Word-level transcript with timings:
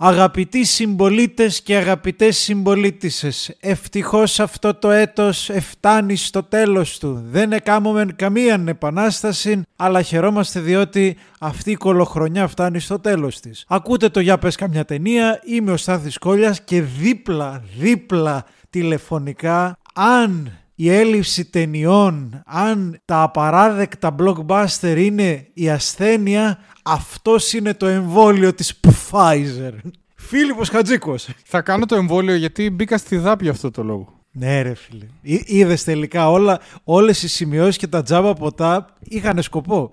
Αγαπητοί 0.00 0.64
συμπολίτες 0.64 1.62
και 1.62 1.76
αγαπητές 1.76 2.36
συμπολίτησες, 2.36 3.56
ευτυχώς 3.60 4.40
αυτό 4.40 4.74
το 4.74 4.90
έτος 4.90 5.50
εφτάνει 5.50 6.16
στο 6.16 6.42
τέλος 6.42 6.98
του. 6.98 7.22
Δεν 7.30 7.52
εκάμουμε 7.52 8.06
καμία 8.16 8.64
επανάσταση, 8.66 9.62
αλλά 9.76 10.02
χαιρόμαστε 10.02 10.60
διότι 10.60 11.16
αυτή 11.38 11.70
η 11.70 11.74
κολοχρονιά 11.74 12.46
φτάνει 12.46 12.80
στο 12.80 12.98
τέλος 12.98 13.40
της. 13.40 13.64
Ακούτε 13.68 14.08
το 14.08 14.20
«Για 14.20 14.38
πες 14.38 14.56
καμιά 14.56 14.84
ταινία», 14.84 15.40
είμαι 15.44 15.72
ο 15.72 15.76
Στάθης 15.76 16.18
Κόλλιας 16.18 16.60
και 16.62 16.82
δίπλα, 16.82 17.62
δίπλα 17.78 18.44
τηλεφωνικά, 18.70 19.78
αν 19.94 20.52
η 20.80 20.90
έλλειψη 20.90 21.44
ταινιών, 21.44 22.42
αν 22.46 23.00
τα 23.04 23.22
απαράδεκτα 23.22 24.14
blockbuster 24.18 24.94
είναι 24.96 25.46
η 25.54 25.70
ασθένεια, 25.70 26.58
αυτός 26.82 27.52
είναι 27.52 27.74
το 27.74 27.86
εμβόλιο 27.86 28.54
της 28.54 28.80
Pfizer. 28.86 29.72
Φίλιππος 30.14 30.68
Χατζίκος. 30.68 31.28
Θα 31.44 31.60
κάνω 31.60 31.86
το 31.86 31.94
εμβόλιο 31.94 32.34
γιατί 32.34 32.70
μπήκα 32.70 32.98
στη 32.98 33.16
δάπη 33.16 33.48
αυτό 33.48 33.70
το 33.70 33.82
λόγο. 33.82 34.12
Ναι 34.30 34.62
ρε 34.62 34.74
φίλε. 34.74 35.06
Είδες 35.44 35.84
τελικά 35.84 36.30
όλα, 36.30 36.60
όλες 36.84 37.22
οι 37.22 37.28
σημειώσεις 37.28 37.76
και 37.76 37.86
τα 37.86 38.02
τζάμπα 38.02 38.34
ποτά 38.34 38.86
είχαν 38.98 39.42
σκοπό. 39.42 39.92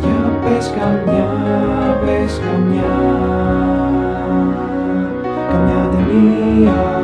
Για 0.00 0.40
πες 0.44 0.70
καμιά, 0.78 1.28
πες 2.04 2.40
καμιά, 2.44 2.89
καμιά 6.10 6.34
ταινία. 6.36 6.98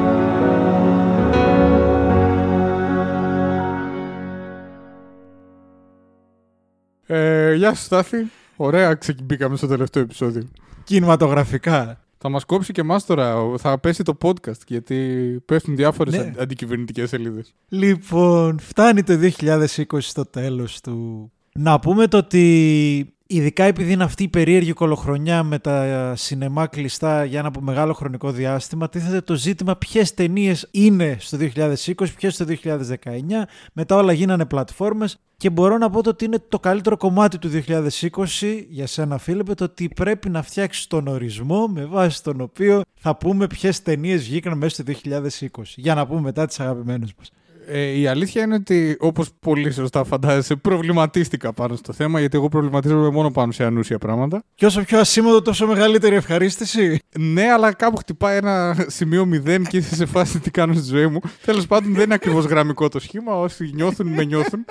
Ε, 7.06 7.54
γεια 7.54 7.74
σου 7.74 7.82
Στάθη. 7.82 8.30
Ωραία 8.56 8.94
ξεκινήσαμε 8.94 9.56
στο 9.56 9.66
τελευταίο 9.66 10.02
επεισόδιο. 10.02 10.48
Κινηματογραφικά. 10.84 12.00
Θα 12.18 12.28
μας 12.28 12.44
κόψει 12.44 12.72
και 12.72 12.80
εμάς 12.80 13.06
τώρα. 13.06 13.36
Θα 13.58 13.78
πέσει 13.78 14.02
το 14.02 14.18
podcast 14.22 14.66
γιατί 14.66 14.96
πέφτουν 15.44 15.76
διάφορες 15.76 16.14
ναι. 16.14 16.32
αντικυβερνητικές 16.38 17.08
σελίδες. 17.08 17.54
Λοιπόν, 17.68 18.58
φτάνει 18.58 19.02
το 19.02 19.18
2020 19.40 19.84
στο 19.98 20.24
τέλος 20.24 20.80
του. 20.80 21.30
Να 21.52 21.78
πούμε 21.78 22.06
το 22.06 22.16
ότι 22.16 23.15
Ειδικά 23.28 23.64
επειδή 23.64 23.92
είναι 23.92 24.04
αυτή 24.04 24.22
η 24.22 24.28
περίεργη 24.28 24.72
κολοχρονιά 24.72 25.42
με 25.42 25.58
τα 25.58 26.12
σινεμά 26.16 26.66
κλειστά 26.66 27.24
για 27.24 27.38
ένα 27.38 27.48
από 27.48 27.60
μεγάλο 27.60 27.92
χρονικό 27.92 28.30
διάστημα, 28.30 28.88
τίθεται 28.88 29.20
το 29.20 29.34
ζήτημα 29.34 29.76
ποιες 29.76 30.14
ταινίες 30.14 30.68
είναι 30.70 31.16
στο 31.20 31.38
2020, 31.54 31.74
ποιες 32.16 32.34
στο 32.34 32.44
2019. 32.44 33.46
Μετά 33.72 33.96
όλα 33.96 34.12
γίνανε 34.12 34.44
πλατφόρμες 34.44 35.18
και 35.36 35.50
μπορώ 35.50 35.78
να 35.78 35.90
πω 35.90 36.00
ότι 36.04 36.24
είναι 36.24 36.38
το 36.48 36.58
καλύτερο 36.58 36.96
κομμάτι 36.96 37.38
του 37.38 37.50
2020 37.50 38.64
για 38.68 38.86
σένα 38.86 39.18
Φίλιππε 39.18 39.54
το 39.54 39.64
ότι 39.64 39.88
πρέπει 39.88 40.28
να 40.30 40.42
φτιάξεις 40.42 40.86
τον 40.86 41.06
ορισμό 41.06 41.66
με 41.66 41.84
βάση 41.84 42.22
τον 42.22 42.40
οποίο 42.40 42.82
θα 42.94 43.16
πούμε 43.16 43.46
ποιες 43.46 43.82
ταινίες 43.82 44.22
βγήκαν 44.24 44.58
μέσα 44.58 44.82
στο 44.82 44.92
2020 45.04 45.62
για 45.76 45.94
να 45.94 46.06
πούμε 46.06 46.20
μετά 46.20 46.46
τις 46.46 46.60
αγαπημένες 46.60 47.14
μας. 47.18 47.30
Ε, 47.68 47.98
η 47.98 48.06
αλήθεια 48.06 48.42
είναι 48.42 48.54
ότι, 48.54 48.96
όπως 49.00 49.28
πολύ 49.40 49.72
σωστά 49.72 50.04
φαντάζεσαι, 50.04 50.56
προβληματίστηκα 50.56 51.52
πάνω 51.52 51.76
στο 51.76 51.92
θέμα, 51.92 52.20
γιατί 52.20 52.36
εγώ 52.36 52.48
προβληματίζομαι 52.48 53.10
μόνο 53.10 53.30
πάνω 53.30 53.52
σε 53.52 53.64
ανούσια 53.64 53.98
πράγματα. 53.98 54.42
Και 54.54 54.66
όσο 54.66 54.82
πιο 54.82 54.98
ασήμαντο, 54.98 55.42
τόσο 55.42 55.66
μεγαλύτερη 55.66 56.14
ευχαρίστηση. 56.14 57.00
Ναι, 57.18 57.50
αλλά 57.50 57.72
κάπου 57.72 57.96
χτυπάει 57.96 58.36
ένα 58.36 58.84
σημείο 58.86 59.26
μηδέν 59.26 59.64
και 59.64 59.76
είσαι 59.76 59.94
σε 59.94 60.06
φάση 60.06 60.40
τι 60.40 60.50
κάνω 60.50 60.72
στη 60.74 60.84
ζωή 60.84 61.06
μου. 61.06 61.20
Τέλος 61.44 61.66
πάντων, 61.66 61.94
δεν 61.94 62.04
είναι 62.04 62.14
ακριβώς 62.14 62.44
γραμμικό 62.44 62.88
το 62.88 63.00
σχήμα. 63.00 63.40
Όσοι 63.40 63.70
νιώθουν, 63.74 64.06
με 64.06 64.24
νιώθουν. 64.24 64.64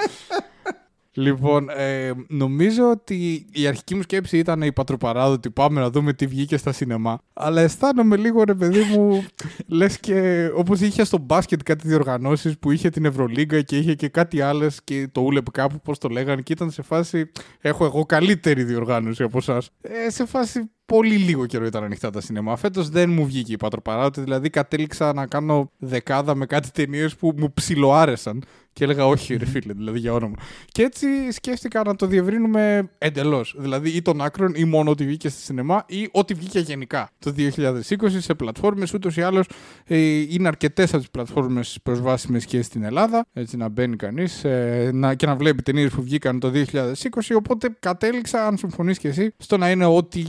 Λοιπόν, 1.17 1.69
ε, 1.69 2.11
νομίζω 2.27 2.89
ότι 2.89 3.45
η 3.51 3.67
αρχική 3.67 3.95
μου 3.95 4.01
σκέψη 4.01 4.37
ήταν 4.37 4.61
η 4.61 4.73
πατροπαράδοτη. 4.73 5.49
Πάμε 5.51 5.79
να 5.79 5.89
δούμε 5.89 6.13
τι 6.13 6.27
βγήκε 6.27 6.57
στα 6.57 6.71
σινεμά. 6.71 7.19
Αλλά 7.33 7.61
αισθάνομαι 7.61 8.15
λίγο, 8.15 8.43
ρε 8.43 8.53
παιδί 8.53 8.81
μου, 8.83 9.25
λες 9.77 9.99
και 9.99 10.49
όπως 10.55 10.79
είχε 10.79 11.03
στο 11.03 11.17
μπάσκετ 11.17 11.61
κάτι 11.63 11.87
διοργανώσεις 11.87 12.57
που 12.59 12.71
είχε 12.71 12.89
την 12.89 13.05
Ευρωλίγκα 13.05 13.61
και 13.61 13.77
είχε 13.77 13.93
και 13.93 14.07
κάτι 14.07 14.41
άλλες 14.41 14.83
και 14.83 15.07
το 15.11 15.21
ούλεπ 15.21 15.51
κάπου, 15.51 15.79
πώς 15.79 15.97
το 15.97 16.07
λέγανε, 16.07 16.41
και 16.41 16.53
ήταν 16.53 16.71
σε 16.71 16.81
φάση. 16.81 17.31
Έχω 17.61 17.85
εγώ 17.85 18.05
καλύτερη 18.05 18.63
διοργάνωση 18.63 19.23
από 19.23 19.37
εσάς. 19.37 19.69
Ε, 19.81 20.09
σε 20.09 20.25
φάση 20.25 20.69
πολύ 20.85 21.15
λίγο 21.15 21.45
καιρό 21.45 21.65
ήταν 21.65 21.83
ανοιχτά 21.83 22.09
τα 22.09 22.21
σινεμά. 22.21 22.55
Φέτος 22.55 22.89
δεν 22.89 23.09
μου 23.09 23.25
βγήκε 23.25 23.53
η 23.53 23.57
πατροπαράδοτη, 23.57 24.21
δηλαδή 24.21 24.49
κατέληξα 24.49 25.13
να 25.13 25.27
κάνω 25.27 25.71
δεκάδα 25.77 26.35
με 26.35 26.45
κάτι 26.45 26.71
ταινίες 26.71 27.15
που 27.15 27.33
μου 27.37 27.53
ψιλοάρεσαν. 27.53 28.43
Και 28.75 28.83
έλεγα 28.83 29.05
όχι, 29.05 29.35
ρε 29.35 29.45
φίλε, 29.45 29.73
δηλαδή 29.73 29.99
για 29.99 30.13
όνομα. 30.13 30.35
Και 30.71 30.83
έτσι 30.83 31.07
σκέφτηκα 31.31 31.81
να 31.85 31.95
το 31.95 32.05
διευρύνουμε 32.05 32.89
εντελώς. 32.97 33.55
Δηλαδή 33.57 33.89
ή 33.89 34.01
των 34.01 34.21
άκρων 34.21 34.53
ή 34.55 34.65
μόνο 34.65 34.91
ότι 34.91 35.05
βγήκε 35.05 35.29
στη 35.29 35.41
σινεμά 35.41 35.85
ή 35.87 36.09
ότι 36.11 36.33
βγήκε 36.33 36.59
γενικά 36.59 37.09
το 37.19 37.33
2020 37.37 37.81
σε 38.17 38.33
πλατφόρμες. 38.33 38.93
Ούτως 38.93 39.17
ή 39.17 39.21
άλλως 39.21 39.47
ε, 39.85 39.97
είναι 40.29 40.47
αρκετές 40.47 40.89
από 40.89 40.97
τις 40.97 41.09
πλατφόρμες 41.09 41.77
προσβάσιμες 41.83 42.45
και 42.45 42.61
στην 42.61 42.83
Ελλάδα. 42.83 43.25
Έτσι 43.33 43.57
να 43.57 43.69
μπαίνει 43.69 43.95
κανείς 43.95 44.43
ε, 44.43 44.91
και 45.15 45.25
να 45.25 45.35
βλέπει 45.35 45.61
ταινίες 45.61 45.91
που 45.91 46.01
βγήκαν 46.01 46.39
το 46.39 46.51
2020. 46.73 46.93
Οπότε 47.35 47.75
κατέληξα, 47.79 48.47
αν 48.47 48.57
συμφωνείς 48.57 48.97
και 48.97 49.07
εσύ, 49.07 49.33
στο 49.37 49.57
να 49.57 49.71
είναι 49.71 49.85
ότι 49.85 50.25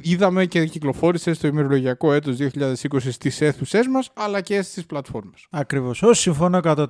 είδαμε 0.00 0.46
και 0.46 0.66
κυκλοφόρησε 0.66 1.32
στο 1.34 1.46
ημερολογιακό 1.46 2.12
έτος 2.12 2.36
2020 2.54 2.74
στις 3.10 3.40
αίθουσές 3.40 3.86
μας, 3.86 4.10
αλλά 4.14 4.40
και 4.40 4.62
στις 4.62 4.86
πλατφόρμες. 4.86 5.46
Ακριβώς. 5.50 6.02
Όσο 6.02 6.20
συμφωνώ 6.20 6.60
100%. 6.64 6.86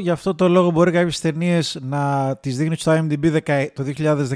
Γι' 0.00 0.10
αυτό 0.10 0.34
το 0.34 0.43
λόγο 0.48 0.70
μπορεί 0.70 0.90
κάποιες 0.90 1.20
ταινίες 1.20 1.78
να 1.80 2.36
τις 2.40 2.56
δείχνει 2.56 2.76
στο 2.76 2.92
IMDb 2.92 3.40
το 3.74 3.84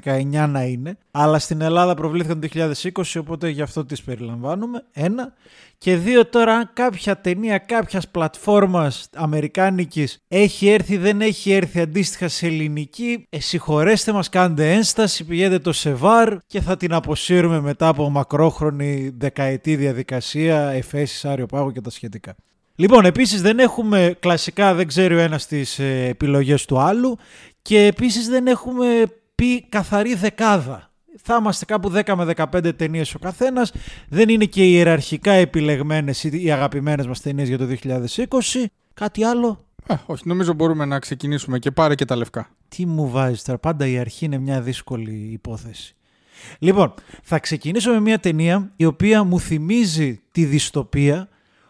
2019 0.05 0.47
να 0.49 0.63
είναι, 0.63 0.99
αλλά 1.11 1.39
στην 1.39 1.61
Ελλάδα 1.61 1.95
προβλήθηκαν 1.95 2.41
το 2.41 2.49
2020, 2.93 3.03
οπότε 3.21 3.49
γι' 3.49 3.63
αυτό 3.63 3.85
τις 3.85 4.03
περιλαμβάνουμε. 4.03 4.85
Ένα. 4.93 5.33
Και 5.79 5.97
δύο 5.97 6.27
τώρα, 6.27 6.71
κάποια 6.73 7.21
ταινία 7.21 7.59
κάποιας 7.59 8.09
πλατφόρμας 8.09 9.09
αμερικάνικης 9.15 10.19
έχει 10.29 10.69
έρθει, 10.69 10.97
δεν 10.97 11.21
έχει 11.21 11.53
έρθει 11.53 11.81
αντίστοιχα 11.81 12.29
σε 12.29 12.47
ελληνική. 12.47 13.27
Ε, 13.29 13.41
συγχωρέστε 13.41 14.13
μας, 14.13 14.29
κάντε 14.29 14.73
ένσταση, 14.73 15.25
πηγαίνετε 15.25 15.59
το 15.59 15.73
Σεβάρ 15.73 16.37
και 16.47 16.61
θα 16.61 16.77
την 16.77 16.93
αποσύρουμε 16.93 17.61
μετά 17.61 17.89
από 17.89 18.11
μακρόχρονη 18.11 19.15
δεκαετή 19.19 19.77
διαδικασία, 19.77 20.69
εφέσεις, 20.69 21.25
άριο 21.25 21.47
πάγου 21.47 21.73
και 21.73 21.81
τα 21.81 21.91
σχετικά. 21.91 22.35
Λοιπόν, 22.81 23.05
επίσης 23.05 23.43
δεν 23.43 23.59
έχουμε 23.59 24.17
κλασικά, 24.21 24.75
δεν 24.75 24.87
ξέρει 24.87 25.15
ο 25.15 25.19
ένας 25.19 25.47
τις 25.47 25.79
ε, 25.79 26.05
επιλογές 26.09 26.65
του 26.65 26.79
άλλου 26.79 27.19
και 27.63 27.87
επίσης 27.87 28.29
δεν 28.29 28.47
έχουμε 28.47 28.87
πει 29.35 29.63
καθαρή 29.69 30.15
δεκάδα 30.15 30.89
θα 31.23 31.37
είμαστε 31.41 31.65
κάπου 31.65 31.93
10 31.95 32.15
με 32.17 32.35
15 32.37 32.77
ταινίες 32.77 33.15
ο 33.15 33.19
καθένας. 33.19 33.73
Δεν 34.09 34.29
είναι 34.29 34.45
και 34.45 34.65
ιεραρχικά 34.65 35.33
επιλεγμένες 35.33 36.25
οι 36.25 36.51
αγαπημένες 36.51 37.07
μας 37.07 37.21
ταινίες 37.21 37.49
για 37.49 37.59
το 37.59 37.65
2020. 37.65 38.65
Κάτι 38.95 39.25
άλλο; 39.25 39.65
Ε, 39.87 39.95
όχι, 40.07 40.23
νομίζω 40.27 40.53
μπορούμε 40.53 40.85
να 40.85 40.99
ξεκινήσουμε 40.99 41.59
και 41.59 41.71
πάρε 41.71 41.95
και 41.95 42.05
τα 42.05 42.17
λευκά. 42.17 42.51
Τι 42.69 42.87
μου 42.87 43.11
βάζεις 43.11 43.43
τώρα, 43.43 43.59
πάντα 43.59 43.87
η 43.87 43.99
αρχή 43.99 44.25
είναι 44.25 44.39
μια 44.39 44.61
δύσκολη 44.61 45.29
υπόθεση. 45.33 45.97
Λοιπόν, 46.59 46.95
θα 47.23 47.39
ξεκινήσω 47.39 47.93
με 47.93 48.01
μια 48.01 48.19
ταινία 48.19 48.73
η 48.77 48.85
οποία 48.85 49.23
μου 49.23 49.41
θυμίζει 49.41 50.21
τη 50.33 50.45
δυστοπία, 50.45 51.29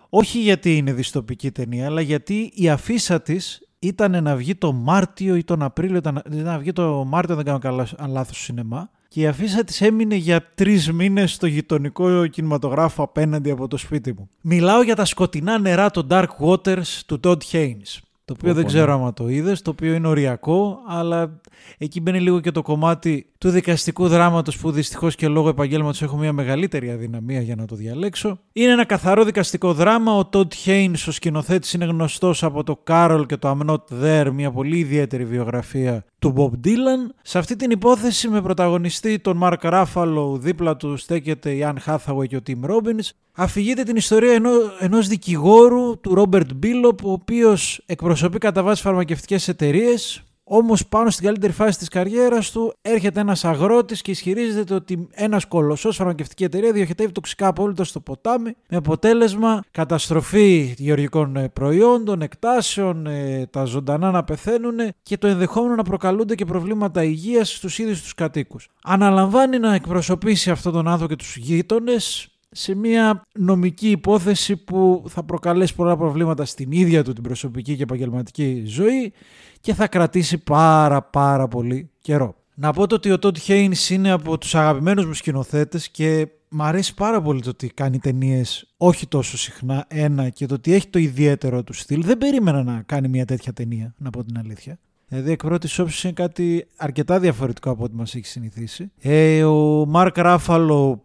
όχι 0.08 0.40
γιατί 0.40 0.76
είναι 0.76 0.92
δυστοπική 0.92 1.50
ταινία, 1.50 1.86
αλλά 1.86 2.00
γιατί 2.00 2.52
η 2.54 2.68
αφίσα 2.68 3.22
της 3.22 3.62
ήταν 3.78 4.22
να 4.22 4.36
βγει 4.36 4.54
το 4.54 4.72
Μάρτιο 4.72 5.36
ή 5.36 5.44
τον 5.44 5.62
Απρίλιο, 5.62 5.96
ήταν 5.96 6.22
να 6.30 6.58
βγει 6.58 6.72
το 6.72 7.04
Μάρτιο, 7.04 7.34
δεν 7.34 7.44
κάνω 7.44 7.58
καλά 7.58 7.86
αν 7.96 8.10
λάθος 8.10 8.38
σινεμά, 8.38 8.90
και 9.08 9.20
η 9.20 9.26
αφίσα 9.26 9.64
της 9.64 9.80
έμεινε 9.80 10.14
για 10.14 10.52
τρεις 10.54 10.92
μήνες 10.92 11.32
στο 11.32 11.46
γειτονικό 11.46 12.26
κινηματογράφο 12.26 13.02
απέναντι 13.02 13.50
από 13.50 13.68
το 13.68 13.76
σπίτι 13.76 14.12
μου. 14.12 14.28
Μιλάω 14.40 14.82
για 14.82 14.94
τα 14.94 15.04
σκοτεινά 15.04 15.58
νερά 15.58 15.90
των 15.90 16.06
Dark 16.10 16.28
Waters 16.40 17.00
του 17.06 17.20
Todd 17.24 17.38
Haynes. 17.52 17.98
Το 18.28 18.34
οποίο 18.38 18.54
δεν 18.54 18.66
ξέρω 18.66 18.92
άμα 18.92 19.12
το 19.12 19.28
είδες, 19.28 19.62
το 19.62 19.70
οποίο 19.70 19.94
είναι 19.94 20.08
οριακό, 20.08 20.78
αλλά 20.88 21.40
εκεί 21.78 22.00
μπαίνει 22.00 22.20
λίγο 22.20 22.40
και 22.40 22.50
το 22.50 22.62
κομμάτι 22.62 23.26
του 23.38 23.50
δικαστικού 23.50 24.08
δράματος 24.08 24.56
που 24.58 24.70
δυστυχώς 24.70 25.14
και 25.14 25.28
λόγω 25.28 25.48
επαγγέλματος 25.48 26.02
έχω 26.02 26.16
μια 26.16 26.32
μεγαλύτερη 26.32 26.90
αδυναμία 26.90 27.40
για 27.40 27.56
να 27.56 27.64
το 27.64 27.76
διαλέξω. 27.76 28.38
Είναι 28.52 28.72
ένα 28.72 28.84
καθαρό 28.84 29.24
δικαστικό 29.24 29.72
δράμα. 29.72 30.16
Ο 30.16 30.28
Todd 30.32 30.48
Haynes, 30.64 31.04
ο 31.08 31.10
σκηνοθέτης, 31.10 31.72
είναι 31.72 31.84
γνωστός 31.84 32.42
από 32.42 32.64
το 32.64 32.82
Carol 32.86 33.24
και 33.28 33.36
το 33.36 33.58
I'm 33.58 33.70
Not 33.70 34.04
There, 34.04 34.30
μια 34.32 34.50
πολύ 34.50 34.78
ιδιαίτερη 34.78 35.24
βιογραφία 35.24 36.04
του 36.18 36.34
Bob 36.36 36.66
Dylan. 36.66 37.14
Σε 37.22 37.38
αυτή 37.38 37.56
την 37.56 37.70
υπόθεση 37.70 38.28
με 38.28 38.42
πρωταγωνιστή 38.42 39.18
τον 39.18 39.40
Mark 39.42 39.56
Ruffalo, 39.60 40.38
δίπλα 40.38 40.76
του 40.76 40.96
στέκεται 40.96 41.50
η 41.50 41.64
Anne 41.64 41.76
Hathaway 41.86 42.26
και 42.26 42.36
ο 42.36 42.40
Tim 42.46 42.70
Robbins. 42.70 43.10
Αφηγείται 43.32 43.82
την 43.82 43.96
ιστορία 43.96 44.32
ενό, 44.32 44.50
ενός 44.78 45.08
δικηγόρου 45.08 46.00
του 46.00 46.14
Robert 46.16 46.48
Billop, 46.62 47.02
ο 47.02 47.12
οποίος 47.12 47.82
εκπροσωπεί 47.86 48.38
κατά 48.38 48.62
βάση 48.62 48.82
φαρμακευτικές 48.82 49.48
εταιρείες, 49.48 50.22
Όμως 50.50 50.86
πάνω 50.86 51.10
στην 51.10 51.24
καλύτερη 51.24 51.52
φάση 51.52 51.78
της 51.78 51.88
καριέρας 51.88 52.50
του 52.50 52.74
έρχεται 52.82 53.20
ένας 53.20 53.44
αγρότης 53.44 54.02
και 54.02 54.10
ισχυρίζεται 54.10 54.74
ότι 54.74 55.08
ένας 55.10 55.44
κολοσσός 55.44 55.96
φαρμακευτική 55.96 56.44
εταιρεία 56.44 56.72
διοχετεύει 56.72 57.12
τοξικά 57.12 57.46
απόλυτα 57.46 57.84
στο 57.84 58.00
ποτάμι 58.00 58.54
με 58.68 58.76
αποτέλεσμα 58.76 59.62
καταστροφή 59.70 60.74
γεωργικών 60.78 61.36
ε, 61.36 61.48
προϊόντων, 61.48 62.22
εκτάσεων, 62.22 63.06
ε, 63.06 63.46
τα 63.50 63.64
ζωντανά 63.64 64.10
να 64.10 64.24
πεθαίνουν 64.24 64.76
και 65.02 65.18
το 65.18 65.26
ενδεχόμενο 65.26 65.74
να 65.74 65.82
προκαλούνται 65.82 66.34
και 66.34 66.44
προβλήματα 66.44 67.02
υγείας 67.02 67.54
στους 67.54 67.78
ίδιους 67.78 68.02
τους 68.02 68.14
κατοίκους. 68.14 68.68
Αναλαμβάνει 68.82 69.58
να 69.58 69.74
εκπροσωπήσει 69.74 70.50
αυτόν 70.50 70.72
τον 70.72 70.88
άνθρωπο 70.88 71.14
και 71.14 71.24
τους 71.24 71.36
γείτονες 71.36 72.37
σε 72.50 72.74
μια 72.74 73.22
νομική 73.38 73.90
υπόθεση 73.90 74.56
που 74.56 75.04
θα 75.08 75.22
προκαλέσει 75.22 75.74
πολλά 75.74 75.96
προβλήματα 75.96 76.44
στην 76.44 76.72
ίδια 76.72 77.04
του 77.04 77.12
την 77.12 77.22
προσωπική 77.22 77.76
και 77.76 77.82
επαγγελματική 77.82 78.62
ζωή 78.66 79.12
και 79.60 79.74
θα 79.74 79.88
κρατήσει 79.88 80.38
πάρα 80.38 81.02
πάρα 81.02 81.48
πολύ 81.48 81.90
καιρό. 82.00 82.36
Να 82.54 82.72
πω 82.72 82.86
το 82.86 82.94
ότι 82.94 83.10
ο 83.10 83.18
Τότι 83.18 83.40
Χέινς 83.40 83.90
είναι 83.90 84.10
από 84.10 84.38
τους 84.38 84.54
αγαπημένους 84.54 85.06
μου 85.06 85.12
σκηνοθέτες 85.12 85.88
και 85.88 86.28
μ' 86.48 86.62
αρέσει 86.62 86.94
πάρα 86.94 87.22
πολύ 87.22 87.40
το 87.40 87.48
ότι 87.48 87.68
κάνει 87.68 87.98
ταινίες 87.98 88.74
όχι 88.76 89.06
τόσο 89.06 89.38
συχνά, 89.38 89.84
ένα, 89.88 90.28
και 90.28 90.46
το 90.46 90.54
ότι 90.54 90.72
έχει 90.72 90.88
το 90.88 90.98
ιδιαίτερο 90.98 91.64
του 91.64 91.72
στυλ. 91.72 92.04
Δεν 92.04 92.18
περίμενα 92.18 92.62
να 92.62 92.82
κάνει 92.86 93.08
μια 93.08 93.24
τέτοια 93.24 93.52
ταινία, 93.52 93.94
να 93.98 94.10
πω 94.10 94.24
την 94.24 94.38
αλήθεια. 94.38 94.78
Δηλαδή 95.08 95.30
εκ 95.30 95.42
πρώτης 95.42 95.78
όψης 95.78 96.04
είναι 96.04 96.12
κάτι 96.12 96.66
αρκετά 96.76 97.18
διαφορετικό 97.18 97.70
από 97.70 97.84
ό,τι 97.84 97.94
μας 97.94 98.14
έχει 98.14 98.26
συνηθίσει. 98.26 98.90
Ε, 99.00 99.44
ο 99.44 99.86
Μάρκ 99.86 100.18
Ράφαλο 100.18 101.04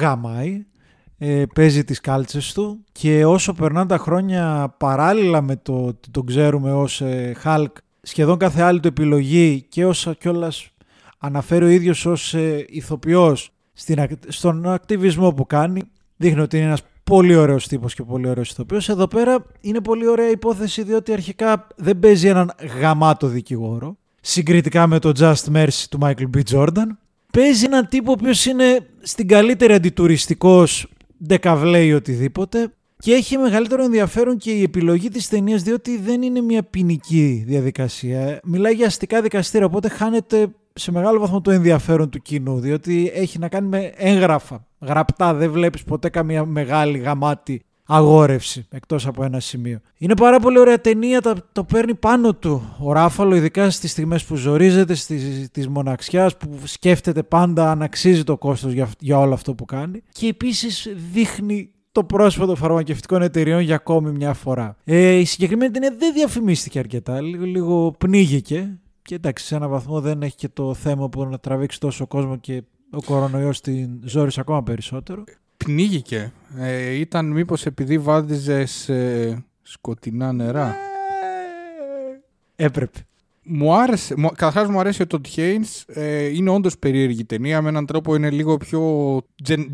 γαμάει 0.00 0.64
ε, 1.18 1.44
παίζει 1.54 1.84
τις 1.84 2.00
κάλτσες 2.00 2.52
του 2.52 2.84
και 2.92 3.24
όσο 3.24 3.52
περνάνε 3.52 3.86
τα 3.86 3.98
χρόνια 3.98 4.74
παράλληλα 4.78 5.42
με 5.42 5.56
το 5.56 5.84
ότι 5.84 6.10
τον 6.10 6.26
ξέρουμε 6.26 6.72
ως 6.72 7.00
ε, 7.00 7.36
Hulk 7.44 7.72
σχεδόν 8.02 8.38
κάθε 8.38 8.62
άλλη 8.62 8.80
του 8.80 8.88
επιλογή 8.88 9.66
και 9.68 9.84
όσα 9.84 10.14
κιόλας 10.14 10.70
αναφέρει 11.18 11.64
ο 11.64 11.68
ίδιος 11.68 12.06
ως 12.06 12.34
ε, 12.34 12.64
ηθοποιός 12.68 13.50
στην, 13.72 14.06
στον 14.28 14.66
ακτιβισμό 14.66 15.32
που 15.32 15.46
κάνει 15.46 15.82
δείχνει 16.16 16.40
ότι 16.40 16.56
είναι 16.56 16.66
ένας 16.66 16.82
πολύ 17.04 17.34
ωραίος 17.34 17.68
τύπος 17.68 17.94
και 17.94 18.02
πολύ 18.02 18.28
ωραίος 18.28 18.50
ηθοποιός. 18.50 18.88
Εδώ 18.88 19.08
πέρα 19.08 19.44
είναι 19.60 19.80
πολύ 19.80 20.06
ωραία 20.06 20.30
υπόθεση 20.30 20.82
διότι 20.82 21.12
αρχικά 21.12 21.66
δεν 21.76 21.98
παίζει 21.98 22.28
έναν 22.28 22.52
γαμάτο 22.80 23.26
δικηγόρο 23.26 23.96
συγκριτικά 24.20 24.86
με 24.86 24.98
το 24.98 25.12
Just 25.18 25.52
Mercy 25.54 25.84
του 25.90 25.98
Michael 26.02 26.30
B. 26.36 26.40
Jordan. 26.52 26.86
Παίζει 27.32 27.64
έναν 27.64 27.88
τύπο 27.88 28.10
ο 28.10 28.14
οποίος 28.18 28.46
είναι 28.46 28.88
στην 29.02 29.28
καλύτερη 29.28 29.72
αντιτουριστικός 29.72 30.88
ντεκαβλέει 31.26 31.92
οτιδήποτε. 31.92 32.72
Και 32.98 33.12
έχει 33.12 33.36
μεγαλύτερο 33.36 33.82
ενδιαφέρον 33.84 34.36
και 34.36 34.50
η 34.50 34.62
επιλογή 34.62 35.08
της 35.08 35.28
ταινίας 35.28 35.62
διότι 35.62 35.98
δεν 35.98 36.22
είναι 36.22 36.40
μια 36.40 36.62
ποινική 36.62 37.44
διαδικασία. 37.46 38.40
Μιλάει 38.44 38.74
για 38.74 38.86
αστικά 38.86 39.22
δικαστήρια, 39.22 39.66
οπότε 39.66 39.88
χάνεται 39.88 40.48
σε 40.72 40.92
μεγάλο 40.92 41.20
βαθμό 41.20 41.40
το 41.40 41.50
ενδιαφέρον 41.50 42.10
του 42.10 42.22
κοινού, 42.22 42.60
διότι 42.60 43.12
έχει 43.14 43.38
να 43.38 43.48
κάνει 43.48 43.68
με 43.68 43.92
έγγραφα, 43.96 44.66
γραπτά, 44.80 45.34
δεν 45.34 45.50
βλέπεις 45.50 45.84
ποτέ 45.84 46.08
καμία 46.08 46.44
μεγάλη 46.44 46.98
γαμάτη 46.98 47.62
αγόρευση 47.90 48.66
εκτός 48.70 49.06
από 49.06 49.24
ένα 49.24 49.40
σημείο. 49.40 49.80
Είναι 49.98 50.16
πάρα 50.16 50.40
πολύ 50.40 50.58
ωραία 50.58 50.80
ταινία, 50.80 51.20
το, 51.20 51.34
το 51.52 51.64
παίρνει 51.64 51.94
πάνω 51.94 52.34
του 52.34 52.76
ο 52.78 52.92
Ράφαλο, 52.92 53.34
ειδικά 53.34 53.70
στις 53.70 53.90
στιγμές 53.90 54.24
που 54.24 54.36
ζορίζεται, 54.36 54.94
στις, 54.94 55.48
της 55.50 55.68
μοναξιάς, 55.68 56.36
που 56.36 56.58
σκέφτεται 56.64 57.22
πάντα 57.22 57.70
αν 57.70 57.82
αξίζει 57.82 58.24
το 58.24 58.36
κόστος 58.36 58.72
για, 58.72 58.88
για 58.98 59.18
όλο 59.18 59.34
αυτό 59.34 59.54
που 59.54 59.64
κάνει. 59.64 60.02
Και 60.12 60.26
επίσης 60.26 60.88
δείχνει 61.12 61.70
το 61.92 62.04
πρόσωπο 62.04 62.46
των 62.46 62.56
φαρμακευτικών 62.56 63.22
εταιριών 63.22 63.60
για 63.60 63.74
ακόμη 63.74 64.10
μια 64.10 64.32
φορά. 64.32 64.76
Ε, 64.84 65.14
η 65.14 65.24
συγκεκριμένη 65.24 65.72
ταινία 65.72 65.94
δεν 65.98 66.12
διαφημίστηκε 66.12 66.78
αρκετά, 66.78 67.20
λίγο, 67.20 67.44
λίγο 67.44 67.94
πνίγηκε. 67.98 68.78
Και 69.02 69.14
εντάξει, 69.14 69.46
σε 69.46 69.54
έναν 69.54 69.70
βαθμό 69.70 70.00
δεν 70.00 70.22
έχει 70.22 70.36
και 70.36 70.48
το 70.48 70.74
θέμα 70.74 71.08
που 71.08 71.24
να 71.24 71.38
τραβήξει 71.38 71.80
τόσο 71.80 72.06
κόσμο 72.06 72.36
και 72.36 72.62
ο 72.90 73.02
κορονοϊός 73.02 73.60
την 73.60 74.00
ζόρισε 74.04 74.40
ακόμα 74.40 74.62
περισσότερο 74.62 75.24
πνίγηκε. 75.56 76.32
Ε, 76.56 76.90
ήταν 76.90 77.26
μήπως 77.26 77.66
επειδή 77.66 77.98
βάδιζες 77.98 78.88
ε, 78.88 79.44
σκοτεινά 79.62 80.32
νερά; 80.32 80.76
Ε, 82.56 82.64
έπρεπε. 82.64 82.98
Μου 83.50 83.74
άρεσε, 83.74 84.14
καταρχάς 84.14 84.68
μου 84.68 84.80
αρέσει 84.80 85.02
ο 85.02 85.06
Todd 85.10 85.36
Haynes, 85.36 85.82
ε, 85.86 86.26
είναι 86.26 86.50
όντως 86.50 86.78
περίεργη 86.78 87.24
ταινία, 87.24 87.62
με 87.62 87.68
έναν 87.68 87.86
τρόπο 87.86 88.14
είναι 88.14 88.30
λίγο 88.30 88.56
πιο 88.56 88.82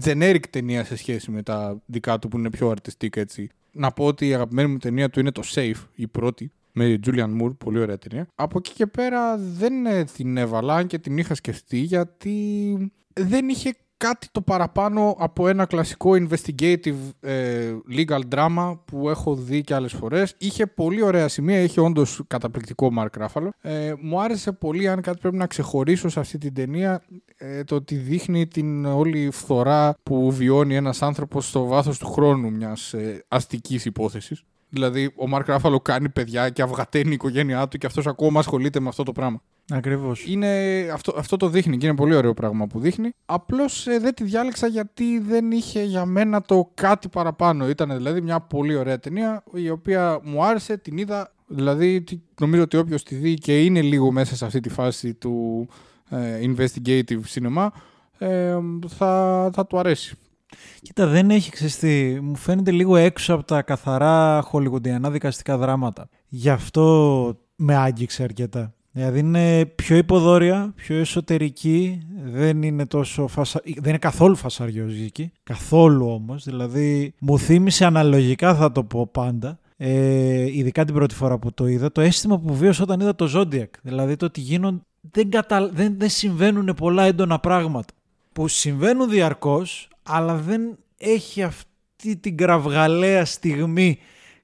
generic 0.04 0.42
ταινία 0.50 0.84
σε 0.84 0.96
σχέση 0.96 1.30
με 1.30 1.42
τα 1.42 1.82
δικά 1.86 2.18
του 2.18 2.28
που 2.28 2.38
είναι 2.38 2.50
πιο 2.50 2.74
artistic 2.74 3.16
έτσι. 3.16 3.48
Να 3.72 3.90
πω 3.90 4.04
ότι 4.04 4.28
η 4.28 4.34
αγαπημένη 4.34 4.68
μου 4.68 4.78
ταινία 4.78 5.10
του 5.10 5.20
είναι 5.20 5.30
το 5.30 5.42
Safe, 5.44 5.82
η 5.94 6.06
πρώτη, 6.06 6.52
με 6.72 6.98
Julian 7.06 7.40
Moore, 7.40 7.56
πολύ 7.58 7.78
ωραία 7.78 7.98
ταινία. 7.98 8.26
Από 8.34 8.58
εκεί 8.58 8.72
και 8.72 8.86
πέρα 8.86 9.36
δεν 9.36 9.72
την 10.16 10.36
έβαλα 10.36 10.84
και 10.84 10.98
την 10.98 11.18
είχα 11.18 11.34
σκεφτεί 11.34 11.78
γιατί 11.78 12.76
δεν 13.12 13.48
είχε 13.48 13.74
κάτι 14.08 14.28
το 14.32 14.40
παραπάνω 14.40 15.16
από 15.18 15.48
ένα 15.48 15.66
κλασικό 15.66 16.10
investigative 16.12 16.94
ε, 17.20 17.74
legal 17.96 18.20
drama 18.34 18.78
που 18.84 19.08
έχω 19.08 19.34
δει 19.34 19.60
και 19.60 19.74
άλλες 19.74 19.92
φορές. 19.92 20.34
Είχε 20.38 20.66
πολύ 20.66 21.02
ωραία 21.02 21.28
σημεία, 21.28 21.60
είχε 21.60 21.80
όντως 21.80 22.20
καταπληκτικό 22.26 22.90
Mark 22.98 23.24
Ruffalo. 23.24 23.48
Ε, 23.60 23.92
μου 24.00 24.20
άρεσε 24.20 24.52
πολύ, 24.52 24.88
αν 24.88 25.00
κάτι 25.00 25.18
πρέπει 25.20 25.36
να 25.36 25.46
ξεχωρίσω 25.46 26.08
σε 26.08 26.20
αυτή 26.20 26.38
την 26.38 26.54
ταινία, 26.54 27.04
ε, 27.36 27.64
το 27.64 27.74
ότι 27.74 27.94
δείχνει 27.94 28.46
την 28.46 28.84
όλη 28.84 29.30
φθορά 29.30 29.94
που 30.02 30.32
βιώνει 30.32 30.76
ένας 30.76 31.02
άνθρωπος 31.02 31.48
στο 31.48 31.64
βάθος 31.64 31.98
του 31.98 32.06
χρόνου 32.06 32.50
μιας 32.50 32.92
ε, 32.92 33.24
αστικής 33.28 33.84
υπόθεσης. 33.84 34.44
Δηλαδή, 34.68 35.12
ο 35.16 35.28
Μάρκ 35.28 35.46
Ράφαλο 35.46 35.80
κάνει 35.80 36.08
παιδιά 36.08 36.48
και 36.48 36.62
αυγαταίνει 36.62 37.10
η 37.10 37.12
οικογένειά 37.12 37.68
του 37.68 37.78
και 37.78 37.86
αυτός 37.86 38.06
ακόμα 38.06 38.38
ασχολείται 38.40 38.80
με 38.80 38.88
αυτό 38.88 39.02
το 39.02 39.12
πράγμα. 39.12 39.42
Ακριβώς. 39.70 40.26
Αυτό, 40.92 41.14
αυτό 41.16 41.36
το 41.36 41.48
δείχνει 41.48 41.76
και 41.76 41.86
είναι 41.86 41.94
πολύ 41.94 42.14
ωραίο 42.14 42.34
πράγμα 42.34 42.66
που 42.66 42.80
δείχνει. 42.80 43.12
Απλώς 43.26 43.86
ε, 43.86 43.98
δεν 43.98 44.14
τη 44.14 44.24
διάλεξα 44.24 44.66
γιατί 44.66 45.18
δεν 45.18 45.50
είχε 45.50 45.82
για 45.82 46.04
μένα 46.04 46.42
το 46.42 46.70
κάτι 46.74 47.08
παραπάνω. 47.08 47.68
Ήταν 47.68 47.96
δηλαδή 47.96 48.20
μια 48.20 48.40
πολύ 48.40 48.74
ωραία 48.74 48.98
ταινία 48.98 49.44
η 49.54 49.70
οποία 49.70 50.20
μου 50.22 50.44
άρεσε, 50.44 50.76
την 50.76 50.98
είδα. 50.98 51.32
Δηλαδή, 51.46 52.04
νομίζω 52.40 52.62
ότι 52.62 52.76
όποιος 52.76 53.02
τη 53.02 53.14
δει 53.14 53.34
και 53.34 53.64
είναι 53.64 53.82
λίγο 53.82 54.12
μέσα 54.12 54.36
σε 54.36 54.44
αυτή 54.44 54.60
τη 54.60 54.68
φάση 54.68 55.14
του 55.14 55.68
ε, 56.10 56.40
investigative 56.42 57.20
cinema, 57.34 57.68
ε, 58.18 58.58
θα, 58.88 59.50
θα 59.52 59.66
του 59.66 59.78
αρέσει. 59.78 60.16
Κοίτα, 60.82 61.06
δεν 61.06 61.30
έχει 61.30 61.50
ξεστεί. 61.50 62.18
Μου 62.22 62.36
φαίνεται 62.36 62.70
λίγο 62.70 62.96
έξω 62.96 63.34
από 63.34 63.44
τα 63.44 63.62
καθαρά 63.62 64.42
χολιγουντιανά 64.44 65.10
δικαστικά 65.10 65.58
δράματα. 65.58 66.08
Γι' 66.28 66.50
αυτό 66.50 67.38
με 67.56 67.76
άγγιξε 67.76 68.22
αρκετά. 68.22 68.73
Δηλαδή 68.96 69.18
είναι 69.18 69.64
πιο 69.64 69.96
υποδόρια, 69.96 70.72
πιο 70.76 70.96
εσωτερική, 70.96 72.06
δεν 72.24 72.62
είναι, 72.62 72.86
τόσο 72.86 73.26
φασα... 73.26 73.60
δεν 73.64 73.88
είναι 73.88 73.98
καθόλου 73.98 74.36
φασαριόζικη, 74.36 75.32
καθόλου 75.42 76.06
όμως, 76.06 76.44
δηλαδή 76.44 77.14
μου 77.18 77.38
θύμισε 77.38 77.84
αναλογικά 77.84 78.54
θα 78.54 78.72
το 78.72 78.84
πω 78.84 79.06
πάντα, 79.06 79.58
ε, 79.76 80.56
ειδικά 80.56 80.84
την 80.84 80.94
πρώτη 80.94 81.14
φορά 81.14 81.38
που 81.38 81.52
το 81.52 81.66
είδα, 81.66 81.92
το 81.92 82.00
αίσθημα 82.00 82.38
που 82.38 82.54
βίωσα 82.54 82.82
όταν 82.82 83.00
είδα 83.00 83.14
το 83.14 83.30
Zodiac, 83.34 83.68
δηλαδή 83.82 84.16
το 84.16 84.26
ότι 84.26 84.40
γίνονται, 84.40 84.80
δεν, 85.00 85.30
κατα... 85.30 85.68
δεν, 85.68 85.94
δεν 85.98 86.08
συμβαίνουν 86.08 86.74
πολλά 86.76 87.04
έντονα 87.04 87.38
πράγματα, 87.38 87.94
που 88.32 88.48
συμβαίνουν 88.48 89.10
διαρκώς, 89.10 89.88
αλλά 90.02 90.36
δεν 90.36 90.60
έχει 90.98 91.42
αυτή 91.42 92.16
την 92.16 92.36
κραυγαλαία 92.36 93.24
στιγμή 93.24 93.98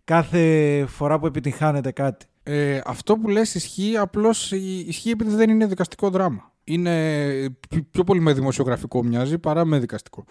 κάθε 0.05 0.85
φορά 0.89 1.19
που 1.19 1.27
επιτυχάνεται 1.27 1.91
κάτι. 1.91 2.27
Ε, 2.43 2.81
αυτό 2.85 3.17
που 3.17 3.29
λες 3.29 3.55
ισχύει, 3.55 3.97
απλώς 3.97 4.53
ισχύει 4.87 5.11
επειδή 5.11 5.35
δεν 5.35 5.51
είναι 5.51 5.67
δικαστικό 5.67 6.11
δράμα. 6.11 6.53
Είναι 6.65 7.57
πιο 7.91 8.05
πολύ 8.05 8.21
με 8.21 8.33
δημοσιογραφικό 8.33 9.05
μοιάζει 9.05 9.39
παρά 9.39 9.65
με 9.65 9.79
δικαστικό. 9.79 10.25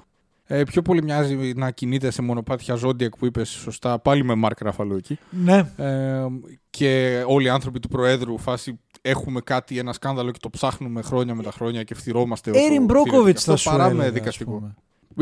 Ε, 0.51 0.63
πιο 0.63 0.81
πολύ 0.81 1.03
μοιάζει 1.03 1.53
να 1.55 1.71
κινείται 1.71 2.11
σε 2.11 2.21
μονοπάτια 2.21 2.77
Zodiac 2.83 3.17
που 3.17 3.25
είπες 3.25 3.49
σωστά, 3.49 3.99
πάλι 3.99 4.23
με 4.23 4.35
Μάρκ 4.35 4.61
Ραφαλού 4.61 4.95
εκεί. 4.95 5.17
Ναι. 5.29 5.57
Ε, 5.77 6.25
και 6.69 7.23
όλοι 7.27 7.45
οι 7.45 7.49
άνθρωποι 7.49 7.79
του 7.79 7.87
Προέδρου 7.87 8.37
φάση 8.37 8.79
έχουμε 9.01 9.41
κάτι, 9.41 9.77
ένα 9.77 9.93
σκάνδαλο 9.93 10.31
και 10.31 10.39
το 10.41 10.49
ψάχνουμε 10.49 11.01
χρόνια 11.01 11.35
με 11.35 11.43
τα 11.43 11.51
χρόνια 11.51 11.83
και 11.83 11.95
φθυρώμαστε. 11.95 12.51
Έριν 12.53 12.85
Μπρόκοβιτ 12.85 13.37
θα 13.41 13.55
σου 13.55 13.69
παρά 13.69 13.93
με 13.93 14.09
δικαστικό 14.09 14.73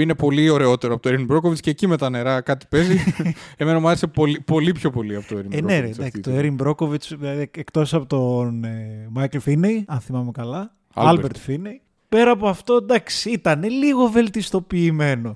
είναι 0.01 0.15
πολύ 0.15 0.49
ωραιότερο 0.49 0.93
από 0.93 1.09
το 1.09 1.09
Erin 1.13 1.33
Brockovich 1.33 1.59
και 1.59 1.69
εκεί 1.69 1.87
με 1.87 1.97
τα 1.97 2.09
νερά 2.09 2.41
κάτι 2.41 2.65
παίζει. 2.69 2.99
Εμένα 3.57 3.79
μου 3.79 3.87
άρεσε 3.87 4.07
πολύ, 4.07 4.39
πολύ 4.39 4.71
πιο 4.71 4.89
πολύ 4.89 5.15
από 5.15 5.27
το 5.27 5.35
Erin 5.35 5.53
Brockovich. 5.53 5.57
Ε, 5.57 5.61
ναι, 5.61 5.79
ρε, 5.79 5.89
το 6.21 6.31
Erin 6.33 6.55
Brockovich 6.63 7.17
δηλαδή, 7.19 7.49
εκτός 7.55 7.93
από 7.93 8.05
τον 8.05 8.63
ε, 8.63 9.09
Michael 9.15 9.39
Finney, 9.45 9.81
αν 9.85 9.99
θυμάμαι 9.99 10.31
καλά, 10.31 10.75
Albert, 10.93 11.47
Finney. 11.47 11.79
Πέρα 12.09 12.31
από 12.31 12.47
αυτό, 12.47 12.73
εντάξει, 12.73 13.29
ήταν 13.29 13.63
λίγο 13.63 14.07
βελτιστοποιημένο. 14.07 15.35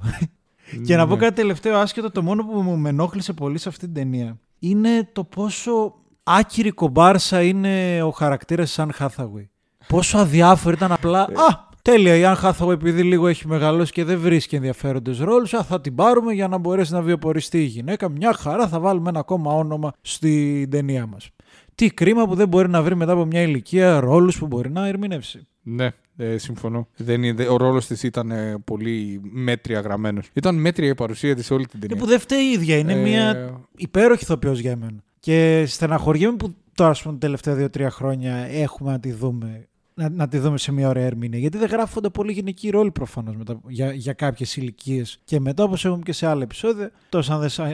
και 0.86 0.96
να 0.96 1.08
πω 1.08 1.14
ναι. 1.14 1.20
κάτι 1.20 1.36
τελευταίο 1.36 1.78
άσχετο, 1.78 2.12
το 2.12 2.22
μόνο 2.22 2.44
που 2.46 2.62
μου 2.62 2.88
ενόχλησε 2.88 3.34
πολύ 3.34 3.58
σε 3.58 3.70
αυτή 3.70 3.86
την 3.86 3.94
ταινία 3.94 4.38
είναι 4.64 5.10
το 5.14 5.24
πόσο 5.24 5.94
άκυρη 6.24 6.72
κομπάρσα 6.72 7.42
είναι 7.42 8.04
ο 8.04 8.10
χαρακτήρας 8.12 8.72
σαν 8.72 8.94
Hathaway. 9.00 9.48
Πόσο 9.88 10.18
αδιάφορο 10.18 10.76
ήταν 10.76 10.92
απλά. 10.92 11.28
Ε. 11.30 11.34
Α, 11.34 11.70
Τέλεια, 11.82 12.16
η 12.16 12.26
Αν 12.26 12.36
Hathaway 12.44 12.72
επειδή 12.72 13.04
λίγο 13.04 13.28
έχει 13.28 13.48
μεγαλώσει 13.48 13.92
και 13.92 14.04
δεν 14.04 14.20
βρίσκει 14.20 14.56
ενδιαφέροντες 14.56 15.20
ρόλους, 15.20 15.50
θα 15.50 15.82
την 15.82 15.96
πάρουμε 15.96 16.34
για 16.34 16.48
να 16.48 16.58
μπορέσει 16.58 16.94
να 16.94 17.02
βιοποριστεί 17.02 17.60
η 17.62 17.66
γυναίκα. 17.66 18.10
Μια 18.10 18.34
χαρά 18.34 18.68
θα 18.68 18.80
βάλουμε 18.80 19.10
ένα 19.10 19.20
ακόμα 19.20 19.54
όνομα 19.54 19.92
στην 20.02 20.70
ταινία 20.70 21.06
μας. 21.06 21.30
Τι 21.76 21.90
κρίμα 21.90 22.28
που 22.28 22.36
δεν 22.36 22.48
μπορεί 22.48 22.70
να 22.70 22.82
βρει 22.82 22.96
μετά 22.96 23.12
από 23.12 23.26
μια 23.26 23.42
ηλικία 23.42 24.00
ρόλους 24.00 24.38
που 24.40 24.48
μπορεί 24.48 24.70
να 24.72 24.88
ερμηνεύσει. 24.88 25.48
Ναι, 25.64 25.90
ε, 26.18 26.38
συμφωνώ. 26.38 26.88
Δεν, 26.98 27.24
είναι- 27.24 27.48
ο 27.48 27.58
ρόλος 27.58 27.86
της 27.86 28.04
ήταν 28.04 28.32
ε, 28.32 28.56
πολύ 28.64 29.20
μέτρια 29.24 29.80
γραμμένος. 29.80 30.30
Ήταν 30.34 30.56
μέτρια 30.56 30.90
η 30.90 30.96
παρουσία 30.96 31.36
της 31.36 31.52
όλη 31.52 31.66
την 31.66 31.80
Είναι 31.80 31.88
ταινία. 31.88 32.04
που 32.04 32.10
δεν 32.10 32.20
φταίει 32.20 32.44
η 32.44 32.52
ίδια. 32.52 32.78
Είναι 32.78 32.94
Ε, 32.94 33.02
μια 33.04 33.52
υπέροχη 33.78 34.24
ηθοποιός 34.24 34.60
για 34.60 34.76
μένα. 34.76 35.04
Και 35.20 35.64
στεναχωριέμαι 35.68 36.36
που 36.36 36.56
τώρα, 36.76 36.90
ας 36.90 37.02
πούμε, 37.02 37.14
τα 37.14 37.20
τελευταία 37.20 37.56
δύο-τρία 37.56 37.90
χρόνια 37.90 38.36
έχουμε 38.36 38.92
να 38.92 39.00
τη 39.00 39.12
δούμε. 39.12 39.68
Να, 39.94 40.10
να 40.10 40.28
τη 40.28 40.38
δούμε 40.38 40.58
σε 40.58 40.72
μια 40.72 40.88
ωραία 40.88 41.06
ερμηνεία. 41.06 41.40
Γιατί 41.40 41.58
δεν 41.58 41.70
γράφονται 41.70 42.10
πολύ 42.10 42.32
γυναικοί 42.32 42.70
ρόλοι 42.70 42.92
προφανώς 42.92 43.36
για, 43.68 43.94
για 43.94 44.14
κάποιες 44.14 44.56
ηλικίες. 44.56 45.20
Και 45.24 45.40
μετά, 45.40 45.64
όπως 45.64 45.86
έχουμε 45.86 46.04
και 46.04 46.14
σε 46.14 46.28
άλλα 46.28 46.44
επεισόδια, 46.44 46.92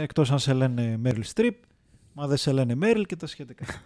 εκτός 0.01 0.31
αν 0.31 0.39
σε 0.39 0.53
λένε 0.53 0.97
Μέριλ 0.97 1.23
Στριπ, 1.23 1.55
μα 2.13 2.27
δεν 2.27 2.37
σε 2.37 2.51
λένε 2.51 2.75
Μέριλ 2.75 3.05
και 3.05 3.15
τα 3.15 3.27
σχετικά. 3.27 3.65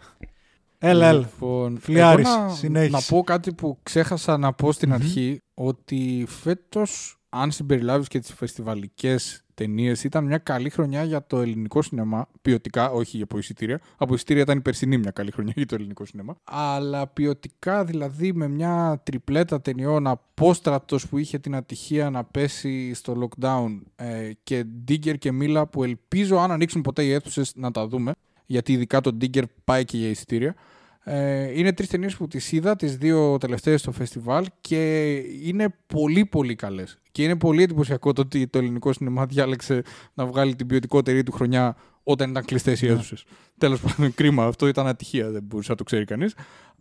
έλα, 0.77 1.07
έλα. 1.07 1.19
Λοιπόν, 1.19 1.77
Φλιάρης, 1.79 2.27
εγώ 2.27 2.37
να, 2.37 2.49
συνέχισε. 2.49 2.95
να 2.95 3.01
πω 3.01 3.23
κάτι 3.23 3.53
που 3.53 3.79
ξέχασα 3.83 4.37
να 4.37 4.53
πω 4.53 4.71
στην 4.71 4.89
Μμμ. 4.89 4.95
αρχή, 4.95 5.37
ότι 5.53 6.25
φέτος, 6.27 7.17
αν 7.29 7.51
συμπεριλάβεις 7.51 8.07
και 8.07 8.19
τις 8.19 8.33
φεστιβαλικές 8.33 9.43
ταινίες, 9.61 10.03
ήταν 10.03 10.25
μια 10.25 10.37
καλή 10.37 10.69
χρονιά 10.69 11.03
για 11.03 11.25
το 11.27 11.39
ελληνικό 11.39 11.81
σινεμά. 11.81 12.27
Ποιοτικά, 12.41 12.91
όχι 12.91 13.21
από 13.21 13.37
εισιτήρια. 13.37 13.79
Από 13.97 14.13
εισιτήρια 14.13 14.41
ήταν 14.41 14.57
η 14.57 14.61
περσινή 14.61 14.97
μια 14.97 15.11
καλή 15.11 15.31
χρονιά 15.31 15.53
για 15.55 15.65
το 15.65 15.75
ελληνικό 15.75 16.05
σινεμά. 16.05 16.35
Αλλά 16.43 17.07
ποιοτικά, 17.07 17.85
δηλαδή 17.85 18.33
με 18.33 18.47
μια 18.47 19.01
τριπλέτα 19.03 19.61
ταινιών 19.61 20.07
απόστρατος 20.07 21.07
που 21.07 21.17
είχε 21.17 21.37
την 21.37 21.55
ατυχία 21.55 22.09
να 22.09 22.23
πέσει 22.23 22.93
στο 22.93 23.29
lockdown 23.29 23.79
ε, 23.95 24.31
και 24.43 24.65
Digger 24.87 25.17
και 25.17 25.31
Μίλα 25.31 25.67
που 25.67 25.83
ελπίζω 25.83 26.37
αν 26.37 26.51
ανοίξουν 26.51 26.81
ποτέ 26.81 27.03
οι 27.03 27.11
αίθουσες 27.11 27.51
να 27.55 27.71
τα 27.71 27.87
δούμε 27.87 28.11
γιατί 28.45 28.73
ειδικά 28.73 29.01
το 29.01 29.17
Digger 29.21 29.43
πάει 29.63 29.85
και 29.85 29.97
για 29.97 30.09
εισιτήρια. 30.09 30.55
Ε, 31.03 31.59
είναι 31.59 31.73
τρεις 31.73 31.87
ταινίες 31.89 32.15
που 32.15 32.27
τις 32.27 32.51
είδα, 32.51 32.75
τις 32.75 32.97
δύο 32.97 33.37
τελευταίες 33.37 33.79
στο 33.79 33.91
φεστιβάλ 33.91 34.45
και 34.61 35.13
είναι 35.43 35.75
πολύ 35.87 36.25
πολύ 36.25 36.55
καλές. 36.55 36.97
Και 37.11 37.23
είναι 37.23 37.35
πολύ 37.35 37.63
εντυπωσιακό 37.63 38.13
το 38.13 38.21
ότι 38.21 38.47
το 38.47 38.57
ελληνικό 38.57 38.93
σινεμά 38.93 39.25
διάλεξε 39.25 39.81
να 40.13 40.25
βγάλει 40.25 40.55
την 40.55 40.67
ποιοτικότερη 40.67 41.23
του 41.23 41.31
χρονιά 41.31 41.75
όταν 42.03 42.29
ήταν 42.29 42.45
κλειστές 42.45 42.81
οι 42.81 42.85
Ναι. 42.85 42.91
αίθουσες. 42.91 43.23
Τέλος 43.57 43.79
πάντων, 43.81 44.13
κρίμα. 44.13 44.45
Αυτό 44.45 44.67
ήταν 44.67 44.87
ατυχία, 44.87 45.29
δεν 45.29 45.43
μπορούσε 45.43 45.71
να 45.71 45.77
το 45.77 45.83
ξέρει 45.83 46.05
κανείς. 46.05 46.33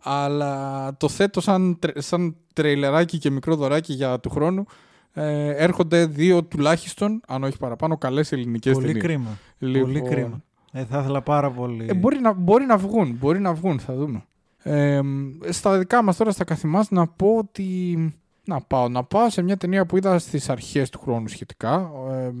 Αλλά 0.03 0.95
το 0.97 1.09
θέτω 1.09 1.41
σαν, 1.41 1.79
τρε- 1.79 2.01
σαν 2.01 2.35
τρέιλεράκι 2.53 3.17
και 3.17 3.29
μικρό 3.29 3.55
δωράκι 3.55 3.93
για 3.93 4.19
του 4.19 4.29
χρόνου. 4.29 4.65
Ε, 5.13 5.47
έρχονται 5.55 6.05
δύο 6.05 6.43
τουλάχιστον, 6.43 7.21
αν 7.27 7.43
όχι 7.43 7.57
παραπάνω, 7.57 7.97
καλές 7.97 8.31
ελληνικές 8.31 8.73
Πολύ 8.73 8.85
ταινίες. 8.85 9.03
κρίμα. 9.03 9.37
Πολύ 9.59 10.01
κρίμα. 10.01 10.43
Ε, 10.71 10.85
θα 10.85 10.99
ήθελα 10.99 11.21
πάρα 11.21 11.51
πολύ. 11.51 11.85
Ε, 11.89 11.93
μπορεί, 11.93 12.19
να, 12.19 12.33
μπορεί 12.33 12.65
να 12.65 12.77
βγουν, 12.77 13.15
μπορεί 13.19 13.39
να 13.39 13.53
βγουν, 13.53 13.79
θα 13.79 13.95
δούμε. 13.95 14.23
Ε, 14.63 15.01
στα 15.49 15.77
δικά 15.77 16.03
μας 16.03 16.17
τώρα, 16.17 16.31
στα 16.31 16.43
καθημάς, 16.43 16.89
να 16.89 17.07
πω 17.07 17.35
ότι... 17.37 17.97
Να 18.45 18.61
πάω, 18.61 18.89
να 18.89 19.03
πάω 19.03 19.29
σε 19.29 19.41
μια 19.41 19.57
ταινία 19.57 19.85
που 19.85 19.97
είδα 19.97 20.19
στις 20.19 20.49
αρχές 20.49 20.89
του 20.89 20.99
χρόνου 20.99 21.27
σχετικά. 21.27 21.91
Ε, 22.11 22.31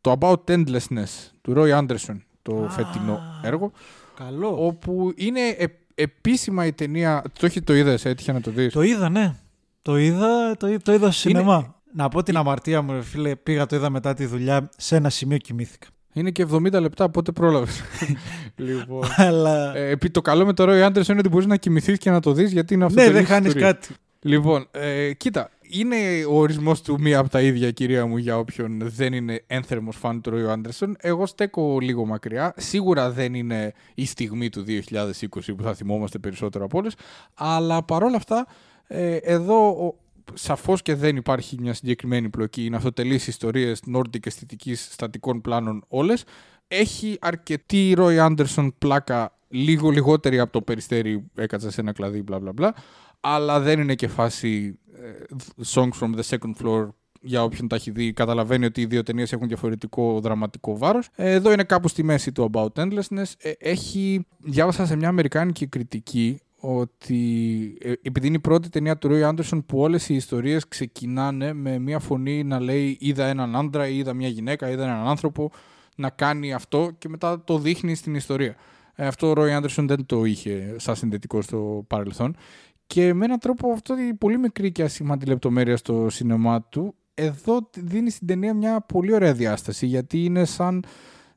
το 0.00 0.16
About 0.20 0.50
Endlessness 0.50 1.30
του 1.40 1.52
Roy 1.56 1.78
Anderson, 1.78 2.16
το 2.42 2.64
Α. 2.64 2.70
φετινό 2.70 3.20
έργο. 3.42 3.70
Καλό. 4.16 4.66
Όπου 4.66 5.12
είναι 5.16 5.40
ε, 5.40 5.64
επίσημα 5.94 6.66
η 6.66 6.72
ταινία... 6.72 7.22
Το 7.38 7.46
έχει 7.46 7.62
το 7.62 7.74
είδες, 7.74 8.04
έτυχε 8.04 8.32
να 8.32 8.40
το 8.40 8.50
δεις. 8.50 8.72
Το 8.72 8.82
είδα, 8.82 9.08
ναι. 9.08 9.36
Το 9.82 9.96
είδα, 9.98 10.56
το, 10.56 10.66
είδα- 10.68 10.82
το 10.82 10.92
είδα 10.92 11.10
στο 11.10 11.20
σινεμά. 11.28 11.74
Να 11.92 12.08
πω 12.08 12.22
την 12.22 12.36
αμαρτία 12.36 12.82
μου, 12.82 12.92
ρε 12.92 13.02
φίλε, 13.02 13.36
πήγα 13.36 13.66
το 13.66 13.76
είδα 13.76 13.90
μετά 13.90 14.14
τη 14.14 14.26
δουλειά, 14.26 14.68
σε 14.76 14.96
ένα 14.96 15.10
σημείο 15.10 15.36
κοιμήθηκα. 15.38 15.86
Είναι 16.16 16.30
και 16.30 16.46
70 16.52 16.70
λεπτά, 16.72 17.10
πότε 17.10 17.32
πρόλαβες; 17.32 17.80
λοιπόν, 18.56 19.04
Αλλά. 19.16 19.76
ε, 19.76 19.88
επί- 19.90 20.12
το 20.12 20.20
καλό 20.22 20.44
με 20.46 20.52
το 20.52 20.64
Roy 20.68 20.86
Anderson 20.86 21.08
είναι 21.08 21.18
ότι 21.18 21.28
μπορείς 21.28 21.46
να 21.46 21.56
κοιμηθείς 21.56 21.98
και 21.98 22.10
να 22.10 22.20
το 22.20 22.32
δεις 22.32 22.52
γιατί 22.52 22.74
είναι 22.74 22.84
αυτό 22.84 23.00
ναι, 23.00 23.10
δεν 23.10 23.26
χάνεις 23.26 23.54
κάτι. 23.54 23.88
Λοιπόν, 24.20 24.68
ε, 24.70 25.12
κοίτα, 25.12 25.50
είναι 25.70 25.96
ο 26.28 26.38
ορισμός 26.38 26.82
του 26.82 27.00
μία 27.00 27.18
από 27.18 27.28
τα 27.28 27.40
ίδια, 27.40 27.70
κυρία 27.70 28.06
μου, 28.06 28.16
για 28.16 28.38
όποιον 28.38 28.78
δεν 28.82 29.12
είναι 29.12 29.42
ένθερμος 29.46 29.96
φαν 29.96 30.20
του 30.20 30.30
Ρόιου 30.30 30.50
Άντερσον. 30.50 30.96
Εγώ 31.00 31.26
στέκω 31.26 31.78
λίγο 31.80 32.04
μακριά. 32.04 32.54
Σίγουρα 32.56 33.10
δεν 33.10 33.34
είναι 33.34 33.72
η 33.94 34.06
στιγμή 34.06 34.48
του 34.48 34.64
2020 34.68 35.24
που 35.56 35.62
θα 35.62 35.74
θυμόμαστε 35.74 36.18
περισσότερο 36.18 36.64
από 36.64 36.78
όλε. 36.78 36.90
Αλλά 37.34 37.82
παρόλα 37.82 38.16
αυτά, 38.16 38.46
ε, 38.86 39.16
εδώ 39.16 39.68
ο, 39.68 39.94
σαφώς 40.34 40.82
και 40.82 40.94
δεν 40.94 41.16
υπάρχει 41.16 41.56
μια 41.60 41.74
συγκεκριμένη 41.74 42.28
πλοκή. 42.28 42.64
Είναι 42.64 42.76
αυτοτελείς 42.76 43.26
ιστορίες 43.26 43.82
Nordic 43.94 44.26
αισθητικής 44.26 44.88
στατικών 44.92 45.40
πλάνων 45.40 45.84
όλες. 45.88 46.24
Έχει 46.68 47.16
αρκετή 47.20 47.92
Ρόι 47.96 48.18
Άντερσον 48.18 48.74
πλάκα 48.78 49.36
λίγο 49.48 49.90
λιγότερη 49.90 50.38
από 50.38 50.52
το 50.52 50.62
περιστέρι 50.62 51.30
έκατσα 51.34 51.70
σε 51.70 51.80
ένα 51.80 51.92
κλαδί 51.92 52.22
μπλα 52.22 52.38
μπλα 52.38 52.52
μπλα 52.52 52.74
αλλά 53.20 53.60
δεν 53.60 53.80
είναι 53.80 53.94
και 53.94 54.08
φάση 54.08 54.78
ε, 54.94 55.34
songs 55.74 55.98
from 56.00 56.14
the 56.14 56.22
second 56.22 56.64
floor 56.64 56.88
για 57.20 57.42
όποιον 57.42 57.68
τα 57.68 57.76
έχει 57.76 57.90
δει, 57.90 58.12
καταλαβαίνει 58.12 58.64
ότι 58.64 58.80
οι 58.80 58.86
δύο 58.86 59.02
ταινίες 59.02 59.32
έχουν 59.32 59.48
διαφορετικό 59.48 60.20
δραματικό 60.20 60.78
βάρος. 60.78 61.08
εδώ 61.14 61.52
είναι 61.52 61.64
κάπου 61.64 61.88
στη 61.88 62.02
μέση 62.02 62.32
του 62.32 62.50
About 62.52 62.82
Endlessness. 62.82 63.32
Ε, 63.38 63.52
έχει, 63.58 64.26
διάβασα 64.38 64.86
σε 64.86 64.96
μια 64.96 65.08
αμερικάνικη 65.08 65.66
κριτική 65.66 66.40
ότι 66.60 67.76
ε, 67.80 67.92
επειδή 68.02 68.26
είναι 68.26 68.36
η 68.36 68.40
πρώτη 68.40 68.68
ταινία 68.68 68.98
του 68.98 69.08
Roy 69.12 69.28
Anderson 69.28 69.62
που 69.66 69.78
όλες 69.80 70.08
οι 70.08 70.14
ιστορίες 70.14 70.68
ξεκινάνε 70.68 71.52
με 71.52 71.78
μια 71.78 71.98
φωνή 71.98 72.44
να 72.44 72.60
λέει 72.60 72.96
είδα 73.00 73.26
έναν 73.26 73.56
άντρα, 73.56 73.88
είδα 73.88 74.14
μια 74.14 74.28
γυναίκα, 74.28 74.70
είδα 74.70 74.84
έναν 74.84 75.06
άνθρωπο 75.06 75.50
να 75.96 76.10
κάνει 76.10 76.52
αυτό 76.52 76.90
και 76.98 77.08
μετά 77.08 77.44
το 77.44 77.58
δείχνει 77.58 77.94
στην 77.94 78.14
ιστορία. 78.14 78.56
Ε, 78.94 79.06
αυτό 79.06 79.30
ο 79.30 79.32
Roy 79.36 79.60
Anderson 79.60 79.84
δεν 79.86 80.06
το 80.06 80.24
είχε 80.24 80.74
σαν 80.78 80.96
συνδετικό 80.96 81.42
στο 81.42 81.84
παρελθόν. 81.86 82.36
Και 82.86 83.14
με 83.14 83.24
έναν 83.24 83.38
τρόπο 83.38 83.72
αυτό 83.72 83.94
η 83.98 84.14
πολύ 84.14 84.38
μικρή 84.38 84.72
και 84.72 84.82
ασήμαντη 84.82 85.26
λεπτομέρεια 85.26 85.76
στο 85.76 86.06
σινεμά 86.10 86.62
του, 86.62 86.94
εδώ 87.14 87.70
δίνει 87.76 88.10
στην 88.10 88.26
ταινία 88.26 88.54
μια 88.54 88.80
πολύ 88.80 89.14
ωραία 89.14 89.32
διάσταση, 89.32 89.86
γιατί 89.86 90.24
είναι 90.24 90.44
σαν 90.44 90.84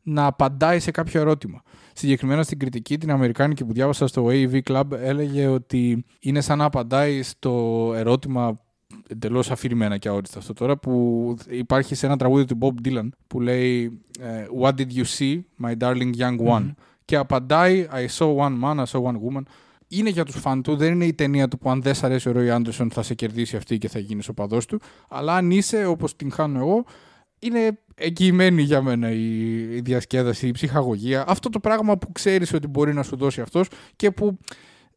να 0.03 0.25
απαντάει 0.25 0.79
σε 0.79 0.91
κάποιο 0.91 1.21
ερώτημα. 1.21 1.61
Συγκεκριμένα 1.99 2.43
στην 2.43 2.59
κριτική 2.59 2.97
την 2.97 3.11
Αμερικάνικη 3.11 3.65
που 3.65 3.73
διάβασα 3.73 4.07
στο 4.07 4.25
AV 4.29 4.59
Club 4.63 4.83
έλεγε 4.91 5.47
ότι 5.47 6.05
είναι 6.19 6.41
σαν 6.41 6.57
να 6.57 6.65
απαντάει 6.65 7.21
στο 7.21 7.93
ερώτημα 7.95 8.59
εντελώς 9.07 9.51
αφηρημένα 9.51 9.97
και 9.97 10.07
αόριστα 10.07 10.39
αυτό 10.39 10.53
τώρα 10.53 10.77
που 10.77 11.35
υπάρχει 11.49 11.95
σε 11.95 12.05
ένα 12.05 12.17
τραγούδι 12.17 12.45
του 12.45 12.57
Bob 12.61 12.87
Dylan 12.87 13.09
που 13.27 13.41
λέει 13.41 14.01
ε, 14.19 14.45
What 14.61 14.71
did 14.71 14.87
you 14.95 15.03
see, 15.17 15.41
my 15.65 15.77
darling 15.77 16.11
young 16.17 16.37
one; 16.47 16.61
Μμμ. 16.61 16.71
και 17.05 17.15
απαντάει 17.15 17.87
I 17.91 18.17
saw 18.17 18.35
one 18.35 18.59
man, 18.63 18.77
I 18.77 18.85
saw 18.91 19.01
one 19.01 19.15
woman 19.15 19.43
είναι 19.87 20.09
για 20.09 20.25
τους 20.25 20.39
φαν 20.39 20.61
του, 20.61 20.75
δεν 20.75 20.93
είναι 20.93 21.05
η 21.05 21.13
ταινία 21.13 21.47
του 21.47 21.57
που 21.57 21.69
αν 21.69 21.81
δεν 21.81 21.93
σ' 21.93 22.03
αρέσει 22.03 22.29
ο 22.29 22.31
Ρόι 22.31 22.49
Άντερσον 22.49 22.91
θα 22.91 23.01
σε 23.03 23.13
κερδίσει 23.13 23.55
αυτή 23.55 23.77
και 23.77 23.87
θα 23.87 23.99
γίνεις 23.99 24.27
ο 24.27 24.33
παδός 24.33 24.65
του 24.65 24.79
αλλά 25.09 25.35
αν 25.35 25.51
είσαι 25.51 25.85
όπως 25.85 26.15
την 26.15 26.31
χάνω 26.31 26.59
εγώ 26.59 26.83
είναι 27.39 27.79
εγγυημένη 27.99 28.61
για 28.61 28.81
μένα 28.81 29.11
η, 29.11 29.59
η 29.75 29.81
διασκέδαση, 29.81 30.47
η 30.47 30.51
ψυχαγωγία 30.51 31.23
αυτό 31.27 31.49
το 31.49 31.59
πράγμα 31.59 31.97
που 31.97 32.11
ξέρεις 32.11 32.53
ότι 32.53 32.67
μπορεί 32.67 32.93
να 32.93 33.03
σου 33.03 33.15
δώσει 33.15 33.41
αυτός 33.41 33.67
και 33.95 34.11
που 34.11 34.37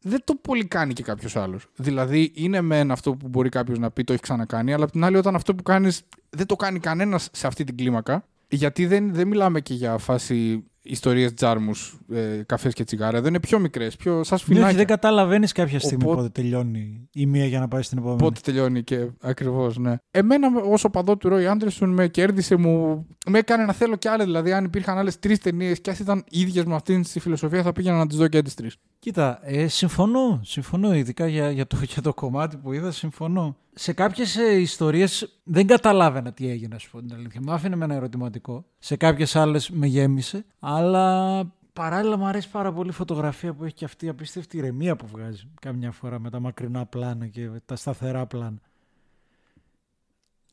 δεν 0.01 0.21
το 0.23 0.35
πολύ 0.35 0.65
κάνει 0.65 0.93
και 0.93 1.03
κάποιος 1.03 1.35
άλλος. 1.35 1.67
Δηλαδή, 1.75 2.31
είναι 2.35 2.61
μεν 2.61 2.91
αυτό 2.91 3.15
που 3.15 3.27
μπορεί 3.27 3.49
κάποιος 3.49 3.79
να 3.79 3.91
πει 3.91 4.03
το 4.03 4.13
έχεις 4.13 4.23
ξανακάνει, 4.23 4.73
αλλά 4.73 4.83
απ' 4.83 4.91
την 4.91 5.03
άλλη, 5.03 5.17
όταν 5.17 5.35
αυτό 5.35 5.55
που 5.55 5.63
κάνεις 5.63 6.01
δεν 6.29 6.45
το 6.45 6.55
κάνει 6.55 6.79
κανένας 6.79 7.29
σε 7.31 7.47
αυτή 7.47 7.63
την 7.63 7.77
κλίμακα, 7.77 8.25
γιατί 8.47 8.85
δεν, 8.85 9.13
δεν 9.13 9.27
μιλάμε 9.27 9.61
και 9.61 9.73
για 9.73 9.97
φάση 9.97 10.63
ιστορίες 10.85 11.33
τζάρμους, 11.33 11.97
ε, 12.13 12.41
καφές 12.45 12.73
και 12.73 12.83
τσιγάρα. 12.83 13.21
Δεν 13.21 13.29
είναι 13.29 13.39
πιο 13.39 13.59
μικρές, 13.59 13.95
πιο 13.95 14.11
σαν 14.23 14.23
Ναι, 14.31 14.37
σφινάκια. 14.37 14.67
όχι, 14.67 14.75
δεν 14.75 14.85
καταλαβαίνεις 14.85 15.51
κάποια 15.51 15.79
στιγμή 15.79 16.03
Οπότε- 16.03 16.17
πότε 16.21 16.41
τελειώνει 16.41 17.07
η 17.13 17.25
μία 17.25 17.45
για 17.45 17.59
να 17.59 17.67
πάει 17.67 17.81
στην 17.81 17.97
επόμενη. 17.97 18.19
Πότε 18.19 18.39
τελειώνει 18.43 18.83
και 18.83 19.07
ακριβώς, 19.21 19.77
ναι. 19.77 19.95
Εμένα, 20.11 20.47
ω 20.83 20.89
παδό 20.89 21.17
του 21.17 21.29
Ρόι 21.29 21.47
Άντερσον, 21.47 21.89
με 21.89 22.07
κέρδισε, 22.07 22.55
μου. 22.55 23.05
με 23.27 23.37
έκανε 23.39 23.65
να 23.65 23.73
θέλω 23.73 23.95
κι 23.95 24.07
άλλες. 24.07 24.25
Δηλαδή, 24.25 24.51
αν 24.53 24.63
υπήρχαν 24.65 24.97
άλλες 24.97 25.19
τρεις 25.19 25.39
ταινίες 25.39 25.81
και 25.81 25.89
ας 25.89 25.99
ήταν 25.99 26.23
ίδιες 26.29 26.63
με 26.65 26.75
αυτήν 26.75 27.03
τη 27.03 27.19
φιλοσοφία, 27.19 27.63
θα 27.63 27.71
πήγαινα 27.71 27.97
να 27.97 28.07
τις 28.07 28.17
δω 28.17 28.27
και 28.27 28.41
τις 28.41 28.53
τρεις. 28.53 28.75
Κοίτα, 28.99 29.39
ε, 29.43 29.67
συμφωνώ. 29.67 30.39
Συμφωνώ, 30.43 30.95
ειδικά 30.95 31.27
για, 31.27 31.51
για, 31.51 31.67
το, 31.67 31.77
για 31.93 32.01
το 32.01 32.13
κομμάτι 32.13 32.57
που 32.57 32.73
είδα, 32.73 32.91
συμφωνώ. 32.91 33.55
Σε 33.75 33.93
κάποιες 33.93 34.37
ε, 34.37 34.59
ιστορίες 34.59 35.39
δεν 35.43 35.67
καταλάβαινα 35.67 36.33
τι 36.33 36.49
έγινε, 36.49 36.75
ας 36.75 36.87
πούμε 36.87 37.03
την 37.03 37.15
αλήθεια. 37.15 37.41
Μου 37.43 37.51
άφηνε 37.51 37.75
με 37.75 37.85
ένα 37.85 37.93
ερωτηματικό. 37.93 38.65
Σε 38.79 38.95
κάποιες 38.95 39.35
άλλες 39.35 39.69
με 39.69 39.87
γέμισε. 39.87 40.45
Αλλά 40.59 41.45
παράλληλα 41.73 42.17
μου 42.17 42.25
αρέσει 42.25 42.49
πάρα 42.49 42.73
πολύ 42.73 42.89
η 42.89 42.93
φωτογραφία 42.93 43.53
που 43.53 43.63
έχει 43.63 43.73
και 43.73 43.85
αυτή 43.85 44.05
η 44.05 44.09
απίστευτη 44.09 44.57
ηρεμία 44.57 44.95
που 44.95 45.07
βγάζει 45.07 45.49
καμιά 45.61 45.91
φορά 45.91 46.19
με 46.19 46.29
τα 46.29 46.39
μακρινά 46.39 46.85
πλάνα 46.85 47.27
και 47.27 47.49
τα 47.65 47.75
σταθερά 47.75 48.25
πλάνα. 48.25 48.59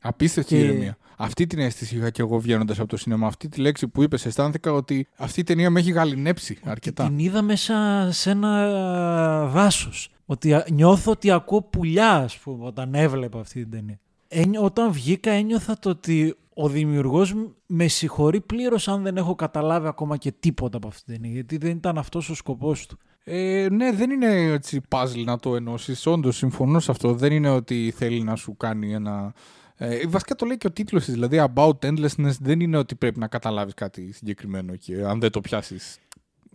Απίστευτη 0.01 0.55
Και- 0.55 0.61
ηρεμία. 0.61 0.97
Αυτή 1.17 1.47
την 1.47 1.59
αίσθηση 1.59 1.95
είχα 1.97 2.09
και 2.09 2.21
εγώ 2.21 2.39
βγαίνοντας 2.39 2.79
από 2.79 2.87
το 2.87 2.97
σινεμά. 2.97 3.27
Αυτή 3.27 3.47
τη 3.49 3.61
λέξη 3.61 3.87
που 3.87 4.03
είπες, 4.03 4.25
αισθάνθηκα 4.25 4.71
ότι 4.73 5.07
αυτή 5.17 5.39
η 5.39 5.43
ταινία 5.43 5.69
με 5.69 5.79
έχει 5.79 5.91
γαλινέψει 5.91 6.57
αρκετά. 6.63 7.05
Την 7.07 7.19
είδα 7.19 7.41
μέσα 7.41 8.07
σε 8.11 8.29
ένα 8.29 9.45
δάσος. 9.47 10.09
Ότι 10.25 10.53
α- 10.53 10.65
νιώθω 10.71 11.11
ότι 11.11 11.31
ακούω 11.31 11.61
πουλιά, 11.61 12.11
ας 12.15 12.37
πούμε, 12.37 12.65
όταν 12.65 12.93
έβλεπα 12.93 13.39
αυτή 13.39 13.61
την 13.61 13.71
ταινία. 13.71 13.99
Ένιω- 14.27 14.63
όταν 14.63 14.91
βγήκα 14.91 15.31
ένιωθα 15.31 15.77
το 15.79 15.89
ότι 15.89 16.35
ο 16.53 16.69
δημιουργός 16.69 17.33
μ- 17.33 17.47
με 17.65 17.87
συγχωρεί 17.87 18.41
πλήρως 18.41 18.87
αν 18.87 19.03
δεν 19.03 19.17
έχω 19.17 19.35
καταλάβει 19.35 19.87
ακόμα 19.87 20.17
και 20.17 20.31
τίποτα 20.39 20.77
από 20.77 20.87
αυτή 20.87 21.03
την 21.03 21.13
ταινία. 21.13 21.31
Γιατί 21.33 21.57
δεν 21.57 21.71
ήταν 21.71 21.97
αυτός 21.97 22.29
ο 22.29 22.35
σκοπός 22.35 22.85
του. 22.85 22.97
Ε, 23.23 23.67
ναι, 23.71 23.91
δεν 23.91 24.09
είναι 24.09 24.27
έτσι 24.41 24.81
puzzle 24.89 25.23
να 25.25 25.37
το 25.37 25.55
ενώσεις. 25.55 26.05
Όντως, 26.05 26.35
συμφωνώ 26.37 26.79
σε 26.79 26.91
αυτό. 26.91 27.13
Δεν 27.13 27.31
είναι 27.31 27.49
ότι 27.49 27.93
θέλει 27.95 28.23
να 28.23 28.35
σου 28.35 28.57
κάνει 28.57 28.93
ένα. 28.93 29.33
Ε, 29.83 30.07
βασικά 30.07 30.35
το 30.35 30.45
λέει 30.45 30.57
και 30.57 30.67
ο 30.67 30.71
τίτλος 30.71 31.05
της. 31.05 31.13
Δηλαδή, 31.13 31.45
About 31.53 31.79
Endlessness 31.79 32.35
δεν 32.39 32.59
είναι 32.59 32.77
ότι 32.77 32.95
πρέπει 32.95 33.19
να 33.19 33.27
καταλάβεις 33.27 33.73
κάτι 33.73 34.11
συγκεκριμένο 34.11 34.75
και 34.75 35.03
αν 35.03 35.19
δεν 35.19 35.31
το 35.31 35.41
πιάσεις, 35.41 35.97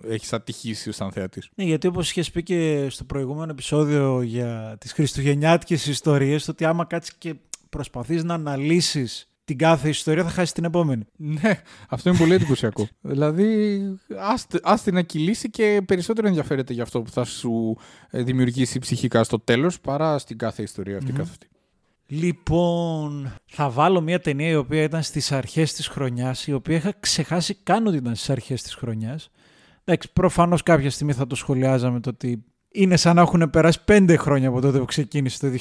έχεις 0.03 0.33
ατυχήσει 0.33 0.93
σαν 0.93 1.13
θεατή. 1.13 1.43
Ναι, 1.55 1.65
γιατί 1.65 1.87
όπως 1.87 2.11
είχες 2.11 2.31
πει 2.31 2.43
και 2.43 2.87
στο 2.91 3.05
προηγούμενο 3.05 3.51
επεισόδιο 3.51 4.23
για 4.23 4.77
τις 4.81 4.93
χριστουγεννιάτικες 4.93 5.87
ιστορίες, 5.87 6.49
ότι 6.49 6.65
άμα 6.65 6.85
κάτσεις 6.85 7.15
και 7.15 7.35
προσπαθείς 7.69 8.25
να 8.25 8.35
αναλύσεις 8.35 9.29
την 9.45 9.59
κάθε 9.59 9.89
ιστορία 9.89 10.25
θα 10.25 10.31
χάσεις 10.31 10.53
την 10.53 10.65
επόμενη. 10.65 11.03
Ναι, 11.17 11.61
αυτό 11.89 12.09
είναι 12.09 12.19
πολύ 12.19 12.35
εντυπωσιακό. 12.35 12.89
δηλαδή, 13.01 13.81
άστη 14.63 14.93
να 14.93 15.03
κυλήσει 15.03 15.51
και 15.51 15.83
περισσότερο 15.87 16.27
ενδιαφέρεται 16.27 16.73
για 16.73 16.83
αυτό 16.83 17.03
που 17.03 17.11
θα 17.11 17.25
σου 17.25 17.77
ε, 18.11 18.23
δημιουργήσει 18.23 18.79
ψυχικά 18.79 19.25
στο 19.25 19.41
τέλος 19.41 19.81
παρά 19.81 20.19
στην 20.19 20.39
κάθε 20.39 20.63
ιστορία 20.63 20.97
αυτή 20.97 21.13
καθ' 21.13 21.31
αυτή. 21.31 21.47
Λοιπόν, 22.07 23.35
θα 23.47 23.71
βάλω 23.71 24.01
μια 24.01 24.21
ταινία 24.21 24.49
η 24.49 24.57
οποία 24.57 24.83
ήταν 24.83 25.03
στις 25.03 25.33
αρχές 25.33 25.73
της 25.73 25.89
χρονιάς, 25.89 26.47
η 26.47 26.53
οποία 26.53 26.77
είχα 26.77 26.95
ξεχάσει 27.01 27.55
καν 27.63 27.87
ότι 27.87 27.97
ήταν 27.97 28.15
στις 28.15 28.31
αρχές 28.31 28.63
της 28.63 28.75
χρονιάς. 28.75 29.31
Εντάξει, 29.85 30.13
προφανώς 30.13 30.63
κάποια 30.63 30.91
στιγμή 30.91 31.13
θα 31.13 31.27
το 31.27 31.35
σχολιάζαμε 31.35 32.01
το 32.01 32.11
ότι 32.11 32.45
είναι 32.71 32.97
σαν 32.97 33.15
να 33.15 33.21
έχουν 33.21 33.51
περάσει 33.51 33.85
πέντε 33.85 34.17
χρόνια 34.17 34.49
από 34.49 34.61
τότε 34.61 34.79
που 34.79 34.85
ξεκίνησε 34.85 35.39
το 35.39 35.57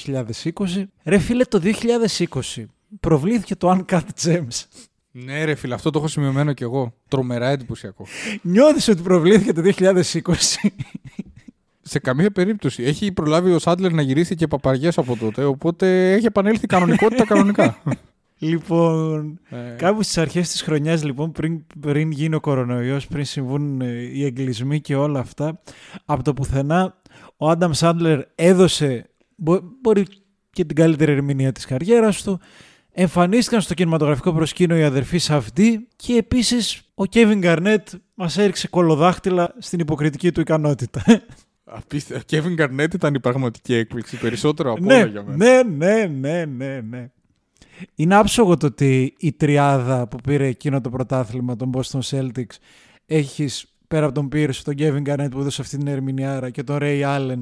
2020. 0.53 0.83
Ρε 1.03 1.17
φίλε, 1.17 1.43
το 1.43 1.61
2020 1.63 2.65
προβλήθηκε 2.99 3.55
το 3.55 3.77
Uncut 3.77 4.01
Gems. 4.23 4.63
Ναι, 5.11 5.43
ρε 5.43 5.55
φίλε, 5.55 5.73
αυτό 5.73 5.89
το 5.89 5.99
έχω 5.99 6.07
σημειωμένο 6.07 6.53
κι 6.53 6.63
εγώ. 6.63 6.93
Τρομερά 7.07 7.49
εντυπωσιακό. 7.49 8.05
Νιώθεις 8.41 8.87
ότι 8.87 9.01
προβλήθηκε 9.01 9.53
το 9.53 9.61
2020. 9.77 10.01
Σε 11.87 11.99
καμία 11.99 12.31
περίπτωση. 12.31 12.83
Έχει 12.83 13.11
προλάβει 13.11 13.51
ο 13.51 13.59
Σάντλερ 13.59 13.93
να 13.93 14.01
γυρίσει 14.01 14.35
και 14.35 14.47
παπαριές 14.47 14.97
από 14.97 15.17
τότε, 15.17 15.43
οπότε 15.43 16.13
έχει 16.13 16.25
επανέλθει 16.25 16.67
κανονικότητα 16.67 17.25
κανονικά. 17.25 17.77
Λοιπόν, 18.37 19.39
ε. 19.49 19.75
κάπου 19.77 20.03
στις 20.03 20.17
αρχές 20.17 20.49
της 20.49 20.61
χρονιάς, 20.61 21.03
λοιπόν, 21.03 21.31
πριν, 21.31 21.63
πριν 21.79 22.11
γίνει 22.11 22.35
ο 22.35 22.39
κορονοϊός, 22.39 23.07
πριν 23.07 23.25
συμβούν 23.25 23.81
ε, 23.81 23.85
οι 23.87 24.25
εγκλισμοί 24.25 24.81
και 24.81 24.95
όλα 24.95 25.19
αυτά, 25.19 25.61
από 26.05 26.23
το 26.23 26.33
πουθενά 26.33 27.01
ο 27.37 27.49
Άνταμ 27.49 27.71
Σάντλερ 27.71 28.19
έδωσε, 28.35 29.09
μπορεί 29.81 30.05
και 30.51 30.65
την 30.65 30.75
καλύτερη 30.75 31.11
ερμηνεία 31.11 31.51
της 31.51 31.65
καριέρας 31.65 32.23
του, 32.23 32.39
Εμφανίστηκαν 32.97 33.61
στο 33.61 33.73
κινηματογραφικό 33.73 34.33
προσκήνιο 34.33 34.77
οι 34.77 34.83
αδερφοί 34.83 35.17
Σαφντή 35.17 35.87
και 35.95 36.13
επίσης 36.13 36.81
ο 36.93 37.05
Κέβιν 37.05 37.39
Γκαρνέτ 37.39 37.87
μας 38.13 38.37
έριξε 38.37 38.67
κολοδάχτυλα 38.67 39.55
στην 39.57 39.79
υποκριτική 39.79 40.31
του 40.31 40.41
ικανότητα. 40.41 41.03
Απίστευτο. 41.65 42.21
Ο 42.21 42.25
Κέβιν 42.25 42.53
Γκαρνέτ 42.53 42.93
ήταν 42.93 43.13
η 43.13 43.19
πραγματική 43.19 43.73
έκπληξη 43.73 44.17
περισσότερο 44.17 44.71
από 44.71 44.83
ναι, 44.83 44.95
όλα 44.95 45.05
για 45.05 45.23
μένα. 45.23 45.63
Ναι, 45.63 45.63
ναι, 45.63 46.05
ναι, 46.05 46.45
ναι, 46.45 46.81
ναι. 46.89 47.09
Είναι 47.95 48.15
άψογο 48.15 48.57
το 48.57 48.65
ότι 48.65 49.13
η 49.17 49.33
τριάδα 49.33 50.07
που 50.07 50.17
πήρε 50.17 50.47
εκείνο 50.47 50.81
το 50.81 50.89
πρωτάθλημα 50.89 51.55
των 51.55 51.69
Boston 51.73 51.99
Celtics 51.99 52.55
έχεις 53.05 53.73
πέρα 53.87 54.05
από 54.05 54.13
τον 54.13 54.29
Pierce, 54.33 54.55
τον 54.63 54.75
Kevin 54.77 55.01
Garnett 55.07 55.27
που 55.31 55.39
έδωσε 55.39 55.61
αυτή 55.61 55.77
την 55.77 55.87
ερμηνεία 55.87 56.49
και 56.49 56.63
τον 56.63 56.77
Ray 56.81 57.01
Allen 57.01 57.41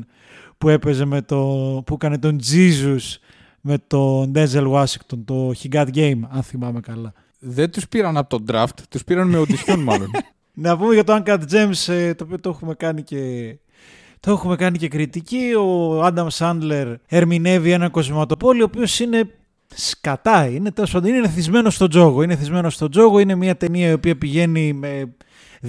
που 0.58 0.70
έπαιζε 0.70 1.06
με 1.06 1.22
το, 1.22 1.38
που 1.86 1.94
έκανε 1.94 2.18
τον 2.18 2.40
Jesus 2.52 3.18
με 3.62 3.78
τον 3.88 4.32
Denzel 4.36 4.72
Washington, 4.72 5.20
το 5.26 5.52
He 5.62 5.74
Got 5.74 5.88
Game, 5.94 6.20
αν 6.30 6.44
θυμάμαι 6.44 6.80
καλά. 6.80 7.14
Δεν 7.40 7.72
τους 7.72 7.88
πήραν 7.88 8.18
από 8.18 8.30
τον 8.30 8.46
draft, 8.52 8.80
τους 8.90 9.04
πήραν 9.04 9.30
με 9.30 9.42
audition 9.42 9.78
μάλλον. 9.78 10.12
Να 10.54 10.78
πούμε 10.78 10.94
για 10.94 11.04
το 11.04 11.24
Uncut 11.26 11.40
Gems, 11.52 11.94
ε, 11.94 12.14
το 12.14 12.24
οποίο 12.24 12.40
το 12.40 12.50
έχουμε 12.50 12.74
κάνει 12.74 13.04
και 13.04 13.56
το 14.26 14.32
έχουμε 14.32 14.56
κάνει 14.56 14.78
και 14.78 14.88
κριτική. 14.88 15.54
Ο 15.60 16.04
Άνταμ 16.04 16.28
Σάντλερ 16.30 16.88
ερμηνεύει 17.08 17.72
ένα 17.72 17.90
κοσμηματοπόλη, 17.90 18.62
ο 18.62 18.66
οποίος 18.66 19.00
είναι 19.00 19.30
σκατά. 19.76 20.48
Είναι, 20.48 20.72
τέλος 20.72 20.94
είναι 20.94 21.30
θυσμένο 21.30 21.70
στον 21.70 21.90
τζόγο. 21.90 22.24
Είναι 22.24 22.36
θυσμένο 22.36 22.70
στον 22.70 22.92
τζόγο. 22.92 23.20
Είναι 23.20 23.36
μια 23.36 23.58
ταινία 23.58 23.90
η 23.90 23.94
οποία 23.94 24.18
πηγαίνει 24.18 24.74
με 24.74 25.16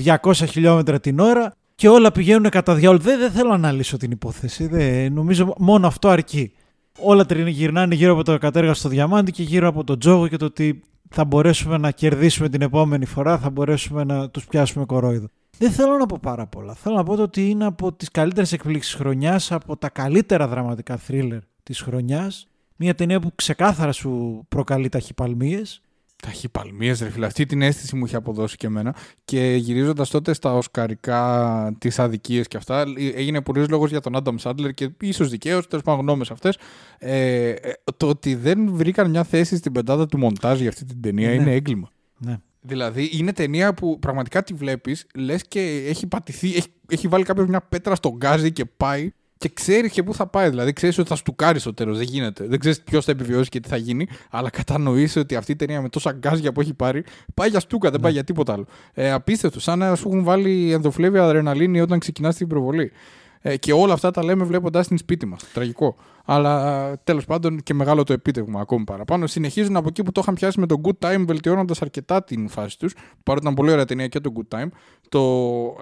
200 0.04 0.32
χιλιόμετρα 0.32 1.00
την 1.00 1.18
ώρα 1.18 1.54
και 1.74 1.88
όλα 1.88 2.12
πηγαίνουν 2.12 2.50
κατά 2.50 2.74
διάολο. 2.74 2.98
Δεν, 2.98 3.18
δεν 3.18 3.30
θέλω 3.30 3.48
να 3.48 3.54
αναλύσω 3.54 3.96
την 3.96 4.10
υπόθεση. 4.10 4.66
Δεν, 4.66 5.12
νομίζω 5.12 5.54
μόνο 5.58 5.86
αυτό 5.86 6.08
αρκεί. 6.08 6.52
Όλα 6.98 7.26
γυρνάνε 7.46 7.94
γύρω 7.94 8.12
από 8.12 8.22
το 8.22 8.38
κατέργαστο 8.38 8.88
διαμάντι 8.88 9.32
και 9.32 9.42
γύρω 9.42 9.68
από 9.68 9.84
τον 9.84 9.98
τζόγο 9.98 10.28
και 10.28 10.36
το 10.36 10.44
ότι 10.44 10.82
θα 11.10 11.24
μπορέσουμε 11.24 11.78
να 11.78 11.90
κερδίσουμε 11.90 12.48
την 12.48 12.62
επόμενη 12.62 13.06
φορά, 13.06 13.38
θα 13.38 13.50
μπορέσουμε 13.50 14.04
να 14.04 14.30
τους 14.30 14.44
πιάσουμε 14.46 14.84
κορόιδο. 14.84 15.26
Δεν 15.58 15.70
θέλω 15.70 15.96
να 15.96 16.06
πω 16.06 16.18
πάρα 16.22 16.46
πολλά. 16.46 16.74
Θέλω 16.74 16.96
να 16.96 17.04
πω 17.04 17.12
ότι 17.12 17.50
είναι 17.50 17.64
από 17.64 17.92
τις 17.92 18.10
καλύτερες 18.10 18.52
εκπλήξεις 18.52 18.94
χρονιάς, 18.94 19.52
από 19.52 19.76
τα 19.76 19.88
καλύτερα 19.88 20.48
δραματικά 20.48 20.96
θρίλερ 20.96 21.40
της 21.62 21.80
χρονιάς. 21.80 22.46
Μια 22.76 22.94
ταινία 22.94 23.20
που 23.20 23.32
ξεκάθαρα 23.34 23.92
σου 23.92 24.44
προκαλεί 24.48 24.88
ταχυπαλμίες 24.88 25.82
Ταχυπαλμίες, 26.24 27.00
ρε 27.00 27.10
φίλε. 27.10 27.26
Αυτή 27.26 27.46
την 27.46 27.62
αίσθηση 27.62 27.96
μου 27.96 28.04
είχε 28.04 28.16
αποδώσει 28.16 28.56
και 28.56 28.66
εμένα. 28.66 28.94
Και 29.24 29.54
γυρίζοντας 29.54 30.10
τότε 30.10 30.32
στα 30.32 30.52
οσκαρικά 30.52 31.74
τις 31.78 31.98
αδικίες 31.98 32.48
και 32.48 32.56
αυτά, 32.56 32.80
ε, 32.80 33.08
έγινε 33.14 33.40
πολλή 33.40 33.66
λόγος 33.68 33.90
για 33.90 34.00
τον 34.00 34.16
Άνταμ 34.16 34.36
Σάντλερ 34.36 34.72
και 34.72 34.90
ίσως 35.00 35.28
δικαίως, 35.28 35.66
τέλος 35.66 35.84
πάντων 35.84 36.00
γνώμες 36.00 36.30
αυτές. 36.30 36.58
Ε, 36.98 37.48
ε, 37.48 37.72
το 37.96 38.08
ότι 38.08 38.34
δεν 38.34 38.74
βρήκαν 38.74 39.10
μια 39.10 39.24
θέση 39.24 39.56
στην 39.56 39.72
πεντάδα 39.72 40.06
του 40.06 40.18
μοντάζ 40.18 40.60
για 40.60 40.68
αυτή 40.68 40.84
την 40.84 41.00
ταινία 41.00 41.28
ναι. 41.28 41.34
είναι 41.34 41.52
έγκλημα. 41.52 41.88
Ναι. 42.18 42.38
Δηλαδή 42.66 43.10
είναι 43.12 43.32
ταινία 43.32 43.74
που 43.74 43.98
πραγματικά 43.98 44.42
τη 44.42 44.54
βλέπεις, 44.54 45.06
λες 45.14 45.42
και 45.48 45.84
έχει 45.88 46.06
πατηθεί, 46.06 46.48
έχει, 46.48 46.68
έχει 46.88 47.08
βάλει 47.08 47.24
κάποιος 47.24 47.46
μια 47.46 47.60
πέτρα 47.60 47.94
στον 47.94 48.12
γκάζι 48.16 48.52
και 48.52 48.64
πάει 48.64 49.12
και 49.38 49.50
ξέρεις 49.54 49.92
και 49.92 50.02
πού 50.02 50.14
θα 50.14 50.26
πάει. 50.26 50.48
Δηλαδή, 50.48 50.72
ξέρεις 50.72 50.98
ότι 50.98 51.08
θα 51.08 51.16
στουκάρεις 51.16 51.60
στο 51.60 51.74
τέλος. 51.74 51.98
Δεν 51.98 52.06
γίνεται. 52.06 52.46
Δεν 52.46 52.58
ξέρεις 52.58 52.82
ποιος 52.82 53.04
θα 53.04 53.10
επιβιώσει 53.10 53.48
και 53.48 53.60
τι 53.60 53.68
θα 53.68 53.76
γίνει. 53.76 54.06
Αλλά 54.30 54.50
κατανοείς 54.50 55.16
ότι 55.16 55.36
αυτή 55.36 55.52
η 55.52 55.56
ταινία 55.56 55.80
με 55.80 55.88
τόσα 55.88 56.12
γκάζια 56.12 56.52
που 56.52 56.60
έχει 56.60 56.74
πάρει 56.74 57.04
πάει 57.34 57.48
για 57.48 57.60
στούκα, 57.60 57.90
δεν 57.90 58.00
πάει 58.00 58.10
ναι. 58.10 58.16
για 58.16 58.26
τίποτα 58.26 58.52
άλλο. 58.52 58.66
Ε, 58.92 59.10
απίστευτο. 59.10 59.60
Σαν 59.60 59.78
να 59.78 59.94
σου 59.94 60.08
έχουν 60.08 60.22
βάλει 60.22 60.72
ενδοφλέβια 60.72 61.24
αδρεναλίνη 61.24 61.80
όταν 61.80 61.98
ξεκινάς 61.98 62.36
την 62.36 62.46
προβολή. 62.46 62.92
Ε, 63.40 63.56
και 63.56 63.72
όλα 63.72 63.92
αυτά 63.92 64.10
τα 64.10 64.24
λέμε 64.24 64.44
βλέποντας 64.44 64.88
την 64.88 64.98
σπίτι 64.98 65.26
μας. 65.26 65.44
Τραγικό. 65.52 65.96
Αλλά 66.24 66.92
τέλος 67.04 67.24
πάντων 67.24 67.62
και 67.62 67.74
μεγάλο 67.74 68.02
το 68.02 68.12
επίτευγμα 68.12 68.60
ακόμη 68.60 68.84
παραπάνω. 68.84 69.26
Συνεχίζουν 69.26 69.76
από 69.76 69.88
εκεί 69.88 70.02
που 70.02 70.12
το 70.12 70.20
είχαν 70.22 70.34
πιάσει 70.34 70.60
με 70.60 70.66
το 70.66 70.80
Good 70.84 71.06
Time, 71.06 71.24
βελτιώνοντας 71.26 71.82
αρκετά 71.82 72.24
την 72.24 72.48
φάση 72.48 72.78
τους. 72.78 72.94
Παρότι 73.22 73.44
ήταν 73.44 73.56
πολύ 73.56 73.70
ωραία 73.70 73.84
ταινία 73.84 74.08
και 74.08 74.20
το 74.20 74.32
Good 74.36 74.58
Time. 74.58 74.68
Το 75.08 75.20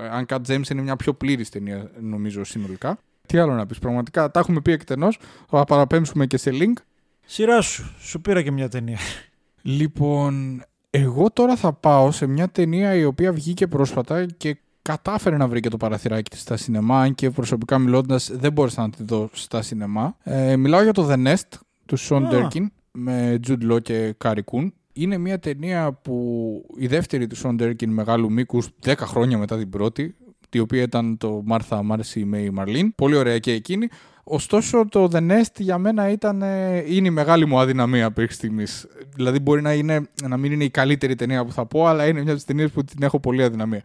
ε, 0.00 0.22
Uncut 0.28 0.40
James 0.48 0.70
είναι 0.70 0.82
μια 0.82 0.96
πιο 0.96 1.14
πλήρης 1.14 1.48
ταινία, 1.48 1.90
νομίζω, 2.00 2.44
συνολικά. 2.44 2.98
Τι 3.26 3.38
άλλο 3.38 3.52
να 3.52 3.66
πεις, 3.66 3.78
πραγματικά 3.78 4.30
τα 4.30 4.40
έχουμε 4.40 4.60
πει 4.60 4.72
εκτενώς. 4.72 5.18
Θα 5.48 5.64
παραπέμψουμε 5.64 6.26
και 6.26 6.36
σε 6.36 6.50
link. 6.54 6.82
Σειρά 7.24 7.60
σου, 7.60 7.94
σου 7.98 8.20
πήρα 8.20 8.42
και 8.42 8.50
μια 8.50 8.68
ταινία. 8.68 8.98
Λοιπόν, 9.62 10.64
εγώ 10.90 11.30
τώρα 11.30 11.56
θα 11.56 11.72
πάω 11.72 12.10
σε 12.10 12.26
μια 12.26 12.48
ταινία 12.48 12.94
η 12.94 13.04
οποία 13.04 13.32
βγήκε 13.32 13.66
πρόσφατα 13.66 14.26
και 14.26 14.56
κατάφερε 14.82 15.36
να 15.36 15.48
βρει 15.48 15.60
και 15.60 15.68
το 15.68 15.76
παραθυράκι 15.76 16.30
της 16.30 16.40
στα 16.40 16.56
σινεμά, 16.56 17.00
αν 17.00 17.14
και 17.14 17.30
προσωπικά 17.30 17.78
μιλώντας 17.78 18.30
δεν 18.32 18.52
μπόρεσα 18.52 18.82
να 18.82 18.90
τη 18.90 19.02
δω 19.04 19.30
στα 19.32 19.62
σινεμά. 19.62 20.16
Ε, 20.22 20.56
μιλάω 20.56 20.82
για 20.82 20.92
το 20.92 21.08
The 21.10 21.26
Nest 21.26 21.58
του 21.86 21.96
Σον 21.96 22.28
Ντέρκιν 22.28 22.72
με 22.92 23.40
Jude 23.46 23.72
Law 23.72 23.82
και 23.82 24.16
Carrie 24.24 24.44
Coon. 24.52 24.68
Είναι 24.92 25.18
μια 25.18 25.38
ταινία 25.38 25.92
που 25.92 26.66
η 26.76 26.86
δεύτερη 26.86 27.26
του 27.26 27.36
Σον 27.36 27.56
Ντέρκιν 27.56 27.90
μεγάλου 27.90 28.32
μήκου 28.32 28.62
10 28.84 28.92
χρόνια 28.98 29.38
μετά 29.38 29.58
την 29.58 29.70
πρώτη 29.70 30.16
η 30.52 30.58
οποία 30.58 30.82
ήταν 30.82 31.16
το 31.18 31.42
Μάρθα 31.44 31.82
Μάρσι 31.82 32.24
Μέι 32.24 32.50
Μαρλίν. 32.50 32.94
Πολύ 32.94 33.16
ωραία 33.16 33.38
και 33.38 33.52
εκείνη. 33.52 33.88
Ωστόσο, 34.24 34.88
το 34.88 35.08
The 35.12 35.30
Nest 35.30 35.58
για 35.58 35.78
μένα 35.78 36.10
ήταν, 36.10 36.40
είναι 36.86 37.06
η 37.06 37.10
μεγάλη 37.10 37.46
μου 37.46 37.58
αδυναμία 37.58 38.12
μέχρι 38.16 38.34
στιγμής. 38.34 38.86
Δηλαδή, 39.14 39.38
μπορεί 39.38 39.62
να, 39.62 39.72
είναι, 39.72 40.08
να 40.28 40.36
μην 40.36 40.52
είναι 40.52 40.64
η 40.64 40.70
καλύτερη 40.70 41.14
ταινία 41.14 41.44
που 41.44 41.52
θα 41.52 41.66
πω, 41.66 41.86
αλλά 41.86 42.06
είναι 42.06 42.12
μια 42.12 42.22
από 42.22 42.34
τις 42.34 42.44
ταινίες 42.44 42.70
που 42.70 42.84
την 42.84 43.02
έχω 43.02 43.20
πολύ 43.20 43.42
αδυναμία. 43.42 43.82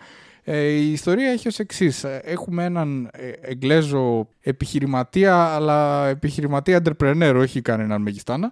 Ε, 0.49 0.67
η 0.67 0.91
ιστορία 0.91 1.29
έχει 1.31 1.47
ως 1.47 1.59
εξής. 1.59 2.03
Έχουμε 2.21 2.63
έναν 2.63 3.09
ε, 3.11 3.29
Εγγλέζο 3.41 4.27
επιχειρηματία, 4.41 5.35
αλλά 5.35 6.07
επιχειρηματία 6.07 6.81
entrepreneur, 6.83 7.35
όχι 7.37 7.61
κανέναν 7.61 8.01
μεγιστάνα, 8.01 8.51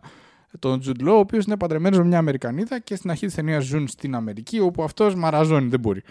τον 0.59 0.79
Τζουντ 0.79 1.01
Λό, 1.01 1.15
ο 1.15 1.19
οποίος 1.19 1.45
είναι 1.45 1.57
παντρεμένος 1.57 1.99
με 1.99 2.05
μια 2.05 2.17
Αμερικανίδα 2.17 2.79
και 2.79 2.95
στην 2.95 3.09
αρχή 3.09 3.25
της 3.25 3.35
ταινίας 3.35 3.63
ζουν 3.63 3.87
στην 3.87 4.15
Αμερική, 4.15 4.59
όπου 4.59 4.83
αυτός 4.83 5.15
μαραζώνει, 5.15 5.67
δεν 5.67 5.79
μπορεί. 5.79 6.03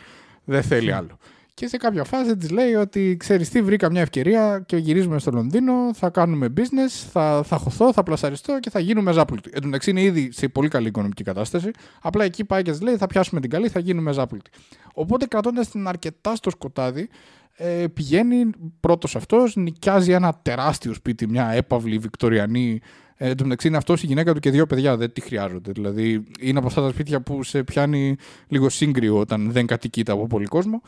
Δεν 0.45 0.63
θέλει 0.63 0.93
άλλο. 0.93 1.19
Και 1.55 1.69
σε 1.69 1.77
κάποια 1.77 2.05
φάση 2.05 2.37
της 2.37 2.51
λέει 2.51 2.75
ότι 2.75 3.17
ξέρεις 3.19 3.49
τι, 3.49 3.63
βρήκα 3.63 3.91
μια 3.91 4.01
ευκαιρία 4.01 4.63
και 4.67 4.77
γυρίζουμε 4.77 5.19
στο 5.19 5.31
Λονδίνο, 5.31 5.95
θα 5.95 6.11
κάνουμε 6.11 6.53
business, 6.57 7.07
θα, 7.13 7.43
θα 7.45 7.57
χωθώ, 7.57 7.93
θα 7.93 8.03
πλασαριστώ 8.03 8.61
και 8.61 8.71
θα 8.71 8.79
γίνουμε 8.79 9.13
ζάπλουτοι. 9.13 9.51
Εν 9.53 9.61
τω 9.61 9.67
μεταξύ 9.67 9.91
είναι 9.91 10.03
ήδη 10.03 10.33
σε 10.33 10.49
πολύ 10.49 10.69
καλή 10.69 10.89
οικονομική 10.89 11.23
κατάσταση. 11.23 11.71
Απλά 12.03 12.25
εκεί 12.25 12.45
πάει 12.45 12.63
και 12.63 12.71
της 12.71 12.81
λέει: 12.81 12.97
Θα 12.97 13.07
πιάσουμε 13.07 13.41
την 13.41 13.51
καλή, 13.51 13.69
θα 13.69 13.79
γίνουμε 13.79 14.13
ζάπλουτοι. 14.13 14.51
Οπότε 14.95 15.27
κρατώντας 15.27 15.69
την 15.69 15.89
αρκετά 15.89 16.37
στο 16.37 16.51
σκοτάδι, 16.51 17.09
ε, 17.57 17.85
πηγαίνει 17.95 18.51
πρώτος 18.81 19.17
αυτός, 19.17 19.57
νοικιάζει 19.57 20.13
ένα 20.13 20.41
τεράστιο 20.43 20.95
σπίτι, 20.95 21.29
μια 21.29 21.49
έπαυλη 21.51 21.99
βικτοριανή. 21.99 22.81
Ε, 23.17 23.29
εν 23.29 23.37
τω 23.37 23.43
μεταξύ 23.43 23.69
είναι 23.69 23.77
αυτός 23.77 24.03
η 24.03 24.07
γυναίκα 24.07 24.35
του 24.35 24.41
και 24.41 24.51
δύο 24.51 24.67
παιδιά, 24.67 24.97
δεν 24.97 25.13
τη 25.13 25.21
χρειάζονται. 25.21 25.73
Δηλαδή 25.73 26.25
είναι 26.41 26.59
από 26.59 26.67
αυτά 26.67 26.83
τα 26.83 26.91
σπίτια 26.91 27.21
που 27.21 27.43
σε 27.43 27.63
πιάνει 27.63 28.17
λίγο 28.49 28.69
σύγκριο 28.69 29.19
όταν 29.19 29.51
δεν 29.51 29.67
κατοικείται 29.67 30.13
από 30.13 30.27
πολύ 30.27 30.47
κόσμο. 30.47 30.83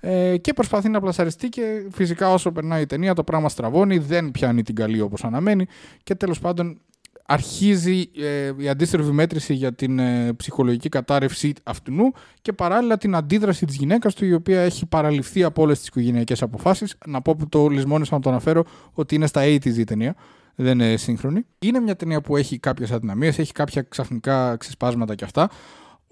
Ε, 0.00 0.36
και 0.36 0.52
προσπαθεί 0.52 0.88
να 0.88 1.00
πλασαριστεί 1.00 1.48
και 1.48 1.86
φυσικά 1.92 2.32
όσο 2.32 2.52
περνάει 2.52 2.82
η 2.82 2.86
ταινία 2.86 3.14
το 3.14 3.24
πράγμα 3.24 3.48
στραβώνει, 3.48 3.98
δεν 3.98 4.30
πιάνει 4.30 4.62
την 4.62 4.74
καλή 4.74 5.00
όπως 5.00 5.24
αναμένει 5.24 5.66
και 6.02 6.14
τέλος 6.14 6.38
πάντων 6.38 6.78
αρχίζει 7.26 8.10
ε, 8.16 8.52
η 8.56 8.68
αντίστροφη 8.68 9.12
μέτρηση 9.12 9.54
για 9.54 9.72
την 9.72 9.98
ε, 9.98 10.32
ψυχολογική 10.32 10.88
κατάρρευση 10.88 11.52
αυτού 11.62 12.14
και 12.42 12.52
παράλληλα 12.52 12.96
την 12.96 13.14
αντίδραση 13.14 13.66
της 13.66 13.76
γυναίκας 13.76 14.14
του 14.14 14.24
η 14.24 14.32
οποία 14.32 14.60
έχει 14.60 14.86
παραλυφθεί 14.86 15.42
από 15.42 15.62
όλες 15.62 15.78
τις 15.78 15.86
οικογενειακές 15.86 16.42
αποφάσεις. 16.42 16.96
Να 17.06 17.22
πω 17.22 17.36
που 17.36 17.48
το 17.48 17.68
λησμόνισα 17.68 18.14
να 18.14 18.20
το 18.20 18.30
αναφέρω 18.30 18.64
ότι 18.92 19.14
είναι 19.14 19.26
στα 19.26 19.42
80's 19.44 19.76
η 19.76 19.84
ταινία, 19.84 20.14
δεν 20.54 20.80
είναι 20.80 20.96
σύγχρονη. 20.96 21.46
Είναι 21.58 21.80
μια 21.80 21.96
ταινία 21.96 22.20
που 22.20 22.36
έχει 22.36 22.58
κάποιες 22.58 22.90
αδυναμίες, 22.90 23.38
έχει 23.38 23.52
κάποια 23.52 23.82
ξαφνικά 23.82 24.56
ξεσπάσματα 24.56 25.14
και 25.14 25.24
αυτά. 25.24 25.50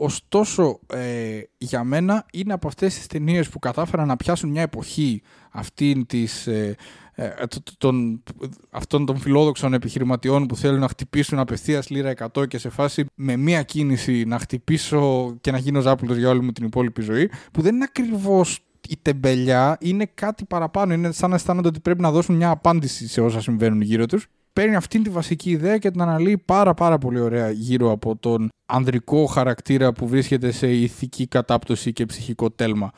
Ωστόσο, 0.05 0.81
ε, 0.87 1.41
για 1.59 1.85
μένα 1.85 2.27
είναι 2.33 2.53
από 2.53 2.69
αυτές 2.69 2.95
τις 2.95 3.07
ταινίες 3.07 3.49
που 3.49 3.59
κατάφεραν 3.59 4.07
να 4.07 4.17
πιάσουν 4.17 4.51
μια 4.51 4.63
εποχή 4.63 5.23
αυτήν 5.51 6.07
της, 6.07 6.47
ε, 6.47 6.77
ε, 7.15 7.29
των, 7.79 8.23
αυτών 8.71 9.07
των 9.07 9.17
φιλόδοξων 9.17 9.75
επιχειρηματιών 9.75 10.47
που 10.47 10.57
θέλουν 10.57 10.81
να 10.81 10.89
χτυπήσουν 10.89 11.39
απευθείας 11.39 11.91
λίρα 11.91 12.11
100 12.35 12.49
και 12.49 12.59
σε 12.59 12.69
φάση 12.69 13.05
με 13.15 13.37
μία 13.37 13.63
κίνηση 13.63 14.25
να 14.25 14.39
χτυπήσω 14.39 15.35
και 15.41 15.51
να 15.51 15.59
γίνω 15.59 15.81
ζάπλωτος 15.81 16.17
για 16.17 16.29
όλη 16.29 16.43
μου 16.43 16.53
την 16.53 16.65
υπόλοιπη 16.65 17.03
ζωή, 17.03 17.31
που 17.53 17.63
δεν 17.63 17.75
είναι 17.75 17.85
ακριβώς 17.89 18.59
η 18.89 18.99
τεμπελιά, 19.03 19.77
είναι 19.81 20.11
κάτι 20.15 20.45
παραπάνω. 20.45 20.93
Είναι 20.93 21.13
σαν 21.13 21.31
να 21.31 21.37
αισθάνονται 21.37 21.69
ότι 21.69 21.81
πρέπει 21.81 22.01
να 22.01 22.11
δώσουν 22.11 22.37
μια 22.37 22.51
απάντηση 22.51 23.09
σε 23.09 23.21
όσα 23.21 23.41
συμβαίνουν 23.41 23.81
γύρω 23.81 24.07
τους 24.07 24.29
παίρνει 24.53 24.77
αυτήν 24.77 25.03
τη 25.03 25.11
βασική 25.11 25.51
ιδέα 25.51 25.79
και 25.79 25.91
την 25.91 26.01
αναλύει 26.01 26.39
πάρα 26.39 26.75
πάρα 26.75 26.99
πολύ 26.99 27.21
ωραία 27.21 27.51
γύρω 27.51 27.91
από 27.91 28.17
τον 28.17 28.49
ανδρικό 28.67 29.27
χαρακτήρα 29.27 29.93
που 29.93 30.09
βρίσκεται 30.09 30.51
σε 30.51 30.73
ηθική 30.73 31.27
κατάπτωση 31.27 31.93
και 31.93 32.07
ψυχικό 32.07 32.51
τέλμα. 32.51 32.91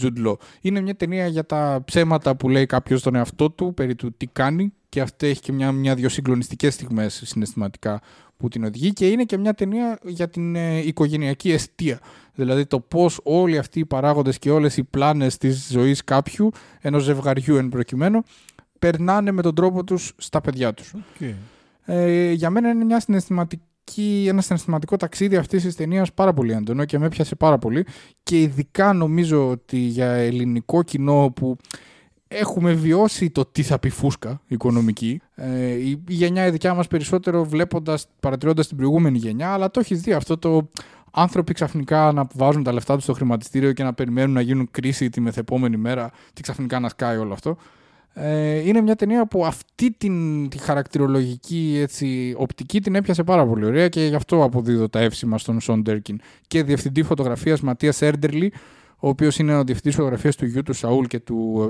Jude 0.00 0.34
Είναι 0.60 0.80
μια 0.80 0.96
ταινία 0.96 1.26
για 1.26 1.46
τα 1.46 1.82
ψέματα 1.84 2.36
που 2.36 2.48
λέει 2.48 2.66
κάποιος 2.66 3.00
στον 3.00 3.14
εαυτό 3.14 3.50
του 3.50 3.74
περί 3.74 3.94
του 3.94 4.16
τι 4.16 4.26
κάνει 4.26 4.72
και 4.88 5.00
αυτή 5.00 5.26
έχει 5.26 5.40
και 5.40 5.52
μια, 5.52 5.72
μια 5.72 5.94
δυο 5.94 6.08
συγκλονιστικές 6.08 6.74
στιγμές 6.74 7.22
συναισθηματικά 7.24 8.00
που 8.36 8.48
την 8.48 8.64
οδηγεί 8.64 8.92
και 8.92 9.08
είναι 9.08 9.24
και 9.24 9.36
μια 9.36 9.54
ταινία 9.54 9.98
για 10.02 10.28
την 10.28 10.56
ε, 10.56 10.78
οικογενειακή 10.78 11.52
αιστεία. 11.52 12.00
Δηλαδή 12.34 12.66
το 12.66 12.80
πώς 12.80 13.20
όλοι 13.22 13.58
αυτοί 13.58 13.78
οι 13.78 13.84
παράγοντες 13.84 14.38
και 14.38 14.50
όλες 14.50 14.76
οι 14.76 14.84
πλάνες 14.84 15.36
της 15.36 15.68
ζωής 15.70 16.04
κάποιου, 16.04 16.50
ενός 16.80 17.02
ζευγαριού 17.02 17.56
εν 17.56 17.68
προκειμένου, 17.68 18.22
περνάνε 18.78 19.30
με 19.30 19.42
τον 19.42 19.54
τρόπο 19.54 19.84
τους 19.84 20.12
στα 20.16 20.40
παιδιά 20.40 20.74
τους. 20.74 20.94
Okay. 21.20 21.34
Ε, 21.84 22.32
για 22.32 22.50
μένα 22.50 22.70
είναι 22.70 22.84
μια 22.84 23.00
συναισθηματική, 23.00 24.26
ένα 24.28 24.40
συναισθηματικό 24.40 24.96
ταξίδι 24.96 25.36
αυτής 25.36 25.62
της 25.62 25.76
ταινίας 25.76 26.12
πάρα 26.12 26.32
πολύ 26.32 26.52
έντονο 26.52 26.84
και 26.84 26.98
με 26.98 27.06
έπιασε 27.06 27.34
πάρα 27.34 27.58
πολύ 27.58 27.86
και 28.22 28.40
ειδικά 28.40 28.92
νομίζω 28.92 29.48
ότι 29.48 29.76
για 29.76 30.06
ελληνικό 30.06 30.82
κοινό 30.82 31.32
που 31.36 31.56
έχουμε 32.28 32.72
βιώσει 32.72 33.30
το 33.30 33.44
τι 33.44 33.62
θα 33.62 33.78
πει 33.78 33.88
φούσκα 33.88 34.40
οικονομική. 34.46 35.20
Ε, 35.34 35.70
η 35.70 36.02
γενιά 36.08 36.46
η 36.46 36.50
δικιά 36.50 36.74
μας 36.74 36.86
περισσότερο 36.86 37.44
βλέποντας, 37.44 38.06
παρατηρώντας 38.20 38.68
την 38.68 38.76
προηγούμενη 38.76 39.18
γενιά, 39.18 39.52
αλλά 39.52 39.70
το 39.70 39.80
έχεις 39.80 40.00
δει 40.00 40.12
αυτό 40.12 40.38
το 40.38 40.68
άνθρωποι 41.12 41.52
ξαφνικά 41.52 42.12
να 42.12 42.26
βάζουν 42.34 42.62
τα 42.62 42.72
λεφτά 42.72 42.94
τους 42.94 43.02
στο 43.02 43.12
χρηματιστήριο 43.12 43.72
και 43.72 43.82
να 43.82 43.94
περιμένουν 43.94 44.34
να 44.34 44.40
γίνουν 44.40 44.68
κρίση 44.70 45.08
τη 45.08 45.20
μεθεπόμενη 45.20 45.76
μέρα 45.76 46.10
και 46.32 46.42
ξαφνικά 46.42 46.80
να 46.80 46.88
σκάει 46.88 47.16
όλο 47.16 47.32
αυτό. 47.32 47.56
Ε, 48.20 48.68
είναι 48.68 48.80
μια 48.80 48.96
ταινία 48.96 49.26
που 49.26 49.46
αυτή 49.46 49.90
την 49.90 50.48
τη 50.48 50.58
χαρακτηρολογική 50.58 51.78
έτσι, 51.80 52.34
οπτική 52.36 52.80
την 52.80 52.94
έπιασε 52.94 53.22
πάρα 53.24 53.46
πολύ 53.46 53.64
ωραία 53.64 53.88
και 53.88 54.04
γι' 54.04 54.14
αυτό 54.14 54.42
αποδίδω 54.42 54.88
τα 54.88 55.00
εύσημα 55.00 55.38
στον 55.38 55.60
Σον 55.60 55.82
Ντέρκιν. 55.82 56.20
Και 56.46 56.62
διευθυντή 56.62 57.02
φωτογραφίας 57.02 57.60
Ματίας 57.60 58.02
Έρντερλι, 58.02 58.52
ο 58.98 59.08
οποίος 59.08 59.38
είναι 59.38 59.56
ο 59.56 59.64
διευθυντής 59.64 59.94
φωτογραφίας 59.94 60.36
του 60.36 60.46
γιού 60.46 60.62
του 60.62 60.72
Σαούλ 60.72 61.04
και 61.04 61.22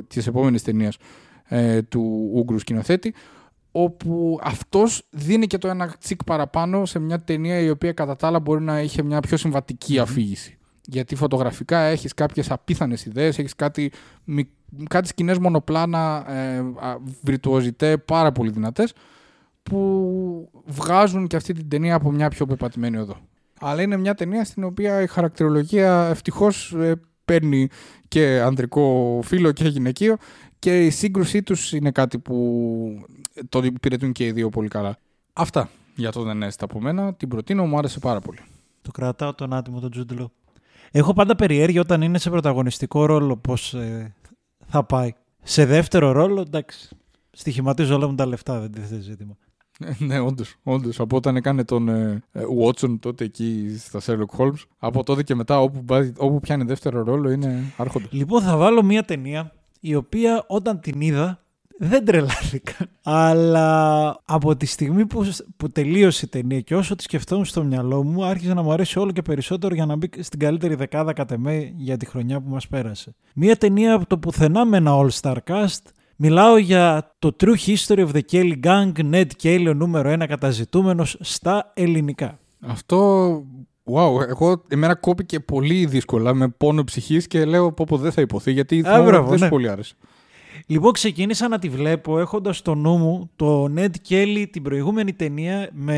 της 0.06 0.26
επόμενης 0.26 0.62
ταινίας 0.62 0.96
ε, 1.44 1.82
του 1.82 2.30
Ούγκρου 2.32 2.58
σκηνοθέτη. 2.58 3.14
Όπου 3.72 4.38
αυτός 4.42 5.02
δίνει 5.10 5.46
και 5.46 5.58
το 5.58 5.68
ένα 5.68 5.94
τσικ 6.00 6.24
παραπάνω 6.24 6.84
σε 6.84 6.98
μια 6.98 7.20
ταινία 7.20 7.58
η 7.58 7.70
οποία 7.70 7.92
κατά 7.92 8.16
τα 8.16 8.26
άλλα 8.26 8.40
μπορεί 8.40 8.62
να 8.62 8.80
είχε 8.80 9.02
μια 9.02 9.20
πιο 9.20 9.36
συμβατική 9.36 9.98
αφήγηση. 9.98 10.57
Γιατί 10.90 11.14
φωτογραφικά 11.14 11.78
έχεις 11.78 12.14
κάποιες 12.14 12.50
απίθανες 12.50 13.04
ιδέες, 13.04 13.38
έχεις 13.38 13.54
κάτι 13.54 13.92
κάτι 14.88 15.08
σκηνές 15.08 15.38
μονοπλάνα, 15.38 16.24
ε, 16.32 16.62
βυρτουοζητέ, 17.22 17.98
πάρα 17.98 18.32
πολύ 18.32 18.50
δυνατές, 18.50 18.92
που 19.62 20.50
βγάζουν 20.66 21.26
και 21.26 21.36
αυτή 21.36 21.52
την 21.52 21.68
ταινία 21.68 21.94
από 21.94 22.10
μια 22.10 22.28
πιο 22.28 22.46
πεπατημένη 22.46 22.96
οδό. 22.96 23.16
Αλλά 23.60 23.82
είναι 23.82 23.96
μια 23.96 24.14
ταινία 24.14 24.44
στην 24.44 24.64
οποία 24.64 25.02
η 25.02 25.06
χαρακτηρολογία 25.06 26.06
ευτυχώς 26.10 26.72
ε, 26.72 27.00
παίρνει 27.24 27.68
και 28.08 28.40
ανδρικό 28.40 29.20
φίλο 29.24 29.52
και 29.52 29.68
γυναικείο 29.68 30.16
και 30.58 30.84
η 30.84 30.90
σύγκρουσή 30.90 31.42
τους 31.42 31.72
είναι 31.72 31.90
κάτι 31.90 32.18
που 32.18 33.06
το 33.48 33.62
υπηρετούν 33.62 34.12
και 34.12 34.24
οι 34.24 34.32
δύο 34.32 34.48
πολύ 34.48 34.68
καλά. 34.68 34.98
Αυτά 35.32 35.70
για 35.94 36.12
το 36.12 36.22
δεν 36.22 36.42
έστω 36.42 36.64
από 36.64 36.80
μένα. 36.80 37.14
Την 37.14 37.28
προτείνω, 37.28 37.66
μου 37.66 37.78
άρεσε 37.78 37.98
πάρα 37.98 38.20
πολύ. 38.20 38.38
Το 38.82 38.90
κρατάω 38.90 39.34
τον 39.34 39.52
άτιμο 39.52 39.80
τον 39.80 39.90
Τζούντλο. 39.90 40.32
Έχω 40.90 41.12
πάντα 41.12 41.34
περιέργεια 41.34 41.80
όταν 41.80 42.02
είναι 42.02 42.18
σε 42.18 42.30
πρωταγωνιστικό 42.30 43.06
ρόλο 43.06 43.36
πώς 43.36 43.74
ε, 43.74 44.14
θα 44.66 44.84
πάει. 44.84 45.12
Σε 45.42 45.64
δεύτερο 45.64 46.12
ρόλο, 46.12 46.40
εντάξει, 46.40 46.96
στοιχηματίζω 47.30 47.94
όλα 47.94 48.08
μου 48.08 48.14
τα 48.14 48.26
λεφτά, 48.26 48.60
δεν 48.60 48.72
τίθεται 48.72 49.00
ζήτημα. 49.00 49.36
ναι, 49.98 50.18
όντως. 50.18 50.56
Όντως. 50.62 51.00
Από 51.00 51.16
όταν 51.16 51.36
έκανε 51.36 51.64
τον 51.64 51.88
ε, 51.88 52.22
ε, 52.32 52.42
Watson 52.64 52.98
τότε 53.00 53.24
εκεί 53.24 53.76
στα 53.78 54.00
Sherlock 54.02 54.38
Holmes, 54.38 54.62
από 54.78 55.04
τότε 55.04 55.22
και 55.22 55.34
μετά 55.34 55.60
όπου, 55.60 55.84
όπου 56.16 56.40
πιάνει 56.40 56.64
δεύτερο 56.64 57.02
ρόλο 57.02 57.30
είναι 57.30 57.72
άρχοντας. 57.76 58.12
Λοιπόν, 58.12 58.42
θα 58.42 58.56
βάλω 58.56 58.82
μια 58.82 59.02
ταινία 59.02 59.52
η 59.80 59.94
οποία 59.94 60.44
όταν 60.46 60.80
την 60.80 61.00
είδα 61.00 61.42
δεν 61.78 62.04
τρελάθηκα. 62.04 62.74
Αλλά 63.02 64.20
από 64.24 64.56
τη 64.56 64.66
στιγμή 64.66 65.06
που, 65.06 65.28
που 65.56 65.68
τελείωσε 65.68 66.24
η 66.24 66.28
ταινία 66.28 66.60
και 66.60 66.76
όσο 66.76 66.94
τη 66.94 67.02
σκεφτόμουν 67.02 67.44
στο 67.44 67.64
μυαλό 67.64 68.04
μου, 68.04 68.24
άρχισε 68.24 68.54
να 68.54 68.62
μου 68.62 68.72
αρέσει 68.72 68.98
όλο 68.98 69.10
και 69.10 69.22
περισσότερο 69.22 69.74
για 69.74 69.86
να 69.86 69.96
μπει 69.96 70.08
στην 70.18 70.38
καλύτερη 70.38 70.74
δεκάδα 70.74 71.12
κατ' 71.12 71.30
εμέ 71.30 71.72
για 71.76 71.96
τη 71.96 72.06
χρονιά 72.06 72.40
που 72.40 72.50
μας 72.50 72.68
πέρασε. 72.68 73.14
Μία 73.34 73.56
ταινία 73.56 73.94
από 73.94 74.06
το 74.06 74.18
πουθενά 74.18 74.64
με 74.64 74.76
ένα 74.76 74.92
all-star 74.94 75.36
cast. 75.46 75.82
Μιλάω 76.16 76.56
για 76.56 77.14
το 77.18 77.36
True 77.40 77.56
History 77.66 78.06
of 78.06 78.10
the 78.12 78.20
Kelly 78.32 78.60
Gang, 78.64 78.92
Ned 79.12 79.26
Kelly, 79.42 79.66
ο 79.68 79.74
νούμερο 79.74 80.08
ένα 80.08 80.26
καταζητούμενος 80.26 81.16
στα 81.20 81.72
ελληνικά. 81.74 82.38
Αυτό 82.60 83.28
Wow, 83.92 84.28
εγώ 84.28 84.62
εμένα 84.68 84.94
κόπηκε 84.94 85.40
πολύ 85.40 85.86
δύσκολα 85.86 86.34
με 86.34 86.48
πόνο 86.48 86.84
ψυχής 86.84 87.26
και 87.26 87.44
λέω 87.44 87.72
πω, 87.72 87.84
πω 87.88 87.96
δεν 87.96 88.12
θα 88.12 88.20
υποθεί 88.20 88.52
γιατί 88.52 88.82
θα 88.82 89.02
δεν 89.02 89.38
ναι. 89.38 89.48
πολύ 89.48 89.68
άρεσε. 89.68 89.94
Λοιπόν, 90.70 90.92
ξεκίνησα 90.92 91.48
να 91.48 91.58
τη 91.58 91.68
βλέπω 91.68 92.18
έχοντας 92.18 92.56
στο 92.56 92.74
νου 92.74 92.96
μου 92.96 93.30
το 93.36 93.72
Ned 93.76 93.90
Kelly 94.08 94.44
την 94.50 94.62
προηγούμενη 94.62 95.12
ταινία 95.12 95.68
με 95.72 95.96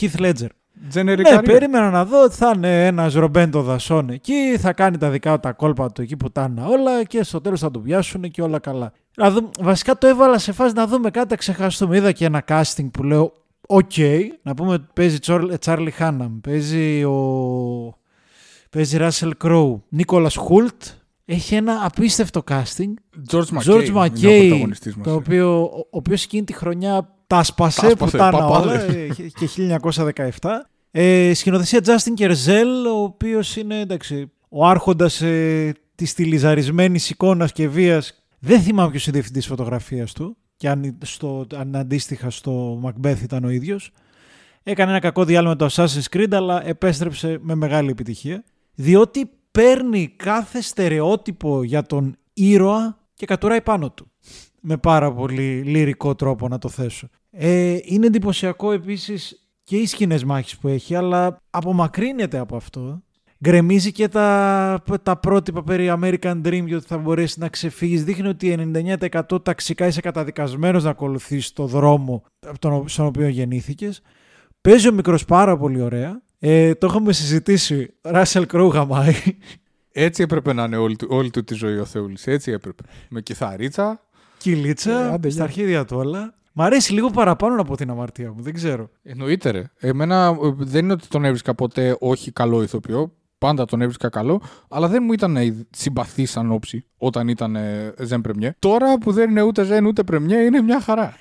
Heath 0.00 0.20
Ledger. 0.20 0.46
Ναι, 0.92 1.42
περίμενα 1.42 1.90
να 1.90 2.04
δω 2.04 2.22
ότι 2.22 2.34
θα 2.34 2.52
είναι 2.56 2.86
ένας 2.86 3.14
ρομπέντο 3.14 3.62
δασόν 3.62 4.10
εκεί, 4.10 4.56
θα 4.58 4.72
κάνει 4.72 4.98
τα 4.98 5.10
δικά 5.10 5.34
του 5.34 5.40
τα 5.40 5.52
κόλπα 5.52 5.92
του 5.92 6.02
εκεί 6.02 6.16
που 6.16 6.30
τα 6.30 6.54
όλα 6.68 7.04
και 7.04 7.22
στο 7.22 7.40
τέλος 7.40 7.60
θα 7.60 7.70
του 7.70 7.82
πιάσουν 7.82 8.30
και 8.30 8.42
όλα 8.42 8.58
καλά. 8.58 8.92
Δηλαδή, 9.14 9.48
βασικά 9.60 9.98
το 9.98 10.06
έβαλα 10.06 10.38
σε 10.38 10.52
φάση 10.52 10.74
να 10.74 10.86
δούμε 10.86 11.10
κάτι, 11.10 11.26
να 11.30 11.36
ξεχάσουμε. 11.36 11.96
Είδα 11.96 12.12
και 12.12 12.24
ένα 12.24 12.44
casting 12.48 12.90
που 12.92 13.02
λέω, 13.02 13.32
OK, 13.66 13.90
okay, 13.96 14.20
να 14.42 14.54
πούμε 14.54 14.72
ότι 14.72 14.86
παίζει 14.92 15.18
Τσάρλι 15.58 15.90
Χάναμ, 15.90 16.40
παίζει 16.40 17.04
ο. 17.04 17.98
Παίζει 18.70 18.96
Ράσελ 18.96 19.36
Κρόου, 19.36 19.84
Νίκολας 19.88 20.36
Χούλτ, 20.36 20.82
έχει 21.26 21.54
ένα 21.54 21.84
απίστευτο 21.84 22.42
casting. 22.50 22.92
George 23.30 23.44
McKay, 23.44 23.62
George 23.64 23.94
McKay 23.94 24.70
το 25.02 25.14
οποίο, 25.14 25.62
ο 25.62 25.86
οποίος 25.90 26.24
εκείνη 26.24 26.44
τη 26.44 26.52
χρονιά 26.52 27.14
τα 27.26 27.42
'σπασε 27.42 27.94
που 27.98 28.10
τα 28.10 28.28
όλα 28.28 28.80
ε, 28.80 29.08
και 29.08 29.48
1917. 29.82 30.30
Ε, 30.90 31.34
σκηνοθεσία 31.34 31.80
Justin 31.84 32.20
Kurzel, 32.20 32.96
ο 32.96 33.02
οποίος 33.02 33.56
είναι 33.56 33.80
εντάξει, 33.80 34.30
ο 34.48 34.66
άρχοντας 34.66 35.22
ε, 35.22 35.72
της 35.94 36.10
στυλιζαρισμένης 36.10 37.10
εικόνας 37.10 37.52
και 37.52 37.68
βίας. 37.68 38.24
Δεν 38.38 38.60
θυμάμαι 38.60 38.90
ποιος 38.90 39.04
είναι 39.04 39.14
διευθυντής 39.14 39.46
φωτογραφίας 39.46 40.12
του 40.12 40.36
και 40.56 40.68
αν, 40.68 40.98
στο, 41.04 41.46
αν 41.54 41.76
αντίστοιχα 41.76 42.30
στο 42.30 42.82
Macbeth 42.84 43.22
ήταν 43.22 43.44
ο 43.44 43.48
ίδιος. 43.48 43.92
Έκανε 44.62 44.90
ένα 44.90 45.00
κακό 45.00 45.24
διάλειμμα 45.24 45.56
το 45.56 45.68
Assassin's 45.70 46.16
Creed 46.16 46.32
αλλά 46.34 46.66
επέστρεψε 46.66 47.38
με 47.40 47.54
μεγάλη 47.54 47.90
επιτυχία. 47.90 48.44
Διότι 48.74 49.30
παίρνει 49.56 50.08
κάθε 50.16 50.60
στερεότυπο 50.60 51.62
για 51.62 51.82
τον 51.82 52.16
ήρωα 52.32 52.98
και 53.14 53.26
κατουράει 53.26 53.62
πάνω 53.62 53.90
του. 53.90 54.10
Με 54.60 54.76
πάρα 54.76 55.12
πολύ 55.12 55.62
λυρικό 55.62 56.14
τρόπο 56.14 56.48
να 56.48 56.58
το 56.58 56.68
θέσω. 56.68 57.08
Ε, 57.30 57.78
είναι 57.82 58.06
εντυπωσιακό 58.06 58.72
επίσης 58.72 59.48
και 59.62 59.76
οι 59.76 59.86
σκηνές 59.86 60.24
μάχης 60.24 60.58
που 60.58 60.68
έχει, 60.68 60.94
αλλά 60.94 61.42
απομακρύνεται 61.50 62.38
από 62.38 62.56
αυτό. 62.56 63.02
Γκρεμίζει 63.44 63.92
και 63.92 64.08
τα, 64.08 64.82
τα 65.02 65.16
πρότυπα 65.16 65.62
περί 65.62 65.92
American 66.00 66.42
Dream 66.42 66.64
για 66.66 66.76
ότι 66.76 66.86
θα 66.86 66.98
μπορέσει 66.98 67.40
να 67.40 67.48
ξεφύγεις. 67.48 68.04
Δείχνει 68.04 68.28
ότι 68.28 68.72
99% 69.30 69.44
ταξικά 69.44 69.86
είσαι 69.86 70.00
καταδικασμένος 70.00 70.84
να 70.84 70.90
ακολουθείς 70.90 71.52
το 71.52 71.66
δρόμο 71.66 72.22
στον 72.84 73.06
οποίο 73.06 73.28
γεννήθηκες. 73.28 74.02
Παίζει 74.60 74.88
ο 74.88 74.92
μικρός 74.92 75.24
πάρα 75.24 75.56
πολύ 75.56 75.80
ωραία. 75.80 76.22
Ε, 76.38 76.74
το 76.74 76.86
έχουμε 76.86 77.12
συζητήσει. 77.12 77.94
Ράσελ 78.02 78.46
Κρού 78.46 78.66
γαμάει. 78.66 79.14
Έτσι 79.92 80.22
έπρεπε 80.22 80.52
να 80.52 80.64
είναι 80.64 80.76
όλη, 80.76 80.96
του- 80.96 81.08
όλη 81.10 81.30
του 81.30 81.44
τη 81.44 81.54
ζωή 81.54 81.78
ο 81.78 81.84
Θεούλης. 81.84 82.26
Έτσι 82.26 82.50
έπρεπε. 82.50 82.82
Με 83.08 83.20
κιθαρίτσα. 83.20 84.00
Κυλίτσα, 84.38 84.90
Ε, 85.04 85.12
άντε, 85.12 85.28
στα 85.28 85.36
γεια. 85.38 85.44
αρχίδια 85.44 85.84
του 85.84 85.96
όλα. 85.96 86.34
Μ' 86.52 86.62
αρέσει 86.62 86.92
λίγο 86.92 87.10
παραπάνω 87.10 87.60
από 87.60 87.76
την 87.76 87.90
αμαρτία 87.90 88.32
μου, 88.32 88.42
δεν 88.42 88.54
ξέρω. 88.54 88.90
Εννοείται 89.02 89.50
ρε. 89.50 89.62
Εμένα 89.78 90.26
ε, 90.42 90.50
δεν 90.56 90.84
είναι 90.84 90.92
ότι 90.92 91.08
τον 91.08 91.24
έβρισκα 91.24 91.54
ποτέ 91.54 91.96
όχι 92.00 92.32
καλό 92.32 92.62
ηθοποιό. 92.62 93.12
Πάντα 93.38 93.64
τον 93.64 93.80
έβρισκα 93.80 94.08
καλό. 94.08 94.42
Αλλά 94.68 94.88
δεν 94.88 95.02
μου 95.06 95.12
ήταν 95.12 95.36
ε, 95.36 95.66
συμπαθή 95.70 96.26
σαν 96.26 96.52
όψη 96.52 96.84
όταν 96.96 97.28
ήταν 97.28 97.56
ε, 97.56 97.94
Ζεν 98.02 98.20
Πρεμιέ. 98.20 98.54
Τώρα 98.58 98.98
που 98.98 99.12
δεν 99.12 99.30
είναι 99.30 99.42
ούτε 99.42 99.64
Ζεν 99.64 99.86
ούτε 99.86 100.02
Πρεμιέ 100.02 100.38
είναι 100.38 100.60
μια 100.60 100.80
χαρά. 100.80 101.14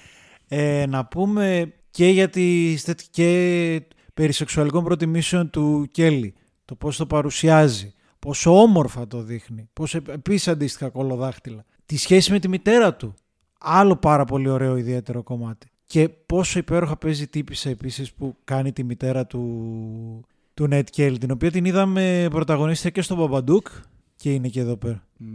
Ε, 0.47 0.85
να 0.89 1.05
πούμε 1.05 1.73
και 1.91 2.07
για 2.07 2.29
τις 2.29 2.83
τέτοι- 2.83 3.07
και 3.11 3.81
περί 4.15 4.31
σεξουαλικών 4.31 4.83
προτιμήσεων 4.83 5.49
του 5.49 5.87
Κέλλη. 5.91 6.33
Το 6.65 6.75
πώς 6.75 6.97
το 6.97 7.05
παρουσιάζει, 7.05 7.93
πόσο 8.19 8.61
όμορφα 8.61 9.07
το 9.07 9.21
δείχνει, 9.21 9.69
πόσο 9.73 9.99
επίσης 10.07 10.47
αντίστοιχα 10.47 10.89
κολοδάχτυλα. 10.89 11.65
Τη 11.85 11.97
σχέση 11.97 12.31
με 12.31 12.39
τη 12.39 12.47
μητέρα 12.47 12.95
του. 12.95 13.15
Άλλο 13.59 13.95
πάρα 13.95 14.25
πολύ 14.25 14.49
ωραίο 14.49 14.77
ιδιαίτερο 14.77 15.23
κομμάτι. 15.23 15.67
Και 15.85 16.09
πόσο 16.09 16.59
υπέροχα 16.59 16.97
παίζει 16.97 17.23
η 17.23 17.27
τύπησα 17.27 17.69
επίσης 17.69 18.13
που 18.13 18.35
κάνει 18.43 18.71
τη 18.71 18.83
μητέρα 18.83 19.25
του, 19.25 20.25
του 20.53 20.67
Νέτ 20.67 20.87
Κέλλη, 20.89 21.17
την 21.17 21.31
οποία 21.31 21.51
την 21.51 21.65
είδαμε 21.65 22.27
πρωταγωνίστρια 22.29 22.91
και 22.91 23.01
στο 23.01 23.15
Μπαμπαντούκ 23.15 23.67
και 24.15 24.33
είναι 24.33 24.47
και 24.47 24.59
εδώ 24.59 24.77
πέρα. 24.77 25.03
Μ, 25.17 25.25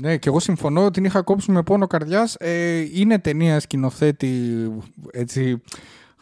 Ναι, 0.00 0.16
και 0.16 0.28
εγώ 0.28 0.40
συμφωνώ. 0.40 0.90
Την 0.90 1.04
είχα 1.04 1.22
κόψει 1.22 1.50
με 1.50 1.62
πόνο 1.62 1.86
καρδιάς. 1.86 2.34
Ε, 2.38 2.78
είναι 2.92 3.18
ταινία 3.18 3.60
σκηνοθέτη. 3.60 4.30
Έτσι. 5.12 5.60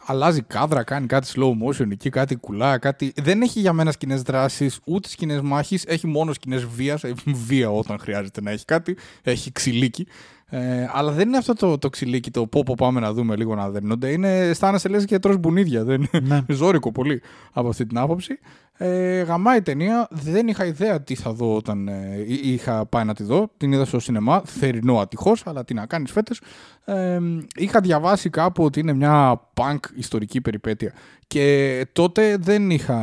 Αλλάζει 0.07 0.43
κάδρα, 0.43 0.83
κάνει 0.83 1.07
κάτι 1.07 1.33
slow 1.35 1.51
motion 1.51 1.91
εκεί, 1.91 2.11
κάτι 2.11 2.37
κουλά, 2.37 2.79
κάτι. 2.79 3.13
Δεν 3.17 3.43
έχει 3.43 3.61
για 3.61 3.73
μένα 3.73 3.93
σκηνές 3.93 4.23
δράσης, 4.23 4.81
ούτε 4.87 5.09
σκηνές 5.09 5.41
μάχης. 5.41 5.85
Έχει 5.87 6.07
μόνο 6.07 6.33
σκηνές 6.33 6.65
βίας. 6.65 7.03
Βία 7.47 7.71
όταν 7.71 7.99
χρειάζεται 7.99 8.41
να 8.41 8.51
έχει 8.51 8.65
κάτι. 8.65 8.97
Έχει 9.23 9.53
ξυλίκι. 9.53 10.07
Ε, 10.49 10.89
αλλά 10.93 11.13
δεν 11.13 11.29
είναι 11.29 11.37
αυτό 11.37 11.55
το, 11.55 11.79
το 11.79 11.89
ξυλίκι, 11.89 12.31
το 12.31 12.47
πω, 12.47 12.63
πω 12.63 12.75
πάμε 12.77 13.01
να 13.01 13.13
δούμε 13.13 13.37
λίγο 13.37 13.55
να 13.55 13.71
δέρνονται. 13.71 14.11
Είναι, 14.11 14.39
αισθάνεσαι 14.39 14.89
λες 14.89 15.05
και 15.05 15.19
τρως 15.19 15.37
μπουνίδια. 15.37 15.85
Δεν, 15.85 16.09
Ναι. 16.23 16.45
ζώρικο 16.55 16.93
πολύ 16.93 17.23
από 17.53 17.69
αυτή 17.69 17.87
την 17.87 17.99
άποψη. 17.99 18.39
Ε, 18.79 19.23
γαμάει 19.23 19.59
η 19.59 19.63
ταινία. 19.63 20.09
Δεν 20.11 20.49
είχα 20.49 20.65
ιδέα 20.65 21.03
τι 21.03 21.15
θα 21.15 21.33
δω 21.33 21.55
όταν 21.57 21.89
ε, 21.89 22.25
εί- 22.27 22.45
είχα 22.45 22.87
πάει 22.87 23.05
να 23.05 23.15
τη 23.15 23.23
δω. 23.25 23.51
Την 23.57 23.73
είδα 23.73 23.85
στο 23.85 24.01
σινεμά. 24.01 24.43
Θερινό 24.45 24.99
ατυχώς, 24.99 25.47
αλλά 25.47 25.65
τι 25.65 25.75
να 25.75 25.87
κάνεις 25.87 26.11
φέτος. 26.11 26.41
Ε, 26.85 27.19
είχα 27.57 27.81
διαβάσει 27.81 28.31
κάπου 28.31 28.65
ότι 28.65 28.81
είναι 28.81 28.93
μια 28.93 29.41
punk 29.55 29.79
ιστορική 29.97 30.41
περιπέτεια. 30.41 30.93
Και 31.27 31.87
τότε 31.93 32.37
δεν 32.37 32.71
είχα 32.71 32.97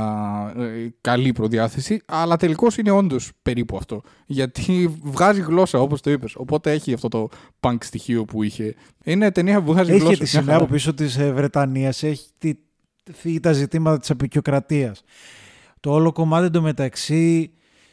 ε, 0.58 0.94
καλή 1.02 1.32
προδιάθεση, 1.32 2.02
αλλά 2.06 2.38
τελικώς 2.38 2.78
είναι 2.78 2.92
όντως 2.92 3.32
περίπου 3.42 3.78
αυτό. 3.78 4.02
Γιατί 4.26 4.98
βγάζει 5.02 5.42
γλώσσα, 5.42 5.80
όπως 5.80 6.02
το 6.02 6.12
είπες. 6.12 6.36
Οπότε 6.36 6.72
έχει 6.72 6.94
αυτό 6.94 7.08
το 7.08 7.30
punk 7.60 7.78
στοιχείο 7.80 8.26
που 8.26 8.44
είχε. 8.44 8.76
Είναι 9.04 9.32
ταινία 9.32 9.62
που 9.62 9.72
βγάζει 9.74 9.92
Έχει 9.92 10.00
γλώσσα. 10.00 10.18
και 10.18 10.24
τη 10.24 10.30
μια 10.32 10.42
σημαία 10.42 10.54
χαρά. 10.54 10.64
από 10.66 10.74
πίσω 10.74 10.94
της 10.94 11.18
ε, 11.18 11.32
Βρετανίας, 11.32 12.04
έχει 12.04 12.28
τη, 12.38 12.54
φύγει 13.14 13.40
τα 13.40 13.52
ζητήματα 13.52 13.98
της 14.00 14.10
απεικιοκρατίας. 14.10 15.04
Το 15.82 15.92
όλο 15.92 16.12
κομμάτι 16.12 16.46
εντωμεταξύ 16.46 17.52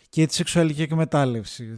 και 0.09 0.27
τη 0.27 0.35
σεξουαλική 0.35 0.83
εκμετάλλευση. 0.83 1.75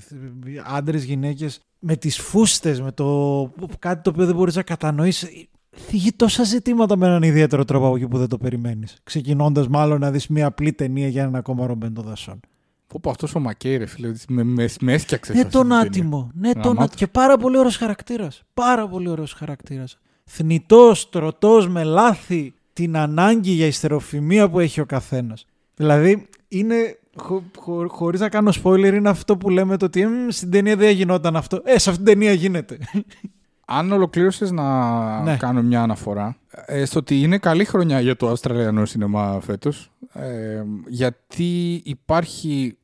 Άντρες, 0.65 1.05
γυναίκες, 1.05 1.61
με 1.79 1.97
τις 1.97 2.19
φούστες, 2.19 2.81
με 2.81 2.93
το 2.93 3.51
κάτι 3.79 4.03
το 4.03 4.11
οποίο 4.11 4.27
δεν 4.27 4.35
μπορείς 4.35 4.55
να 4.55 4.63
κατανοήσεις. 4.63 5.49
Θίγει 5.77 6.13
τόσα 6.13 6.45
ζητήματα 6.45 6.97
με 6.97 7.07
έναν 7.07 7.23
ιδιαίτερο 7.23 7.65
τρόπο 7.65 7.87
από 7.87 7.97
εκεί 7.97 8.09
που 8.09 8.19
δεν 8.19 8.29
το 8.29 8.39
περιμένεις. 8.39 8.99
Ξεκινώντας 9.03 9.69
μάλλον 9.69 10.01
να 10.01 10.11
δεις 10.11 10.27
μια 10.27 10.47
απλή 10.47 10.73
ταινία 10.73 11.09
για 11.09 11.23
έναν 11.23 11.35
ακόμα 11.35 11.67
ρομπέν 11.67 11.95
των 11.95 12.05
δασών. 12.05 12.41
Πω 12.87 12.99
πω 13.03 13.11
αυτός 13.11 13.35
ο 13.35 13.41
Μακέι 13.41 13.77
ρε 13.77 13.87
φίλε, 13.87 14.13
με, 14.29 14.43
με, 14.43 14.69
με 14.81 14.93
έσκιαξε. 14.93 15.33
Ναι, 15.33 15.45
τον 15.45 15.73
άτιμο. 15.73 16.31
Ναι, 16.35 16.53
τον 16.53 16.63
Γαμάτο. 16.63 16.83
άτιμο. 16.83 16.97
Και 16.97 17.07
πάρα 17.07 17.37
πολύ 17.37 17.59
ωραίος 17.59 17.77
χαρακτήρας. 17.77 18.43
Πάρα 18.55 18.89
πολύ 18.89 19.09
ωραίος 19.09 19.33
χαρακτήρας. 19.33 19.99
Θνητός, 20.25 21.09
τρωτός, 21.11 21.69
με 21.69 21.85
λάθη, 21.85 22.55
την 22.73 22.97
ανάγκη 22.97 23.51
για 23.51 23.67
ιστεροφημία 23.67 24.51
που 24.51 24.61
έχει 24.61 24.81
ο 24.81 24.87
καθένας. 24.87 25.45
Δηλαδή, 25.81 26.29
είναι, 26.49 26.99
χω, 27.17 27.43
χω, 27.59 27.89
χωρίς 27.89 28.21
να 28.21 28.29
κάνω 28.29 28.53
spoiler, 28.63 28.93
είναι 28.95 29.09
αυτό 29.09 29.37
που 29.37 29.51
λέμε 29.51 29.77
το 29.77 29.85
ότι 29.85 30.07
«Μμ, 30.07 30.29
στην 30.29 30.51
ταινία 30.51 30.77
δεν 30.77 30.95
γινόταν 30.95 31.37
αυτό. 31.37 31.61
Ε, 31.65 31.79
σε 31.79 31.91
αυτήν 31.91 32.05
την 32.05 32.15
ταινία 32.15 32.33
γίνεται. 32.33 32.79
Αν 33.73 33.93
ολοκλήρωσες 33.93 34.51
να 34.51 35.23
Ναι. 35.23 35.37
κάνω 35.37 35.63
μια 35.63 35.83
αναφορά 35.83 36.37
ε, 36.67 36.85
στο 36.85 36.99
ότι 36.99 37.21
είναι 37.23 37.39
καλή 37.39 37.65
χρονιά 37.65 38.01
για 38.01 38.17
το 38.17 38.29
Αυστραλιανό 38.29 38.85
σινεμά 38.85 39.41
φέτος 39.41 39.91
ε, 40.13 40.63
γιατί 40.87 41.81
υπάρχει 41.85 42.79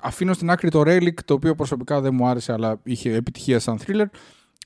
αφήνω 0.00 0.32
στην 0.32 0.50
άκρη 0.50 0.70
το 0.70 0.80
Relic 0.80 1.14
το 1.24 1.34
οποίο 1.34 1.54
προσωπικά 1.54 2.00
δεν 2.00 2.14
μου 2.14 2.26
άρεσε 2.26 2.52
αλλά 2.52 2.80
είχε 2.82 3.12
επιτυχία 3.14 3.58
σαν 3.58 3.78
thriller 3.86 4.04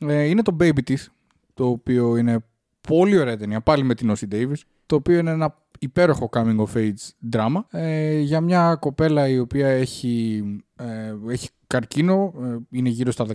ε, 0.00 0.22
είναι 0.22 0.42
το 0.42 0.56
Baby 0.60 0.78
Teeth 0.88 1.06
το 1.54 1.66
οποίο 1.66 2.16
είναι 2.16 2.44
πολύ 2.88 3.18
ωραία 3.18 3.36
ταινία 3.36 3.60
πάλι 3.60 3.82
με 3.82 3.94
την 3.94 4.12
Ossie 4.16 4.34
Davis 4.34 4.60
το 4.86 4.94
οποίο 4.96 5.18
είναι 5.18 5.30
ένα 5.30 5.54
υπέροχο 5.82 6.28
coming 6.32 6.56
of 6.56 6.76
age 6.76 7.30
drama 7.32 7.64
ε, 7.70 8.18
για 8.18 8.40
μια 8.40 8.74
κοπέλα 8.74 9.28
η 9.28 9.38
οποία 9.38 9.68
έχει, 9.68 10.42
ε, 10.76 11.14
έχει 11.32 11.48
καρκίνο 11.66 12.34
ε, 12.42 12.56
είναι 12.70 12.88
γύρω 12.88 13.10
στα 13.10 13.26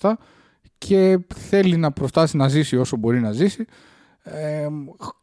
16-17 0.00 0.12
και 0.78 1.18
θέλει 1.34 1.76
να 1.76 1.92
προφτάσει 1.92 2.36
να 2.36 2.48
ζήσει 2.48 2.76
όσο 2.76 2.96
μπορεί 2.96 3.20
να 3.20 3.32
ζήσει. 3.32 3.64
Ε, 4.22 4.68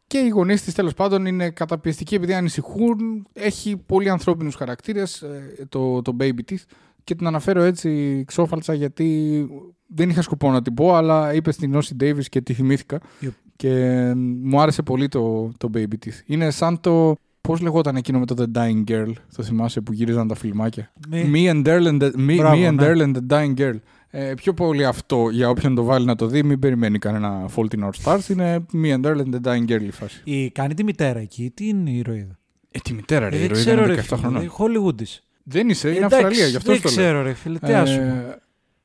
και 0.06 0.18
οι 0.18 0.28
γονείς 0.28 0.62
της 0.62 0.74
τέλος 0.74 0.94
πάντων 0.94 1.26
είναι 1.26 1.50
καταπιεστικοί 1.50 2.14
επειδή 2.14 2.34
ανησυχούν. 2.34 3.26
Έχει 3.32 3.76
πολύ 3.76 4.10
ανθρώπινους 4.10 4.54
χαρακτήρες 4.54 5.24
το, 5.68 6.02
το 6.02 6.16
Baby 6.20 6.40
Teeth 6.50 6.64
και 7.04 7.14
την 7.14 7.26
αναφέρω 7.26 7.62
έτσι 7.62 8.24
ξόφαλτσα 8.26 8.74
γιατί 8.74 9.48
δεν 9.94 10.10
είχα 10.10 10.22
σκοπό 10.22 10.50
να 10.50 10.62
την 10.62 10.74
πω, 10.74 10.94
αλλά 10.94 11.34
είπες 11.34 11.54
στην 11.54 11.74
Όση 11.74 11.96
Davis 12.00 12.24
και 12.28 12.40
τη 12.40 12.52
θυμήθηκα. 12.52 13.00
Yep. 13.22 13.28
Και 13.56 14.12
μου 14.42 14.60
άρεσε 14.60 14.82
πολύ 14.82 15.08
το, 15.08 15.52
το 15.58 15.70
Baby 15.74 15.92
Teeth. 16.04 16.20
Είναι 16.26 16.50
σαν 16.50 16.80
το. 16.80 17.14
Πώς 17.40 17.60
λεγόταν 17.60 17.96
εκείνο 17.96 18.18
με 18.18 18.26
το 18.26 18.34
The 18.38 18.58
Dying 18.58 18.84
Girl, 18.90 19.12
το 19.36 19.42
θυμάσαι 19.42 19.80
που 19.80 19.92
γύριζαν 19.92 20.28
τα 20.28 20.34
φιλμάκια; 20.34 20.92
Με- 21.08 21.30
Me 21.34 21.50
and 21.50 21.66
Earl 21.66 21.86
and 21.86 22.02
the, 22.02 22.10
me, 22.16 22.34
Μπράβο, 22.36 22.62
me 22.62 22.68
and 22.68 22.74
ναι. 22.74 22.86
Earl 22.92 22.98
and 23.02 23.12
the 23.16 23.20
Dying 23.28 23.54
Girl. 23.60 23.74
Ε, 24.10 24.34
πιο 24.34 24.54
πολύ 24.54 24.84
αυτό 24.84 25.28
για 25.30 25.48
όποιον 25.48 25.74
το 25.74 25.82
βάλει 25.84 26.06
να 26.06 26.14
το 26.14 26.26
δει, 26.26 26.42
μην 26.42 26.58
περιμένει 26.58 26.98
κανένα 26.98 27.48
Fault 27.56 27.66
in 27.78 27.84
Our 27.84 27.90
Stars. 28.04 28.28
Είναι 28.28 28.66
Me 28.72 28.94
and 28.94 29.04
Earl 29.06 29.16
and 29.20 29.34
the 29.34 29.40
Dying 29.52 29.70
Girl 29.72 29.82
η 29.82 29.90
φάση. 29.90 30.20
Η, 30.24 30.50
κάνει 30.50 30.74
τη 30.74 30.84
μητέρα 30.84 31.18
εκεί. 31.18 31.50
Τι 31.54 31.68
είναι 31.68 31.90
η 31.90 31.96
ηρωίδα; 31.96 32.38
Ε, 32.70 32.78
τη 32.78 32.92
μητέρα 32.92 33.28
ρε, 33.28 33.36
Ε, 33.36 33.38
η 33.38 33.40
δεν 33.40 33.48
ροή 33.52 33.58
ξέρω 33.60 33.82
είναι 33.84 33.94
ρε 33.94 34.00
17 34.00 34.04
φίλε. 34.04 34.20
χρονών. 34.20 34.50
Hollywood 34.58 35.02
Δεν 35.42 35.68
είσαι, 35.68 35.88
είναι 35.88 35.96
Εντάξει, 35.96 36.14
Αυστραλία, 36.16 36.46
γι' 36.46 36.56
αυτό 36.56 36.72
δεν 36.72 36.80
το 36.82 36.88
λέω. 36.88 36.96
ξέρω 36.98 37.22
ρε 37.22 37.32
φίλε. 37.32 37.58
Τι 37.58 37.72
άσχημα. 37.72 38.04
Ε, 38.04 38.36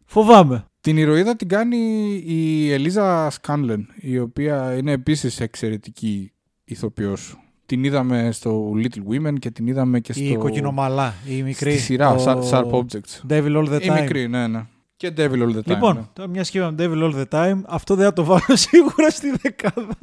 Φοβάμαι. 0.06 0.66
Την 0.88 0.98
ηρωίδα 0.98 1.36
την 1.36 1.48
κάνει 1.48 1.78
η 2.26 2.72
Ελίζα 2.72 3.30
Σκάνλεν, 3.30 3.88
η 3.96 4.20
οποία 4.20 4.76
είναι 4.78 4.92
επίσης 4.92 5.40
εξαιρετική 5.40 6.32
ηθοποιός. 6.64 7.38
Την 7.66 7.84
είδαμε 7.84 8.30
στο 8.32 8.72
Little 8.76 9.14
Women 9.14 9.34
και 9.40 9.52
την 9.52 9.68
είδαμε 9.68 10.00
και 10.00 10.14
στο... 10.14 10.24
Η 10.24 10.36
κοκκινομαλά, 10.36 11.14
η 11.28 11.42
μικρή. 11.44 11.72
Στη 11.72 11.80
σειρά, 11.80 12.16
το 12.16 12.24
Sharp- 12.26 12.50
Sharp 12.52 12.72
Objects. 12.72 13.30
Devil 13.30 13.58
All 13.58 13.70
the 13.70 13.82
Η 13.82 13.90
Time. 13.90 14.00
μικρή, 14.00 14.28
ναι, 14.28 14.48
ναι. 14.48 14.66
Και 14.96 15.14
Devil 15.18 15.32
All 15.32 15.56
the 15.56 15.58
Time. 15.58 15.66
Λοιπόν, 15.66 15.96
ναι. 15.96 16.02
τώρα 16.14 16.30
μια 16.30 16.42
και 16.42 16.58
είπαμε 16.58 16.76
Devil 16.80 17.04
All 17.04 17.26
the 17.26 17.26
Time, 17.30 17.62
αυτό 17.66 17.96
δεν 17.96 18.06
θα 18.06 18.14
το 18.14 18.24
βάλω 18.24 18.56
σίγουρα 18.70 19.10
στη 19.10 19.34
δεκάδα. 19.42 19.98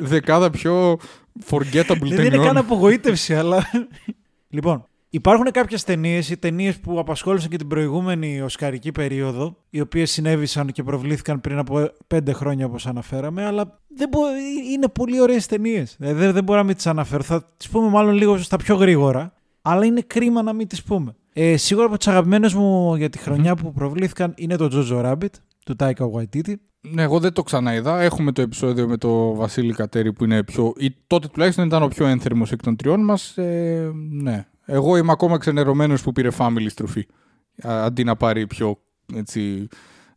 Δεκάδα 0.00 0.50
πιο 0.50 0.98
forgettable 1.50 1.98
δεν 2.00 2.10
είναι 2.10 2.14
ταινιών. 2.14 2.44
καν 2.44 2.56
απογοήτευση, 2.56 3.34
αλλά. 3.34 3.70
λοιπόν, 4.48 4.86
υπάρχουν 5.14 5.50
κάποιες 5.50 5.84
ταινίες 5.84 6.30
ή 6.30 6.36
ταινίες 6.36 6.78
που 6.78 6.98
απασχόλησαν 6.98 7.50
και 7.50 7.56
την 7.56 7.68
προηγούμενη 7.68 8.40
οσκαρική 8.40 8.92
περίοδο, 8.92 9.56
οι 9.70 9.80
οποίες 9.80 10.10
συνέβησαν 10.10 10.72
και 10.72 10.82
προβλήθηκαν 10.82 11.40
πριν 11.40 11.58
από 11.58 11.90
πέντε 12.06 12.32
χρόνια 12.32 12.66
όπως 12.66 12.86
αναφέραμε, 12.86 13.44
αλλά 13.44 13.80
δεν 13.88 14.08
μπο... 14.08 14.20
είναι 14.72 14.88
πολύ 14.88 15.20
ωραίες 15.20 15.46
ταινίες. 15.46 15.96
Δεν, 15.98 16.32
δεν 16.32 16.44
μπορώ 16.44 16.58
να 16.58 16.64
μην 16.64 16.74
τις 16.74 16.86
αναφέρω. 16.86 17.22
Θα 17.22 17.52
τις 17.56 17.68
πούμε 17.68 17.88
μάλλον 17.88 18.14
λίγο 18.14 18.38
στα 18.38 18.56
πιο 18.56 18.74
γρήγορα, 18.74 19.32
αλλά 19.62 19.84
είναι 19.84 20.00
κρίμα 20.00 20.42
να 20.42 20.52
μην 20.52 20.66
τις 20.66 20.82
πούμε. 20.82 21.14
Ε, 21.32 21.56
σίγουρα 21.56 21.86
από 21.86 21.96
τις 21.96 22.08
αγαπημένες 22.08 22.54
μου 22.54 22.94
για 22.94 23.08
τη 23.08 23.18
χρονιά 23.18 23.54
που 23.54 23.72
προβλήθηκαν 23.72 24.34
είναι 24.36 24.56
το 24.56 24.68
Jojo 24.72 25.04
Rabbit 25.04 25.34
του 25.64 25.76
Taika 25.78 26.10
Waititi. 26.12 26.54
Ναι, 26.80 27.02
εγώ 27.02 27.18
δεν 27.18 27.32
το 27.32 27.42
ξαναείδα. 27.42 28.00
Έχουμε 28.00 28.32
το 28.32 28.42
επεισόδιο 28.42 28.88
με 28.88 28.96
το 28.96 29.34
Βασίλη 29.34 29.72
Κατέρη 29.72 30.12
που 30.12 30.24
είναι 30.24 30.42
πιο. 30.42 30.72
ή 30.76 30.94
τότε 31.06 31.28
τουλάχιστον 31.28 31.66
ήταν 31.66 31.82
ο 31.82 31.88
πιο 31.88 32.06
ένθερμος 32.06 32.52
εκ 32.52 32.62
των 32.62 32.76
τριών 32.76 33.04
μας. 33.04 33.38
Ε, 33.38 33.90
ναι. 34.10 34.46
Εγώ 34.64 34.96
είμαι 34.96 35.12
ακόμα 35.12 35.38
ξενερωμένος 35.38 36.02
που 36.02 36.12
πήρε 36.12 36.28
family 36.38 36.66
στροφή. 36.68 37.06
Α, 37.66 37.84
Αντί 37.84 38.04
να 38.04 38.16
πάρει 38.16 38.46
πιο 38.46 38.78
έτσι. 39.14 39.68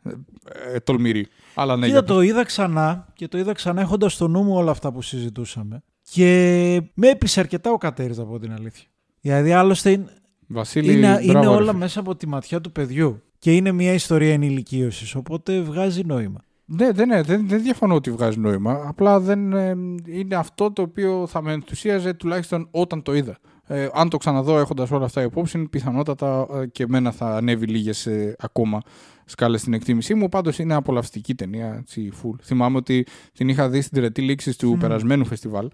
ε, 0.04 0.74
ε, 0.76 0.80
τολμηρή. 0.80 1.28
Αλλά 1.56 1.76
ναι, 1.76 1.86
Κοίτα, 1.88 1.98
για 1.98 2.04
πες. 2.08 2.16
το 2.16 2.22
είδα 2.22 2.44
ξανά 2.44 3.08
και 3.14 3.28
το 3.28 3.38
είδα 3.38 3.54
ξανά 3.54 3.82
έχοντας 3.82 4.14
στο 4.14 4.28
νου 4.28 4.44
μου 4.44 4.56
όλα 4.56 4.72
αυτά 4.72 4.92
που 4.92 5.02
συζητούσαμε. 5.02 5.84
Και 6.12 6.82
με 6.94 7.08
έπεισε 7.10 7.40
αρκετά 7.40 7.72
ο 7.72 7.78
Κατέρης, 7.78 8.20
από 8.20 8.40
την 8.40 8.52
αλήθεια. 8.54 8.88
Δηλαδή, 9.22 9.52
άλλωστε 9.52 9.92
είναι, 9.92 10.06
Βασίλη, 10.48 10.94
είναι, 10.94 11.08
μπράβο, 11.08 11.22
είναι 11.24 11.40
ρε 11.40 11.48
όλα 11.48 11.60
φίλε. 11.60 11.74
μέσα 11.74 12.00
από 12.00 12.16
τη 12.16 12.28
ματιά 12.28 12.62
του 12.62 12.72
παιδιού. 12.72 13.22
Και 13.40 13.56
είναι 13.56 13.72
μια 13.72 13.94
ιστορία 13.94 14.34
ενηλικίωσης, 14.34 15.16
οπότε 15.16 15.62
βγάζει 15.62 16.04
νόημα. 16.06 16.42
Ναι, 16.66 16.92
δεν, 16.92 17.08
ναι, 17.08 17.22
δεν, 17.22 17.48
δεν 17.48 17.62
διαφωνώ 17.62 17.96
ότι 17.96 18.12
βγάζει 18.12 18.40
νόημα. 18.40 18.82
Απλά 18.88 19.20
δεν 19.20 19.54
ε, 19.54 19.76
είναι 20.06 20.36
αυτό 20.36 20.72
το 20.72 20.82
οποίο 20.82 21.28
θα 21.28 21.42
με 21.42 21.52
ενθουσίαζε 21.52 22.14
τουλάχιστον 22.14 22.68
όταν 22.72 23.02
το 23.02 23.14
είδα. 23.16 23.38
Ε, 23.68 23.88
αν 23.94 24.10
το 24.10 24.18
ξαναδώ 24.18 24.60
έχοντας 24.60 24.92
όλα 24.92 25.06
αυτά 25.06 25.22
υπόψη, 25.22 25.68
πιθανότατα 25.70 26.48
ε, 26.54 26.66
και 26.68 26.84
εμένα 26.84 27.12
θα 27.12 27.36
ανέβει 27.36 27.66
λίγες 27.66 28.06
ε, 28.06 28.36
ακόμα 28.40 28.82
σκάλες 29.26 29.62
στην 29.62 29.74
εκτίμησή 29.74 30.14
μου. 30.14 30.30
Πάντως 30.30 30.60
είναι 30.60 30.74
απολαυστική 30.74 31.36
ταινία, 31.36 31.76
έτσι, 31.80 32.12
full. 32.22 32.36
Θυμάμαι 32.44 32.78
ότι 32.78 33.06
την 33.34 33.50
είχα 33.50 33.70
δει 33.70 33.82
στην 33.82 33.94
τελετή 33.94 34.22
λήξης 34.22 34.56
του 34.58 34.78
περασμένου 34.80 35.26
φεστιβάλ 35.26 35.70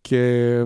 και 0.00 0.64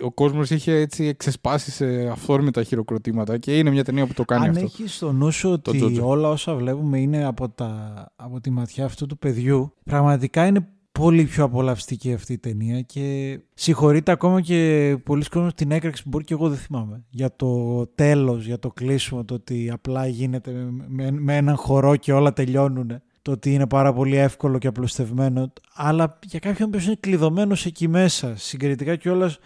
ο 0.00 0.12
κόσμος 0.12 0.50
είχε 0.50 0.72
έτσι 0.72 1.04
εξεσπάσει 1.04 1.70
σε 1.70 2.08
αυθόρμητα 2.08 2.62
χειροκροτήματα 2.62 3.38
και 3.38 3.58
είναι 3.58 3.70
μια 3.70 3.84
ταινία 3.84 4.06
που 4.06 4.12
το 4.12 4.24
κάνει 4.24 4.44
Αν 4.44 4.50
αυτό. 4.50 4.60
Αν 4.60 4.66
έχεις 4.66 4.94
στο 4.94 5.12
νου 5.12 5.30
σου 5.30 5.52
ότι 5.52 6.00
όλα 6.02 6.28
όσα 6.28 6.54
βλέπουμε 6.54 6.98
είναι 6.98 7.24
από, 7.24 7.48
τα, 7.48 8.06
από 8.16 8.40
τη 8.40 8.50
ματιά 8.50 8.84
αυτού 8.84 9.06
του 9.06 9.18
παιδιού, 9.18 9.72
πραγματικά 9.84 10.46
είναι 10.46 10.68
πολύ 10.98 11.24
πιο 11.24 11.44
απολαυστική 11.44 12.12
αυτή 12.12 12.32
η 12.32 12.38
ταινία 12.38 12.80
και 12.80 13.38
συγχωρείται 13.54 14.12
ακόμα 14.12 14.40
και 14.40 14.96
πολλοί 15.04 15.24
κόσμοι 15.24 15.52
την 15.52 15.70
έκρηξη 15.70 16.02
που 16.02 16.08
μπορεί 16.08 16.24
και 16.24 16.34
εγώ 16.34 16.48
δεν 16.48 16.58
θυμάμαι. 16.58 17.04
Για 17.10 17.36
το 17.36 17.86
τέλος, 17.86 18.46
για 18.46 18.58
το 18.58 18.70
κλείσιμο, 18.70 19.24
το 19.24 19.34
ότι 19.34 19.70
απλά 19.70 20.06
γίνεται 20.06 20.52
με, 20.88 21.10
με 21.10 21.36
έναν 21.36 21.56
χορό 21.56 21.96
και 21.96 22.12
όλα 22.12 22.32
τελειώνουν. 22.32 23.00
Το 23.22 23.30
ότι 23.30 23.54
είναι 23.54 23.66
πάρα 23.66 23.92
πολύ 23.92 24.16
εύκολο 24.16 24.58
και 24.58 24.66
απλουστευμένο. 24.66 25.52
Αλλά 25.74 26.18
για 26.26 26.38
κάποιον 26.38 26.70
που 26.70 26.78
είναι 26.84 26.96
κλειδωμένος 27.00 27.66
εκεί 27.66 27.88
μέσα, 27.88 28.36
συγκριτικά 28.36 28.96
κιόλας 28.96 29.38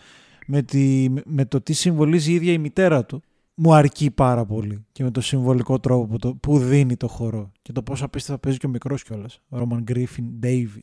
με, 0.46 0.64
με 1.24 1.44
το 1.44 1.60
τι 1.60 1.72
συμβολίζει 1.72 2.30
η 2.30 2.34
ίδια 2.34 2.52
η 2.52 2.58
μητέρα 2.58 3.04
του 3.04 3.22
μου 3.54 3.74
αρκεί 3.74 4.10
πάρα 4.10 4.44
πολύ 4.44 4.84
και 4.92 5.02
με 5.02 5.10
το 5.10 5.20
συμβολικό 5.20 5.78
τρόπο 5.78 6.06
που, 6.06 6.18
το, 6.18 6.34
που 6.34 6.58
δίνει 6.58 6.96
το 6.96 7.08
χορό 7.08 7.52
και 7.62 7.72
το 7.72 7.82
πόσο 7.82 8.04
απίστευτα 8.04 8.40
παίζει 8.40 8.58
και 8.58 8.66
ο 8.66 8.68
μικρός 8.68 9.02
κιόλας. 9.02 9.40
Ο 9.48 9.58
Ρόμαν 9.58 9.82
Γκρίφιν 9.82 10.24
Ντέιβι. 10.38 10.80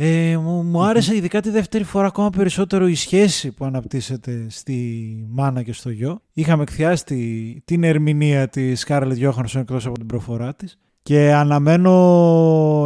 Ε, 0.00 0.36
μου, 0.36 0.62
μου 0.62 0.82
άρεσε 0.82 1.16
ειδικά 1.16 1.40
τη 1.40 1.50
δεύτερη 1.50 1.84
φορά 1.84 2.06
ακόμα 2.06 2.30
περισσότερο 2.30 2.88
η 2.88 2.94
σχέση 2.94 3.52
που 3.52 3.64
αναπτύσσεται 3.64 4.46
στη 4.48 5.26
μάνα 5.28 5.62
και 5.62 5.72
στο 5.72 5.90
γιο. 5.90 6.20
Είχαμε 6.32 6.62
εκθιάσει 6.62 7.62
την 7.64 7.84
ερμηνεία 7.84 8.48
της 8.48 8.80
Σκάρλετ 8.80 9.16
Γιώχανσον 9.16 9.60
εκτός 9.60 9.86
από 9.86 9.98
την 9.98 10.06
προφορά 10.06 10.54
της. 10.54 10.78
Και 11.02 11.32
αναμένω 11.32 11.92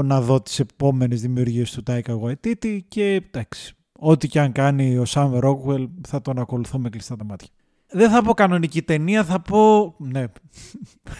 να 0.05 0.21
δω 0.21 0.43
τις 0.43 0.59
επόμενες 0.59 1.21
δημιουργίες 1.21 1.71
του 1.71 1.83
Τάικα 1.83 2.19
Waititi 2.23 2.79
και 2.89 3.23
εντάξει, 3.31 3.75
ό,τι 3.93 4.29
και 4.29 4.41
αν 4.41 4.53
κάνει 4.53 4.99
ο 4.99 5.05
Σάμ 5.05 5.39
Ρόκουελ 5.39 5.89
θα 6.09 6.21
τον 6.21 6.39
ακολουθώ 6.39 6.79
με 6.79 6.89
κλειστά 6.89 7.17
τα 7.17 7.25
μάτια. 7.25 7.49
Δεν 7.93 8.11
θα 8.11 8.23
πω 8.23 8.35
κανονική 8.35 8.83
ταινία, 8.83 9.25
θα 9.25 9.41
πω. 9.41 9.95
Ναι. 9.99 10.25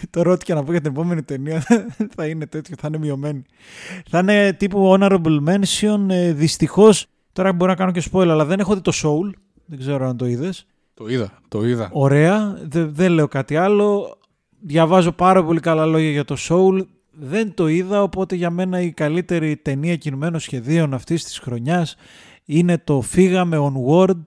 Τώρα 0.09 0.31
ό,τι 0.31 0.45
και 0.45 0.53
να 0.53 0.63
πω 0.63 0.71
για 0.71 0.81
την 0.81 0.91
επόμενη 0.91 1.23
ταινία 1.23 1.65
θα 2.15 2.27
είναι 2.27 2.45
τέτοιο, 2.45 2.75
θα 2.79 2.87
είναι 2.87 2.97
μειωμένη. 2.97 3.41
Θα 4.09 4.19
είναι 4.19 4.53
τύπου 4.53 4.97
honorable 4.97 5.39
mention. 5.47 6.09
Ε, 6.09 6.33
Δυστυχώς, 6.33 7.05
τώρα 7.33 7.53
μπορώ 7.53 7.71
να 7.71 7.77
κάνω 7.77 7.91
και 7.91 8.03
spoiler, 8.11 8.27
αλλά 8.27 8.45
δεν 8.45 8.59
έχω 8.59 8.73
δει 8.75 8.81
το 8.81 8.91
Soul. 8.95 9.29
Δεν 9.65 9.79
ξέρω 9.79 10.07
αν 10.07 10.17
το 10.17 10.25
είδες. 10.25 10.65
Το 10.93 11.07
είδα, 11.07 11.31
το 11.47 11.65
είδα. 11.65 11.89
Ωραία, 11.91 12.57
δεν 12.69 13.11
λέω 13.11 13.27
κάτι 13.27 13.55
άλλο. 13.55 14.17
Διαβάζω 14.59 15.11
πάρα 15.11 15.43
πολύ 15.43 15.59
καλά 15.59 15.85
λόγια 15.85 16.09
για 16.09 16.25
το 16.25 16.35
Soul. 16.49 16.85
Δεν 17.11 17.53
το 17.53 17.67
είδα, 17.67 18.03
οπότε 18.03 18.35
για 18.35 18.49
μένα 18.49 18.81
η 18.81 18.91
καλύτερη 18.91 19.57
ταινία 19.57 19.95
κινουμένων 19.95 20.39
σχεδίων 20.39 20.93
αυτής 20.93 21.23
της 21.23 21.39
χρονιάς 21.39 21.95
είναι 22.45 22.77
το 22.77 23.01
Φύγαμε 23.01 23.57
Onward, 23.59 24.23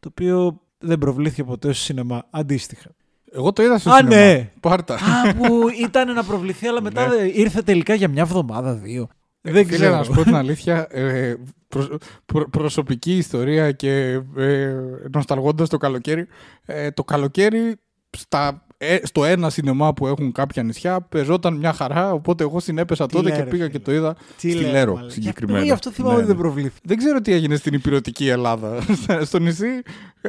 το 0.00 0.08
οποίο 0.08 0.60
δεν 0.84 0.98
προβλήθηκε 0.98 1.44
ποτέ 1.44 1.72
στο 1.72 1.82
σινεμά. 1.82 2.26
Αντίστοιχα. 2.30 2.90
Εγώ 3.32 3.52
το 3.52 3.62
είδα 3.62 3.78
στο 3.78 3.90
Α, 3.90 3.96
σινεμά. 3.96 4.16
Ναι. 4.16 4.50
Πάρτα. 4.60 4.94
Α, 4.94 5.34
που 5.34 5.68
ήταν 5.82 6.12
να 6.12 6.24
προβληθεί, 6.24 6.66
αλλά 6.66 6.82
μετά 6.88 7.06
ναι. 7.06 7.22
ήρθε 7.22 7.62
τελικά 7.62 7.94
για 7.94 8.08
μια 8.08 8.22
εβδομάδα, 8.22 8.74
δύο. 8.74 9.08
Ε, 9.42 9.52
δεν 9.52 9.68
ξέρω. 9.68 9.96
να 9.96 10.02
σου 10.02 10.12
πω 10.12 10.22
την 10.22 10.34
αλήθεια, 10.42 10.86
ε, 10.90 11.34
προ, 11.68 11.98
προ, 12.26 12.48
προσωπική 12.50 13.16
ιστορία 13.16 13.72
και 13.72 14.20
ε, 14.36 14.74
νοσταλγώντας 15.12 15.68
το 15.68 15.76
καλοκαίρι. 15.76 16.26
Ε, 16.64 16.90
το 16.90 17.04
καλοκαίρι 17.04 17.76
στα 18.10 18.66
ε, 18.88 19.00
στο 19.02 19.24
ένα 19.24 19.50
σινεμά 19.50 19.92
που 19.94 20.06
έχουν 20.06 20.32
κάποια 20.32 20.62
νησιά 20.62 21.00
παίζονταν 21.00 21.56
μια 21.56 21.72
χαρά. 21.72 22.12
Οπότε 22.12 22.42
εγώ 22.44 22.60
συνέπεσα 22.60 23.06
τότε 23.06 23.30
και 23.30 23.42
πήγα 23.42 23.68
και 23.68 23.78
το 23.78 23.92
είδα 23.92 24.16
τι 24.40 24.50
στη 24.50 24.64
Λέρο 24.64 25.04
συγκεκριμένα. 25.06 25.58
Εγώ 25.58 25.66
γι' 25.66 25.72
αυτό 25.72 25.90
θυμάμαι 25.90 26.16
ότι 26.16 26.26
δεν 26.26 26.36
ναι. 26.36 26.42
προβλήθηκε. 26.42 26.80
Δεν 26.82 26.96
ξέρω 26.96 27.20
τι 27.20 27.32
έγινε 27.32 27.56
στην 27.56 27.74
υπηρετική 27.74 28.28
Ελλάδα. 28.28 28.78
στο 29.28 29.38
νησί, 29.38 29.82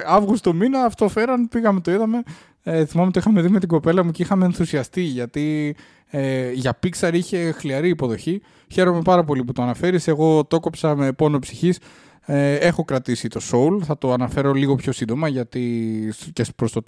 Αύγουστο 0.06 0.54
μήνα, 0.54 0.84
αυτό 0.84 1.10
φέραν, 1.10 1.48
πήγαμε, 1.48 1.80
το 1.80 1.92
είδαμε. 1.92 2.24
Ε, 2.64 2.86
θυμάμαι 2.86 3.08
ότι 3.08 3.20
είχαμε 3.20 3.42
δει 3.42 3.50
με 3.50 3.60
την 3.60 3.68
κοπέλα 3.68 4.04
μου 4.04 4.12
και 4.12 4.24
είχαμε 4.24 4.46
ενθουσιαστεί 4.46 5.02
γιατί 5.02 5.76
ε, 6.10 6.52
για 6.52 6.80
Pixar 6.84 7.14
είχε 7.14 7.52
χλιαρή 7.52 7.90
υποδοχή. 7.90 8.42
Χαίρομαι 8.72 9.02
πάρα 9.02 9.24
πολύ 9.24 9.44
που 9.44 9.52
το 9.52 9.62
αναφέρεις. 9.62 10.08
Εγώ 10.08 10.46
το 10.46 10.60
κόψα 10.60 10.96
με 10.96 11.12
πόνο 11.12 11.40
ψυχής. 11.40 11.80
Ε, 12.26 12.56
έχω 12.56 12.84
κρατήσει 12.84 13.28
το 13.28 13.42
Soul, 13.52 13.84
θα 13.84 13.98
το 13.98 14.14
αναφέρω 14.14 14.54
λίγο 14.54 14.76
πιο 14.76 14.92
σύντομα 14.92 15.28
γιατί 15.28 16.14
και 16.34 16.46
προς 16.56 16.72
το 16.72 16.82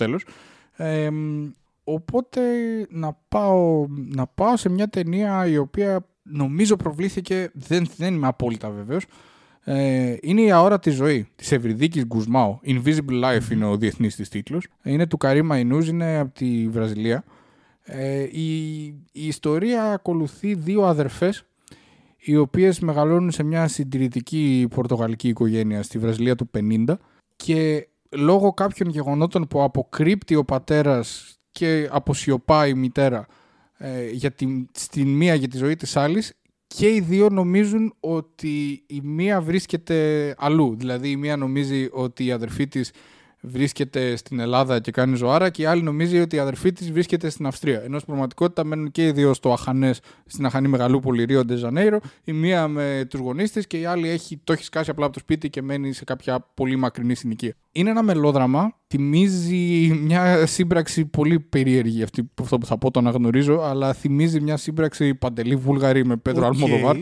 τέλος 0.78 1.52
οπότε 1.90 2.42
να 2.90 3.18
πάω, 3.28 3.86
να 3.90 4.28
πάω 4.28 4.58
σε 4.58 4.70
μια 4.70 4.88
ταινία 4.88 5.48
η 5.48 5.58
οποία 5.58 6.06
νομίζω 6.24 6.76
προβλήθηκε, 6.76 7.50
δεν, 7.54 7.88
δεν 7.98 8.14
είμαι 8.14 8.28
απόλυτα 8.28 8.70
βέβαιος, 8.70 9.06
ε, 9.64 10.16
είναι 10.22 10.42
η 10.42 10.52
αόρατη 10.52 10.90
ζωής 10.90 11.26
της 11.36 11.52
Ευρυδίκης 11.52 12.06
Γκουσμάου. 12.06 12.60
Invisible 12.66 13.24
Life 13.24 13.52
είναι 13.52 13.66
ο 13.66 13.78
διεθνής 13.78 14.16
της 14.16 14.30
τίτλος. 14.30 14.68
Είναι 14.84 15.08
του 15.08 15.18
Καρίμα 15.18 15.60
Ινούζ, 15.60 15.88
είναι 15.88 16.18
από 16.18 16.34
τη 16.34 16.68
Βραζιλία. 16.70 17.24
Ε, 17.84 18.22
η, 18.22 18.86
η 19.12 19.28
ιστορία 19.28 19.84
ακολουθεί 19.84 20.54
δύο 20.54 20.84
αδερφές 20.84 21.46
οι 22.18 22.38
οποίες 22.38 22.80
μεγαλώνουν 22.80 23.32
σε 23.32 23.44
μια 23.44 23.68
συντηρητική 23.68 24.68
πορτογαλική 24.70 25.28
οικογένεια 25.28 25.84
στη 25.84 25.98
Βραζιλία 25.98 26.36
του 26.36 26.50
50 26.58 26.94
και 27.36 27.88
λόγω 28.12 28.54
κάποιων 28.54 28.90
γεγονότων 28.90 29.48
που 29.48 29.64
αποκρύπτει 29.64 30.36
ο 30.36 30.46
πατέρας 30.46 31.38
και 31.52 31.88
αποσιωπάει 31.92 32.70
η 32.70 32.74
μητέρα 32.74 33.26
ε, 33.78 34.10
για 34.10 34.32
τη, 34.32 34.66
στην 34.72 35.08
μία 35.08 35.36
για 35.36 35.48
τη 35.48 35.58
ζωή 35.58 35.76
της 35.76 35.98
άλλης 35.98 36.34
και 36.68 36.90
οι 36.90 37.00
δύο 37.00 37.30
νομίζουν 37.30 37.94
ότι 38.00 38.84
η 38.88 39.02
μία 39.04 39.42
βρίσκεται 39.42 40.36
αλλού. 40.38 40.76
Δηλαδή 40.78 41.10
η 41.10 41.16
μία 41.16 41.38
νομίζει 41.38 41.90
ότι 41.92 42.26
η 42.26 42.32
αδερφή 42.32 42.68
της 42.68 42.92
βρίσκεται 43.42 44.16
στην 44.16 44.40
Ελλάδα 44.40 44.80
και 44.80 44.92
κάνει 44.92 45.16
ζωάρα 45.16 45.50
και 45.50 45.62
η 45.62 45.66
άλλη 45.66 45.82
νομίζει 45.82 46.20
ότι 46.20 46.36
η 46.36 46.40
αδερφή 46.40 46.72
της 46.72 46.92
βρίσκεται 46.92 47.30
στην 47.30 47.46
Αυστρία. 47.46 47.82
Ενώ 47.84 47.96
στην 47.96 48.06
πραγματικότητα 48.06 48.64
μένουν 48.64 48.92
και 48.92 49.06
οι 49.06 49.12
δύο 49.12 49.34
στο 49.34 49.52
Αχανές, 49.54 50.00
στην 50.26 50.46
Αχανή 50.46 50.68
Μεγαλούπολη 50.68 51.24
Ρίο 51.24 51.46
Ντεζανέιρο. 51.46 52.00
Η 52.24 52.32
μία 52.32 52.68
με 52.68 53.06
τους 53.10 53.20
γονείς 53.20 53.52
της 53.52 53.68
και 53.68 53.80
η 53.80 53.86
άλλη 53.86 54.10
έχει, 54.10 54.42
το 54.44 54.54
έχει 54.54 54.64
σκάσει 54.64 54.90
απλά 54.90 55.06
από 55.06 55.14
το 55.14 55.20
σπίτι 55.20 55.50
και 55.50 55.62
μένει 55.62 55.94
σε 55.94 56.04
κάποια 56.04 56.46
πολύ 56.54 56.76
μακρινή 56.76 57.16
συνοικία. 57.16 57.54
Είναι 57.72 57.90
ένα 57.90 58.04
μελόδραμα. 58.04 58.76
Θυμίζει 58.88 60.00
μια 60.04 60.46
σύμπραξη 60.46 61.06
πολύ 61.06 61.40
περίεργη 61.40 62.04
αυτή, 62.04 62.32
αυτό 62.42 62.58
που 62.58 62.66
θα 62.66 62.78
πω 62.78 62.92
το 62.92 63.00
αναγνωρίζω, 63.00 63.62
αλλά 63.62 63.94
θυμίζει 63.94 64.42
μια 64.42 64.58
σύμπραξη 64.58 65.16
παντελή 65.16 65.56
βούλγαρη 65.56 66.06
με 66.06 66.18
Πέτρο 66.18 66.44
okay. 66.44 66.46
Αλμοδοβάρ. 66.46 66.96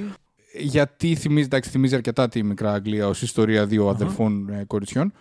Γιατί 0.58 1.16
θυμίζει, 1.16 1.46
εντάξει, 1.46 1.70
θυμίζει 1.70 1.96
αρκετά 1.96 2.28
τη 2.28 2.44
μικρά 2.44 2.74
Αγγλία 2.74 3.08
ως 3.08 3.22
ιστορία 3.22 3.66
δύο 3.66 3.88
αδερφών 3.88 4.50
uh-huh. 4.50 4.64
κοριτσιών 4.68 5.14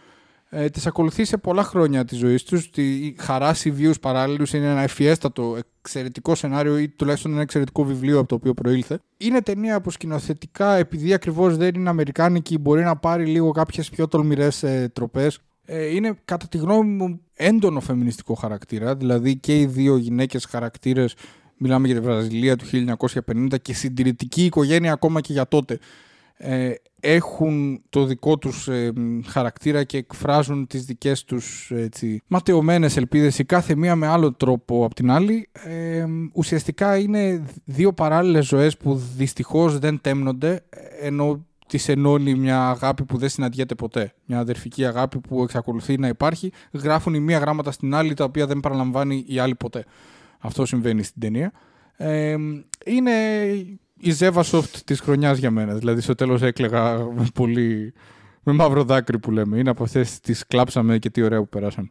ε, 0.56 0.68
τις 0.68 0.86
ακολουθεί 0.86 1.24
σε 1.24 1.36
πολλά 1.36 1.62
χρόνια 1.62 2.04
της 2.04 2.18
ζωής 2.18 2.42
τους. 2.42 2.70
Τη 2.70 3.14
χαράσει 3.18 3.70
βίου 3.70 3.92
παράλληλους 4.00 4.52
είναι 4.52 4.66
ένα 4.66 4.80
ευφιέστατο, 4.80 5.56
εξαιρετικό 5.80 6.34
σενάριο 6.34 6.78
ή 6.78 6.88
τουλάχιστον 6.88 7.32
ένα 7.32 7.40
εξαιρετικό 7.40 7.84
βιβλίο 7.84 8.18
από 8.18 8.28
το 8.28 8.34
οποίο 8.34 8.54
προήλθε. 8.54 8.98
Είναι 9.16 9.40
ταινία 9.40 9.80
που 9.80 9.90
σκηνοθετικά, 9.90 10.74
επειδή 10.74 11.12
ακριβώς 11.12 11.56
δεν 11.56 11.74
είναι 11.74 11.88
αμερικάνικη, 11.88 12.58
μπορεί 12.58 12.82
να 12.82 12.96
πάρει 12.96 13.26
λίγο 13.26 13.50
κάποιες 13.50 13.90
πιο 13.90 14.08
τολμηρές 14.08 14.62
ε, 14.62 14.90
τροπές. 14.92 15.38
Ε, 15.64 15.94
είναι 15.94 16.18
κατά 16.24 16.48
τη 16.48 16.58
γνώμη 16.58 16.90
μου 16.90 17.20
έντονο 17.34 17.80
φεμινιστικό 17.80 18.34
χαρακτήρα, 18.34 18.94
δηλαδή 18.94 19.36
και 19.36 19.60
οι 19.60 19.66
δύο 19.66 19.96
γυναίκες 19.96 20.44
χαρακτήρες. 20.44 21.14
Μιλάμε 21.56 21.86
για 21.86 21.96
τη 21.96 22.02
Βραζιλία 22.02 22.56
του 22.56 22.66
1950 23.26 23.60
και 23.62 23.74
συντηρητική 23.74 24.44
οικογένεια 24.44 24.92
ακόμα 24.92 25.20
και 25.20 25.32
για 25.32 25.48
τότε 25.48 25.74
ε, 25.74 25.78
έχουν 27.00 27.82
το 27.88 28.04
δικό 28.04 28.38
τους 28.38 28.68
ε, 28.68 28.92
χαρακτήρα 29.26 29.84
και 29.84 29.96
εκφράζουν 29.96 30.66
τις 30.66 30.84
δικές 30.84 31.24
τους 31.24 31.70
έτσι, 31.74 32.22
ματαιωμένες 32.26 32.96
ελπίδες 32.96 33.38
η 33.38 33.44
κάθε 33.44 33.74
μία 33.74 33.96
με 33.96 34.06
άλλο 34.06 34.32
τρόπο 34.32 34.84
από 34.84 34.94
την 34.94 35.10
άλλη 35.10 35.48
ε, 35.52 36.04
ουσιαστικά 36.32 36.98
είναι 36.98 37.44
δύο 37.64 37.92
παράλληλες 37.92 38.46
ζωές 38.46 38.76
που 38.76 38.94
δυστυχώς 39.16 39.78
δεν 39.78 40.00
τέμνονται 40.00 40.64
ενώ 41.00 41.46
τις 41.66 41.88
ενώνει 41.88 42.34
μια 42.34 42.68
αγάπη 42.68 43.04
που 43.04 43.16
δεν 43.16 43.28
συναντιέται 43.28 43.74
ποτέ. 43.74 44.12
Μια 44.24 44.38
αδερφική 44.38 44.86
αγάπη 44.86 45.18
που 45.18 45.42
εξακολουθεί 45.42 45.98
να 45.98 46.08
υπάρχει. 46.08 46.52
Γράφουν 46.72 47.14
η 47.14 47.20
μία 47.20 47.38
γράμματα 47.38 47.70
στην 47.70 47.94
άλλη 47.94 48.14
τα 48.14 48.24
οποία 48.24 48.46
δεν 48.46 48.60
παραλαμβάνει 48.60 49.24
η 49.26 49.38
άλλη 49.38 49.54
ποτέ. 49.54 49.84
Αυτό 50.38 50.66
συμβαίνει 50.66 51.02
στην 51.02 51.20
ταινία. 51.20 51.52
Ε, 51.96 52.36
είναι 52.84 53.12
η 54.04 54.10
Ζέβασοφτ 54.10 54.76
της 54.84 55.00
χρονιάς 55.00 55.38
για 55.38 55.50
μένα. 55.50 55.74
Δηλαδή 55.74 56.00
στο 56.00 56.14
τέλος 56.14 56.42
έκλεγα 56.42 56.98
με 56.98 57.26
πολύ... 57.34 57.92
με 58.42 58.52
μαύρο 58.52 58.84
δάκρυ 58.84 59.18
που 59.18 59.30
λέμε. 59.30 59.58
Είναι 59.58 59.70
από 59.70 59.82
αυτές 59.82 60.20
τις 60.20 60.46
κλάψαμε 60.46 60.98
και 60.98 61.10
τι 61.10 61.22
ωραία 61.22 61.38
που 61.38 61.48
περάσαμε. 61.48 61.88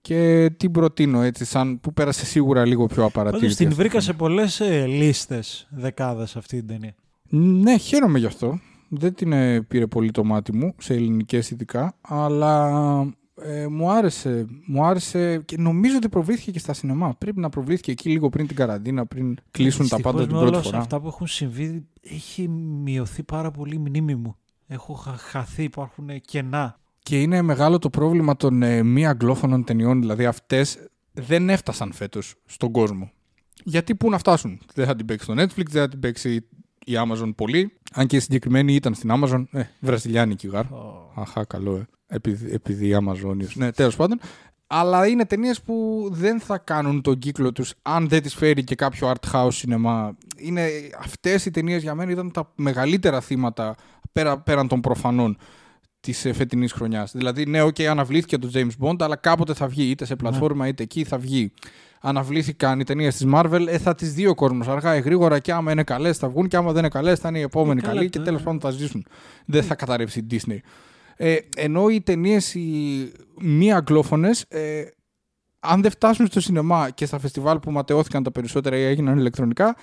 Και 0.00 0.50
την 0.56 0.70
προτείνω 0.70 1.22
έτσι, 1.22 1.44
σαν 1.44 1.80
που 1.80 1.92
πέρασε 1.92 2.24
σίγουρα 2.24 2.66
λίγο 2.66 2.86
πιο 2.86 3.04
απαρατήρητη. 3.04 3.46
Πάντως 3.46 3.56
την 3.56 3.76
βρήκα 3.76 4.00
σε 4.00 4.12
πολλές 4.12 4.60
ε, 4.60 4.86
λίστες 4.86 5.68
δεκάδες 5.70 6.36
αυτή 6.36 6.56
την 6.56 6.66
ταινία. 6.66 6.94
Ναι, 7.28 7.76
χαίρομαι 7.76 8.18
γι' 8.18 8.26
αυτό. 8.26 8.60
Δεν 8.88 9.14
την 9.14 9.32
ε, 9.32 9.60
πήρε 9.60 9.86
πολύ 9.86 10.10
το 10.10 10.24
μάτι 10.24 10.52
μου, 10.52 10.74
σε 10.78 10.94
ελληνικές 10.94 11.50
ειδικά, 11.50 11.96
αλλά 12.00 13.14
Ε, 13.42 13.66
μου 13.66 13.90
άρεσε. 13.90 14.46
Μου 14.66 14.84
άρεσε 14.84 15.38
και 15.38 15.56
νομίζω 15.58 15.96
ότι 15.96 16.08
προβλήθηκε 16.08 16.50
και 16.50 16.58
στα 16.58 16.72
σινεμά. 16.72 17.14
Πρέπει 17.14 17.40
να 17.40 17.48
προβλήθηκε 17.48 17.90
εκεί 17.90 18.10
λίγο 18.10 18.28
πριν 18.28 18.46
την 18.46 18.56
καραντίνα, 18.56 19.06
πριν 19.06 19.36
κλείσουν 19.50 19.88
τα 19.88 20.00
πάντα 20.00 20.26
την 20.26 20.36
πρώτη 20.36 20.58
φορά. 20.58 20.78
Αυτά 20.78 21.00
που 21.00 21.06
έχουν 21.06 21.26
συμβεί 21.26 21.86
έχει 22.02 22.48
μειωθεί 22.48 23.22
πάρα 23.22 23.50
πολύ 23.50 23.74
η 23.74 23.78
μνήμη 23.78 24.14
μου. 24.14 24.36
Έχω 24.66 24.94
χαθεί, 25.16 25.62
υπάρχουν 25.62 26.20
κενά. 26.20 26.78
Και 26.98 27.20
είναι 27.20 27.42
μεγάλο 27.42 27.78
το 27.78 27.90
πρόβλημα 27.90 28.36
των 28.36 28.62
ε, 28.62 28.82
μη 28.82 29.06
αγγλόφωνων 29.06 29.64
ταινιών. 29.64 30.00
Δηλαδή 30.00 30.26
αυτές 30.26 30.78
δεν 31.12 31.48
έφτασαν 31.48 31.92
φέτος 31.92 32.34
στον 32.46 32.70
κόσμο. 32.70 33.10
Γιατί 33.64 33.94
πού 33.94 34.10
να 34.10 34.18
φτάσουν; 34.18 34.60
Δεν 34.74 34.86
θα 34.86 34.96
την 34.96 35.06
παίξει 35.06 35.24
στο 35.24 35.34
Netflix, 35.42 35.66
δεν 35.70 35.82
θα 35.82 35.88
την 35.88 36.00
παίξει 36.00 36.34
η 36.84 36.92
Amazon 36.92 37.32
πολύ. 37.36 37.72
Αν 37.92 38.06
και 38.06 38.16
η 38.16 38.20
συγκεκριμένη 38.20 38.74
ήταν 38.74 38.94
στην 38.94 39.10
Amazon. 39.12 39.44
Ε, 39.50 39.62
βραζιλιάνικη 39.80 40.48
γάρ. 40.48 40.64
Oh. 40.64 41.22
Αχά, 41.22 41.44
καλό, 41.44 41.76
ε. 41.76 41.86
Επειδή, 42.06 42.52
επειδή 42.52 42.96
Amazon. 43.00 43.36
Ναι, 43.54 43.72
τέλος 43.72 43.96
πάντων. 43.96 44.20
Αλλά 44.66 45.06
είναι 45.06 45.24
ταινίες 45.24 45.60
που 45.60 46.08
δεν 46.12 46.40
θα 46.40 46.58
κάνουν 46.58 47.02
τον 47.02 47.18
κύκλο 47.18 47.52
τους 47.52 47.74
αν 47.82 48.08
δεν 48.08 48.22
τις 48.22 48.34
φέρει 48.34 48.64
και 48.64 48.74
κάποιο 48.74 49.12
art 49.12 49.32
house 49.32 49.52
σινεμά. 49.52 50.16
Είναι, 50.36 50.68
αυτές 50.98 51.46
οι 51.46 51.50
ταινίες 51.50 51.82
για 51.82 51.94
μένα 51.94 52.10
ήταν 52.10 52.30
τα 52.30 52.52
μεγαλύτερα 52.56 53.20
θύματα 53.20 53.74
πέρα, 54.12 54.38
πέραν 54.38 54.68
των 54.68 54.80
προφανών 54.80 55.36
της 56.00 56.24
ε, 56.24 56.32
φετινής 56.32 56.72
χρονιάς. 56.72 57.12
Δηλαδή, 57.12 57.46
ναι, 57.46 57.62
OK, 57.62 57.82
αναβλήθηκε 57.82 58.38
το 58.38 58.50
James 58.54 58.86
Bond, 58.86 59.02
αλλά 59.02 59.16
κάποτε 59.16 59.54
θα 59.54 59.66
βγει, 59.66 59.90
είτε 59.90 60.04
σε 60.04 60.12
ναι. 60.12 60.18
πλατφόρμα 60.18 60.68
είτε 60.68 60.82
εκεί 60.82 61.04
θα 61.04 61.18
βγει. 61.18 61.52
Αναβλήθηκαν 62.00 62.80
οι 62.80 62.84
ταινίες 62.84 63.16
της 63.16 63.26
Marvel, 63.34 63.66
ε, 63.68 63.78
θα 63.78 63.94
τις 63.94 64.14
δει 64.14 64.26
ο 64.26 64.34
κόσμος 64.34 64.68
αργά 64.68 64.96
ή 64.96 65.00
γρήγορα 65.00 65.38
και 65.38 65.52
άμα 65.52 65.72
είναι 65.72 65.82
καλές 65.82 66.18
θα 66.18 66.28
βγουν 66.28 66.48
και 66.48 66.56
άμα 66.56 66.70
δεν 66.72 66.78
είναι 66.78 66.88
καλές 66.88 67.18
θα 67.18 67.28
είναι 67.28 67.38
οι 67.38 67.42
επόμενοι 67.42 67.80
ε, 67.84 67.86
καλοί 67.86 68.08
και 68.08 68.18
τέλος 68.18 68.42
πάντων 68.42 68.60
θα 68.60 68.70
ζήσουν. 68.70 69.06
Δεν 69.44 69.62
θα 69.62 69.74
καταρρεύσει 69.74 70.18
η 70.18 70.26
Disney. 70.30 70.58
Ε, 71.16 71.36
ενώ 71.56 71.88
οι 71.88 72.00
ταινίες 72.00 72.54
οι 72.54 73.12
μη 73.40 73.72
αγγλόφωνες, 73.72 74.44
ε, 74.48 74.84
αν 75.60 75.82
δεν 75.82 75.90
φτάσουν 75.90 76.26
στο 76.26 76.40
σινεμά 76.40 76.90
και 76.90 77.06
στα 77.06 77.18
φεστιβάλ 77.18 77.58
που 77.58 77.70
ματαιώθηκαν 77.70 78.22
τα 78.22 78.32
περισσότερα 78.32 78.76
ή 78.76 78.82
έγιναν 78.82 79.18
ηλεκτρονικά, 79.18 79.76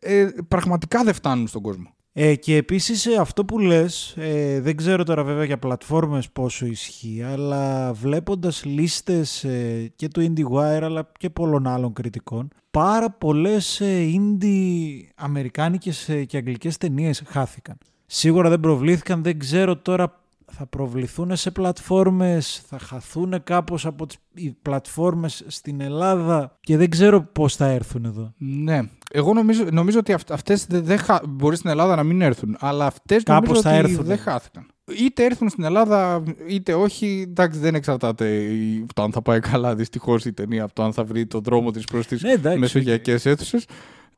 ε, 0.00 0.28
πραγματικά 0.48 1.04
δεν 1.04 1.14
φτάνουν 1.14 1.46
στον 1.46 1.62
κόσμο. 1.62 1.94
Ε, 2.14 2.34
και 2.34 2.56
επίσης 2.56 3.06
ε, 3.06 3.16
αυτό 3.16 3.44
που 3.44 3.58
λες, 3.58 4.14
ε, 4.16 4.60
δεν 4.60 4.76
ξέρω 4.76 5.04
τώρα 5.04 5.24
βέβαια 5.24 5.44
για 5.44 5.58
πλατφόρμες 5.58 6.30
πόσο 6.30 6.66
ισχύει, 6.66 7.22
αλλά 7.22 7.92
βλέποντας 7.92 8.64
λίστες 8.64 9.44
ε, 9.44 9.92
και 9.96 10.08
του 10.08 10.20
IndieWire 10.20 10.80
αλλά 10.82 11.10
και 11.18 11.30
πολλών 11.30 11.66
άλλων 11.66 11.92
κριτικών, 11.92 12.48
πάρα 12.70 13.10
πολλές 13.10 13.80
ε, 13.80 14.06
indie 14.14 15.00
αμερικάνικες 15.14 16.10
και 16.26 16.36
αγγλικές 16.36 16.76
ταινίες 16.76 17.22
χάθηκαν. 17.26 17.78
Σίγουρα 18.06 18.48
δεν 18.48 18.60
προβλήθηκαν, 18.60 19.22
δεν 19.22 19.38
ξέρω 19.38 19.76
τώρα 19.76 20.21
θα 20.56 20.66
προβληθούν 20.66 21.36
σε 21.36 21.50
πλατφόρμες, 21.50 22.62
θα 22.68 22.78
χαθούν 22.78 23.42
κάπως 23.44 23.86
από 23.86 24.06
τις 24.06 24.16
οι 24.34 24.56
πλατφόρμες 24.62 25.44
στην 25.46 25.80
Ελλάδα 25.80 26.58
και 26.60 26.76
δεν 26.76 26.90
ξέρω 26.90 27.22
πώς 27.22 27.56
θα 27.56 27.66
έρθουν 27.66 28.04
εδώ. 28.04 28.32
Ναι. 28.36 28.80
Εγώ 29.12 29.32
νομίζω, 29.32 29.64
νομίζω 29.72 29.98
ότι 29.98 30.14
αυτές 30.28 30.66
δεν 30.68 30.98
χα... 30.98 31.18
μπορεί 31.28 31.56
στην 31.56 31.70
Ελλάδα 31.70 31.96
να 31.96 32.02
μην 32.02 32.20
έρθουν, 32.20 32.56
αλλά 32.60 32.86
αυτές 32.86 33.22
κάπως 33.22 33.48
νομίζω 33.48 33.62
θα 33.62 33.70
ότι 33.70 33.78
έρθουν. 33.78 34.04
δεν 34.04 34.18
χάθηκαν. 34.18 34.66
Είτε 34.98 35.24
έρθουν 35.24 35.48
στην 35.48 35.64
Ελλάδα 35.64 36.22
είτε 36.46 36.74
όχι, 36.74 37.24
εντάξει 37.28 37.58
δεν 37.58 37.74
εξαρτάται 37.74 38.48
το 38.94 39.02
αν 39.02 39.12
θα 39.12 39.22
πάει 39.22 39.40
καλά 39.40 39.74
δυστυχώς 39.74 40.24
η 40.24 40.32
ταινία 40.32 40.64
από 40.64 40.74
το 40.74 40.82
αν 40.82 40.92
θα 40.92 41.04
βρει 41.04 41.26
τον 41.26 41.42
δρόμο 41.42 41.70
της 41.70 41.84
προς 41.84 42.06
τις 42.06 42.22
ναι, 42.22 42.56
μεσογειακές 42.56 43.26
αίθουσες. 43.26 43.66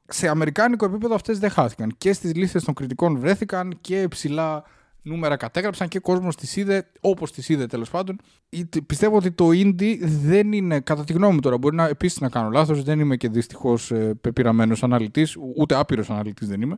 Σε 0.09 0.29
αμερικάνικο 0.29 0.85
επίπεδο 0.85 1.15
αυτές 1.15 1.39
δεν 1.39 1.51
χάθηκαν. 1.51 1.95
Και 1.99 2.13
στις 2.13 2.35
λίστες 2.35 2.65
των 2.65 2.75
κριτικών 2.75 3.19
βρέθηκαν 3.19 3.79
και 3.81 4.07
ψηλά 4.09 4.65
νούμερα 5.05 5.37
κατέγραψαν 5.37 5.89
και 5.89 5.99
ο 5.99 6.01
κόσμος 6.01 6.37
τις 6.37 6.57
είδε 6.57 6.91
όπως 7.01 7.33
τις 7.33 7.49
είδε 7.49 7.67
τέλος 7.67 7.91
πάντων. 7.91 8.17
Πιστεύω 8.87 9.17
ότι 9.17 9.31
το 9.31 9.49
indie 9.49 9.97
δεν 10.01 10.53
είναι, 10.53 10.81
κατά 10.81 11.05
τη 11.05 11.13
γνώμη 11.13 11.35
μου 11.35 11.41
τώρα, 11.41 11.59
μπορεί 11.59 11.77
να 11.77 11.89
επίσης 11.89 12.21
να 12.21 12.29
κάνω 12.29 12.51
λάθος, 12.51 12.83
δεν 12.83 13.01
είμαι 13.01 13.17
και 13.17 13.29
δυστυχώς 13.29 13.91
ε, 13.91 14.15
πεπειραμένο 14.21 14.77
αναλυτής, 14.81 15.37
ούτε 15.57 15.75
άπειρος 15.75 16.11
αναλυτής 16.11 16.49
δεν 16.49 16.61
είμαι. 16.63 16.77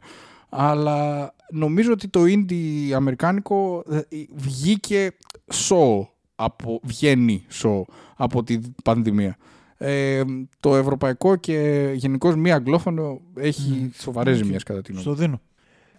Αλλά 0.49 1.35
νομίζω 1.51 1.93
ότι 1.93 2.09
το 2.09 2.21
indie 2.23 2.91
αμερικάνικο 2.95 3.85
ε, 3.91 4.01
βγήκε 4.35 5.17
σο 5.53 6.11
από, 6.35 6.81
βγαίνει 6.83 7.45
σο 7.49 7.87
από 8.17 8.43
την 8.43 8.75
πανδημία. 8.85 9.37
Ε, 9.79 10.23
το 10.61 10.77
ευρωπαϊκό 10.77 11.37
και 11.37 11.91
γενικώς 11.95 12.37
μη 12.37 12.53
αγγλόφωνο 12.53 13.21
έχει 13.35 13.91
mm. 13.91 14.01
σοβαρές 14.01 14.37
ζημιές 14.37 14.63
κατά 14.63 14.83
τη 14.83 14.93
γνώμη 14.93 15.07
μου. 15.07 15.15
Στο 15.15 15.23
δίνω. 15.23 15.41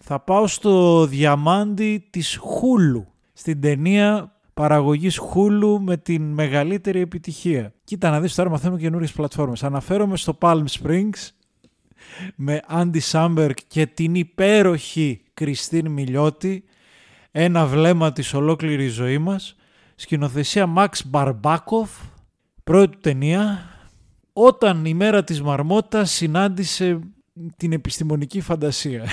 Θα 0.00 0.20
πάω 0.20 0.46
στο 0.46 1.06
διαμάντι 1.06 2.06
της 2.10 2.36
Χούλου, 2.36 3.06
στην 3.32 3.60
ταινία 3.60 4.32
παραγωγής 4.54 5.18
Χούλου 5.18 5.82
με 5.82 5.96
την 5.96 6.22
μεγαλύτερη 6.22 7.00
επιτυχία. 7.00 7.72
Κοίτα 7.84 8.10
να 8.10 8.20
δεις 8.20 8.34
τώρα 8.34 8.50
μαθαίνουμε 8.50 8.80
καινούριες 8.80 9.12
πλατφόρμες. 9.12 9.64
Αναφέρομαι 9.64 10.16
στο 10.16 10.38
Palm 10.40 10.64
Springs 10.80 11.28
με 12.34 12.60
Andy 12.70 13.00
Samberg 13.10 13.54
και 13.68 13.86
την 13.86 14.14
υπέροχη 14.14 15.20
Κριστίν 15.34 15.90
Μιλιώτη 15.90 16.64
ένα 17.30 17.66
βλέμμα 17.66 18.12
της 18.12 18.34
ολόκληρης 18.34 18.92
ζωής 18.92 19.18
μας 19.18 19.56
σκηνοθεσία 19.94 20.74
Max 20.76 20.88
Μπαρμπάκοφ 21.06 21.90
πρώτη 22.64 22.88
του 22.90 22.98
ταινία 23.00 23.70
όταν 24.32 24.84
η 24.84 24.94
μέρα 24.94 25.24
της 25.24 25.42
Μαρμότας 25.42 26.10
συνάντησε 26.10 27.00
την 27.56 27.72
επιστημονική 27.72 28.40
φαντασία 28.40 29.04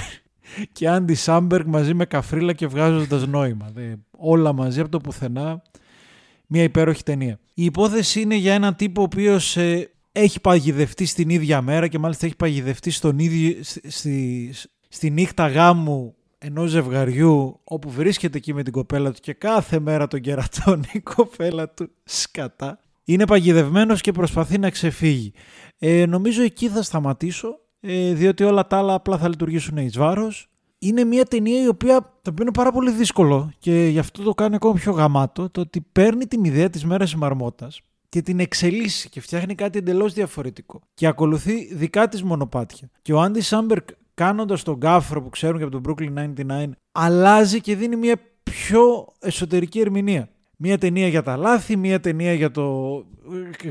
και 0.71 0.89
Άντι 0.89 1.13
Σάμπεργκ 1.13 1.67
μαζί 1.67 1.93
με 1.93 2.05
Καφρίλα 2.05 2.53
και 2.53 2.67
βγάζοντας 2.67 3.27
νόημα. 3.27 3.73
όλα 4.17 4.53
μαζί 4.53 4.79
από 4.79 4.89
το 4.89 4.99
πουθενά. 4.99 5.61
Μια 6.47 6.63
υπέροχη 6.63 7.03
ταινία. 7.03 7.39
Η 7.53 7.63
υπόθεση 7.63 8.21
είναι 8.21 8.35
για 8.35 8.53
έναν 8.53 8.75
τύπο 8.75 9.01
ο 9.01 9.03
οποίος 9.03 9.57
ε, 9.57 9.89
έχει 10.11 10.41
παγιδευτεί 10.41 11.05
στην 11.05 11.29
ίδια 11.29 11.61
μέρα 11.61 11.87
και 11.87 11.99
μάλιστα 11.99 12.25
έχει 12.25 12.35
παγιδευτεί 12.35 12.91
στον 12.91 13.19
ίδιο, 13.19 13.53
στη, 13.87 14.53
στη 14.89 15.09
νύχτα 15.09 15.47
γάμου 15.47 16.15
ενός 16.37 16.69
ζευγαριού 16.69 17.59
όπου 17.63 17.89
βρίσκεται 17.89 18.37
εκεί 18.37 18.53
με 18.53 18.63
την 18.63 18.73
κοπέλα 18.73 19.11
του 19.11 19.19
και 19.21 19.33
κάθε 19.33 19.79
μέρα 19.79 20.07
τον 20.07 20.21
κερατώνει 20.21 20.87
η 20.91 20.99
κοπέλα 20.99 21.69
του 21.69 21.89
σκατά. 22.03 22.79
Είναι 23.03 23.25
παγιδευμένος 23.25 24.01
και 24.01 24.11
προσπαθεί 24.11 24.57
να 24.57 24.69
ξεφύγει. 24.69 25.33
Ε, 25.79 26.05
νομίζω 26.05 26.41
εκεί 26.43 26.69
θα 26.69 26.81
σταματήσω 26.81 27.59
ε, 27.87 28.13
διότι 28.13 28.43
όλα 28.43 28.67
τα 28.67 28.77
άλλα 28.77 28.93
απλά 28.93 29.17
θα 29.17 29.29
λειτουργήσουν 29.29 29.77
εις 29.77 29.97
βάρος. 29.97 30.47
Είναι 30.79 31.03
μια 31.03 31.25
ταινία 31.25 31.63
η 31.63 31.67
οποία 31.67 31.99
το 31.99 32.29
οποίο 32.29 32.43
είναι 32.43 32.51
πάρα 32.51 32.71
πολύ 32.71 32.91
δύσκολο 32.91 33.51
και 33.59 33.87
γι' 33.87 33.99
αυτό 33.99 34.23
το 34.23 34.33
κάνει 34.33 34.55
ακόμα 34.55 34.73
πιο 34.73 34.91
γαμάτο, 34.91 35.49
το 35.49 35.61
ότι 35.61 35.81
παίρνει 35.91 36.25
την 36.27 36.43
ιδέα 36.43 36.69
της 36.69 36.85
μέρας 36.85 37.09
της 37.09 37.19
μαρμότας 37.19 37.81
και 38.09 38.21
την 38.21 38.39
εξελίσσει 38.39 39.09
και 39.09 39.21
φτιάχνει 39.21 39.55
κάτι 39.55 39.77
εντελώς 39.77 40.13
διαφορετικό 40.13 40.81
και 40.93 41.07
ακολουθεί 41.07 41.75
δικά 41.75 42.07
της 42.07 42.23
μονοπάτια. 42.23 42.89
Και 43.01 43.13
ο 43.13 43.21
Άντι 43.21 43.41
Σάμπεργκ 43.41 43.87
κάνοντας 44.13 44.63
τον 44.63 44.75
γκάφλο 44.75 45.21
που 45.21 45.29
ξέρουμε 45.29 45.57
και 45.57 45.63
από 45.63 45.81
τον 45.81 45.95
Brooklyn 45.95 46.33
99 46.37 46.69
αλλάζει 46.91 47.61
και 47.61 47.75
δίνει 47.75 47.95
μια 47.95 48.15
πιο 48.43 49.07
εσωτερική 49.19 49.79
ερμηνεία. 49.79 50.29
Μία 50.57 50.77
ταινία 50.77 51.07
για 51.07 51.23
τα 51.23 51.37
λάθη, 51.37 51.75
μία 51.77 51.99
ταινία 51.99 52.33
για 52.33 52.51
το... 52.51 53.05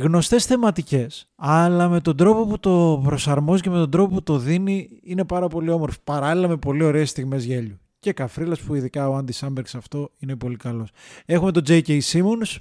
γνωστές 0.00 0.46
θεματικές. 0.46 1.28
Αλλά 1.36 1.88
με 1.88 2.00
τον 2.00 2.16
τρόπο 2.16 2.46
που 2.46 2.58
το 2.58 3.00
προσαρμόζει 3.04 3.62
και 3.62 3.70
με 3.70 3.76
τον 3.78 3.90
τρόπο 3.90 4.14
που 4.14 4.22
το 4.22 4.38
δίνει 4.38 4.88
είναι 5.02 5.24
πάρα 5.24 5.48
πολύ 5.48 5.70
όμορφη. 5.70 5.98
Παράλληλα 6.04 6.48
με 6.48 6.56
πολύ 6.56 6.84
ωραίες 6.84 7.10
στιγμές 7.10 7.44
γέλιου. 7.44 7.78
Και 7.98 8.12
καφρίλας 8.12 8.60
που 8.60 8.74
ειδικά 8.74 9.08
ο 9.08 9.14
Άντι 9.14 9.32
Σάμπερ 9.32 9.66
σε 9.66 9.76
αυτό 9.76 10.10
είναι 10.18 10.36
πολύ 10.36 10.56
καλός. 10.56 10.90
Έχουμε 11.24 11.50
τον 11.50 11.62
J.K. 11.66 11.98
Simmons, 12.00 12.56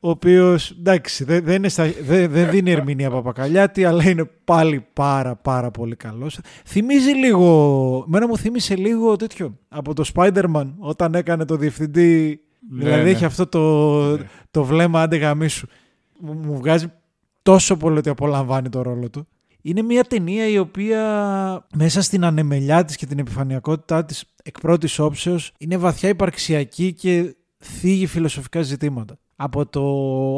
ο 0.00 0.10
οποίος 0.10 0.70
εντάξει 0.70 1.24
δεν, 1.24 1.44
δεν, 1.44 1.64
δεν, 2.02 2.30
δεν 2.30 2.50
δίνει 2.50 2.70
ερμηνεία 2.70 3.10
παπακαλιάτη, 3.10 3.84
αλλά 3.84 4.08
είναι 4.08 4.30
πάλι 4.44 4.86
πάρα 4.92 5.36
πάρα 5.36 5.70
πολύ 5.70 5.96
καλός. 5.96 6.38
Θυμίζει 6.64 7.10
λίγο, 7.10 8.04
μένα 8.06 8.26
μου 8.26 8.36
θύμισε 8.36 8.76
λίγο 8.76 9.16
τέτοιο 9.16 9.58
από 9.68 9.94
το 9.94 10.10
Spider-Man 10.14 10.72
όταν 10.78 11.14
έκανε 11.14 11.44
το 11.44 11.56
διευθυντή 11.56 12.40
ναι, 12.68 12.84
δηλαδή 12.84 13.02
ναι. 13.02 13.10
έχει 13.10 13.24
αυτό 13.24 13.46
το, 13.46 14.16
ναι. 14.16 14.28
το 14.50 14.64
βλέμμα 14.64 15.02
άντε 15.02 15.16
γαμίσου. 15.16 15.66
Μου, 16.20 16.34
μου 16.34 16.56
βγάζει 16.56 16.92
τόσο 17.42 17.76
πολύ 17.76 17.98
ότι 17.98 18.08
απολαμβάνει 18.08 18.68
το 18.68 18.82
ρόλο 18.82 19.10
του. 19.10 19.26
Είναι 19.62 19.82
μια 19.82 20.04
ταινία 20.04 20.48
η 20.48 20.58
οποία 20.58 21.66
μέσα 21.74 22.02
στην 22.02 22.24
ανεμελιά 22.24 22.84
της 22.84 22.96
και 22.96 23.06
την 23.06 23.18
επιφανειακότητά 23.18 24.04
της 24.04 24.24
εκ 24.42 24.60
πρώτης 24.60 24.98
όψεως 24.98 25.52
είναι 25.58 25.76
βαθιά 25.76 26.08
υπαρξιακή 26.08 26.92
και 26.92 27.36
θίγει 27.58 28.06
φιλοσοφικά 28.06 28.62
ζητήματα. 28.62 29.18
Από 29.36 29.66
το 29.66 29.82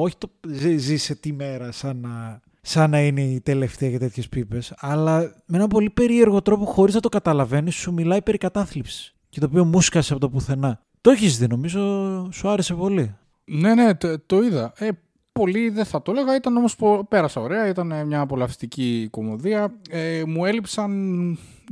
όχι 0.00 0.14
το 0.18 0.30
ζει 0.76 0.96
σε 0.96 1.14
τι 1.14 1.32
μέρα 1.32 1.72
σαν 1.72 1.96
να, 1.96 2.40
σαν 2.60 2.90
να 2.90 3.00
είναι 3.00 3.20
η 3.22 3.40
τελευταία 3.40 3.88
για 3.88 3.98
τέτοιες 3.98 4.28
πίπες, 4.28 4.72
αλλά 4.76 5.20
με 5.46 5.56
ένα 5.56 5.66
πολύ 5.66 5.90
περίεργο 5.90 6.42
τρόπο 6.42 6.64
χωρίς 6.64 6.94
να 6.94 7.00
το 7.00 7.08
καταλαβαίνεις 7.08 7.74
σου 7.74 7.92
μιλάει 7.92 8.22
περί 8.22 8.38
κατάθλιψης 8.38 9.14
και 9.28 9.40
το 9.40 9.46
οποίο 9.46 9.64
μουσκασε 9.64 10.12
από 10.12 10.20
το 10.20 10.30
πουθενά. 10.30 10.82
Το 11.02 11.10
έχεις 11.10 11.38
δει, 11.38 11.46
νομίζω 11.46 11.80
σου 12.32 12.48
άρεσε 12.48 12.74
πολύ. 12.74 13.16
Ναι, 13.44 13.74
ναι, 13.74 13.94
το, 14.26 14.42
είδα. 14.42 14.72
Ε, 14.76 14.88
πολύ 15.32 15.68
δεν 15.68 15.84
θα 15.84 16.02
το 16.02 16.10
έλεγα, 16.10 16.36
ήταν 16.36 16.56
όμως 16.56 16.76
πέρασα 17.08 17.40
ωραία, 17.40 17.68
ήταν 17.68 18.06
μια 18.06 18.20
απολαυστική 18.20 19.08
κομμωδία. 19.10 19.74
Ε, 19.90 20.22
μου 20.26 20.44
έλειψαν 20.44 20.92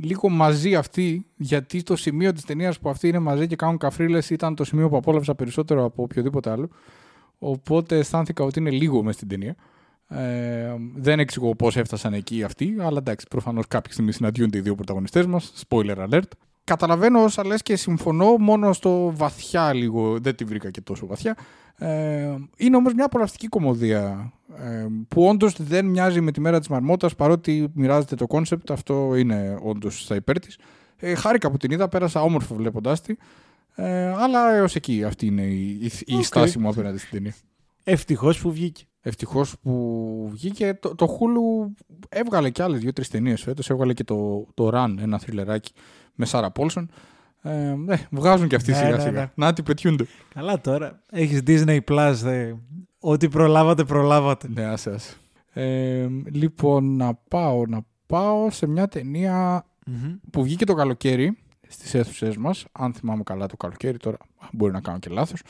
λίγο 0.01 0.29
μαζί 0.29 0.75
αυτοί, 0.75 1.25
γιατί 1.35 1.83
το 1.83 1.95
σημείο 1.95 2.33
της 2.33 2.45
ταινίας 2.45 2.79
που 2.79 2.89
αυτοί 2.89 3.07
είναι 3.07 3.19
μαζί 3.19 3.47
και 3.47 3.55
κάνουν 3.55 3.77
καφρίλες 3.77 4.29
ήταν 4.29 4.55
το 4.55 4.63
σημείο 4.63 4.89
που 4.89 4.95
απόλαυσα 4.95 5.35
περισσότερο 5.35 5.83
από 5.83 6.03
οποιοδήποτε 6.03 6.49
άλλο. 6.49 6.69
Οπότε 7.39 7.97
αισθάνθηκα 7.97 8.43
ότι 8.43 8.59
είναι 8.59 8.69
λίγο 8.69 9.03
μες 9.03 9.15
στην 9.15 9.27
ταινία. 9.27 9.55
Ε, 10.07 10.75
δεν 10.95 11.19
εξηγώ 11.19 11.55
πώς 11.55 11.77
έφτασαν 11.77 12.13
εκεί 12.13 12.43
αυτοί, 12.43 12.75
αλλά 12.79 12.97
εντάξει, 12.97 13.25
προφανώς 13.29 13.67
κάποια 13.67 13.91
στιγμή 13.91 14.11
συναντιούνται 14.11 14.57
οι 14.57 14.61
δύο 14.61 14.75
πρωταγωνιστές 14.75 15.25
μας. 15.25 15.53
Spoiler 15.67 16.07
alert. 16.09 16.31
Καταλαβαίνω 16.63 17.23
όσα 17.23 17.45
λες 17.45 17.61
και 17.61 17.75
συμφωνώ 17.75 18.37
μόνο 18.37 18.73
στο 18.73 19.13
βαθιά 19.15 19.73
λίγο, 19.73 20.19
δεν 20.19 20.35
τη 20.35 20.43
βρήκα 20.43 20.71
και 20.71 20.81
τόσο 20.81 21.05
βαθιά. 21.07 21.37
Ε, 21.77 22.35
είναι 22.57 22.75
όμως 22.75 22.93
μια 22.93 23.05
απολαυστική 23.05 23.47
κωμωδία 23.47 24.33
ε, 24.57 24.87
που 25.07 25.27
όντως 25.27 25.55
δεν 25.57 25.85
μοιάζει 25.85 26.21
με 26.21 26.31
τη 26.31 26.39
μέρα 26.39 26.59
της 26.59 26.67
μαρμότας 26.67 27.15
παρότι 27.15 27.71
μοιράζεται 27.73 28.15
το 28.15 28.27
κόνσεπτ, 28.27 28.71
αυτό 28.71 29.15
είναι 29.15 29.57
όντως 29.61 30.03
στα 30.03 30.15
υπέρ 30.15 30.39
της. 30.39 30.57
Ε, 30.97 31.15
χάρηκα 31.15 31.51
που 31.51 31.57
την 31.57 31.71
είδα, 31.71 31.87
πέρασα 31.87 32.21
όμορφα 32.21 32.55
βλέποντάς 32.55 33.01
τη, 33.01 33.15
ε, 33.75 34.13
αλλά 34.13 34.53
έως 34.53 34.75
εκεί 34.75 35.03
αυτή 35.03 35.25
είναι 35.25 35.41
η, 35.41 35.91
η, 36.05 36.23
στάση 36.23 36.59
μου 36.59 36.69
απέναντι 36.69 36.97
στην 36.97 37.09
ταινία. 37.11 37.35
Ευτυχώς 37.83 38.39
που 38.39 38.51
βγήκε. 38.51 38.83
Ευτυχώς 39.01 39.55
που 39.61 40.29
βγήκε. 40.31 40.77
Το, 40.81 40.95
το 40.95 41.05
Hulu 41.05 41.71
έβγαλε 42.09 42.49
και 42.49 42.63
άλλες 42.63 42.79
δύο-τρεις 42.79 43.09
ταινίες 43.09 43.41
φέτος. 43.41 43.69
Έβγαλε 43.69 43.93
και 43.93 44.03
το, 44.03 44.47
το 44.53 44.69
Run, 44.73 44.95
ένα 44.99 45.19
θρυλεράκι 45.19 45.71
με 46.15 46.25
Σάρα 46.25 46.51
Πόλσον. 46.51 46.89
Ε, 47.41 47.75
ε, 47.87 47.97
βγάζουν 48.09 48.47
και 48.47 48.55
αυτοί 48.55 48.71
ναι, 48.71 48.77
σιγά 48.77 48.89
ναι, 48.89 48.99
σιγά. 48.99 49.11
Ναι. 49.11 49.31
Να 49.35 49.53
τι 49.53 49.63
πετιούνται. 49.63 50.05
Καλά 50.33 50.61
τώρα. 50.61 51.01
Έχεις 51.11 51.41
Disney 51.47 51.79
Plus. 51.87 52.13
Δε. 52.21 52.53
Ό,τι 52.99 53.29
προλάβατε, 53.29 53.83
προλάβατε. 53.83 54.47
Ναι, 54.53 54.63
άσε, 54.63 54.89
άσε. 54.89 55.15
Ε, 55.53 56.07
λοιπόν, 56.31 56.95
να 56.95 57.13
πάω, 57.13 57.65
να 57.65 57.85
πάω 58.05 58.49
σε 58.49 58.67
μια 58.67 58.87
ταινια 58.87 59.65
που 60.31 60.43
βγήκε 60.43 60.65
το 60.65 60.73
καλοκαίρι 60.73 61.37
στις 61.67 61.93
αίθουσε 61.93 62.33
μας. 62.37 62.65
Αν 62.71 62.93
θυμάμαι 62.93 63.23
καλά 63.23 63.45
το 63.45 63.57
καλοκαίρι, 63.57 63.97
τώρα 63.97 64.17
μπορεί 64.51 64.71
να 64.71 64.81
κάνω 64.81 64.99
και 64.99 65.09
λάθος. 65.09 65.41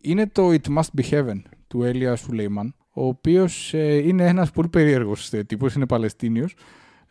Είναι 0.00 0.26
το 0.26 0.48
It 0.48 0.76
Must 0.76 1.00
Be 1.00 1.10
Heaven 1.10 1.42
του 1.66 1.82
Έλια 1.82 2.16
Σουλέιμαν, 2.16 2.74
ο 2.92 3.06
οποίος 3.06 3.74
ε, 3.74 3.96
είναι 3.96 4.26
ένας 4.26 4.50
πολύ 4.50 4.68
περίεργος 4.68 5.32
ε, 5.32 5.44
τύπος, 5.44 5.74
είναι 5.74 5.86
Παλαιστίνιος. 5.86 6.54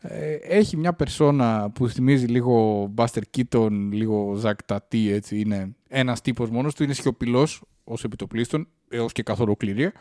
Ε, 0.02 0.34
έχει 0.34 0.78
μια 0.78 0.94
περσόνα 0.94 1.70
που 1.70 1.90
θυμίζει 1.90 2.26
λίγο 2.26 2.86
Buster 2.96 3.22
Keaton, 3.38 3.70
λίγο 3.92 4.34
Ζακ 4.36 4.64
Τατί, 4.64 5.12
έτσι. 5.12 5.40
Είναι 5.40 5.76
ένας 5.88 6.22
τύπος 6.22 6.50
μόνος 6.50 6.76
του, 6.76 6.84
είναι 6.84 6.94
σιωπηλός 6.94 7.62
ως 7.84 8.04
επιτοπλίστων, 8.04 8.68
έως 8.90 9.12
και 9.12 9.24
καθ' 9.24 9.40
ολοκληρία. 9.40 9.94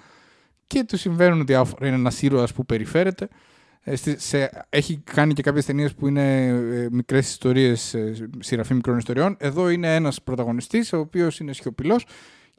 Και 0.66 0.84
του 0.84 0.96
συμβαίνουν 0.96 1.46
διάφορα. 1.46 1.86
Είναι 1.86 1.96
ένας 1.96 2.22
ήρωας 2.22 2.52
που 2.52 2.66
περιφέρεται. 2.66 3.28
Ε, 3.80 3.96
σε, 4.16 4.66
έχει 4.68 4.96
κάνει 5.04 5.32
και 5.32 5.42
κάποιες 5.42 5.64
ταινίες 5.64 5.94
που 5.94 6.08
είναι 6.08 6.46
ε, 6.46 6.88
μικρές 6.90 7.28
ιστορίες, 7.28 7.94
ε, 7.94 8.28
σειραφή 8.38 8.74
μικρών 8.74 8.98
ιστοριών. 8.98 9.36
Εδώ 9.38 9.68
είναι 9.68 9.94
ένας 9.94 10.22
πρωταγωνιστής, 10.22 10.92
ο 10.92 10.98
οποίος 10.98 11.40
είναι 11.40 11.52
σιωπηλός 11.52 12.06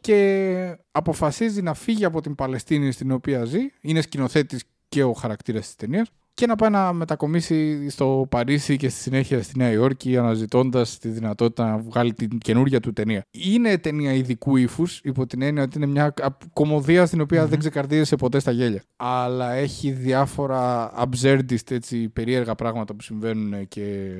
και 0.01 0.77
αποφασίζει 0.91 1.61
να 1.61 1.73
φύγει 1.73 2.05
από 2.05 2.21
την 2.21 2.35
Παλαιστίνη 2.35 2.91
στην 2.91 3.11
οποία 3.11 3.45
ζει. 3.45 3.59
Είναι 3.81 4.01
σκηνοθέτης 4.01 4.63
και 4.89 5.03
ο 5.03 5.13
χαρακτήρας 5.13 5.65
της 5.65 5.75
ταινίας 5.75 6.11
και 6.37 6.45
να 6.45 6.55
πάει 6.55 6.69
να 6.69 6.93
μετακομίσει 6.93 7.89
στο 7.89 8.25
Παρίσι 8.29 8.77
και 8.77 8.89
στη 8.89 9.01
συνέχεια 9.01 9.43
στη 9.43 9.57
Νέα 9.57 9.71
Υόρκη 9.71 10.17
αναζητώντας 10.17 10.97
τη 10.97 11.09
δυνατότητα 11.09 11.69
να 11.69 11.77
βγάλει 11.77 12.13
την 12.13 12.37
καινούργια 12.37 12.79
του 12.79 12.93
ταινία. 12.93 13.21
Είναι 13.31 13.77
ταινία 13.77 14.13
ειδικού 14.13 14.55
ύφους, 14.55 14.99
υπό 15.03 15.27
την 15.27 15.41
έννοια 15.41 15.63
ότι 15.63 15.77
είναι 15.77 15.85
μια 15.85 16.13
κομμωδία 16.53 17.05
στην 17.05 17.21
οποια 17.21 17.45
δεν 17.47 17.59
ξεκαρδίζεσαι 17.59 18.15
ποτέ 18.15 18.39
στα 18.39 18.51
γέλια. 18.51 18.83
Αλλά 18.95 19.51
έχει 19.51 19.91
διάφορα 19.91 20.91
absurdist, 21.03 21.71
έτσι, 21.71 22.09
περίεργα 22.09 22.55
πράγματα 22.55 22.95
που 22.95 23.01
συμβαίνουν 23.01 23.67
και 23.67 24.13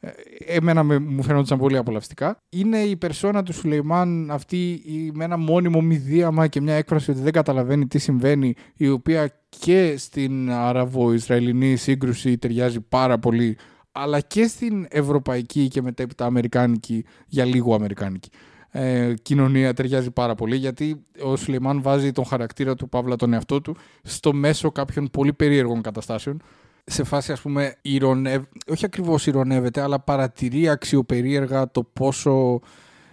ε, 0.00 0.10
εμένα 0.46 0.84
μου 1.00 1.22
φαίνονταν 1.22 1.58
πολύ 1.58 1.76
απολαυστικά. 1.76 2.36
Είναι 2.48 2.78
η 2.78 2.96
περσόνα 2.96 3.42
του 3.42 3.52
Σουλεϊμάν 3.52 4.30
αυτή 4.30 4.82
με 5.14 5.24
ένα 5.24 5.36
μόνιμο 5.36 5.80
μηδίαμα 5.80 6.46
και 6.46 6.60
μια 6.60 6.74
έκφραση 6.74 7.10
ότι 7.10 7.20
δεν 7.20 7.32
καταλαβαίνει 7.32 7.86
τι 7.86 7.98
συμβαίνει, 7.98 8.54
η 8.76 8.88
οποία 8.88 9.40
και 9.48 9.94
στην 9.96 10.50
Αραβο-Ισραηλινή 10.50 11.76
σύγκρουση 11.76 12.38
ταιριάζει 12.38 12.80
πάρα 12.80 13.18
πολύ, 13.18 13.56
αλλά 13.92 14.20
και 14.20 14.46
στην 14.46 14.86
ευρωπαϊκή 14.90 15.68
και 15.68 15.82
μετέπειτα 15.82 16.24
αμερικάνικη, 16.24 17.04
για 17.26 17.44
λίγο 17.44 17.74
αμερικάνικη. 17.74 18.30
Ε, 18.70 19.14
κοινωνία 19.22 19.74
ταιριάζει 19.74 20.10
πάρα 20.10 20.34
πολύ 20.34 20.56
γιατί 20.56 21.04
ο 21.22 21.36
Σουλεϊμάν 21.36 21.82
βάζει 21.82 22.12
τον 22.12 22.24
χαρακτήρα 22.24 22.74
του 22.74 22.88
Παύλα 22.88 23.16
τον 23.16 23.32
εαυτό 23.32 23.60
του 23.60 23.76
στο 24.02 24.32
μέσο 24.32 24.70
κάποιων 24.70 25.08
πολύ 25.10 25.32
περίεργων 25.32 25.82
καταστάσεων 25.82 26.42
σε 26.88 27.04
φάση 27.04 27.32
ας 27.32 27.40
πούμε 27.40 27.74
ηρωνευ... 27.82 28.42
όχι 28.68 28.84
ακριβώς 28.84 29.26
ηρωνεύεται 29.26 29.80
αλλά 29.80 30.00
παρατηρεί 30.00 30.68
αξιοπερίεργα 30.68 31.70
το 31.70 31.82
πόσο 31.82 32.60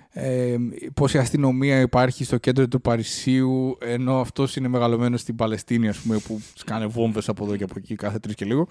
ε, 0.10 0.56
πόση 0.94 1.18
αστυνομία 1.18 1.80
υπάρχει 1.80 2.24
στο 2.24 2.38
κέντρο 2.38 2.68
του 2.68 2.82
Παρισίου 2.82 3.78
ενώ 3.82 4.20
αυτός 4.20 4.56
είναι 4.56 4.68
μεγαλωμένος 4.68 5.22
στην 5.22 5.36
Παλαιστίνη 5.36 5.88
ας 5.88 5.98
πούμε 5.98 6.18
που 6.18 6.42
σκάνε 6.54 6.86
βόμβες 6.86 7.30
από 7.30 7.44
εδώ 7.44 7.56
και 7.56 7.64
από 7.64 7.74
εκεί 7.78 7.96
κάθε 7.96 8.20
τρεις 8.20 8.36
και 8.36 8.46
λίγο. 8.46 8.68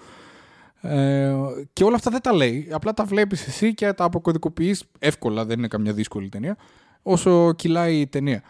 Ε, 0.81 1.33
και 1.73 1.83
όλα 1.83 1.95
αυτά 1.95 2.11
δεν 2.11 2.21
τα 2.21 2.33
λέει. 2.33 2.67
Απλά 2.71 2.93
τα 2.93 3.05
βλέπεις 3.05 3.47
εσύ 3.47 3.73
και 3.73 3.93
τα 3.93 4.03
αποκωδικοποιείς 4.03 4.83
εύκολα. 4.99 5.45
Δεν 5.45 5.57
είναι 5.57 5.67
καμιά 5.67 5.93
δύσκολη 5.93 6.29
ταινία 6.29 6.57
όσο 7.03 7.53
κυλάει 7.53 7.99
η 7.99 8.07
ταινία 8.07 8.43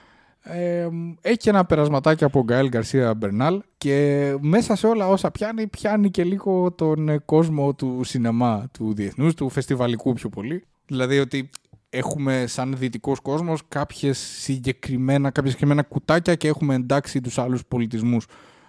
ε, 0.43 0.87
έχει 1.21 1.49
ένα 1.49 1.65
περασματάκι 1.65 2.23
από 2.23 2.43
Γκάιλ 2.43 2.67
Γκαρσία 2.67 3.13
Μπερνάλ 3.13 3.61
και 3.77 4.35
μέσα 4.39 4.75
σε 4.75 4.87
όλα 4.87 5.07
όσα 5.07 5.31
πιάνει, 5.31 5.67
πιάνει 5.67 6.11
και 6.11 6.23
λίγο 6.23 6.71
τον 6.71 7.25
κόσμο 7.25 7.73
του 7.73 8.01
σινεμά 8.03 8.67
του 8.71 8.93
διεθνούς, 8.93 9.33
του 9.33 9.49
φεστιβαλικού 9.49 10.13
πιο 10.13 10.29
πολύ. 10.29 10.63
Δηλαδή 10.85 11.19
ότι 11.19 11.49
έχουμε 11.89 12.45
σαν 12.47 12.75
δυτικός 12.77 13.19
κόσμος 13.19 13.61
κάποιες 13.67 14.17
συγκεκριμένα, 14.17 15.29
κάποια 15.31 15.51
συγκεκριμένα 15.51 15.83
κουτάκια 15.83 16.35
και 16.35 16.47
έχουμε 16.47 16.75
εντάξει 16.75 17.21
τους 17.21 17.37
άλλους 17.37 17.65
πολιτισμούς 17.65 18.25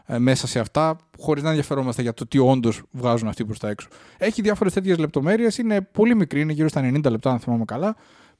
ε, 0.07 0.19
μέσα 0.19 0.47
σε 0.47 0.59
αυτά, 0.59 0.97
χωρίς 1.19 1.43
να 1.43 1.49
ενδιαφερόμαστε 1.49 2.03
για 2.03 2.15
το 2.15 2.27
τι 2.27 2.39
όντως 2.39 2.83
βγάζουν 2.91 3.29
αυτοί 3.29 3.45
προς 3.45 3.59
τα 3.59 3.69
έξω. 3.69 3.89
Έχει 4.19 4.43
διάφορες 4.43 4.73
τέτοιες 4.73 4.99
λεπτομέρειες, 4.99 5.59
είναι 5.59 5.81
πολύ 5.81 6.15
μικρή, 6.15 6.41
είναι 6.41 6.53
γύρω 6.53 6.69
στα 6.69 6.81
90 6.81 7.11
λεπτά, 7.11 7.31
αν 7.31 7.39
θυμάμαι 7.39 7.65
καλά 7.65 7.97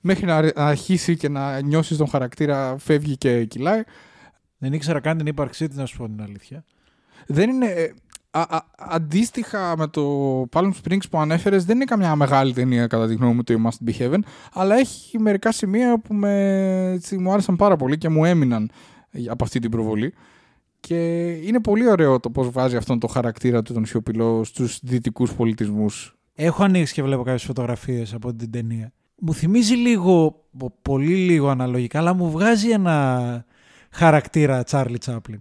μέχρι 0.07 0.27
να 0.27 0.53
αρχίσει 0.55 1.17
και 1.17 1.29
να 1.29 1.61
νιώσεις 1.61 1.97
τον 1.97 2.09
χαρακτήρα, 2.09 2.79
φεύγει 2.79 3.17
και 3.17 3.45
κυλάει. 3.45 3.83
Δεν 4.59 4.73
ήξερα 4.73 5.01
καν 5.01 5.17
την 5.17 5.27
ύπαρξή 5.27 5.69
της, 5.69 5.77
να 5.77 5.87
σου 5.87 5.97
πω 5.97 6.05
την 6.05 6.23
αλήθεια. 6.23 6.65
Δεν 7.27 7.51
είναι. 7.51 7.67
Ε, 7.67 7.93
α, 8.31 8.41
α, 8.41 8.65
αντίστοιχα 8.77 9.77
με 9.77 9.87
το 9.87 10.03
Palm 10.53 10.71
Springs 10.83 11.09
που 11.11 11.19
ανέφερες, 11.19 11.65
δεν 11.65 11.77
είναι 11.77 11.85
καμιά 11.85 12.17
μεγάλη 12.17 12.53
ταινία 12.53 12.87
κατά 12.87 13.07
τη 13.07 13.15
γνώμη 13.15 13.35
μου 13.35 13.43
το 13.43 13.55
Must 13.65 13.89
Be 13.89 13.93
Heaven, 13.99 14.19
αλλά 14.53 14.77
έχει 14.77 15.19
μερικά 15.19 15.53
σημεία 15.53 15.99
που 15.99 16.15
με, 16.15 16.33
έτσι, 16.95 17.19
μου 17.19 17.33
άρεσαν 17.33 17.57
πάρα 17.57 17.77
πολύ 17.77 17.99
και 17.99 18.09
μου 18.09 18.25
έμειναν 18.25 18.71
από 19.29 19.45
αυτή 19.45 19.59
την 19.59 19.71
προβολή. 19.71 20.15
Και 20.81 21.31
είναι 21.33 21.61
πολύ 21.61 21.89
ωραίο 21.89 22.21
το 22.21 22.31
πώς 22.31 22.51
βάζει 22.51 22.77
αυτόν 22.77 22.99
τον 22.99 23.11
χαρακτήρα 23.11 23.63
του 23.63 23.73
τον 23.73 23.87
σιωπηλό 23.87 24.45
στους 24.45 24.79
δυτικούς 24.83 25.35
πολιτισμούς. 25.35 26.17
Έχω 26.35 26.65
ανοίξει 26.65 26.95
και 26.95 27.03
βλέπω 27.03 27.23
κάποιες 27.23 27.43
φωτογραφίες 27.43 28.15
από 28.15 28.35
την 28.35 28.51
ταινία 28.51 28.93
μου 29.21 29.35
θυμίζει 29.35 29.75
λίγο, 29.75 30.45
πολύ 30.83 31.15
λίγο 31.15 31.49
αναλογικά, 31.49 31.99
αλλά 31.99 32.15
μου 32.15 32.31
βγάζει 32.31 32.71
ένα 32.71 33.45
χαρακτήρα 33.91 34.65
Charlie 34.71 34.97
Chaplin. 35.07 35.41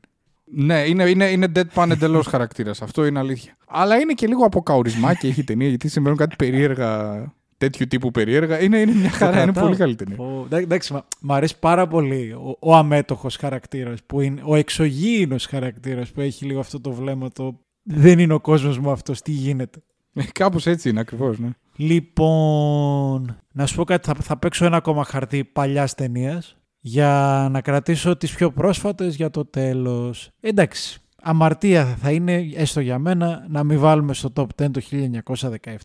Ναι, 0.56 0.80
είναι, 0.88 1.10
είναι, 1.10 1.26
είναι 1.26 1.52
deadpan 1.56 1.90
εντελώς 1.90 2.28
χαρακτήρας. 2.28 2.82
Αυτό 2.82 3.06
είναι 3.06 3.20
αλήθεια. 3.20 3.58
Αλλά 3.68 4.00
είναι 4.00 4.14
και 4.14 4.28
λίγο 4.28 4.46
αποκαουρισμα 4.46 5.14
και 5.14 5.28
έχει 5.28 5.44
ταινία 5.44 5.68
γιατί 5.68 5.88
συμβαίνουν 5.88 6.18
κάτι 6.18 6.36
περίεργα. 6.36 7.34
Τέτοιου 7.58 7.88
τύπου 7.88 8.12
περίεργα. 8.12 8.62
Είναι, 8.62 8.78
είναι 8.78 8.94
μια 8.94 9.10
χαρά. 9.10 9.42
είναι 9.42 9.54
πολύ 9.54 9.76
καλή 9.76 9.96
ταινία. 9.96 10.18
Ο, 10.18 10.48
εντάξει, 10.50 10.94
μου 11.20 11.34
αρέσει 11.34 11.60
πάρα 11.60 11.88
πολύ 11.88 12.32
ο, 12.32 12.58
ο 12.60 12.76
αμέτωχος 12.76 13.36
χαρακτήρας. 13.36 14.00
Ο 14.44 14.56
εξωγήινος 14.56 15.46
χαρακτήρας 15.46 16.12
που 16.12 16.22
έχει 16.22 16.46
λίγο 16.46 16.60
αυτό 16.60 16.82
το 16.82 16.92
βλέμμα. 16.92 17.30
Το 17.30 17.60
δεν 17.84 18.20
είναι 18.20 18.34
ο 18.34 18.40
κόσμος 18.40 18.80
μου 18.80 18.92
αυτός. 18.92 19.22
Τι 19.22 19.32
γίνεται. 19.32 19.80
Ε, 20.14 20.24
Κάπως 20.32 20.68
έτσι 20.68 20.90
είναι 20.90 21.00
ακριβώς. 21.00 21.40
Ναι. 21.40 21.50
Λοιπόν, 21.76 23.38
να 23.52 23.66
σου 23.66 23.76
πω 23.76 23.84
κάτι, 23.84 24.08
θα, 24.08 24.14
θα 24.14 24.38
παίξω 24.38 24.66
ένα 24.66 24.78
ακόμα 24.78 25.04
χαρτί 25.04 25.44
παλιάς 25.44 25.96
ταινίας 25.96 26.58
για 26.80 27.48
να 27.52 27.62
κρατήσω 27.62 28.18
τις 28.18 28.36
πιο 28.36 28.52
πρόσφατες 28.52 29.16
για 29.16 29.30
το 29.30 29.46
τέλος. 29.46 30.30
Εντάξει, 30.40 31.02
αμαρτία 31.22 31.86
θα 31.86 32.12
είναι, 32.12 32.50
έστω 32.56 32.80
για 32.80 33.00
μένα, 33.00 33.46
να 33.50 33.64
μην 33.64 33.80
βάλουμε 33.80 34.14
στο 34.14 34.34
top 34.36 34.46
10 34.62 34.72
το 34.72 34.82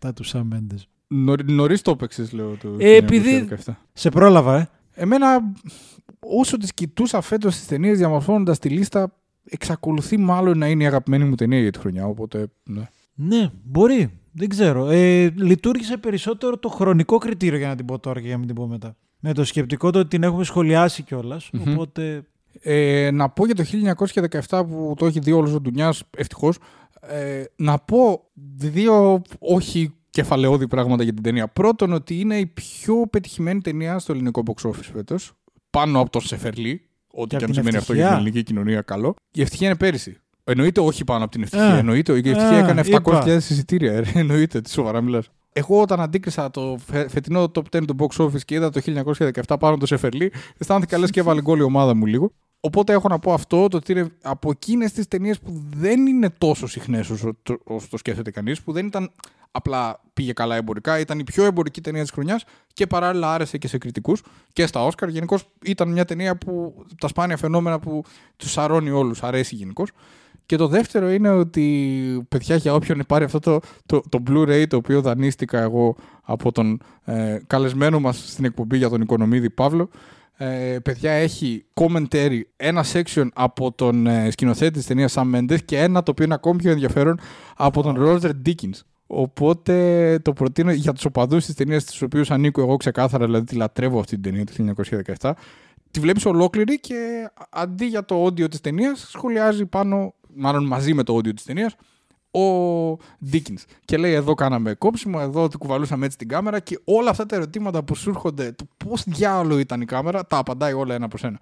1917 0.03 0.15
του 0.15 0.27
Sam 0.27 0.43
Mendes. 0.53 0.83
Νωρί 1.45 1.81
το 1.81 1.91
έπαιξες, 1.91 2.33
λέω, 2.33 2.57
το 2.57 2.77
ε, 2.79 2.97
Επειδή 2.97 3.49
σε 3.93 4.09
πρόλαβα, 4.09 4.59
ε. 4.59 4.69
Εμένα, 4.95 5.53
όσο 6.19 6.57
τις 6.57 6.75
κοιτούσα 6.75 7.21
φέτος 7.21 7.55
στις 7.55 7.67
ταινίες 7.67 7.99
διαμορφώνοντας 7.99 8.59
τη 8.59 8.69
λίστα, 8.69 9.15
εξακολουθεί 9.45 10.17
μάλλον 10.17 10.59
να 10.59 10.69
είναι 10.69 10.83
η 10.83 10.87
αγαπημένη 10.87 11.25
μου 11.25 11.35
ταινία 11.35 11.61
για 11.61 11.73
τη 11.73 11.79
χρονιά, 11.79 12.07
οπότε 12.07 12.47
ναι. 12.65 12.89
Ναι, 13.15 13.51
μπορεί. 13.65 14.11
Δεν 14.39 14.49
ξέρω. 14.49 14.89
Ε, 14.89 15.31
λειτουργήσε 15.37 15.97
περισσότερο 15.97 16.59
το 16.59 16.69
χρονικό 16.69 17.19
κριτήριο 17.19 17.59
για 17.59 17.69
να 17.69 17.75
την 17.75 17.85
πω 17.85 17.99
τώρα 17.99 18.21
και 18.21 18.27
για 18.27 18.33
να 18.35 18.39
μην 18.39 18.47
την 18.47 18.57
πω 18.57 18.67
μετά. 18.67 18.97
Με 19.19 19.33
το 19.33 19.45
σκεπτικό 19.45 19.91
το 19.91 19.99
ότι 19.99 20.09
την 20.09 20.23
έχουμε 20.23 20.45
σχολιάσει 20.45 21.03
κιόλας. 21.03 21.51
Οπότε. 21.69 22.23
Ε, 22.61 23.11
να 23.13 23.29
πω 23.29 23.47
για 23.47 23.55
το 23.55 23.65
1917 24.49 24.63
που 24.69 24.95
το 24.97 25.07
έχει 25.07 25.19
δει 25.19 25.33
όλος 25.33 25.53
ο 25.55 25.61
Ντουνιάς, 25.61 26.03
ευτυχώς. 26.17 26.59
Ε, 27.01 27.45
να 27.57 27.79
πω 27.79 28.23
δύο 28.57 29.23
όχι 29.39 29.95
κεφαλαιόδη 30.11 30.69
πράγματα 30.69 31.03
για 31.03 31.13
την 31.13 31.23
ταινία. 31.23 31.49
Πρώτον, 31.49 31.93
ότι 31.93 32.21
είναι 32.21 32.39
η 32.39 32.47
πιο 32.47 33.07
πετυχημένη 33.11 33.61
ταινία 33.61 33.99
στο 33.99 34.13
ελληνικό 34.13 34.43
box 34.47 34.69
office 34.69 34.91
φέτος. 34.93 35.33
Πάνω 35.71 36.01
από 36.01 36.11
το 36.11 36.21
Σεφερλί. 36.21 36.83
Ό,τι 37.13 37.29
Και 37.29 37.37
και 37.37 37.37
από 37.37 37.45
αν 37.45 37.51
την 37.51 37.55
σημαίνει 37.55 37.77
αυτό 37.77 37.93
για 37.93 38.03
την 38.03 38.13
ευτυχία. 38.13 38.29
ελληνική 38.29 38.43
κοινωνία, 38.43 38.81
καλό. 38.81 39.15
Η 39.33 39.41
ευτυχία 39.41 39.67
είναι 39.67 39.77
πέρυσι. 39.77 40.17
Εννοείται 40.51 40.81
όχι 40.81 41.05
πάνω 41.05 41.23
από 41.25 41.33
την 41.33 41.43
ευτυχία. 41.43 41.73
Α. 41.75 41.77
Εννοείται. 41.79 42.13
Η 42.13 42.17
ευτυχία 42.17 42.49
Α, 42.49 42.59
έκανε 42.59 42.81
700.000 42.85 42.91
είπα. 43.01 43.33
εισιτήρια. 43.35 43.93
ε, 43.93 44.03
Εννοείται. 44.15 44.61
Τι 44.61 44.71
σοβαρά 44.71 45.01
μιλάς. 45.01 45.31
Εγώ 45.53 45.81
όταν 45.81 46.01
αντίκρισα 46.01 46.51
το 46.51 46.77
φε- 46.87 47.11
φετινό 47.11 47.43
top 47.55 47.63
10 47.77 47.85
του 47.87 47.97
box 47.99 48.25
office 48.25 48.43
και 48.45 48.55
είδα 48.55 48.71
το 48.71 48.81
1917 49.47 49.57
πάνω 49.59 49.77
το 49.77 49.87
Σεφερλί, 49.87 50.33
αισθάνθηκα 50.59 50.99
λες 50.99 51.11
και 51.11 51.21
έβαλε 51.21 51.41
γκολ 51.43 51.59
η 51.59 51.63
ομάδα 51.63 51.95
μου 51.95 52.07
λίγο. 52.07 52.33
Οπότε 52.61 52.93
έχω 52.93 53.09
να 53.09 53.19
πω 53.19 53.33
αυτό, 53.33 53.69
το 53.69 53.77
ότι 53.77 53.93
είναι 53.93 54.09
από 54.23 54.51
εκείνες 54.51 54.93
τις 54.93 55.09
ταινίες 55.09 55.39
που 55.39 55.63
δεν 55.77 56.07
είναι 56.07 56.31
τόσο 56.39 56.67
συχνές 56.67 57.11
όσο, 57.11 57.37
το- 57.43 57.59
όσο 57.65 57.87
το 57.91 57.97
σκέφτεται 57.97 58.31
κανείς, 58.31 58.63
που 58.63 58.73
δεν 58.73 58.87
ήταν 58.87 59.11
απλά 59.51 60.01
πήγε 60.13 60.33
καλά 60.33 60.57
εμπορικά, 60.57 60.99
ήταν 60.99 61.19
η 61.19 61.25
πιο 61.25 61.45
εμπορική 61.45 61.81
ταινία 61.81 62.03
της 62.03 62.11
χρονιάς 62.11 62.45
και 62.73 62.87
παράλληλα 62.87 63.33
άρεσε 63.35 63.59
και 63.59 63.69
σε 63.69 63.79
κριτικούς 63.79 64.23
και 64.53 64.67
στα 64.67 64.85
Όσκαρ. 64.85 65.09
Γενικώς 65.09 65.45
ήταν 65.65 65.89
μια 65.93 66.05
ταινία 66.05 66.37
που 66.37 66.75
τα 67.01 67.09
σπάνια 67.09 67.37
φαινόμενα 67.37 67.79
που 67.79 68.03
τους 68.37 68.51
σαρώνει 68.51 68.91
όλους, 68.91 69.23
αρέσει 69.23 69.55
γενικώς. 69.55 69.91
Και 70.49 70.57
το 70.57 70.67
δεύτερο 70.69 71.11
είναι 71.11 71.29
ότι, 71.29 72.27
παιδιά, 72.29 72.57
για 72.57 72.75
όποιον 72.75 73.03
πάρει 73.07 73.25
αυτό 73.25 73.39
το, 73.39 73.61
το, 73.87 74.03
το 74.09 74.23
Blu-ray 74.29 74.65
το 74.69 74.77
οποίο 74.77 75.01
δανείστηκα 75.01 75.61
εγώ 75.61 75.97
από 76.23 76.53
τον 76.53 76.83
ε, 77.05 77.39
καλεσμένο 77.47 78.01
μας 78.01 78.31
στην 78.31 78.45
εκπομπή 78.45 78.77
για 78.77 78.89
τον 78.89 79.01
Οικονομίδη 79.01 79.51
Παύλο, 79.51 79.89
ε, 80.37 80.77
παιδιά, 80.83 81.13
έχει 81.13 81.65
commentary, 81.75 82.41
ένα 82.57 82.85
section 82.93 83.29
από 83.35 83.73
τον 83.73 84.07
ε, 84.07 84.31
σκηνοθέτη 84.31 84.73
της 84.73 84.87
ταινίας 84.87 85.15
Sam 85.17 85.35
Mendes 85.35 85.63
και 85.65 85.79
ένα 85.79 86.03
το 86.03 86.11
οποίο 86.11 86.25
είναι 86.25 86.35
ακόμη 86.35 86.59
πιο 86.59 86.71
ενδιαφέρον 86.71 87.21
από 87.57 87.83
τον 87.83 87.97
Roger 87.99 88.31
Dickens. 88.47 88.81
Οπότε 89.07 90.19
το 90.23 90.33
προτείνω 90.33 90.73
για 90.73 90.93
τους 90.93 91.05
οπαδούς 91.05 91.45
της 91.45 91.55
ταινίας 91.55 91.83
στους 91.83 92.03
οποίους 92.03 92.31
ανήκω 92.31 92.61
εγώ 92.61 92.77
ξεκάθαρα, 92.77 93.25
δηλαδή 93.25 93.45
τη 93.45 93.55
λατρεύω 93.55 93.99
αυτή 93.99 94.19
την 94.19 94.23
ταινία 94.23 94.45
του 94.45 94.75
1917. 95.21 95.33
Τη 95.91 96.01
βλέπεις 96.01 96.27
ολόκληρη 96.27 96.81
και 96.81 97.31
αντί 97.51 97.87
για 97.87 98.05
το 98.05 98.25
audio 98.25 98.51
της 98.51 98.61
ταινίας 98.61 99.09
σχολιάζει 99.09 99.67
πάνω, 99.67 100.15
μάλλον 100.35 100.67
μαζί 100.67 100.95
με 100.95 101.03
το 101.03 101.17
audio 101.17 101.35
της 101.35 101.45
ταινίας, 101.45 101.77
ο 102.31 102.93
Dickens. 103.33 103.65
Και 103.85 103.97
λέει 103.97 104.13
εδώ 104.13 104.35
κάναμε 104.35 104.75
κόψιμο, 104.75 105.19
εδώ 105.23 105.49
την 105.49 105.59
κουβαλούσαμε 105.59 106.07
έτσι 106.07 106.19
την 106.19 106.29
κάμερα 106.29 106.61
και 106.61 106.81
όλα 106.85 107.11
αυτά 107.11 107.27
τα 107.27 107.37
ερωτήματα 107.37 107.83
που 107.83 107.95
σου 107.95 108.11
έρχονται, 108.11 108.53
το 108.53 108.65
πώς 108.85 109.05
διάολο 109.07 109.59
ήταν 109.59 109.81
η 109.81 109.85
κάμερα, 109.85 110.27
τα 110.27 110.37
απαντάει 110.37 110.73
όλα 110.73 110.95
ένα 110.95 111.09
προς 111.09 111.25
ένα. 111.25 111.39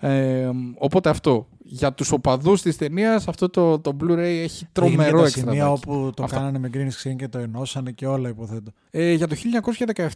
Ε, 0.00 0.50
οπότε 0.78 1.10
αυτό. 1.10 1.48
Για 1.68 1.92
τους 1.92 2.12
οπαδούς 2.12 2.62
της 2.62 2.76
ταινίας, 2.76 3.28
αυτό 3.28 3.48
το, 3.48 3.78
το 3.78 3.96
Blu-ray 4.00 4.18
έχει 4.18 4.66
τρομερό 4.72 5.18
τα 5.18 5.24
έξτρα. 5.24 5.42
σημεία 5.42 5.70
όπου 5.70 6.12
το 6.16 6.22
Αυτά. 6.22 6.36
κάνανε 6.36 6.58
με 6.58 6.70
green 6.74 7.08
screen 7.08 7.16
και 7.16 7.28
το 7.28 7.38
ενώσανε 7.38 7.90
και 7.90 8.06
όλα 8.06 8.28
υποθέτω. 8.28 8.70
Ε, 8.90 9.12
για 9.12 9.26
το 9.26 9.36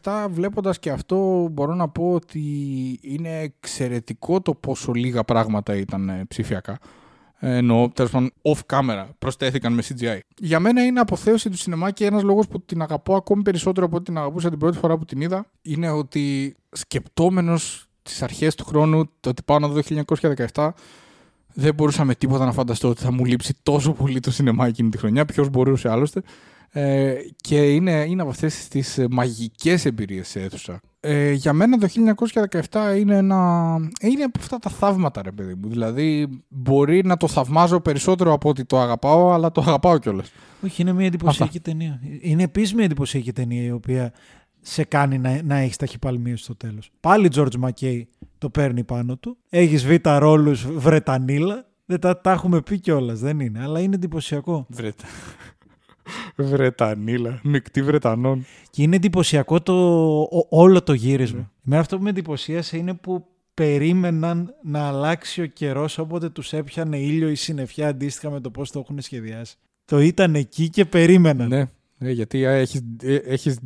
1917 0.03 0.27
βλέποντας 0.31 0.79
και 0.79 0.91
αυτό 0.91 1.49
μπορώ 1.53 1.75
να 1.75 1.89
πω 1.89 2.12
ότι 2.12 2.41
είναι 3.03 3.39
εξαιρετικό 3.39 4.41
το 4.41 4.55
πόσο 4.55 4.93
λίγα 4.93 5.25
πράγματα 5.25 5.77
ήταν 5.77 6.09
ε, 6.09 6.25
ψηφιακά. 6.29 6.79
Ε, 7.43 7.57
εννοώ 7.57 7.88
τέλος 7.88 8.11
πάντων 8.11 8.32
off 8.43 8.76
camera 8.76 9.07
προσθέθηκαν 9.18 9.72
με 9.72 9.82
CGI. 9.88 10.18
Για 10.38 10.61
μένα 10.61 10.84
είναι 10.84 11.01
αποθέωση 11.01 11.51
του 11.51 11.57
σινεμά 11.57 11.91
και 11.91 12.05
ένας 12.05 12.22
λόγος 12.22 12.49
που 12.49 12.61
την 12.61 12.82
αγαπώ 12.82 13.14
ακόμη 13.14 13.43
περισσότερο 13.43 13.86
από 13.86 13.97
ό,τι 13.97 14.05
την 14.05 14.18
αγαπούσα 14.18 14.49
την 14.49 14.59
πρώτη 14.59 14.78
φορά 14.78 14.99
που 14.99 15.05
την 15.05 15.20
είδα 15.20 15.47
είναι 15.62 15.91
ότι 15.91 16.57
σκεπτόμενος 16.70 17.86
τις 18.03 18.22
αρχές 18.22 18.55
του 18.55 18.64
χρόνου 18.64 19.11
το 19.20 19.28
ότι 19.28 19.43
πάω 19.43 19.59
να 19.59 19.68
δω 19.68 19.80
το 19.82 20.03
1917 20.55 20.70
δεν 21.55 21.74
μπορούσα 21.74 22.05
με 22.05 22.14
τίποτα 22.14 22.45
να 22.45 22.53
φανταστώ 22.53 22.88
ότι 22.88 23.03
θα 23.03 23.12
μου 23.12 23.24
λείψει 23.24 23.55
τόσο 23.62 23.93
πολύ 23.93 24.20
το 24.20 24.30
σινεμά 24.30 24.66
εκείνη 24.66 24.88
τη 24.88 24.99
χρονιά. 24.99 25.24
Ποιος 25.24 25.49
μπορούσε 25.49 25.91
άλλωστε. 25.91 26.22
Ε, 26.73 27.14
και 27.37 27.73
είναι, 27.73 28.05
είναι 28.09 28.23
από 28.23 28.31
αυτές 28.31 28.68
τις 28.68 28.99
ε, 28.99 29.07
μαγικές 29.11 29.85
εμπειρίες 29.85 30.29
σε 30.29 30.41
αίθουσα. 30.41 30.81
Ε, 31.01 31.33
για 31.33 31.53
μένα 31.53 31.79
το 31.79 31.89
1917 32.71 32.97
είναι 32.99 33.16
ένα... 33.16 33.77
Είναι 34.01 34.23
από 34.25 34.39
αυτά 34.39 34.59
τα 34.59 34.71
θαύματα 34.71 35.23
ρε 35.23 35.33
παιδί 35.33 35.55
μου. 35.55 35.68
Δηλαδή 35.68 36.29
μπορεί 36.49 37.05
να 37.05 37.16
το 37.16 37.29
θαυμάζω 37.29 37.81
περισσότερο 37.81 38.33
από 38.33 38.49
ότι 38.49 38.64
το 38.64 38.81
αγαπάω, 38.81 39.33
αλλά 39.33 39.53
το 39.53 39.61
αγαπάω 39.61 39.99
κιόλας. 39.99 40.33
Όχι, 40.64 40.83
είναι 40.83 40.93
μια 40.93 41.07
εντυπωσιακή 41.07 41.61
ταινία. 41.61 42.01
Είναι 42.21 42.43
επίσης 42.43 42.75
μια 42.75 42.85
εντυπωσιακή 42.85 43.33
ταινία 43.33 43.62
η 43.62 43.71
οποία 43.71 44.12
σε 44.61 44.85
κάνει 44.85 45.18
να, 45.18 45.43
να 45.43 45.57
έχεις 45.57 45.77
ταχυπαλμίες 45.77 46.41
στο 46.41 46.57
τέλος. 46.57 46.91
Πάλι 47.01 47.31
George 47.35 47.61
McKay 47.64 48.03
το 48.39 48.51
παίρνει 48.51 48.85
πάνω 48.85 49.16
του. 49.16 49.37
Έχεις 49.49 49.87
β' 49.87 50.18
ρόλους 50.18 50.66
Βρετανίλα. 50.73 51.68
Δεν 51.87 52.01
τα, 52.01 52.21
τα 52.21 52.33
έχουμε 52.33 52.61
πει 52.61 52.79
κιόλας, 52.79 53.21
δεν 53.21 53.41
είναι. 53.41 53.62
Αλλά 53.62 53.81
είναι 53.81 53.95
εντυπωσιακό. 53.95 54.66
Βρετα... 54.68 55.05
Βρετανίλα. 56.36 57.40
Μεικτή 57.42 57.82
Βρετανών. 57.82 58.44
Και 58.70 58.82
είναι 58.82 58.96
εντυπωσιακό 58.96 59.61
το, 59.61 59.72
ο- 60.22 60.46
όλο 60.48 60.82
το 60.82 60.92
γύρισμα. 60.92 61.50
Εμένα 61.66 61.80
αυτό 61.80 61.96
που 61.96 62.02
με 62.02 62.11
εντυπωσίασε 62.11 62.76
είναι 62.76 62.94
που 62.94 63.24
περίμεναν 63.54 64.54
να 64.62 64.86
αλλάξει 64.86 65.42
ο 65.42 65.46
καιρός 65.46 65.98
όποτε 65.98 66.28
τους 66.30 66.52
έπιανε 66.52 66.98
ήλιο 66.98 67.28
ή 67.28 67.34
συννεφιά 67.34 67.88
αντίστοιχα 67.88 68.30
με 68.30 68.40
το 68.40 68.50
πώς 68.50 68.70
το 68.70 68.78
έχουν 68.78 69.00
σχεδιάσει. 69.00 69.56
Το 69.84 70.00
ήταν 70.00 70.34
εκεί 70.34 70.68
και 70.68 70.84
περίμεναν. 70.84 71.48
Ναι, 71.48 71.64
ε, 71.98 72.11
γιατί 72.11 72.42
ε, 72.42 72.58
έχεις, 72.58 72.82
ε, 73.02 73.14
έχεις 73.14 73.58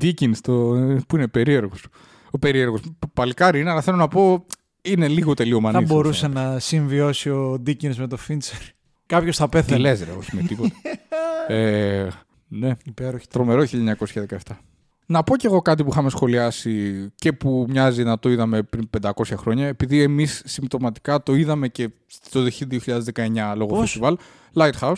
Dickens, 0.00 0.36
το, 0.42 0.74
ε, 0.74 1.00
που 1.08 1.16
είναι 1.16 1.28
περίεργος. 1.28 1.84
Ο 2.30 2.38
περίεργος. 2.38 2.80
Παλικάρι 3.14 3.60
είναι, 3.60 3.70
αλλά 3.70 3.80
θέλω 3.80 3.96
να 3.96 4.08
πω, 4.08 4.46
είναι 4.82 5.08
λίγο 5.08 5.34
τελειομανής. 5.34 5.88
Θα 5.88 5.94
μπορούσε 5.94 6.28
να 6.28 6.58
συμβιώσει 6.58 7.30
ο 7.30 7.58
Ντίκινς 7.58 7.98
με 7.98 8.06
το 8.06 8.16
Φίντσερ. 8.16 8.58
Κάποιος 9.12 9.36
θα 9.36 9.44
Τι 9.44 9.50
πέθανε. 9.50 9.78
λες 9.78 10.04
ρε, 10.04 10.10
όχι 10.10 10.36
με 10.36 10.42
τίποτα. 10.42 10.74
ε, 11.54 12.08
ναι, 12.48 12.70
Υπέροχη. 12.84 13.26
τρομερό 13.26 13.64
1917. 13.72 14.36
Να 15.06 15.22
πω 15.22 15.36
κι 15.36 15.46
εγώ 15.46 15.62
κάτι 15.62 15.84
που 15.84 15.90
είχαμε 15.92 16.10
σχολιάσει 16.10 17.06
και 17.14 17.32
που 17.32 17.66
μοιάζει 17.68 18.02
να 18.02 18.18
το 18.18 18.28
είδαμε 18.30 18.62
πριν 18.62 18.90
500 19.02 19.10
χρόνια, 19.36 19.66
επειδή 19.66 20.02
εμείς 20.02 20.42
συμπτωματικά 20.44 21.22
το 21.22 21.34
είδαμε 21.34 21.68
και 21.68 21.88
στο 22.06 22.42
2019 22.42 23.52
λόγω 23.56 23.66
Πώς; 23.74 23.80
φεστιβάλ, 23.80 24.16
Lighthouse. 24.54 24.92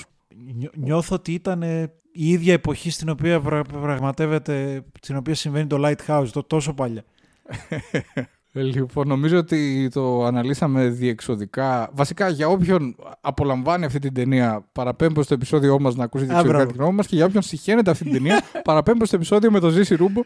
Νιώ- 0.55 0.73
Νιώθω 0.75 1.15
ότι 1.15 1.33
ήταν 1.33 1.63
ε, 1.63 1.93
η 2.13 2.29
ίδια 2.29 2.53
εποχή 2.53 2.91
στην 2.91 3.09
οποία 3.09 3.41
πρα- 3.41 3.65
πραγματεύεται, 3.65 4.85
στην 5.01 5.17
οποία 5.17 5.35
συμβαίνει 5.35 5.67
το 5.67 5.77
Lighthouse, 5.89 6.29
το 6.33 6.43
τόσο 6.43 6.75
παλιά. 6.75 7.05
Ε, 8.57 8.63
Λοιπόν, 8.63 9.09
νομίζω 9.09 9.39
ότι 9.39 9.89
το 9.93 10.25
αναλύσαμε 10.25 10.89
διεξοδικά. 10.89 11.91
Βασικά, 11.93 12.29
για 12.29 12.49
όποιον 12.49 12.97
απολαμβάνει 13.21 13.85
αυτή 13.85 13.99
την 13.99 14.15
ταινία, 14.15 14.65
παραπέμπω 14.73 15.23
στο 15.23 15.35
επεισόδιό 15.35 15.81
μας 15.81 15.95
να 15.95 16.05
ακούσει 16.05 16.25
διεξοδικά 16.25 16.55
μπράβο. 16.55 16.71
την 16.71 16.81
γνώμη 16.81 16.97
μας. 16.97 17.07
Και 17.07 17.17
για 17.17 17.25
όποιον 17.25 17.43
συχαίνεται 17.43 17.91
αυτή 17.91 18.05
την 18.05 18.13
ταινία, 18.13 18.43
παραπέμπω 18.65 19.05
στο 19.05 19.17
επεισόδιο 19.17 19.51
με 19.51 19.61
τον 19.61 19.71
Ζήση 19.71 19.95
Ρούμπο 19.95 20.23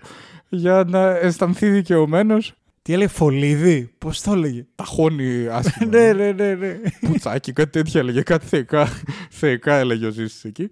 για 0.48 0.84
να 0.86 1.16
αισθανθεί 1.16 1.68
δικαιωμένος. 1.68 2.54
Τι 2.82 2.92
έλεγε, 2.92 3.08
Φολίδη, 3.08 3.90
πώς 3.98 4.20
το 4.20 4.32
έλεγε; 4.32 4.66
Ταχώνει 4.74 5.46
άσχημα. 5.50 5.90
ναι, 5.98 6.12
ναι, 6.12 6.32
ναι, 6.32 6.54
ναι. 6.54 6.78
Πουτσάκι, 7.00 7.52
κάτι 7.52 7.70
τέτοια 7.70 8.00
έλεγε. 8.00 8.22
Κάτι 8.22 8.46
θεϊκά, 8.46 8.88
θεϊκά 9.30 9.74
έλεγε 9.74 10.06
ο 10.06 10.10
Ζήσης 10.10 10.44
εκεί. 10.44 10.68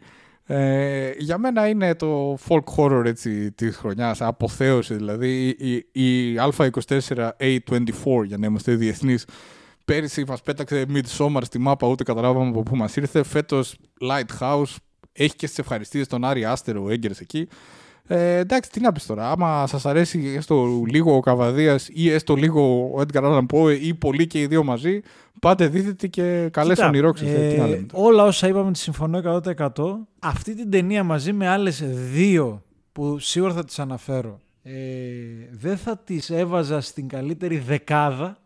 Ε, 0.48 1.10
για 1.18 1.38
μένα 1.38 1.68
είναι 1.68 1.94
το 1.94 2.38
folk 2.48 2.64
horror 2.76 3.04
έτσι, 3.04 3.52
της 3.52 3.76
χρονιάς, 3.76 4.20
αποθέωση 4.20 4.94
δηλαδή. 4.94 5.48
Η, 5.48 6.00
η 6.02 6.36
Α24A24, 6.38 8.24
για 8.24 8.38
να 8.38 8.46
είμαστε 8.46 8.74
διεθνείς, 8.74 9.24
πέρυσι 9.84 10.24
μας 10.26 10.42
πέταξε 10.42 10.86
Midsommar 10.94 11.40
στη 11.42 11.58
μάπα, 11.58 11.86
ούτε 11.86 12.02
καταλάβαμε 12.02 12.48
από 12.48 12.62
πού 12.62 12.76
μας 12.76 12.96
ήρθε. 12.96 13.22
Φέτος 13.22 13.76
Lighthouse, 14.10 14.74
έχει 15.12 15.36
και 15.36 15.46
στις 15.46 15.58
ευχαριστίες 15.58 16.06
τον 16.06 16.24
Άρη 16.24 16.44
Άστερο, 16.44 16.82
ο 16.82 16.90
Έγκαιρες 16.90 17.20
εκεί. 17.20 17.48
Ε, 18.08 18.36
εντάξει, 18.36 18.70
τι 18.70 18.80
να 18.80 18.92
πεις 18.92 19.06
τώρα. 19.06 19.30
Άμα 19.30 19.66
σας 19.66 19.86
αρέσει 19.86 20.34
έστω 20.36 20.66
λίγο 20.86 21.16
ο 21.16 21.20
Καβαδίας 21.20 21.88
ή 21.92 22.10
έστω 22.10 22.34
λίγο 22.34 22.90
ο 22.96 23.00
Edgar 23.00 23.22
Allan 23.22 23.46
Poe 23.52 23.78
ή 23.80 23.94
πολύ 23.94 24.26
και 24.26 24.40
οι 24.40 24.46
δύο 24.46 24.64
μαζί, 24.64 25.00
πάτε 25.40 25.66
δίθετε 25.66 26.06
και 26.06 26.48
καλές 26.52 26.74
Κοίτα, 26.76 26.88
ονειρόξεις. 26.88 27.28
ε, 27.28 27.48
τι 27.48 27.56
να 27.58 27.64
ε, 27.64 27.68
λέμε 27.68 27.86
τώρα. 27.86 28.04
όλα 28.04 28.24
όσα 28.24 28.48
είπαμε 28.48 28.72
τη 28.72 28.78
συμφωνώ 28.78 29.40
100%. 29.66 29.70
Αυτή 30.18 30.54
την 30.54 30.70
ταινία 30.70 31.04
μαζί 31.04 31.32
με 31.32 31.48
άλλες 31.48 31.82
δύο 32.12 32.62
που 32.92 33.18
σίγουρα 33.18 33.52
θα 33.52 33.64
τις 33.64 33.78
αναφέρω 33.78 34.40
ε, 34.62 34.72
δεν 35.52 35.76
θα 35.76 35.98
τις 35.98 36.30
έβαζα 36.30 36.80
στην 36.80 37.08
καλύτερη 37.08 37.58
δεκάδα 37.58 38.38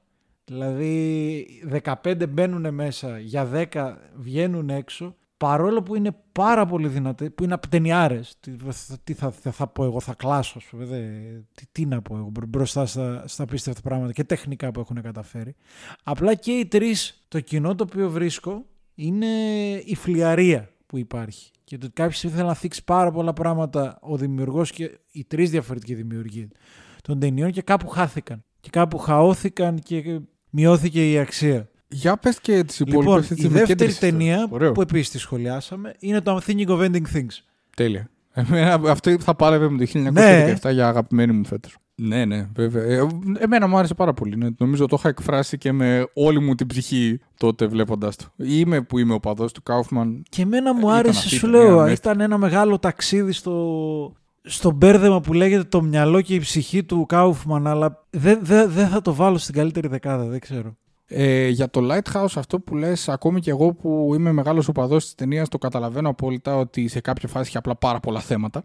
δηλαδή 0.45 1.47
15 2.03 2.29
μπαίνουν 2.29 2.75
μέσα 2.75 3.19
για 3.19 3.49
10 3.73 3.93
βγαίνουν 4.15 4.71
έξω 4.71 5.15
παρόλο 5.41 5.83
που 5.83 5.95
είναι 5.95 6.17
πάρα 6.33 6.67
πολύ 6.67 6.89
δυνατέ, 6.89 7.31
που 7.31 7.45
είναι 7.45 7.55
απτενιάρες. 7.55 8.35
Τι, 8.41 8.53
τι 9.05 9.15
θα, 9.15 9.31
θα, 9.31 9.51
θα 9.51 9.67
πω 9.67 9.85
εγώ, 9.85 10.01
θα 10.01 10.15
κλάσω, 10.15 10.59
ας 10.59 10.65
πούμε, 10.65 10.85
δε, 10.85 10.99
τι, 11.55 11.65
τι 11.73 11.87
να 11.87 12.03
πω 12.03 12.17
εγώ 12.17 12.29
μπρο- 12.29 12.49
μπροστά 12.49 12.87
στα, 12.87 13.25
στα 13.27 13.43
απίστευτα 13.43 13.81
πράγματα 13.81 14.13
και 14.13 14.25
τεχνικά 14.25 14.71
που 14.71 14.81
έχουν 14.81 15.03
καταφέρει. 15.03 15.55
Απλά 16.03 16.35
και 16.35 16.53
οι 16.53 16.67
τρεις, 16.67 17.25
το 17.29 17.41
κοινό 17.41 17.75
το 17.75 17.85
οποίο 17.89 18.11
βρίσκω 18.11 18.67
είναι 18.95 19.27
η 19.85 19.95
φλιαρία 19.95 20.71
που 20.87 20.99
υπάρχει. 20.99 21.51
Και 21.65 21.79
το 21.79 21.87
ότι 21.87 21.95
κάποιος 21.95 22.23
ήθελε 22.23 22.43
να 22.43 22.55
θίξει 22.55 22.85
πάρα 22.85 23.11
πολλά 23.11 23.33
πράγματα 23.33 23.99
ο 24.01 24.17
δημιουργός 24.17 24.71
και 24.71 24.99
οι 25.13 25.25
τρεις 25.25 25.51
διαφορετικοί 25.51 25.95
δημιουργοί 25.95 26.49
των 27.03 27.19
ταινιών 27.19 27.51
και 27.51 27.63
κάπου 27.63 27.89
χάθηκαν. 27.89 28.45
Και 28.61 28.71
κάπου 28.73 28.99
χαώθηκαν 28.99 29.79
και 29.79 30.21
μειώθηκε 30.51 31.11
η 31.11 31.19
αξία. 31.19 31.69
Για 31.93 32.17
πες 32.17 32.41
και 32.41 32.65
τις 32.65 32.81
υπόλοιπες. 32.81 33.05
Λοιπόν, 33.05 33.19
έτσι, 33.19 33.35
η 33.35 33.49
με 33.49 33.59
δεύτερη 33.59 33.67
κέντρησες 33.67 33.99
τώρα. 33.99 34.13
ταινία 34.13 34.47
Ωραίο. 34.51 34.73
που 34.73 34.81
επίσης 34.81 35.11
τη 35.11 35.19
σχολιάσαμε 35.19 35.95
είναι 35.99 36.21
το 36.21 36.37
I'm 36.47 36.51
Thinking 36.51 36.69
of 36.69 36.81
Ending 36.85 37.17
Things. 37.17 37.37
Τέλεια. 37.77 38.11
Εμένα 38.33 38.81
αυτό 38.91 39.17
θα 39.21 39.35
πάρευε 39.35 39.69
με 39.69 39.79
το 39.79 39.91
1917 39.95 40.13
Ναι. 40.13 40.71
για 40.71 40.89
αγαπημένη 40.89 41.33
μου 41.33 41.45
φέτος. 41.47 41.77
Ναι, 41.95 42.25
ναι, 42.25 42.49
βέβαια. 42.55 42.83
Ε, 42.83 43.07
εμένα 43.39 43.67
μου 43.69 43.77
άρεσε 43.79 43.95
πάρα 43.95 44.13
πολύ. 44.15 44.37
Ναι. 44.37 44.49
Νομίζω 44.59 44.87
το 44.87 44.97
είχα 44.99 45.09
εκφράσει 45.09 45.59
και 45.59 45.73
με 45.73 46.07
όλη 46.15 46.41
μου 46.41 46.55
την 46.55 46.67
ψυχή 46.67 47.21
τότε 47.37 47.67
βλέποντα 47.67 48.09
το. 48.17 48.45
Είμαι 48.45 48.81
που 48.81 48.99
είμαι 48.99 49.15
ο 49.15 49.21
παδός 49.21 49.53
του 49.53 49.63
Κάουφμαν. 49.63 50.23
Και 50.29 50.43
εμένα 50.43 50.75
μου 50.75 50.93
άρεσε, 50.93 51.29
σου 51.29 51.47
λέω. 51.47 51.87
Ήταν 51.87 52.21
ένα 52.21 52.39
μεγάλο 52.39 52.79
ταξίδι 52.79 53.33
στο, 53.33 54.13
στο 54.43 54.71
μπέρδεμα 54.71 55.21
που 55.21 55.33
λέγεται 55.33 55.65
το 55.65 55.83
μυαλό 55.83 56.21
και 56.21 56.35
η 56.35 56.39
ψυχή 56.39 56.85
του 56.85 57.07
Κάουφμαν, 57.09 57.67
αλλά 57.67 58.07
δεν 58.11 58.39
δε, 58.43 58.67
δε 58.67 58.87
θα 58.87 59.01
το 59.03 59.15
βάλω 59.15 59.39
στην 59.39 59.55
καλύτερη 59.55 59.89
δεκάδα, 59.89 60.25
δεν 60.25 60.41
ξέρω. 60.41 60.77
Ε, 61.13 61.49
για 61.49 61.71
το 61.71 61.81
Lighthouse 61.91 62.33
αυτό 62.35 62.61
που 62.61 62.77
λες, 62.77 63.09
ακόμη 63.09 63.41
και 63.41 63.51
εγώ 63.51 63.73
που 63.73 64.13
είμαι 64.15 64.33
μεγάλος 64.33 64.69
οπαδός 64.69 65.05
της 65.05 65.15
ταινίας, 65.15 65.49
το 65.49 65.59
καταλαβαίνω 65.59 66.09
απόλυτα 66.09 66.57
ότι 66.57 66.89
σε 66.89 67.01
κάποια 67.01 67.29
φάση 67.29 67.47
έχει 67.47 67.57
απλά 67.57 67.77
πάρα 67.77 68.01
πολλά 68.01 68.21
θέματα. 68.21 68.63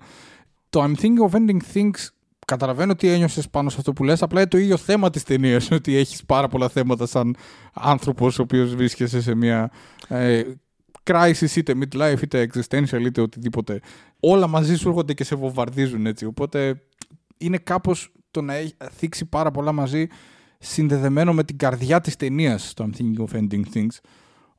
Το 0.69 0.83
I'm 0.83 1.01
thinking 1.01 1.29
of 1.29 1.35
ending 1.35 1.59
things 1.73 2.07
καταλαβαίνω 2.45 2.95
τι 2.95 3.07
ένιωσες 3.07 3.49
πάνω 3.49 3.69
σε 3.69 3.75
αυτό 3.79 3.93
που 3.93 4.03
λες, 4.03 4.21
απλά 4.21 4.39
είναι 4.39 4.49
το 4.49 4.57
ίδιο 4.57 4.77
θέμα 4.77 5.09
της 5.09 5.23
ταινίας 5.23 5.71
ότι 5.71 5.95
έχεις 5.95 6.25
πάρα 6.25 6.47
πολλά 6.47 6.69
θέματα 6.69 7.05
σαν 7.05 7.35
άνθρωπος 7.73 8.39
ο 8.39 8.41
οποίος 8.41 8.75
βρίσκεσαι 8.75 9.21
σε 9.21 9.35
μια 9.35 9.71
ε, 10.07 10.43
crisis 11.03 11.55
είτε 11.55 11.73
midlife 11.79 12.21
είτε 12.21 12.49
existential 12.53 13.01
είτε 13.01 13.21
οτιδήποτε. 13.21 13.79
Όλα 14.19 14.47
μαζί 14.47 14.75
σου 14.75 14.87
έρχονται 14.87 15.13
και 15.13 15.23
σε 15.23 15.35
βομβαρδίζουν 15.35 16.05
έτσι, 16.05 16.25
οπότε 16.25 16.81
είναι 17.37 17.57
κάπως 17.57 18.11
το 18.31 18.41
να 18.41 18.53
έχει 18.53 18.73
θίξει 18.91 19.25
πάρα 19.25 19.51
πολλά 19.51 19.71
μαζί 19.71 20.07
συνδεδεμένο 20.59 21.33
με 21.33 21.43
την 21.43 21.57
καρδιά 21.57 22.01
της 22.01 22.15
ταινίας 22.15 22.69
στο 22.69 22.89
I'm 22.89 23.01
thinking 23.01 23.25
of 23.25 23.39
ending 23.39 23.63
things. 23.73 23.99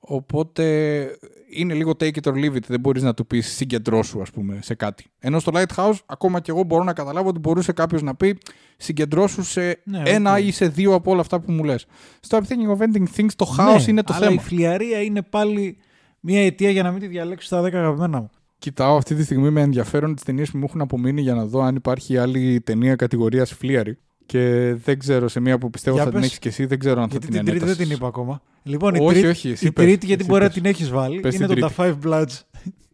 Οπότε 0.08 1.06
είναι 1.50 1.74
λίγο 1.74 1.92
take 1.98 2.12
it 2.22 2.28
or 2.30 2.32
leave 2.32 2.54
it. 2.54 2.62
Δεν 2.66 2.80
μπορείς 2.80 3.02
να 3.02 3.14
του 3.14 3.26
πεις 3.26 3.46
συγκεντρώσου, 3.46 4.20
ας 4.20 4.30
πούμε, 4.30 4.58
σε 4.62 4.74
κάτι. 4.74 5.04
Ενώ 5.18 5.38
στο 5.38 5.52
Lighthouse, 5.54 5.98
ακόμα 6.06 6.40
και 6.40 6.50
εγώ 6.50 6.62
μπορώ 6.62 6.84
να 6.84 6.92
καταλάβω 6.92 7.28
ότι 7.28 7.38
μπορούσε 7.38 7.72
κάποιος 7.72 8.02
να 8.02 8.14
πει 8.14 8.38
συγκεντρώσου 8.76 9.42
σε 9.42 9.80
ναι, 9.84 10.02
ένα 10.04 10.38
ή 10.38 10.50
σε 10.50 10.68
δύο 10.68 10.94
από 10.94 11.10
όλα 11.10 11.20
αυτά 11.20 11.40
που 11.40 11.52
μου 11.52 11.64
λες. 11.64 11.86
Στο 12.20 12.38
I'm 12.38 12.40
thinking 12.40 12.76
of 12.76 12.82
ending 12.82 13.06
things, 13.16 13.30
το 13.36 13.44
χάος 13.44 13.84
ναι, 13.84 13.90
είναι 13.90 14.02
το 14.02 14.12
αλλά 14.14 14.26
θέμα. 14.26 14.40
η 14.40 14.44
φλιαρία 14.44 15.02
είναι 15.02 15.22
πάλι 15.22 15.78
μια 16.20 16.44
αιτία 16.44 16.70
για 16.70 16.82
να 16.82 16.90
μην 16.90 17.00
τη 17.00 17.06
διαλέξω 17.06 17.46
στα 17.46 17.62
10 17.62 17.74
αγαπημένα 17.74 18.20
μου. 18.20 18.30
Κοιτάω 18.58 18.96
αυτή 18.96 19.14
τη 19.14 19.24
στιγμή 19.24 19.50
με 19.50 19.60
ενδιαφέρον 19.60 20.14
τις 20.14 20.24
ταινίες 20.24 20.50
που 20.50 20.58
μου 20.58 20.64
έχουν 20.68 20.80
απομείνει 20.80 21.20
για 21.20 21.34
να 21.34 21.46
δω 21.46 21.60
αν 21.60 21.74
υπάρχει 21.74 22.16
άλλη 22.18 22.60
ταινία 22.60 22.96
κατηγορίας 22.96 23.52
φλίαρη. 23.52 23.98
Και 24.26 24.74
δεν 24.84 24.98
ξέρω 24.98 25.28
σε 25.28 25.40
μία 25.40 25.58
που 25.58 25.70
πιστεύω 25.70 25.96
θα 25.96 26.10
την 26.10 26.22
έχεις 26.22 26.38
και 26.38 26.48
εσύ, 26.48 26.66
δεν 26.66 26.78
ξέρω 26.78 27.02
αν 27.02 27.08
θα 27.08 27.18
την 27.18 27.30
την 27.30 27.44
τρίτη 27.44 27.64
δεν 27.64 27.76
την 27.76 27.90
είπα 27.90 28.06
ακόμα. 28.06 28.42
Λοιπόν, 28.62 28.94
η 28.94 28.98
όχι, 29.00 29.12
τρίτη, 29.12 29.26
όχι, 29.26 29.50
εσύ 29.50 29.66
η 29.66 29.72
τρίτη 29.72 30.06
γιατί 30.06 30.24
μπορεί 30.24 30.42
να 30.42 30.50
την 30.50 30.64
έχεις 30.64 30.90
βάλει, 30.90 31.22
είναι 31.32 31.46
το 31.46 31.70
The 31.76 31.84
Five 31.84 31.98
Bloods 32.04 32.40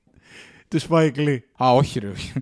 του 0.73 0.81
Spike 0.89 1.17
Lee. 1.17 1.39
Α, 1.65 1.73
όχι 1.73 1.99
ρε, 1.99 2.09
όχι. 2.09 2.33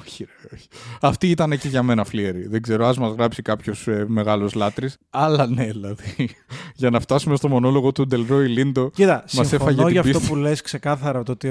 όχι, 0.00 0.24
ρε, 0.24 0.54
όχι. 0.54 0.68
Αυτή 1.00 1.30
ήταν 1.30 1.58
και 1.58 1.68
για 1.68 1.82
μένα 1.82 2.04
φλίερη. 2.04 2.46
Δεν 2.46 2.62
ξέρω, 2.62 2.86
ας 2.86 2.98
μας 2.98 3.12
γράψει 3.12 3.42
κάποιος 3.42 3.88
ε, 3.88 4.04
μεγάλος 4.08 4.54
λάτρης. 4.54 4.96
Αλλά 5.10 5.46
ναι, 5.46 5.66
δηλαδή. 5.66 6.28
για 6.74 6.90
να 6.90 7.00
φτάσουμε 7.00 7.36
στο 7.36 7.48
μονόλογο 7.48 7.92
του 7.92 8.06
Ντελρόι 8.06 8.48
Λίντο. 8.48 8.90
Κοίτα, 8.90 9.24
μας 9.32 9.48
συμφωνώ 9.48 9.88
για 9.88 10.00
αυτό 10.00 10.20
που 10.20 10.36
λες 10.36 10.60
ξεκάθαρα, 10.60 11.22
το 11.22 11.32
ότι 11.32 11.48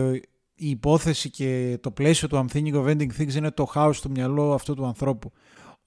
η 0.55 0.69
υπόθεση 0.69 1.29
και 1.29 1.77
το 1.81 1.91
πλαίσιο 1.91 2.27
του 2.27 2.47
I'm 2.47 2.55
thinking 2.55 2.73
of 2.73 2.85
ending 2.85 3.21
things 3.21 3.33
είναι 3.33 3.51
το 3.51 3.65
χάος 3.65 3.97
στο 3.97 4.09
μυαλό 4.09 4.53
αυτού 4.53 4.73
του 4.73 4.85
ανθρώπου. 4.85 5.31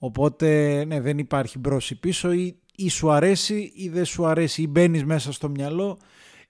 Οπότε 0.05 0.83
ναι, 0.85 1.01
δεν 1.01 1.17
υπάρχει 1.17 1.59
μπρος 1.59 1.89
ή 1.89 1.95
πίσω 1.95 2.31
ή, 2.31 2.55
ή 2.75 2.89
σου 2.89 3.11
αρέσει 3.11 3.71
ή 3.75 3.89
δεν 3.89 4.05
σου 4.05 4.25
αρέσει 4.25 4.61
ή 4.61 4.67
μπαίνεις 4.67 5.05
μέσα 5.05 5.31
στο 5.31 5.49
μυαλό 5.49 5.97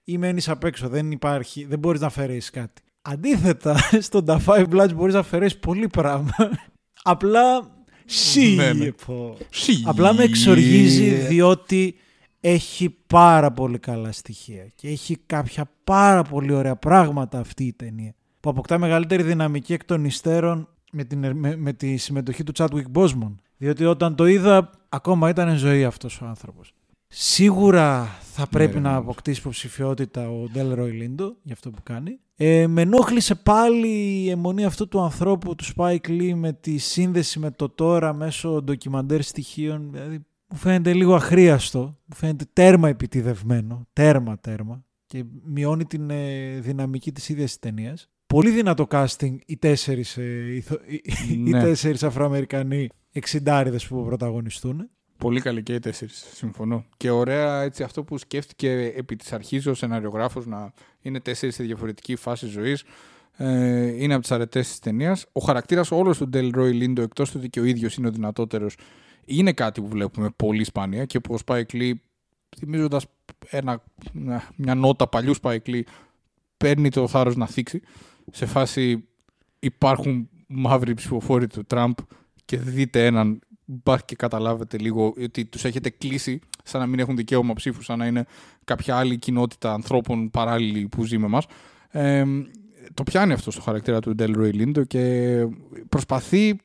ή 0.03 0.17
μένεις 0.17 0.49
απ' 0.49 0.63
έξω. 0.63 0.87
Δεν, 0.87 1.11
υπάρχει, 1.11 1.65
δεν 1.65 1.79
μπορείς 1.79 2.01
να 2.01 2.07
αφαιρέσεις 2.07 2.49
κάτι. 2.49 2.81
Αντίθετα, 3.01 3.77
στον 4.07 4.25
The 4.27 4.37
Five 4.45 4.65
Bloods 4.69 4.93
μπορείς 4.95 5.13
να 5.13 5.19
αφαιρέσεις 5.19 5.59
πολύ 5.59 5.87
πράγμα. 5.87 6.35
Απλά 7.03 7.59
ναι, 8.55 8.73
ναι. 8.73 8.89
Απλά 9.83 10.13
με 10.13 10.23
εξοργίζει 10.23 11.09
διότι 11.09 11.95
έχει 12.39 12.89
πάρα 13.07 13.51
πολύ 13.51 13.79
καλά 13.79 14.11
στοιχεία 14.11 14.67
και 14.75 14.87
έχει 14.87 15.17
κάποια 15.25 15.69
πάρα 15.83 16.23
πολύ 16.23 16.53
ωραία 16.53 16.75
πράγματα 16.75 17.39
αυτή 17.39 17.63
η 17.63 17.73
ταινία 17.73 18.15
που 18.39 18.49
αποκτά 18.49 18.77
μεγαλύτερη 18.77 19.23
δυναμική 19.23 19.73
εκ 19.73 19.85
των 19.85 20.05
υστέρων 20.05 20.67
με, 20.93 21.03
την, 21.03 21.37
με, 21.37 21.55
με 21.55 21.73
τη 21.73 21.97
συμμετοχή 21.97 22.43
του 22.43 22.51
Chadwick 22.55 22.91
Boseman. 22.93 23.35
Διότι 23.57 23.85
όταν 23.85 24.15
το 24.15 24.25
είδα, 24.25 24.69
ακόμα 24.89 25.29
ήταν 25.29 25.57
ζωή 25.57 25.83
αυτός 25.83 26.21
ο 26.21 26.25
άνθρωπος. 26.25 26.73
Σίγουρα 27.07 28.05
θα 28.21 28.47
πρέπει 28.47 28.73
ναι, 28.73 28.81
να 28.81 28.95
αποκτήσει 28.95 29.39
υποψηφιότητα 29.39 30.29
ο 30.29 30.49
Ντέλ 30.49 30.93
Λίντο 30.93 31.35
για 31.43 31.53
αυτό 31.53 31.71
που 31.71 31.83
κάνει. 31.83 32.19
Ε, 32.35 32.67
με 32.67 32.81
ενόχλησε 32.81 33.35
πάλι 33.35 33.87
η 34.23 34.29
αιμονή 34.29 34.65
αυτού 34.65 34.87
του 34.87 35.01
ανθρώπου, 35.01 35.55
του 35.55 35.65
Spike 35.75 36.07
Lee, 36.07 36.33
με 36.33 36.53
τη 36.53 36.77
σύνδεση 36.77 37.39
με 37.39 37.51
το 37.51 37.69
τώρα 37.69 38.13
μέσω 38.13 38.61
ντοκιμαντέρ 38.61 39.21
στοιχείων. 39.21 39.89
Δηλαδή, 39.91 40.25
μου 40.47 40.57
φαίνεται 40.57 40.93
λίγο 40.93 41.15
αχρίαστο, 41.15 41.79
μου 41.79 42.15
φαίνεται 42.15 42.45
τέρμα 42.53 42.89
επιτιδευμένο, 42.89 43.87
τέρμα 43.93 44.39
τέρμα 44.39 44.85
και 45.05 45.23
μειώνει 45.43 45.85
την 45.85 46.09
ε, 46.09 46.59
δυναμική 46.59 47.11
της 47.11 47.29
ίδιας 47.29 47.49
της 47.49 47.59
ταινίας 47.59 48.09
πολύ 48.33 48.49
δυνατό 48.49 48.87
casting 48.91 49.35
οι 49.45 49.57
τέσσερις, 49.57 50.17
ε, 50.17 50.63
οι, 51.29 51.37
ναι. 51.37 51.61
τέσσερις 51.61 52.03
Αφροαμερικανοί 52.03 52.89
εξιντάριδες 53.11 53.87
που 53.87 54.05
πρωταγωνιστούν. 54.05 54.89
Πολύ 55.17 55.41
καλή 55.41 55.63
και 55.63 55.73
οι 55.73 55.79
τέσσερις, 55.79 56.25
συμφωνώ. 56.33 56.85
Και 56.97 57.09
ωραία 57.09 57.61
έτσι 57.61 57.83
αυτό 57.83 58.03
που 58.03 58.17
σκέφτηκε 58.17 58.93
επί 58.95 59.15
της 59.15 59.33
αρχής 59.33 59.65
ο 59.65 59.73
σεναριογράφος 59.73 60.45
να 60.45 60.73
είναι 61.01 61.19
τέσσερις 61.19 61.55
σε 61.55 61.63
διαφορετική 61.63 62.15
φάση 62.15 62.47
ζωής. 62.47 62.83
Ε, 63.37 64.03
είναι 64.03 64.13
από 64.13 64.21
τις 64.21 64.31
αρετές 64.31 64.67
της 64.67 64.79
ταινίας. 64.79 65.25
Ο 65.31 65.39
χαρακτήρας 65.39 65.91
όλος 65.91 66.17
του 66.17 66.27
Ντέλ 66.27 66.51
Ρόι 66.53 66.73
Λίντο, 66.73 67.01
εκτός 67.01 67.31
του 67.31 67.37
ότι 67.39 67.49
και 67.49 67.59
ο 67.59 67.63
ίδιος 67.63 67.95
είναι 67.95 68.07
ο 68.07 68.11
δυνατότερος, 68.11 68.77
είναι 69.25 69.53
κάτι 69.53 69.81
που 69.81 69.87
βλέπουμε 69.87 70.29
πολύ 70.35 70.63
σπάνια 70.63 71.05
και 71.05 71.19
που 71.19 71.33
ο 71.33 71.37
Spike 71.45 71.71
Lee, 71.73 71.93
θυμίζοντας 72.57 73.05
μια 74.55 74.75
νότα 74.75 75.07
παλιού 75.07 75.33
Spike 75.41 75.65
Lee, 75.65 75.81
παίρνει 76.57 76.89
το 76.89 77.07
θάρρος 77.07 77.35
να 77.35 77.47
θίξει 77.47 77.81
σε 78.31 78.45
φάση 78.45 79.07
υπάρχουν 79.59 80.29
μαύροι 80.47 80.93
ψηφοφόροι 80.93 81.47
του 81.47 81.65
Τραμπ 81.65 81.93
και 82.45 82.57
δείτε 82.57 83.05
έναν 83.05 83.39
μπα 83.65 83.97
και 83.97 84.15
καταλάβετε 84.15 84.77
λίγο 84.77 85.13
ότι 85.23 85.45
τους 85.45 85.65
έχετε 85.65 85.89
κλείσει 85.89 86.39
σαν 86.63 86.81
να 86.81 86.87
μην 86.87 86.99
έχουν 86.99 87.15
δικαίωμα 87.15 87.53
ψήφου, 87.53 87.81
σαν 87.81 87.97
να 87.97 88.05
είναι 88.05 88.25
κάποια 88.63 88.97
άλλη 88.97 89.17
κοινότητα 89.17 89.73
ανθρώπων 89.73 90.29
παράλληλη 90.29 90.87
που 90.87 91.03
ζει 91.03 91.17
με 91.17 91.27
μας. 91.27 91.45
Ε, 91.89 92.23
το 92.93 93.03
πιάνει 93.03 93.33
αυτό 93.33 93.51
στο 93.51 93.61
χαρακτήρα 93.61 93.99
του 93.99 94.15
Ντέλ 94.15 94.33
Ροϊλίντο 94.33 94.83
και 94.83 95.35
προσπαθεί 95.89 96.59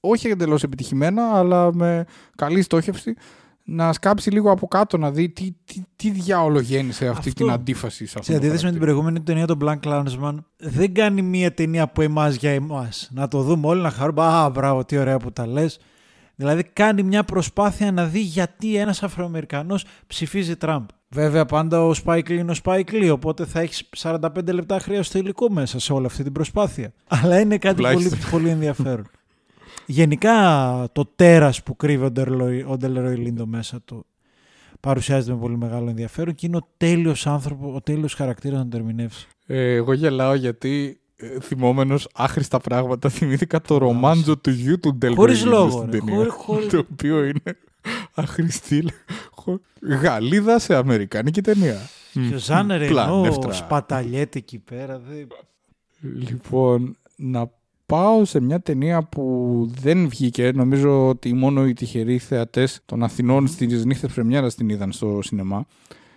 όχι 0.00 0.28
εντελώς 0.28 0.62
επιτυχημένα 0.62 1.38
αλλά 1.38 1.74
με 1.74 2.04
καλή 2.36 2.62
στόχευση 2.62 3.14
να 3.68 3.92
σκάψει 3.92 4.30
λίγο 4.30 4.50
από 4.50 4.68
κάτω 4.68 4.98
να 4.98 5.10
δει 5.10 5.28
τι, 5.28 5.54
τι, 5.64 5.82
τι 5.96 6.10
διάολο 6.10 6.60
γέννησε 6.60 7.06
αυτή 7.08 7.32
την 7.32 7.50
αντίφαση. 7.50 8.06
Σε, 8.06 8.18
σε 8.22 8.34
αντίθεση 8.34 8.64
με 8.64 8.70
την 8.70 8.80
προηγούμενη 8.80 9.20
ταινία, 9.20 9.46
τον 9.46 9.58
Blank 9.62 9.80
Klansman, 9.84 10.34
δεν 10.56 10.94
κάνει 10.94 11.22
μία 11.22 11.54
ταινία 11.54 11.82
από 11.82 12.02
εμάς 12.02 12.34
για 12.34 12.50
εμάς. 12.50 13.10
Να 13.12 13.28
το 13.28 13.42
δούμε 13.42 13.66
όλοι 13.66 13.80
να 13.80 13.90
χαρούμε. 13.90 14.22
Α, 14.22 14.50
μπράβο, 14.50 14.84
τι 14.84 14.98
ωραία 14.98 15.18
που 15.18 15.32
τα 15.32 15.46
λες. 15.46 15.78
Δηλαδή 16.34 16.64
κάνει 16.64 17.02
μια 17.02 17.24
προσπάθεια 17.24 17.92
να 17.92 18.04
δει 18.04 18.20
γιατί 18.20 18.76
ένας 18.76 19.02
Αφροαμερικανός 19.02 19.84
ψηφίζει 20.06 20.56
Τραμπ. 20.56 20.84
Βέβαια 21.08 21.46
πάντα 21.46 21.84
ο 21.84 21.92
Spike 22.04 22.18
Lee 22.18 22.30
είναι 22.30 22.52
ο 22.52 22.54
Spike 22.64 22.90
Lee, 22.90 23.10
οπότε 23.12 23.44
θα 23.44 23.60
έχεις 23.60 23.88
45 23.98 24.52
λεπτά 24.52 24.78
χρειαστό 24.78 25.18
υλικό 25.18 25.50
μέσα 25.50 25.80
σε 25.80 25.92
όλη 25.92 26.06
αυτή 26.06 26.22
την 26.22 26.32
προσπάθεια. 26.32 26.92
Αλλά 27.08 27.40
είναι 27.40 27.58
κάτι 27.58 27.82
πολύ, 27.82 28.10
πολύ 28.30 28.48
ενδιαφέρον. 28.48 29.06
Γενικά 29.86 30.88
το 30.92 31.12
τέρας 31.16 31.62
που 31.62 31.76
κρύβει 31.76 32.04
ο 32.66 32.76
Ντελρόι 32.76 33.16
Λίντο 33.16 33.46
μέσα 33.46 33.80
του 33.80 34.06
παρουσιάζεται 34.80 35.32
με 35.32 35.38
πολύ 35.38 35.56
μεγάλο 35.56 35.88
ενδιαφέρον 35.88 36.34
και 36.34 36.46
είναι 36.46 36.56
ο 36.56 36.68
τέλειος 36.76 37.26
άνθρωπο, 37.26 37.74
ο 37.74 37.80
τέλειος 37.80 38.14
χαρακτήρας 38.14 38.58
να 38.58 38.68
το 38.68 38.76
ερμηνεύσει. 38.76 39.28
Ε, 39.46 39.74
εγώ 39.74 39.92
γελάω 39.92 40.34
γιατί 40.34 41.00
ε, 41.16 41.40
θυμόμενος 41.40 42.08
άχρηστα 42.14 42.58
πράγματα 42.58 43.08
θυμήθηκα 43.08 43.60
το 43.60 43.78
ρομάντζο 43.78 44.38
του 44.38 44.50
γιου 44.50 44.80
του 44.80 44.94
Ντελρόι 44.94 45.34
Λίντο 45.34 45.70
στην 45.70 45.90
ταινία. 45.90 46.26
Το 46.70 46.86
οποίο 46.92 47.24
είναι 47.24 47.58
αχρηστή. 48.14 48.84
Γαλλίδα 49.82 50.58
σε 50.58 50.74
αμερικάνικη 50.74 51.40
ταινία. 51.40 51.78
Και 52.12 52.34
ο 52.34 52.38
Ζάνερ 52.38 52.82
ενώ 52.82 53.48
σπαταλιέται 53.50 54.38
εκεί 54.38 54.58
πέρα. 54.58 55.00
Λοιπόν, 56.00 56.96
να 57.16 57.50
πάω 57.86 58.24
σε 58.24 58.40
μια 58.40 58.60
ταινία 58.60 59.02
που 59.02 59.66
δεν 59.80 60.08
βγήκε. 60.08 60.50
Νομίζω 60.54 61.08
ότι 61.08 61.34
μόνο 61.34 61.66
οι 61.66 61.72
τυχεροί 61.72 62.18
θεατές 62.18 62.80
των 62.84 63.02
Αθηνών 63.02 63.46
στι 63.46 63.86
νύχτε 63.86 64.06
Πρεμιέρα 64.06 64.52
την 64.52 64.68
είδαν 64.68 64.92
στο 64.92 65.18
σινεμά. 65.22 65.66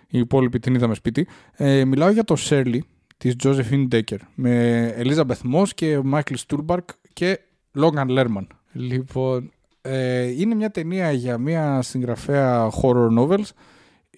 Οι 0.08 0.18
υπόλοιποι 0.18 0.58
την 0.58 0.74
είδαμε 0.74 0.94
σπίτι. 0.94 1.26
Ε, 1.52 1.84
μιλάω 1.84 2.10
για 2.10 2.24
το 2.24 2.36
Shirley 2.38 2.78
της 3.16 3.36
Josephine 3.42 3.88
Decker 3.92 4.18
με 4.34 4.94
Elizabeth 4.98 5.54
Moss 5.54 5.68
και 5.74 6.00
Michael 6.12 6.36
Stuhlbarg 6.46 6.84
και 7.12 7.38
Logan 7.74 8.18
Lerman. 8.18 8.46
Λοιπόν, 8.72 9.50
ε, 9.82 10.26
είναι 10.26 10.54
μια 10.54 10.70
ταινία 10.70 11.12
για 11.12 11.38
μια 11.38 11.82
συγγραφέα 11.82 12.70
horror 12.82 13.18
novels 13.18 13.48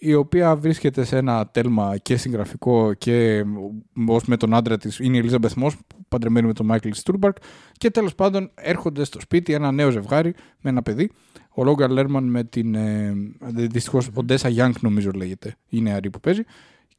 η 0.05 0.15
οποία 0.15 0.57
βρίσκεται 0.57 1.05
σε 1.05 1.17
ένα 1.17 1.47
τέλμα 1.47 1.97
και 1.97 2.17
συγγραφικό 2.17 2.95
και 2.95 3.45
ως 4.07 4.25
με 4.25 4.37
τον 4.37 4.55
άντρα 4.55 4.79
της 4.79 4.99
είναι 4.99 5.17
η 5.17 5.19
Ελίζαμπεθ 5.19 5.39
Μος 5.39 5.77
παντρεμένη 6.09 6.47
με 6.47 6.53
τον 6.53 6.67
Μάικλ 6.67 6.91
Στούλμπαργκ 6.93 7.37
και 7.73 7.91
τέλος 7.91 8.15
πάντων 8.15 8.51
έρχονται 8.55 9.05
στο 9.05 9.21
σπίτι 9.21 9.53
ένα 9.53 9.73
νέο 9.73 9.91
ζευγάρι 9.91 10.35
με 10.61 10.71
ένα 10.71 10.83
παιδί 10.83 11.11
ο 11.55 11.65
Λόγκαν 11.65 11.91
Λέρμαν 11.91 12.25
με 12.25 12.45
την 12.45 12.75
ε, 12.75 13.15
δυστυχώς 13.49 14.11
Οντέσα 14.15 14.49
Γιανγκ 14.49 14.81
νομίζω 14.81 15.11
λέγεται 15.11 15.57
η 15.69 15.81
νεαρή 15.81 16.11
που 16.11 16.21
παίζει 16.21 16.43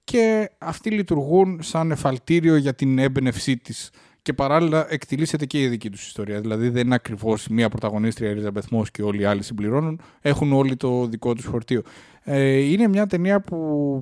και 0.04 0.49
αυτοί 0.58 0.89
λειτουργούν 0.89 1.60
σαν 1.62 1.91
εφαλτήριο 1.91 2.56
για 2.56 2.74
την 2.74 2.99
έμπνευσή 2.99 3.58
της 3.58 3.89
και 4.24 4.34
παράλληλα 4.34 4.86
εκτιλήσεται 4.89 5.45
και 5.45 5.61
η 5.61 5.67
δική 5.67 5.89
τους 5.89 6.07
ιστορία. 6.07 6.41
Δηλαδή 6.41 6.69
δεν 6.69 6.86
είναι 6.86 6.95
ακριβώς 6.95 7.47
μία 7.47 7.69
πρωταγωνίστρια 7.69 8.28
η 8.28 8.32
Ελίζαμπεθ 8.32 8.65
και 8.91 9.01
όλοι 9.01 9.21
οι 9.21 9.26
άλλοι 9.26 9.43
συμπληρώνουν. 9.43 9.99
Έχουν 10.21 10.53
όλοι 10.53 10.76
το 10.76 11.05
δικό 11.07 11.34
τους 11.34 11.45
φορτίο. 11.45 11.82
Ε, 12.24 12.57
είναι 12.57 12.88
μια 12.88 13.07
ταινία 13.07 13.41
που 13.41 14.01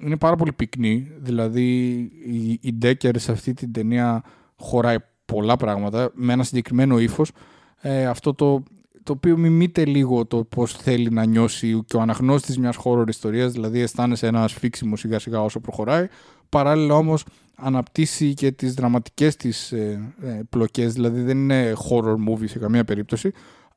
είναι 0.00 0.16
πάρα 0.16 0.36
πολύ 0.36 0.52
πυκνή. 0.52 1.10
Δηλαδή 1.18 1.98
η 2.60 2.72
Ντέκερ 2.72 3.18
σε 3.18 3.32
αυτή 3.32 3.54
την 3.54 3.72
ταινία 3.72 4.22
χωράει 4.56 4.96
πολλά 5.24 5.56
πράγματα 5.56 6.10
με 6.14 6.32
ένα 6.32 6.42
συγκεκριμένο 6.42 6.98
ύφος. 6.98 7.30
Ε, 7.80 8.06
αυτό 8.06 8.34
το, 8.34 8.62
το 9.02 9.12
οποίο 9.12 9.36
μιμείται 9.36 9.84
λίγο 9.84 10.26
το 10.26 10.44
πώς 10.44 10.72
θέλει 10.72 11.10
να 11.10 11.24
νιώσει 11.24 11.82
και 11.86 11.96
ο 11.96 12.00
αναγνώστης 12.00 12.58
μιας 12.58 12.78
horror 12.84 13.08
ιστορίας. 13.08 13.52
Δηλαδή 13.52 13.80
αισθάνεσαι 13.80 14.26
ένας 14.26 14.44
ασφίξιμο 14.44 14.96
σιγά 14.96 15.18
σιγά 15.18 15.42
όσο 15.42 15.60
προχωράει. 15.60 16.06
Παράλληλα 16.52 16.94
όμως 16.94 17.24
αναπτύσσει 17.54 18.34
και 18.34 18.52
τις 18.52 18.74
δραματικές 18.74 19.36
της 19.36 19.72
ε, 19.72 20.12
ε, 20.22 20.40
πλοκές, 20.48 20.92
δηλαδή 20.92 21.20
δεν 21.20 21.38
είναι 21.38 21.72
horror 21.72 22.14
movie 22.28 22.48
σε 22.48 22.58
καμία 22.58 22.84
περίπτωση, 22.84 23.32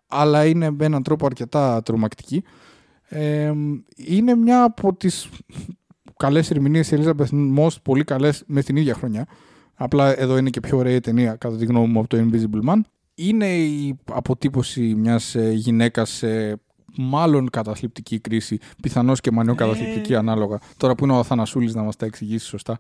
αλλά 0.07 0.45
είναι 0.45 0.71
με 0.71 0.85
έναν 0.85 1.03
τρόπο 1.03 1.25
αρκετά 1.25 1.83
τρομακτική. 1.83 2.43
Ε, 3.07 3.53
είναι 3.95 4.35
μια 4.35 4.63
από 4.63 4.93
τις 4.93 5.29
καλές 6.17 6.51
ερμηνείες 6.51 6.87
της 6.87 6.99
Elizabeth 6.99 7.57
Moss, 7.57 7.81
πολύ 7.81 8.03
καλές 8.03 8.43
με 8.47 8.61
την 8.61 8.75
ίδια 8.75 8.93
χρονιά. 8.93 9.27
Απλά 9.73 10.19
εδώ 10.19 10.37
είναι 10.37 10.49
και 10.49 10.59
πιο 10.59 10.77
ωραία 10.77 10.95
η 10.95 10.99
ταινία, 10.99 11.35
κατά 11.35 11.57
τη 11.57 11.65
γνώμη 11.65 11.87
μου, 11.87 11.99
από 11.99 12.07
το 12.07 12.17
Invisible 12.17 12.69
Man. 12.69 12.79
Είναι 13.15 13.57
η 13.57 13.99
αποτύπωση 14.05 14.81
μιας 14.81 15.35
ε, 15.35 15.51
γυναίκας 15.51 16.09
σε 16.09 16.61
μάλλον 16.97 17.49
καταθλιπτική 17.49 18.19
κρίση, 18.19 18.59
πιθανώς 18.81 19.21
και 19.21 19.31
μανιοκαταθλιπτική 19.31 20.13
ε... 20.13 20.17
ανάλογα. 20.17 20.59
Τώρα 20.77 20.95
που 20.95 21.03
είναι 21.03 21.13
ο 21.13 21.17
Αθανασούλης 21.17 21.75
να 21.75 21.81
μας 21.81 21.95
τα 21.95 22.05
εξηγήσει 22.05 22.45
σωστά. 22.45 22.79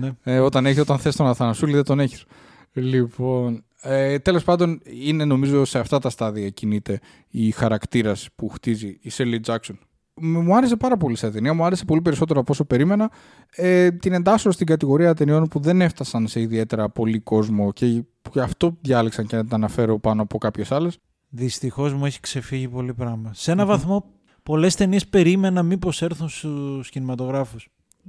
Ναι. 0.00 0.10
Ε, 0.22 0.38
όταν 0.38 0.66
έχει, 0.66 0.80
όταν 0.80 0.98
θες 0.98 1.16
τον 1.16 1.26
Αθανασούλη 1.26 1.72
δεν 1.72 1.84
τον 1.84 2.00
έχεις. 2.00 2.24
Λοιπόν, 2.72 3.64
ε, 3.80 4.18
τέλος 4.18 4.44
πάντων 4.44 4.80
είναι 4.84 5.24
νομίζω 5.24 5.64
σε 5.64 5.78
αυτά 5.78 5.98
τα 5.98 6.10
στάδια 6.10 6.48
κινείται 6.48 7.00
η 7.28 7.50
χαρακτήρας 7.50 8.28
που 8.36 8.48
χτίζει 8.48 8.98
η 9.00 9.10
Σέλι 9.10 9.40
Τζάξον. 9.40 9.78
Μου 10.20 10.56
άρεσε 10.56 10.76
πάρα 10.76 10.96
πολύ 10.96 11.16
σε 11.16 11.30
ταινία, 11.30 11.54
μου 11.54 11.64
άρεσε 11.64 11.84
πολύ 11.84 12.02
περισσότερο 12.02 12.40
από 12.40 12.52
όσο 12.52 12.64
περίμενα. 12.64 13.10
Ε, 13.50 13.90
την 13.90 14.12
εντάσσω 14.12 14.50
στην 14.50 14.66
κατηγορία 14.66 15.14
ταινιών 15.14 15.48
που 15.48 15.60
δεν 15.60 15.80
έφτασαν 15.80 16.26
σε 16.26 16.40
ιδιαίτερα 16.40 16.88
πολύ 16.88 17.20
κόσμο 17.20 17.72
και 17.72 17.86
γι' 17.86 18.40
αυτό 18.40 18.76
διάλεξαν 18.80 19.26
και 19.26 19.36
να 19.36 19.46
τα 19.46 19.54
αναφέρω 19.54 19.98
πάνω 19.98 20.22
από 20.22 20.38
κάποιες 20.38 20.72
άλλες. 20.72 20.98
Δυστυχώς 21.28 21.92
μου 21.94 22.06
έχει 22.06 22.20
ξεφύγει 22.20 22.68
πολύ 22.68 22.94
πράγμα. 22.94 23.30
Σε 23.34 23.50
ενα 23.50 23.66
βαθμό, 23.66 24.04
πολλές 24.42 24.74
ταινίες 24.74 25.06
περίμενα 25.06 25.62
μήπως 25.62 26.02
έρθουν 26.02 26.28
στους 26.28 26.90
κινηματογράφους. 26.90 27.68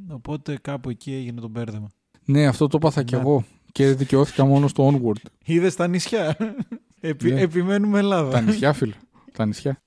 Οπότε 0.09 0.57
κάπου 0.61 0.89
εκεί 0.89 1.13
έγινε 1.13 1.41
το 1.41 1.47
μπέρδεμα. 1.47 1.89
Ναι, 2.25 2.47
αυτό 2.47 2.67
το 2.67 2.77
έπαθα 2.77 3.03
κι 3.03 3.15
ναι. 3.15 3.21
εγώ. 3.21 3.45
Και 3.71 3.87
δικαιώθηκα 3.87 4.45
μόνο 4.45 4.67
στο 4.67 4.91
Onward. 4.93 5.29
Είδες 5.45 5.75
τα 5.75 5.87
νησιά. 5.87 6.37
Επι, 6.99 7.31
ναι. 7.31 7.41
Επιμένουμε 7.41 7.99
Ελλάδα. 7.99 8.29
Τα 8.29 8.41
νησιά, 8.41 8.73
φίλε. 8.73 8.93
Τα 9.31 9.45
νησιά. 9.45 9.81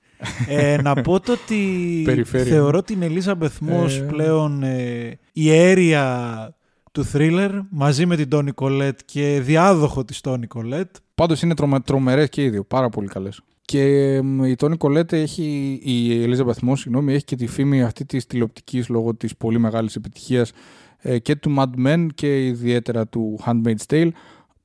Ε, 0.46 0.82
να 0.82 0.94
πω 0.94 1.20
το 1.20 1.32
ότι 1.32 2.06
θεωρώ 2.50 2.82
την 2.82 3.02
Ελίζα 3.02 3.34
Μπεθμός 3.34 3.98
ε... 3.98 4.02
πλέον 4.02 4.62
ε, 4.62 5.18
η 5.32 5.50
αίρια 5.50 6.54
του 6.92 7.04
θρίλερ 7.04 7.50
μαζί 7.70 8.06
με 8.06 8.16
την 8.16 8.28
Τόνι 8.28 8.52
Κολέτ 8.52 9.00
και 9.04 9.40
διάδοχο 9.42 10.04
της 10.04 10.20
Τόνι 10.20 10.46
Κολέτ. 10.46 10.96
Πάντως 11.14 11.42
είναι 11.42 11.54
τρομε, 11.54 11.80
τρομερές 11.80 12.28
και 12.28 12.42
οι 12.42 12.50
δύο, 12.50 12.64
πάρα 12.64 12.88
πολύ 12.88 13.08
καλές. 13.08 13.40
Και 13.64 14.14
η 14.46 14.54
Τόνι 14.54 14.76
Κολέτ 14.76 15.12
έχει, 15.12 15.78
η 15.82 16.22
Ελίζα 16.22 16.44
Μπαθμό, 16.44 16.76
συγγνώμη, 16.76 17.12
έχει 17.12 17.24
και 17.24 17.36
τη 17.36 17.46
φήμη 17.46 17.82
αυτή 17.82 18.04
της 18.04 18.26
τηλεοπτικής 18.26 18.88
λόγω 18.88 19.14
της 19.14 19.36
πολύ 19.36 19.58
μεγάλης 19.58 19.96
επιτυχίας 19.96 20.52
ε, 20.98 21.18
και 21.18 21.36
του 21.36 21.54
Mad 21.58 21.86
Men 21.86 22.06
και 22.14 22.46
ιδιαίτερα 22.46 23.06
του 23.06 23.40
Handmaid's 23.46 23.86
Tale. 23.86 24.10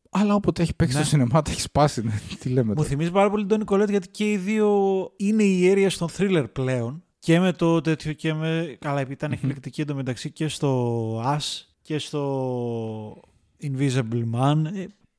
Αλλά 0.10 0.36
όποτε 0.36 0.62
έχει 0.62 0.76
παίξει 0.76 0.96
ναι. 0.96 1.02
στο 1.02 1.10
σινεμά, 1.10 1.42
τα 1.42 1.52
έχει 1.52 1.62
σπάσει. 1.62 2.02
Ναι. 2.02 2.12
Τι 2.40 2.50
λέμε 2.50 2.74
Μου 2.78 2.84
θυμίζει 2.84 3.12
πάρα 3.12 3.30
πολύ 3.30 3.46
τον 3.46 3.60
Νικολέτ 3.60 3.90
γιατί 3.90 4.08
και 4.10 4.32
οι 4.32 4.38
δύο 4.38 4.70
είναι 5.16 5.44
η 5.44 5.68
αίρια 5.68 5.90
στον 5.90 6.08
thriller 6.18 6.46
πλέον. 6.54 7.04
Και 7.20 7.40
με 7.40 7.52
το 7.52 7.82
τέτοιο 7.82 8.14
και 8.14 8.34
με. 8.34 8.78
Καλά, 8.80 9.00
επειδή 9.00 9.14
ήταν 9.14 9.32
εκπληκτική 9.32 9.82
εντωμεταξύ 9.82 10.32
και 10.32 10.48
στο 10.48 11.22
As 11.26 11.62
και 11.82 11.98
στο 11.98 13.22
Invisible 13.62 14.24
Man. 14.34 14.64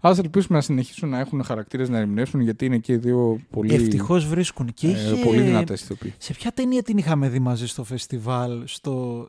Ε, 0.03 0.09
Α 0.09 0.15
ελπίσουμε 0.19 0.57
να 0.57 0.65
συνεχίσουν 0.65 1.09
να 1.09 1.19
έχουν 1.19 1.45
χαρακτήρες 1.45 1.89
να 1.89 1.99
ερμηνεύσουν 1.99 2.41
γιατί 2.41 2.65
είναι 2.65 2.79
και 2.79 2.93
οι 2.93 2.97
δύο 2.97 3.41
πολύ. 3.51 3.75
Ευτυχώς 3.75 4.27
βρίσκουν. 4.27 4.73
Και 4.75 4.87
ε, 4.87 4.91
είχε... 4.91 5.25
Πολύ 5.25 5.41
δυνατές 5.41 5.93
Σε 6.19 6.33
ποια 6.33 6.53
ταινία 6.53 6.83
την 6.83 6.99
είχαμε 6.99 7.29
δει 7.29 7.39
μαζί 7.39 7.67
στο 7.67 7.85
φεστιβάλ, 7.85 8.63
στο... 8.67 9.27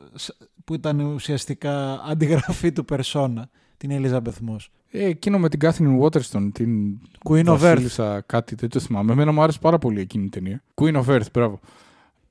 που 0.64 0.74
ήταν 0.74 1.00
ουσιαστικά 1.00 2.02
αντιγραφή 2.08 2.72
του 2.72 2.84
Περσόνα, 2.84 3.48
την 3.76 3.90
Ελίζα 3.90 4.20
Μπεθμό. 4.20 4.56
Ε, 4.90 5.04
εκείνο 5.04 5.38
με 5.38 5.48
την 5.48 5.58
Κάθριν 5.58 6.00
Waterston, 6.02 6.50
την 6.52 7.00
Queen 7.28 7.44
of 7.44 7.60
Earth. 7.60 8.18
κάτι 8.26 8.54
τέτοιο 8.54 8.80
θυμάμαι. 8.80 9.12
Εμένα 9.12 9.32
μου 9.32 9.42
άρεσε 9.42 9.58
πάρα 9.58 9.78
πολύ 9.78 10.00
εκείνη 10.00 10.24
η 10.24 10.28
ταινία. 10.28 10.62
Queen 10.74 10.94
of 10.94 11.04
Earth, 11.04 11.30
μπράβο. 11.32 11.60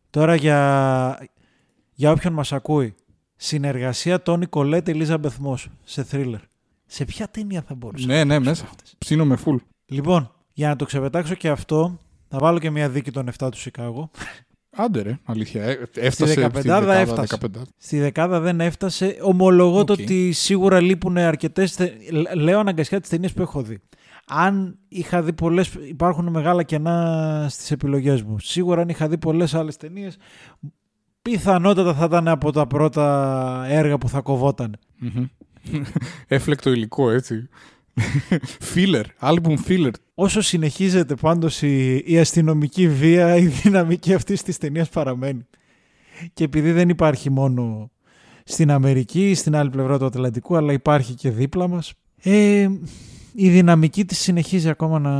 Τώρα 0.09 0.35
για, 0.35 1.29
για 1.93 2.11
όποιον 2.11 2.33
μας 2.33 2.53
ακούει. 2.53 2.95
Συνεργασία 3.35 4.21
Τόνι 4.21 4.45
Κολέτ 4.45 4.87
Ελίζα 4.87 5.17
Μπεθμό 5.17 5.57
σε 5.83 6.03
θρίλερ. 6.03 6.39
Σε 6.91 7.05
ποια 7.05 7.27
ταινία 7.27 7.63
θα 7.67 7.75
μπορούσα 7.75 8.05
Ναι, 8.05 8.23
ναι, 8.23 8.39
μέσα. 8.39 8.69
Ψήνω 8.97 9.25
με 9.25 9.37
full. 9.45 9.55
Λοιπόν, 9.85 10.31
για 10.53 10.67
να 10.67 10.75
το 10.75 10.85
ξεπετάξω 10.85 11.33
και 11.33 11.49
αυτό, 11.49 11.97
θα 12.27 12.37
βάλω 12.37 12.59
και 12.59 12.69
μια 12.69 12.89
δίκη 12.89 13.11
των 13.11 13.29
7 13.37 13.49
του 13.51 13.57
Σικάγο. 13.57 14.11
Άντε 14.71 15.01
ρε, 15.01 15.19
αλήθεια. 15.23 15.63
Ε, 15.63 15.79
έφτασε 15.95 16.31
στη 16.31 16.47
δεκάδα, 16.47 16.93
έφτασε. 16.95 17.37
Στη 17.77 17.99
δεκάδα 17.99 18.39
δεν 18.39 18.61
έφτασε. 18.61 19.17
Ομολογώ 19.21 19.83
το 19.83 19.93
ότι 19.93 20.31
σίγουρα 20.31 20.81
λείπουν 20.81 21.17
αρκετές. 21.17 21.77
Λέω 22.35 22.59
αναγκαστικά 22.59 22.99
τις 22.99 23.09
ταινίες 23.09 23.33
που 23.33 23.41
έχω 23.41 23.61
δει. 23.61 23.79
Αν 24.27 24.77
είχα 24.87 25.21
δει 25.21 25.33
πολλές. 25.33 25.73
Υπάρχουν 25.87 26.27
μεγάλα 26.27 26.63
κενά 26.63 27.47
στις 27.49 27.71
επιλογές 27.71 28.23
μου. 28.23 28.39
Σίγουρα 28.39 28.81
αν 28.81 28.89
είχα 28.89 29.07
δει 29.07 29.17
πολλές 29.17 29.53
άλλες 29.53 29.77
ταινίες, 29.77 30.17
πιθανότατα 31.21 31.93
θα 31.93 32.05
ήταν 32.05 32.27
από 32.27 32.51
τα 32.51 32.67
πρώτα 32.67 33.65
έργα 33.67 33.97
που 33.97 34.09
θα 34.09 34.21
κοβόταν. 34.21 34.77
Έφλεκτο 36.27 36.71
υλικό, 36.71 37.09
έτσι. 37.09 37.49
Φίλερ, 38.59 39.05
άλμπουμ 39.17 39.55
φίλερ. 39.55 39.91
Όσο 40.15 40.41
συνεχίζεται 40.41 41.15
πάντως 41.15 41.61
η, 41.61 42.03
η 42.05 42.19
αστυνομική 42.19 42.87
βία, 42.89 43.35
η 43.35 43.45
δυναμική 43.45 44.13
αυτή 44.13 44.43
τη 44.43 44.57
ταινία 44.57 44.87
παραμένει. 44.93 45.47
Και 46.33 46.43
επειδή 46.43 46.71
δεν 46.71 46.89
υπάρχει 46.89 47.29
μόνο 47.29 47.91
στην 48.43 48.71
Αμερική, 48.71 49.33
στην 49.33 49.55
άλλη 49.55 49.69
πλευρά 49.69 49.99
του 49.99 50.05
Ατλαντικού, 50.05 50.55
αλλά 50.55 50.73
υπάρχει 50.73 51.13
και 51.13 51.29
δίπλα 51.29 51.67
μας, 51.67 51.93
ε, 52.21 52.67
η 53.33 53.49
δυναμική 53.49 54.05
της 54.05 54.19
συνεχίζει 54.19 54.69
ακόμα 54.69 54.99
να, 54.99 55.11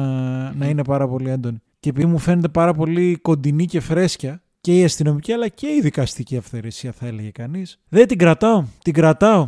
να 0.54 0.68
είναι 0.68 0.84
πάρα 0.84 1.08
πολύ 1.08 1.30
έντονη. 1.30 1.62
Και 1.80 1.90
επειδή 1.90 2.06
μου 2.06 2.18
φαίνεται 2.18 2.48
πάρα 2.48 2.74
πολύ 2.74 3.20
κοντινή 3.22 3.66
και 3.66 3.80
φρέσκια, 3.80 4.42
και 4.62 4.78
η 4.78 4.84
αστυνομική 4.84 5.32
αλλά 5.32 5.48
και 5.48 5.68
η 5.68 5.82
δικαστική 5.82 6.38
αυθαιρεσία 6.38 6.92
θα 6.92 7.08
έλεγε 7.08 7.30
κανείς, 7.30 7.80
δεν 7.90 8.08
την 8.08 8.18
κρατάω, 8.18 8.64
την 8.84 8.94
κρατάω. 8.94 9.48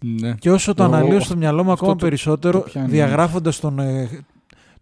Ναι. 0.00 0.34
Και 0.34 0.50
όσο 0.50 0.74
το 0.74 0.84
αναλύω 0.84 1.20
στο 1.20 1.36
μυαλό 1.36 1.64
μου 1.64 1.72
ακόμα 1.72 1.96
περισσότερο, 1.96 2.64
διαγράφοντας 2.86 3.60
τον, 3.60 3.78
ε, 3.78 4.08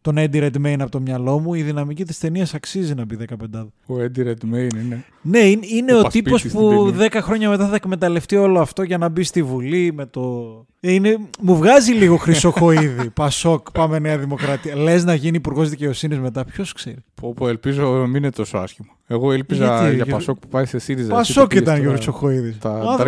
τον 0.01 0.15
Eddie 0.19 0.51
Redmayne 0.51 0.77
από 0.81 0.91
το 0.91 1.01
μυαλό 1.01 1.39
μου, 1.39 1.55
η 1.55 1.63
δυναμική 1.63 2.05
της 2.05 2.19
ταινίας 2.19 2.55
αξίζει 2.55 2.95
να 2.95 3.05
μπει 3.05 3.17
15. 3.17 3.69
Ο 3.87 3.95
Eddie 3.95 4.27
Redmayne 4.27 4.75
είναι. 4.75 5.05
Ναι, 5.23 5.39
είναι, 5.39 5.67
είναι 5.67 5.95
ο, 5.95 5.99
ο 5.99 6.03
τύπος 6.03 6.47
που 6.47 6.95
10 6.99 7.19
χρόνια 7.21 7.49
μετά 7.49 7.69
θα 7.69 7.75
εκμεταλλευτεί 7.75 8.37
όλο 8.37 8.61
αυτό 8.61 8.83
για 8.83 8.99
να 8.99 9.09
μπει 9.09 9.23
στη 9.23 9.43
Βουλή 9.43 9.93
με 9.93 10.07
το. 10.07 10.67
Ε, 10.81 10.93
είναι, 10.93 11.19
μου 11.41 11.57
βγάζει 11.57 11.93
λίγο 11.93 12.17
χρυσοχοίδη. 12.17 13.11
Πασόκ, 13.15 13.71
πάμε 13.71 13.99
Νέα 13.99 14.19
Δημοκρατία. 14.19 14.77
Λες 14.77 15.05
να 15.05 15.15
γίνει 15.15 15.37
υπουργός 15.37 15.69
δικαιοσύνης 15.69 16.19
μετά, 16.19 16.45
ποιος 16.45 16.73
ξέρει. 16.73 17.05
Πω, 17.21 17.33
πω, 17.33 17.49
ελπίζω 17.49 17.83
να 17.83 18.07
μην 18.07 18.17
είναι 18.17 18.31
τόσο 18.31 18.59
άσχημο. 18.59 18.91
Εγώ 19.07 19.33
ήλπιζα 19.33 19.81
Γιατί, 19.81 19.95
για 19.95 20.07
Πασόκ 20.07 20.39
που 20.39 20.49
πάει 20.49 20.67
σε 20.67 20.79
ΣΥΡΙΖΑ. 20.79 21.15
Πασόκ 21.15 21.55
ήταν 21.55 21.87
ο 21.87 21.91
Χρυσοχοίδη. 21.91 22.53
Τα 22.53 22.99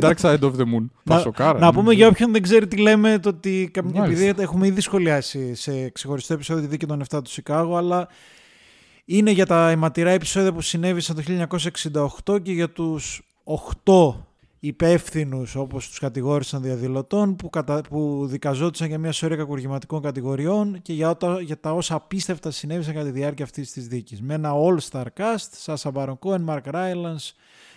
Dark 0.00 0.14
Side 0.20 0.38
of 0.38 0.52
the 0.52 0.62
Moon. 0.62 0.86
Πασοκάρα. 1.04 1.58
Να, 1.58 1.72
πούμε 1.72 1.92
για 1.92 2.08
όποιον 2.08 2.32
δεν 2.32 2.42
ξέρει 2.42 2.66
τι 2.66 2.76
λέμε, 2.76 3.18
το 3.18 3.28
ότι 3.28 3.70
επειδή 3.94 4.34
έχουμε 4.38 4.66
ήδη 4.66 4.80
σχολιάσει 4.80 5.54
σε 5.54 5.90
ξεχωριστό 5.90 6.34
επεισόδιο 6.34 6.62
τη 6.62 6.68
δίκη 6.68 6.86
των 6.86 7.02
7 7.10 7.20
του 7.24 7.30
Σικάγο, 7.30 7.76
αλλά 7.76 8.08
είναι 9.04 9.30
για 9.30 9.46
τα 9.46 9.70
αιματηρά 9.70 10.10
επεισόδια 10.10 10.52
που 10.52 10.60
συνέβησαν 10.60 11.16
το 11.16 11.48
1968 12.24 12.42
και 12.42 12.52
για 12.52 12.70
τους 12.70 13.22
8 13.84 14.14
υπεύθυνους 14.58 15.54
όπως 15.54 15.88
τους 15.88 15.98
κατηγόρησαν 15.98 16.62
διαδηλωτών 16.62 17.36
που, 17.36 17.50
κατα... 17.50 17.80
που 17.80 18.26
δικαζόντουσαν 18.26 18.88
για 18.88 18.98
μια 18.98 19.12
σωρία 19.12 19.36
κακουργηματικών 19.36 20.02
κατηγοριών 20.02 20.82
και 20.82 20.92
για, 20.92 21.16
τα... 21.16 21.40
για 21.40 21.60
τα 21.60 21.72
όσα 21.72 21.94
απίστευτα 21.94 22.50
συνέβησαν 22.50 22.94
κατά 22.94 23.06
τη 23.06 23.12
διάρκεια 23.12 23.44
αυτής 23.44 23.72
της 23.72 23.88
δίκης. 23.88 24.22
Με 24.22 24.34
ένα 24.34 24.52
all-star 24.54 25.06
cast, 25.16 25.74
Sasha 25.74 25.92
Baron 25.92 26.18
Cohen, 26.18 26.44
Mark 26.46 26.62
Rylance, 26.72 27.32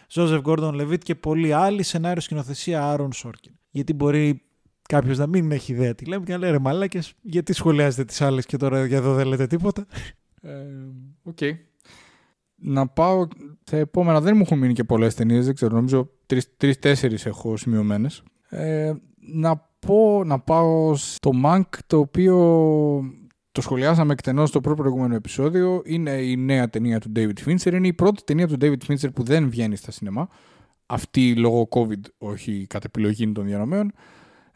Ζόζεφ 0.10 0.42
Γκόρντον 0.42 0.74
Λεβίτ 0.74 1.04
και 1.04 1.16
πολλοί 1.16 1.54
άλλοι. 1.54 1.84
Σενάριο 1.84 2.22
σκηνοθεσία 2.22 2.92
Άρον 2.92 3.12
Σόρκιν. 3.12 3.52
Γιατί 3.70 3.94
μπορεί 3.94 4.42
κάποιος 4.82 5.18
να 5.18 5.28
μην 5.28 5.52
έχει 5.52 5.72
ιδέα 5.72 5.96
τι 5.96 6.06
λέμε 6.06 6.26
και 6.26 6.32
να 6.32 6.38
λέει 6.38 6.52
ρε 6.52 6.60
μαλάκες, 6.60 7.14
γιατί 7.22 7.54
σχολιάζετε 7.54 8.06
τις 8.06 8.22
άλλες 8.22 8.46
και 8.46 8.58
τώρα 8.58 8.86
για 8.86 8.98
εδώ 8.98 9.14
δεν 9.14 9.28
λέτε 9.28 9.48
τίποτα; 9.48 9.86
Ε, 10.42 10.52
οκ. 11.24 11.38
Okay. 11.42 11.52
Να 12.56 12.88
πάω 12.88 13.28
σε 13.70 13.78
επόμενα. 13.78 14.22
Δεν 14.22 14.36
μου 14.36 14.42
έχουν 14.42 14.58
μείνει 14.58 14.74
και 14.74 14.84
πολλές 14.84 15.16
ταινίες. 15.16 15.46
Δεν 15.46 15.56
ξέρω. 15.56 15.76
Νομίζω 15.76 16.10
τρεις-τέσσερις 16.58 17.18
έχω 17.24 17.58
σημειωμένες. 17.58 18.24
Ε, 18.50 18.94
να 19.20 19.58
πω 19.80 20.24
να 20.26 20.40
πάω 20.40 20.96
στο 20.96 21.32
Mank 21.46 21.68
το 21.88 21.98
οποίο 21.98 22.36
το 23.52 23.62
σχολιάσαμε 23.62 24.14
εκτενώς 24.14 24.50
στο 24.50 24.62
πρώτο 24.62 24.82
προηγούμενο 24.82 25.16
επεισόδιο. 25.16 25.82
Είναι 25.86 26.12
η 26.12 26.38
νέα 26.38 26.70
ταινία 26.70 27.00
του 27.00 27.12
David 27.16 27.46
Fincher. 27.46 27.74
Είναι 27.74 27.88
η 27.88 27.94
πρώτη 27.94 28.24
ταινία 28.24 28.48
του 28.48 28.58
David 28.62 28.78
Fincher 28.88 29.14
που 29.14 29.24
δεν 29.24 29.50
βγαίνει 29.50 29.76
στα 29.76 29.92
σινεμά. 29.92 30.30
Αυτή 30.86 31.36
λόγω 31.36 31.68
COVID, 31.72 32.02
όχι 32.18 32.66
κατ' 32.70 32.84
επιλογή 32.84 33.32
των 33.32 33.46
διανομέων. 33.46 33.92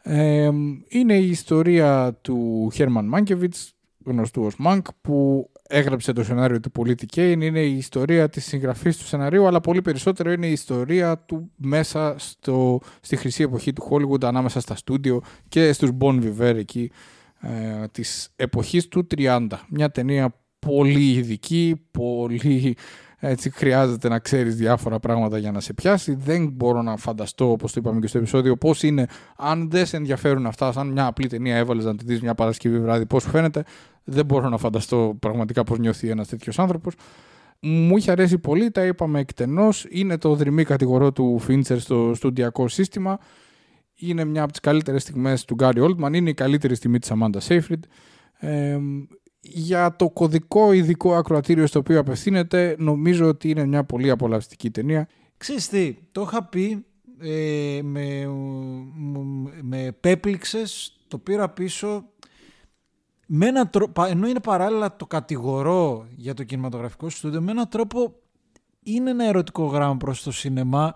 Ε, 0.02 0.50
είναι 0.88 1.14
η 1.14 1.28
ιστορία 1.28 2.18
του 2.20 2.70
Herman 2.74 3.10
Mankiewicz, 3.14 3.68
γνωστού 4.04 4.42
ως 4.42 4.56
Mank, 4.64 4.82
που 5.00 5.50
έγραψε 5.74 6.12
το 6.12 6.24
σενάριο 6.24 6.60
του 6.60 6.70
Πολίτη 6.70 7.06
Kane. 7.14 7.38
Είναι 7.40 7.60
η 7.60 7.76
ιστορία 7.76 8.28
της 8.28 8.44
συγγραφής 8.44 8.96
του 8.96 9.04
σενάριου, 9.04 9.46
αλλά 9.46 9.60
πολύ 9.60 9.82
περισσότερο 9.82 10.32
είναι 10.32 10.46
η 10.46 10.52
ιστορία 10.52 11.18
του 11.18 11.50
μέσα 11.56 12.14
στο, 12.18 12.80
στη 13.00 13.16
χρυσή 13.16 13.42
εποχή 13.42 13.72
του 13.72 13.88
Hollywood, 13.90 14.24
ανάμεσα 14.24 14.60
στα 14.60 14.76
στούντιο 14.76 15.20
και 15.48 15.72
στους 15.72 15.90
Bon 15.98 16.22
Viver 16.22 16.54
εκεί 16.56 16.90
ε, 17.40 17.86
της 17.90 18.28
εποχής 18.36 18.88
του 18.88 19.06
30. 19.16 19.46
Μια 19.68 19.90
ταινία 19.90 20.34
πολύ 20.58 21.12
ειδική, 21.12 21.86
πολύ 21.90 22.76
έτσι 23.28 23.50
χρειάζεται 23.50 24.08
να 24.08 24.18
ξέρεις 24.18 24.56
διάφορα 24.56 25.00
πράγματα 25.00 25.38
για 25.38 25.52
να 25.52 25.60
σε 25.60 25.72
πιάσει. 25.72 26.14
Δεν 26.14 26.48
μπορώ 26.48 26.82
να 26.82 26.96
φανταστώ, 26.96 27.50
όπως 27.50 27.72
το 27.72 27.80
είπαμε 27.82 28.00
και 28.00 28.06
στο 28.06 28.18
επεισόδιο, 28.18 28.56
πώς 28.56 28.82
είναι, 28.82 29.06
αν 29.36 29.70
δεν 29.70 29.86
σε 29.86 29.96
ενδιαφέρουν 29.96 30.46
αυτά, 30.46 30.72
σαν 30.72 30.86
μια 30.86 31.06
απλή 31.06 31.26
ταινία 31.26 31.56
έβαλες 31.56 31.84
να 31.84 31.96
τη 31.96 32.04
δεις 32.04 32.20
μια 32.20 32.34
Παρασκευή 32.34 32.80
βράδυ, 32.80 33.06
πώς 33.06 33.24
φαίνεται, 33.24 33.64
δεν 34.04 34.24
μπορώ 34.24 34.48
να 34.48 34.56
φανταστώ 34.56 35.16
πραγματικά 35.18 35.64
πώς 35.64 35.78
νιώθει 35.78 36.08
ένας 36.08 36.28
τέτοιος 36.28 36.58
άνθρωπος. 36.58 36.94
Μου 37.60 37.96
είχε 37.96 38.10
αρέσει 38.10 38.38
πολύ, 38.38 38.70
τα 38.70 38.84
είπαμε 38.84 39.20
εκτενώς, 39.20 39.86
είναι 39.90 40.18
το 40.18 40.34
δρυμή 40.34 40.64
κατηγορό 40.64 41.12
του 41.12 41.40
Fincher 41.48 41.76
στο 41.78 42.12
στούντιακό 42.14 42.68
σύστημα 42.68 43.18
είναι 43.94 44.24
μια 44.24 44.42
από 44.42 44.50
τις 44.50 44.60
καλύτερες 44.60 45.02
στιγμές 45.02 45.44
του 45.44 45.54
Γκάρι 45.54 45.80
Oldman, 45.84 46.14
είναι 46.14 46.30
η 46.30 46.34
καλύτερη 46.34 46.74
στιγμή 46.74 46.98
της 46.98 47.12
Amanda 47.14 47.38
Seyfried. 47.48 47.82
Ε, 48.38 48.78
για 49.46 49.96
το 49.96 50.10
κωδικό 50.10 50.72
ειδικό 50.72 51.14
ακροατήριο 51.14 51.66
στο 51.66 51.78
οποίο 51.78 51.98
απευθύνεται, 51.98 52.76
νομίζω 52.78 53.26
ότι 53.28 53.50
είναι 53.50 53.66
μια 53.66 53.84
πολύ 53.84 54.10
απολαυστική 54.10 54.70
ταινία. 54.70 55.08
Ξέρεις 55.36 55.68
τι, 55.68 55.96
το 56.12 56.22
είχα 56.22 56.44
πει, 56.44 56.84
ε, 57.20 57.80
με, 57.82 58.26
με 59.62 59.96
πέπληξες, 60.00 60.96
το 61.08 61.18
πήρα 61.18 61.48
πίσω, 61.48 62.04
με 63.26 63.46
ένα 63.46 63.68
τρόπο, 63.68 64.04
ενώ 64.04 64.28
είναι 64.28 64.40
παράλληλα 64.40 64.96
το 64.96 65.06
κατηγορώ 65.06 66.06
για 66.16 66.34
το 66.34 66.44
κινηματογραφικό 66.44 67.08
στούντιο, 67.08 67.42
με 67.42 67.50
έναν 67.50 67.68
τρόπο 67.68 68.14
είναι 68.82 69.10
ένα 69.10 69.24
ερωτικό 69.24 69.64
γράμμα 69.64 69.96
προς 69.96 70.22
το 70.22 70.32
σινεμά, 70.32 70.94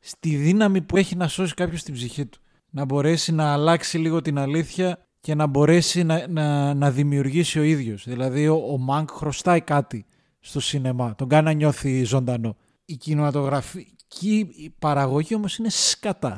στη 0.00 0.36
δύναμη 0.36 0.80
που 0.80 0.96
έχει 0.96 1.16
να 1.16 1.28
σώσει 1.28 1.54
κάποιος 1.54 1.82
την 1.82 1.94
ψυχή 1.94 2.26
του. 2.26 2.38
Να 2.70 2.84
μπορέσει 2.84 3.32
να 3.32 3.52
αλλάξει 3.52 3.98
λίγο 3.98 4.20
την 4.20 4.38
αλήθεια 4.38 5.06
και 5.22 5.34
να 5.34 5.46
μπορέσει 5.46 6.02
να, 6.02 6.26
να, 6.28 6.74
να 6.74 6.90
δημιουργήσει 6.90 7.58
ο 7.58 7.62
ίδιος. 7.62 8.04
Δηλαδή 8.06 8.48
ο, 8.48 8.64
ο 8.70 8.78
Μάνκ 8.78 9.10
χρωστάει 9.10 9.60
κάτι 9.60 10.06
στο 10.40 10.60
σινεμά. 10.60 11.14
Τον 11.14 11.28
κάνει 11.28 11.44
να 11.44 11.52
νιώθει 11.52 12.04
ζωντανό. 12.04 12.56
Η 12.84 12.96
κινηματογραφική 12.96 14.74
παραγωγή 14.78 15.34
όμως 15.34 15.56
είναι 15.56 15.68
σκατά. 15.70 16.36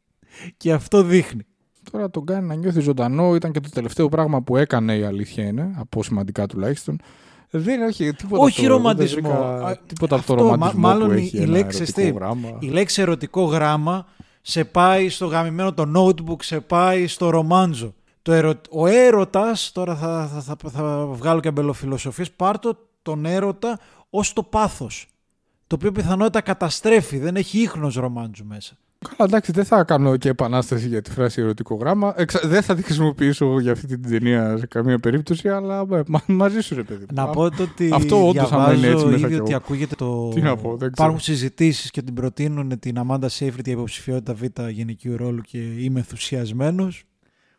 και 0.56 0.72
αυτό 0.72 1.02
δείχνει. 1.02 1.46
Τώρα 1.90 2.10
τον 2.10 2.26
κάνει 2.26 2.46
να 2.46 2.54
νιώθει 2.54 2.80
ζωντανό. 2.80 3.34
Ήταν 3.34 3.52
και 3.52 3.60
το 3.60 3.68
τελευταίο 3.68 4.08
πράγμα 4.08 4.42
που 4.42 4.56
έκανε 4.56 4.96
η 4.96 5.04
αλήθεια 5.04 5.44
είναι, 5.44 5.74
από 5.76 6.02
σημαντικά 6.02 6.46
τουλάχιστον. 6.46 7.00
Δεν 7.50 7.82
έχει 7.82 8.12
τίποτα 8.12 8.42
Όχι 8.42 8.62
το, 8.62 8.68
ρομαντισμό. 8.68 9.20
Βρήκα, 9.20 9.80
τίποτα 9.86 10.16
από 10.16 10.26
το 10.26 10.34
ρομαντισμό 10.34 10.80
μάλλον 10.80 11.08
που 11.08 11.14
έχει 11.14 11.38
η, 11.38 11.46
λέξη, 11.46 11.82
ερωτικό 11.82 12.18
γράμμα. 12.18 12.56
η 12.60 12.66
λέξη 12.66 13.00
ερωτικό 13.00 13.44
γράμμα 13.44 14.06
σε 14.40 14.64
πάει 14.64 15.08
στο 15.08 15.26
γαμημένο 15.26 15.72
το 15.72 15.92
notebook, 15.96 16.42
σε 16.42 16.60
πάει 16.60 17.06
στο 17.06 17.30
ρομάντζο. 17.30 17.94
Το 18.22 18.32
ερω... 18.32 18.60
Ο 18.70 18.86
έρωτας, 18.86 19.72
τώρα 19.72 19.96
θα, 19.96 20.26
θα, 20.26 20.40
θα, 20.40 20.70
θα 20.70 21.06
βγάλω 21.06 21.40
και 21.40 21.48
αμπελοφιλοσοφίες, 21.48 22.30
πάρτο 22.30 22.76
τον 23.02 23.24
έρωτα 23.24 23.78
ως 24.10 24.32
το 24.32 24.42
πάθος. 24.42 25.06
Το 25.66 25.74
οποίο 25.74 25.92
πιθανότητα 25.92 26.40
καταστρέφει, 26.40 27.18
δεν 27.18 27.36
έχει 27.36 27.58
ίχνος 27.58 27.94
ρομάντζου 27.94 28.44
μέσα. 28.44 28.76
Καλά, 29.08 29.28
εντάξει, 29.28 29.52
δεν 29.52 29.64
θα 29.64 29.84
κάνω 29.84 30.16
και 30.16 30.28
επανάσταση 30.28 30.88
για 30.88 31.02
τη 31.02 31.10
φράση 31.10 31.40
ερωτικό 31.40 31.74
γράμμα. 31.74 32.14
Εξα... 32.16 32.40
Δεν 32.44 32.62
θα 32.62 32.74
τη 32.74 32.82
χρησιμοποιήσω 32.82 33.60
για 33.60 33.72
αυτή 33.72 33.86
την 33.86 34.10
ταινία 34.10 34.56
σε 34.56 34.66
καμία 34.66 34.98
περίπτωση, 34.98 35.48
αλλά 35.48 35.86
μα... 36.06 36.22
μαζί 36.26 36.60
σου, 36.60 36.74
ρε 36.74 36.82
παιδί. 36.82 37.06
Να 37.12 37.28
πω 37.28 37.42
ότι 37.42 37.90
Αυτό 37.92 38.28
όντως 38.28 38.52
άμα 38.52 38.72
είναι 38.72 38.86
έτσι 38.86 39.04
μέσα 39.04 39.26
ήδη 39.26 39.34
κι 39.34 39.40
ότι 39.40 39.52
εγώ. 39.52 39.60
ακούγεται 39.62 39.94
το... 39.94 40.28
Τι 40.28 40.40
να 40.40 40.56
πω, 40.56 40.68
δεν 40.68 40.76
ξέρω. 40.76 40.90
Υπάρχουν 40.92 41.20
συζητήσεις 41.20 41.90
και 41.90 42.02
την 42.02 42.14
προτείνουν 42.14 42.78
την 42.78 42.98
Αμάντα 42.98 43.28
Σέιφριτ 43.28 43.64
για 43.64 43.74
υποψηφιότητα 43.74 44.34
Β 44.34 44.42
γυναικείου 44.68 45.16
ρόλου 45.16 45.40
και 45.40 45.58
είμαι 45.58 45.98
ενθουσιασμένος 45.98 47.04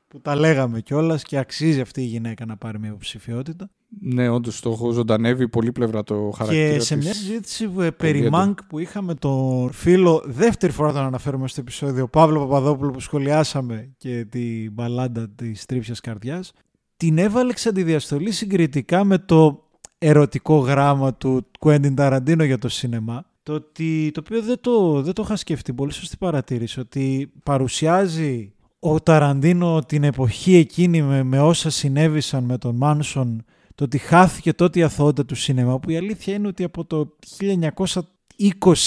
που 0.09 0.21
τα 0.21 0.35
λέγαμε 0.35 0.81
κιόλας 0.81 1.23
και 1.23 1.37
αξίζει 1.37 1.81
αυτή 1.81 2.01
η 2.01 2.05
γυναίκα 2.05 2.45
να 2.45 2.57
πάρει 2.57 2.79
μια 2.79 2.89
υποψηφιότητα. 2.89 3.69
Ναι, 4.01 4.29
όντως 4.29 4.59
το 4.59 4.69
έχει 4.69 4.91
ζωντανέψει 4.91 5.49
πολύπλευρα 5.49 6.03
το 6.03 6.31
χαρακτήρα 6.35 6.73
Και 6.73 6.79
σε 6.79 6.95
της. 6.95 7.05
μια 7.05 7.13
συζήτηση 7.13 7.71
ε, 7.79 7.89
περί 7.89 8.17
έντονη. 8.17 8.29
Μάνκ 8.29 8.63
που 8.63 8.79
είχαμε 8.79 9.13
τον 9.13 9.71
φίλο, 9.71 10.23
δεύτερη 10.25 10.71
φορά 10.71 10.91
τον 10.91 11.01
αναφέρουμε 11.01 11.47
στο 11.47 11.61
επεισόδιο, 11.61 12.07
Παύλο 12.07 12.39
Παπαδόπουλο 12.39 12.91
που 12.91 12.99
σχολιάσαμε 12.99 13.93
και 13.97 14.25
την 14.29 14.71
μπαλάντα 14.71 15.29
της 15.29 15.65
τρύπιας 15.65 15.99
καρδιάς, 15.99 16.53
την 16.97 17.17
έβαλε 17.17 17.49
εξ 17.51 17.65
αντιδιαστολής 17.65 18.37
συγκριτικά 18.37 19.03
με 19.03 19.17
το 19.17 19.63
ερωτικό 19.97 20.57
γράμμα 20.57 21.13
του 21.13 21.45
Κουέντιν 21.59 21.95
Ταραντίνο 21.95 22.43
για 22.43 22.57
το 22.57 22.69
σινεμά, 22.69 23.25
το, 23.43 23.53
ότι, 23.53 24.11
το 24.13 24.21
οποίο 24.25 24.41
δεν 24.41 24.57
το, 24.61 25.01
δεν 25.01 25.13
το 25.13 25.21
είχα 25.25 25.35
σκεφτεί, 25.35 25.73
πολύ 25.73 25.91
σωστή 25.91 26.17
παρατήρηση, 26.17 26.79
ότι 26.79 27.31
παρουσιάζει 27.43 28.53
ο 28.79 28.99
Ταραντίνο 29.01 29.83
την 29.85 30.03
εποχή 30.03 30.55
εκείνη 30.55 31.01
με, 31.01 31.23
με 31.23 31.39
όσα 31.39 31.69
συνέβησαν 31.69 32.43
με 32.43 32.57
τον 32.57 32.75
Μάνσον, 32.75 33.43
το 33.75 33.83
ότι 33.83 33.97
χάθηκε 33.97 34.53
τότε 34.53 34.79
η 34.79 34.83
αθωότητα 34.83 35.25
του 35.25 35.35
σινεμά, 35.35 35.79
που 35.79 35.89
η 35.89 35.97
αλήθεια 35.97 36.33
είναι 36.33 36.47
ότι 36.47 36.63
από 36.63 36.85
το 36.85 37.15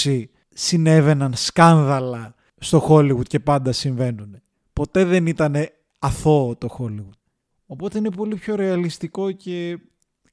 1920 0.03 0.23
συνέβαιναν 0.49 1.33
σκάνδαλα 1.35 2.35
στο 2.57 2.85
Hollywood 2.89 3.27
και 3.27 3.39
πάντα 3.39 3.71
συμβαίνουν. 3.71 4.41
Ποτέ 4.73 5.05
δεν 5.05 5.27
ήταν 5.27 5.55
αθώο 5.99 6.55
το 6.55 6.77
Hollywood. 6.79 7.17
Οπότε 7.65 7.97
είναι 7.97 8.11
πολύ 8.11 8.35
πιο 8.35 8.55
ρεαλιστικό 8.55 9.31
και 9.31 9.79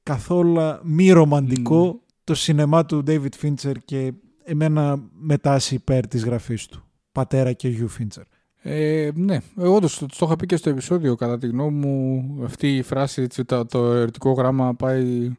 καθόλου 0.02 0.60
μη 0.82 1.10
ρομαντικό 1.10 1.84
Μμμ. 1.84 1.98
το 2.24 2.34
σινεμά 2.34 2.86
του 2.86 3.02
David 3.06 3.28
Fincher 3.42 3.74
και 3.84 4.12
εμένα 4.44 5.08
μετάσσει 5.12 5.74
υπέρ 5.74 6.06
της 6.06 6.24
γραφής 6.24 6.66
του. 6.66 6.84
Πατέρα 7.12 7.52
και 7.52 7.68
γιου 7.68 7.90
Fincher. 7.98 8.22
Ε, 8.62 9.10
ναι, 9.14 9.38
όντως 9.56 9.98
το, 9.98 10.06
το 10.06 10.26
είχα 10.26 10.36
πει 10.36 10.46
και 10.46 10.56
στο 10.56 10.70
επεισόδιο. 10.70 11.14
Κατά 11.14 11.38
τη 11.38 11.46
γνώμη 11.46 11.86
μου, 11.86 12.44
αυτή 12.44 12.76
η 12.76 12.82
φράση, 12.82 13.22
έτσι, 13.22 13.44
το, 13.44 13.66
το 13.66 13.92
ερωτικό 13.92 14.32
γράμμα 14.32 14.74
πάει 14.74 15.32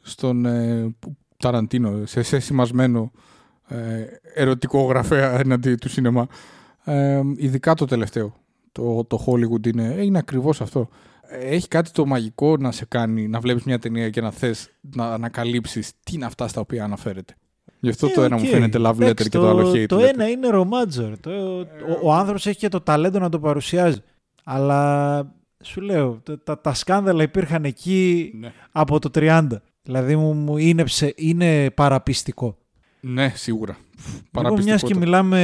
στον 0.00 0.46
ε, 0.46 0.94
Ταραντίνο, 1.36 2.06
σε, 2.06 2.22
σε 2.22 2.38
σημασμένο 2.38 3.10
ε, 3.68 4.04
ερωτικό 4.34 4.82
γραφέα 4.82 5.38
εναντί 5.38 5.74
του 5.74 5.88
σινεμά. 5.88 6.26
Ε, 6.84 7.20
ειδικά 7.36 7.74
το 7.74 7.84
τελευταίο. 7.84 8.34
Το, 8.72 9.04
το 9.04 9.24
Hollywood 9.26 9.66
είναι, 9.66 9.94
ε, 9.94 10.02
είναι 10.02 10.18
ακριβώς 10.18 10.60
αυτό. 10.60 10.88
Έχει 11.28 11.68
κάτι 11.68 11.90
το 11.90 12.06
μαγικό 12.06 12.56
να 12.56 12.72
σε 12.72 12.84
κάνει 12.84 13.28
να 13.28 13.40
βλέπεις 13.40 13.64
μια 13.64 13.78
ταινία 13.78 14.10
και 14.10 14.20
να 14.20 14.30
θες 14.30 14.70
να 14.80 15.12
ανακαλύψεις 15.12 15.92
τι 16.02 16.14
είναι 16.14 16.24
αυτά 16.24 16.48
στα 16.48 16.60
οποία 16.60 16.84
αναφέρεται. 16.84 17.34
Γι' 17.80 17.88
αυτό 17.88 18.08
το 18.12 18.22
Ε, 18.22 18.24
ένα 18.24 18.36
οκ. 18.36 18.42
μου 18.42 18.48
φαίνεται 18.48 18.78
love 18.80 18.90
letter 18.90 19.00
Εντάξει, 19.00 19.28
και 19.28 19.38
το 19.38 19.48
άλλο 19.48 19.70
hate 19.70 19.86
Το 19.86 19.96
letter. 19.96 20.02
ένα 20.12 20.28
είναι 20.28 20.48
ρομάντζο 20.48 20.99
ρε. 20.99 21.18
Το, 21.20 21.30
ο, 21.58 21.66
ο 22.02 22.12
άνθρωπος 22.12 22.46
έχει 22.46 22.58
και 22.58 22.68
το 22.68 22.80
ταλέντο 22.80 23.18
να 23.18 23.28
το 23.28 23.38
παρουσιάζει. 23.38 23.98
Αλλά 24.44 25.34
σου 25.62 25.80
λέω, 25.80 26.20
τα, 26.22 26.38
τα, 26.42 26.60
τα 26.60 26.74
σκάνδαλα 26.74 27.22
υπήρχαν 27.22 27.64
εκεί 27.64 28.32
Ναι. 28.40 28.52
από 28.72 28.98
το 28.98 29.10
30. 29.14 29.46
Δηλαδή 29.82 30.16
μου, 30.16 30.32
μου 30.34 30.56
είναι, 30.56 30.84
ψε- 30.84 31.12
είναι 31.20 31.70
παραπειστικό. 31.70 32.56
ναι, 33.00 33.32
σίγουρα. 33.34 33.76
Λοιπόν, 34.34 34.62
μιας 34.62 34.82
και 34.82 34.94
μιλάμε 34.94 35.40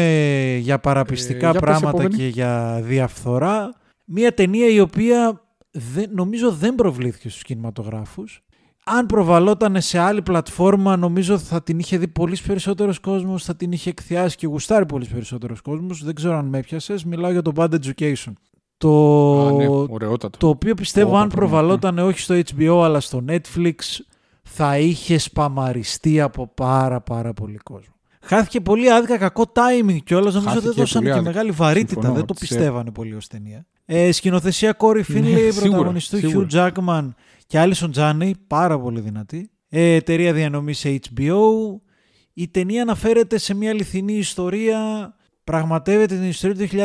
για 0.60 0.78
παραπιστικά 0.78 1.48
Ε, 1.48 1.50
για 1.50 1.60
πες 1.60 1.68
πράγματα 1.68 1.88
επόμενη. 2.02 2.16
και 2.16 2.26
για 2.26 2.80
διαφθορά, 2.84 3.72
μια 4.04 4.34
ταινία 4.34 4.68
η 4.68 4.80
οποία 4.80 5.40
δεν, 5.70 6.10
νομίζω 6.14 6.50
δεν 6.52 6.74
προβλήθηκε 6.74 7.28
στους 7.28 7.42
κινηματογράφους. 7.42 8.42
Αν 8.84 9.06
προβαλόταν 9.06 9.80
σε 9.80 9.98
άλλη 9.98 10.22
πλατφόρμα, 10.22 10.96
νομίζω 10.96 11.38
θα 11.38 11.62
την 11.62 11.78
είχε 11.78 11.98
δει 11.98 12.08
πολύ 12.08 12.36
περισσότερος 12.46 12.98
κόσμος, 13.00 13.44
θα 13.44 13.56
την 13.56 13.72
είχε 13.72 13.90
εκθιάσει 13.90 14.36
και 14.36 14.46
γουστάρει 14.46 14.86
πολύ 14.86 15.06
περισσότερος 15.12 15.60
κόσμος. 15.60 16.04
Δεν 16.04 16.14
ξέρω 16.14 16.36
αν 16.36 16.44
με 16.46 16.58
έπιασες. 16.58 17.04
Μιλάω 17.04 17.30
για 17.30 17.42
το 17.42 17.52
Bad 17.56 17.68
Education. 17.68 18.32
Το, 18.76 19.46
Α, 19.46 19.52
ναι, 19.52 19.66
ωραιότατο. 19.68 20.38
το 20.38 20.48
οποίο 20.48 20.74
πιστεύω 20.74 21.12
Ω, 21.12 21.16
αν 21.16 21.28
το 21.28 21.36
πράγμα, 21.36 21.48
προβαλόταν 21.50 21.98
όχι 21.98 22.18
στο 22.20 22.34
HBO 22.34 22.80
αλλά 22.84 23.00
στο 23.00 23.24
Netflix 23.28 23.74
θα 24.42 24.78
είχε 24.78 25.18
σπαμαριστεί 25.18 26.20
από 26.20 26.50
πάρα 26.54 27.00
πάρα 27.00 27.32
πολύ 27.32 27.56
κόσμο. 27.56 27.94
Χάθηκε 28.24 28.60
πολύ 28.60 28.92
άδικα, 28.92 29.16
κακό 29.16 29.52
timing 29.54 29.98
κιόλας. 30.04 30.34
Νομίζω 30.34 30.48
Χάθηκε 30.50 30.66
δεν 30.66 30.74
δώσαν 30.76 31.00
πολύ 31.02 31.12
και 31.12 31.18
άδικα. 31.18 31.32
μεγάλη 31.32 31.50
βαρύτητα. 31.50 31.92
Συμφωνώ, 31.92 32.14
δεν 32.14 32.24
το 32.26 32.34
της 32.34 32.48
πιστεύανε 32.48 32.90
πολύ 32.90 33.14
ως 33.14 33.26
ταινία. 33.26 33.66
Ε, 33.84 34.12
σκηνοθεσία 34.12 34.72
Κόρη 34.72 35.02
Φίνλεϊ, 35.02 35.32
Ναι, 35.32 35.38
σίγουρα, 35.50 35.70
πρωταγωνιστού 35.70 36.16
σίγουρα. 36.16 36.46
Hugh 36.50 36.70
Jackman 36.72 37.08
και 37.52 37.58
Alison 37.62 37.90
Janney, 37.94 38.30
πάρα 38.46 38.80
πολύ 38.80 39.00
δυνατή. 39.00 39.50
Ε, 39.68 39.94
εταιρεία 39.94 40.32
διανομής 40.32 40.78
σε 40.78 40.98
HBO. 41.14 41.40
Η 42.32 42.48
ταινία 42.48 42.82
αναφέρεται 42.82 43.38
σε 43.38 43.54
μια 43.54 43.70
αληθινή 43.70 44.12
ιστορία. 44.12 45.14
Πραγματεύεται 45.44 46.14
την 46.14 46.28
ιστορία 46.28 46.68
του 46.68 46.76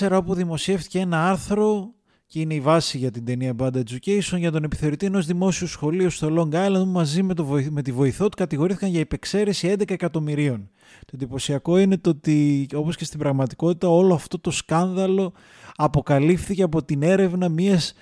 2004 0.00 0.10
όπου 0.12 0.34
δημοσιεύτηκε 0.34 0.98
ένα 0.98 1.28
άρθρο 1.30 1.94
και 2.26 2.40
είναι 2.40 2.54
η 2.54 2.60
βάση 2.60 2.98
για 2.98 3.10
την 3.10 3.24
ταινία 3.24 3.54
Bad 3.58 3.70
Education 3.70 4.38
για 4.38 4.50
τον 4.50 4.64
επιθεωρητή 4.64 5.06
ενός 5.06 5.26
δημόσιου 5.26 5.66
σχολείου 5.66 6.10
στο 6.10 6.28
Long 6.36 6.54
Island 6.54 6.82
που 6.84 6.90
μαζί 6.90 7.22
με, 7.22 7.34
το, 7.34 7.44
βοηθ- 7.44 7.70
με 7.70 7.82
τη 7.82 7.92
βοηθό 7.92 8.28
του 8.28 8.36
κατηγορήθηκαν 8.36 8.90
για 8.90 9.00
υπεξαίρεση 9.00 9.74
11 9.78 9.90
εκατομμυρίων. 9.90 10.70
Το 11.00 11.10
εντυπωσιακό 11.14 11.78
είναι 11.78 11.98
το 11.98 12.10
ότι 12.10 12.66
όπως 12.74 12.96
και 12.96 13.04
στην 13.04 13.18
πραγματικότητα 13.18 13.88
όλο 13.88 14.14
αυτό 14.14 14.38
το 14.38 14.50
σκάνδαλο 14.50 15.32
αποκαλύφθηκε 15.76 16.62
από 16.62 16.84
την 16.84 17.02
έρευνα 17.02 17.48
μιας 17.48 17.94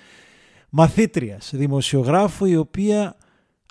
μαθήτριας, 0.75 1.51
δημοσιογράφου 1.53 2.45
η 2.45 2.55
οποία 2.55 3.15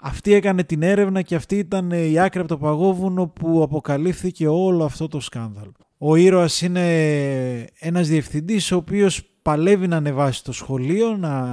αυτή 0.03 0.32
έκανε 0.32 0.64
την 0.64 0.82
έρευνα 0.82 1.22
και 1.22 1.34
αυτή 1.34 1.57
ήταν 1.57 1.90
η 1.90 2.18
άκρη 2.18 2.40
από 2.40 2.48
το 2.48 2.59
παγόβουνο 2.59 3.26
που 3.26 3.62
αποκαλύφθηκε 3.62 4.48
όλο 4.48 4.84
αυτό 4.84 5.09
το 5.09 5.20
σκάνδαλο. 5.20 5.72
Ο 5.98 6.16
ήρωας 6.16 6.61
είναι 6.61 7.66
ένας 7.78 8.09
διευθυντής 8.09 8.72
ο 8.72 8.76
οποίος 8.76 9.22
παλεύει 9.42 9.86
να 9.86 9.96
ανεβάσει 9.96 10.44
το 10.44 10.53
σχολείο, 10.53 11.16
να, 11.16 11.46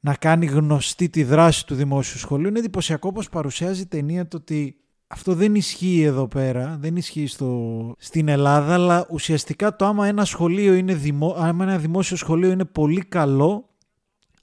να 0.00 0.14
κάνει 0.14 0.46
γνωστή 0.46 1.08
τη 1.08 1.22
δράση 1.22 1.66
του 1.66 1.74
δημόσιου 1.74 2.18
σχολείου. 2.18 2.48
Είναι 2.48 2.58
εντυπωσιακό 2.58 3.12
πως 3.12 3.28
παρουσιάζει 3.28 3.80
η 3.80 3.86
ταινία 3.86 4.28
το 4.28 4.36
ότι 4.36 4.76
αυτό 5.06 5.34
δεν 5.34 5.54
ισχύει 5.54 6.02
εδώ 6.02 6.28
πέρα, 6.28 6.76
δεν 6.80 6.96
ισχύει 6.96 7.26
στο, 7.26 7.94
στην 7.98 8.28
Ελλάδα, 8.28 8.74
αλλά 8.74 9.06
ουσιαστικά 9.10 9.76
το 9.76 9.84
άμα 9.84 10.06
ένα, 10.06 10.24
σχολείο 10.24 10.74
είναι 10.74 10.94
δημο, 10.94 11.34
άμα 11.38 11.64
ένα 11.64 11.78
δημόσιο 11.78 12.16
σχολείο 12.16 12.50
είναι 12.50 12.64
πολύ 12.64 13.04
καλό, 13.04 13.75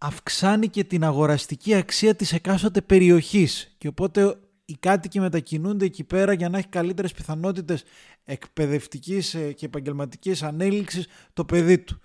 αυξάνει 0.05 0.67
και 0.67 0.83
την 0.83 1.03
αγοραστική 1.03 1.73
αξία 1.73 2.15
της 2.15 2.33
εκάστοτε 2.33 2.81
περιοχής 2.81 3.75
και 3.77 3.87
οπότε 3.87 4.37
οι 4.65 4.75
κάτοικοι 4.79 5.19
μετακινούνται 5.19 5.85
εκεί 5.85 6.03
πέρα 6.03 6.33
για 6.33 6.49
να 6.49 6.57
έχει 6.57 6.67
καλύτερες 6.67 7.11
πιθανότητες 7.11 7.83
εκπαιδευτικής 8.23 9.33
ε, 9.33 9.51
και 9.51 9.65
επαγγελματικής 9.65 10.43
ανέλυξης 10.43 11.07
το 11.33 11.45
παιδί 11.45 11.77
του. 11.77 11.99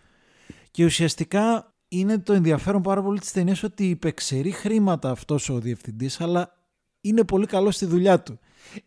Και 0.71 0.85
ουσιαστικά 0.85 1.75
είναι 1.89 2.19
το 2.19 2.33
ενδιαφέρον 2.33 2.83
πάρα 2.83 3.03
πολύ 3.03 3.19
της 3.19 3.33
ταινίας 3.33 3.63
ότι 3.63 3.89
υπεξαιρεί 3.89 4.51
χρήματα 4.51 5.11
αυτός 5.11 5.49
ο 5.49 5.59
διευθυντής 5.59 6.21
αλλά 6.21 6.53
είναι 7.01 7.25
πολύ 7.25 7.47
καλό 7.47 7.71
στη 7.71 7.87
δουλειά 7.87 8.21
του. 8.21 8.39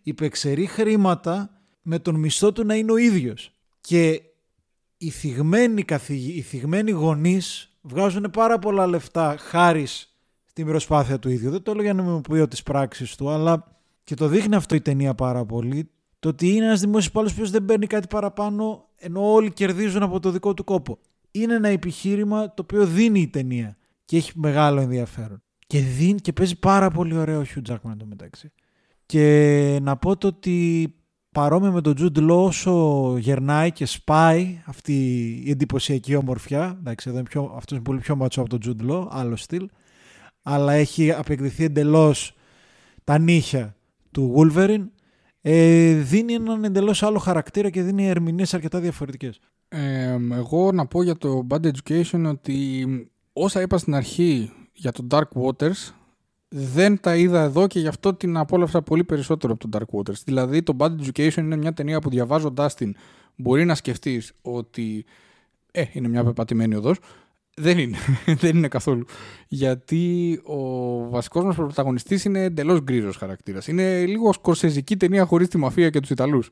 Υπεξαιρεί 0.03 0.66
χρήματα 0.66 1.62
με 1.82 1.99
τον 1.99 2.16
μισθό 2.16 2.51
του 2.51 2.66
να 2.66 2.76
είναι 2.76 2.91
ο 2.91 2.97
ίδιος. 2.97 3.53
Και 3.82 4.22
οι 4.97 5.09
θυγμένοι, 5.09 5.84
καθηγη... 5.84 6.38
οι 6.38 6.41
θυγμένοι 6.41 6.91
γονείς 6.91 7.70
βγάζουν 7.82 8.29
πάρα 8.32 8.59
πολλά 8.59 8.88
λεφτά 8.88 9.36
χάρη 9.39 9.88
στην 10.45 10.65
προσπάθεια 10.65 11.19
του 11.19 11.29
ίδιου. 11.29 11.51
Δεν 11.51 11.61
το 11.61 11.73
λέω 11.73 11.84
για 11.84 11.93
να 11.93 12.03
μην 12.03 12.21
πω 12.21 12.47
τις 12.47 12.63
πράξεις 12.63 13.15
του, 13.15 13.29
αλλά 13.29 13.79
και 14.03 14.15
το 14.15 14.27
δείχνει 14.27 14.55
αυτό 14.55 14.75
η 14.75 14.82
ταινία 14.82 15.15
πάρα 15.15 15.45
πολύ. 15.45 15.89
Το 16.19 16.29
ότι 16.29 16.49
είναι 16.49 16.65
ένας 16.65 16.79
δημόσιος 16.79 17.05
υπάλληλος 17.05 17.36
που 17.36 17.47
δεν 17.47 17.65
παίρνει 17.65 17.88
κάτι 17.88 18.07
παραπάνω 18.07 18.89
ενώ 18.97 19.34
όλοι 19.34 19.51
κερδίζουν 19.51 20.03
από 20.03 20.19
το 20.19 20.29
δικό 20.29 20.53
του 20.53 20.63
κόπο. 20.63 20.97
Είναι 21.32 21.53
ένα 21.53 21.67
επιχείρημα 21.67 22.53
το 22.53 22.61
οποίο 22.61 22.86
δίνει 22.86 23.19
η 23.19 23.27
ταινία 23.27 23.77
και 24.05 24.17
έχει 24.17 24.32
μεγάλο 24.36 24.82
ενδιαφέρον. 24.82 25.41
Και, 25.67 25.79
δίνει, 25.79 26.19
και 26.19 26.34
παίζει 26.34 26.59
πάρα 26.59 26.89
πολύ 26.89 27.17
ωραίο 27.17 27.39
ο 27.39 27.43
Hugh 27.55 27.71
Jackman 27.71 27.93
το 27.97 28.05
μεταξύ. 28.05 28.51
Και 29.05 29.79
να 29.82 29.97
πω 29.97 30.17
το 30.17 30.27
ότι 30.27 30.93
παρόμοια 31.32 31.71
με 31.71 31.82
τον 31.82 31.93
Jude 31.97 32.32
Law 32.32 32.45
όσο 32.45 33.15
γερνάει 33.17 33.71
και 33.71 33.86
σπάει 33.86 34.61
αυτή 34.65 34.93
η 35.45 35.49
εντυπωσιακή 35.49 36.15
ομορφιά. 36.15 36.77
Εντάξει, 36.79 37.09
εδώ 37.09 37.17
είναι 37.17 37.27
πιο, 37.29 37.53
αυτός 37.55 37.77
είναι 37.77 37.86
πολύ 37.86 37.99
πιο 37.99 38.15
ματσό 38.15 38.41
από 38.41 38.59
τον 38.59 38.59
Jude 38.65 38.91
Law, 38.91 39.07
άλλο 39.09 39.36
στυλ. 39.36 39.69
Αλλά 40.43 40.73
έχει 40.73 41.11
απεκδηθεί 41.11 41.63
εντελώς 41.63 42.36
τα 43.03 43.17
νύχια 43.17 43.75
του 44.11 44.34
Wolverine. 44.38 44.88
Ε, 45.41 45.93
δίνει 45.93 46.34
έναν 46.34 46.63
εντελώς 46.63 47.03
άλλο 47.03 47.19
χαρακτήρα 47.19 47.69
και 47.69 47.82
δίνει 47.82 48.07
ερμηνείες 48.07 48.53
αρκετά 48.53 48.79
διαφορετικές. 48.79 49.39
Ε, 49.67 50.17
εγώ 50.32 50.71
να 50.71 50.86
πω 50.86 51.03
για 51.03 51.17
το 51.17 51.47
Bad 51.49 51.71
Education 51.71 52.23
ότι 52.25 52.86
όσα 53.34 53.61
είπα 53.61 53.77
στην 53.77 53.95
αρχή 53.95 54.51
για 54.73 54.91
το 54.91 55.07
Dark 55.11 55.41
Waters 55.41 55.93
δεν 56.54 56.99
τα 56.99 57.16
είδα 57.16 57.41
εδώ 57.41 57.68
και 57.68 57.80
γι' 57.80 57.88
αυτό 57.88 58.14
την 58.14 58.38
απόλαυσα 58.38 58.82
πολύ 58.82 59.04
περισσότερο 59.04 59.54
από 59.54 59.70
το 59.70 59.78
Dark 59.78 59.99
Waters. 59.99 60.22
Δηλαδή 60.26 60.64
το 60.64 60.76
Bad 60.78 60.89
Education 60.89 61.38
είναι 61.38 61.56
μια 61.56 61.74
ταινία 61.74 61.99
που 61.99 62.10
διαβάζοντάς 62.10 62.76
την 62.76 62.95
μπορεί 63.36 63.66
να 63.66 63.76
σκεφτείς 63.76 64.34
ότι 64.41 65.06
ε, 65.72 65.84
είναι 65.91 66.08
μια 66.08 66.24
πεπατημένη 66.24 66.76
οδός. 66.76 66.97
Δεν 67.56 67.78
είναι, 67.78 67.97
δεν 68.41 68.58
είναι 68.58 68.68
καθόλου. 68.68 69.06
Γιατί 69.47 70.39
ο 70.43 70.60
βασικός 71.10 71.43
μας 71.43 71.56
πρωταγωνιστής 71.56 72.26
είναι 72.26 72.43
εντελώς 72.43 72.82
γκρίζος 72.82 73.16
χαρακτήρας. 73.18 73.68
Είναι 73.68 74.06
λίγο 74.06 74.34
σκορσεζική 74.34 74.97
ταινία 74.97 75.26
χωρίς 75.26 75.47
τη 75.47 75.58
μαφία 75.58 75.89
και 75.89 75.99
τους 75.99 76.10
Ιταλούς 76.10 76.49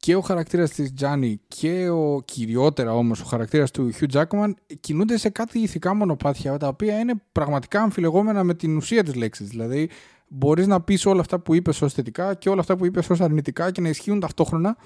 και 0.00 0.14
ο 0.14 0.20
χαρακτήρας 0.20 0.70
της 0.70 0.92
Τζάνι 0.94 1.40
και 1.48 1.88
ο 1.88 2.20
κυριότερα 2.24 2.94
όμως 2.94 3.20
ο 3.20 3.24
χαρακτήρας 3.24 3.70
του 3.70 3.90
Hugh 4.00 4.16
Jackman 4.16 4.50
κινούνται 4.80 5.18
σε 5.18 5.28
κάτι 5.28 5.58
ηθικά 5.58 5.94
μονοπάτια 5.94 6.56
τα 6.56 6.68
οποία 6.68 6.98
είναι 6.98 7.12
πραγματικά 7.32 7.82
αμφιλεγόμενα 7.82 8.44
με 8.44 8.54
την 8.54 8.76
ουσία 8.76 9.02
της 9.02 9.14
λέξης. 9.14 9.48
Δηλαδή 9.48 9.90
μπορείς 10.28 10.66
να 10.66 10.80
πεις 10.80 11.06
όλα 11.06 11.20
αυτά 11.20 11.38
που 11.38 11.54
είπες 11.54 11.82
ως 11.82 11.92
θετικά 11.92 12.34
και 12.34 12.48
όλα 12.48 12.60
αυτά 12.60 12.76
που 12.76 12.86
είπες 12.86 13.10
ως 13.10 13.20
αρνητικά 13.20 13.70
και 13.70 13.80
να 13.80 13.88
ισχύουν 13.88 14.20
ταυτόχρονα. 14.20 14.76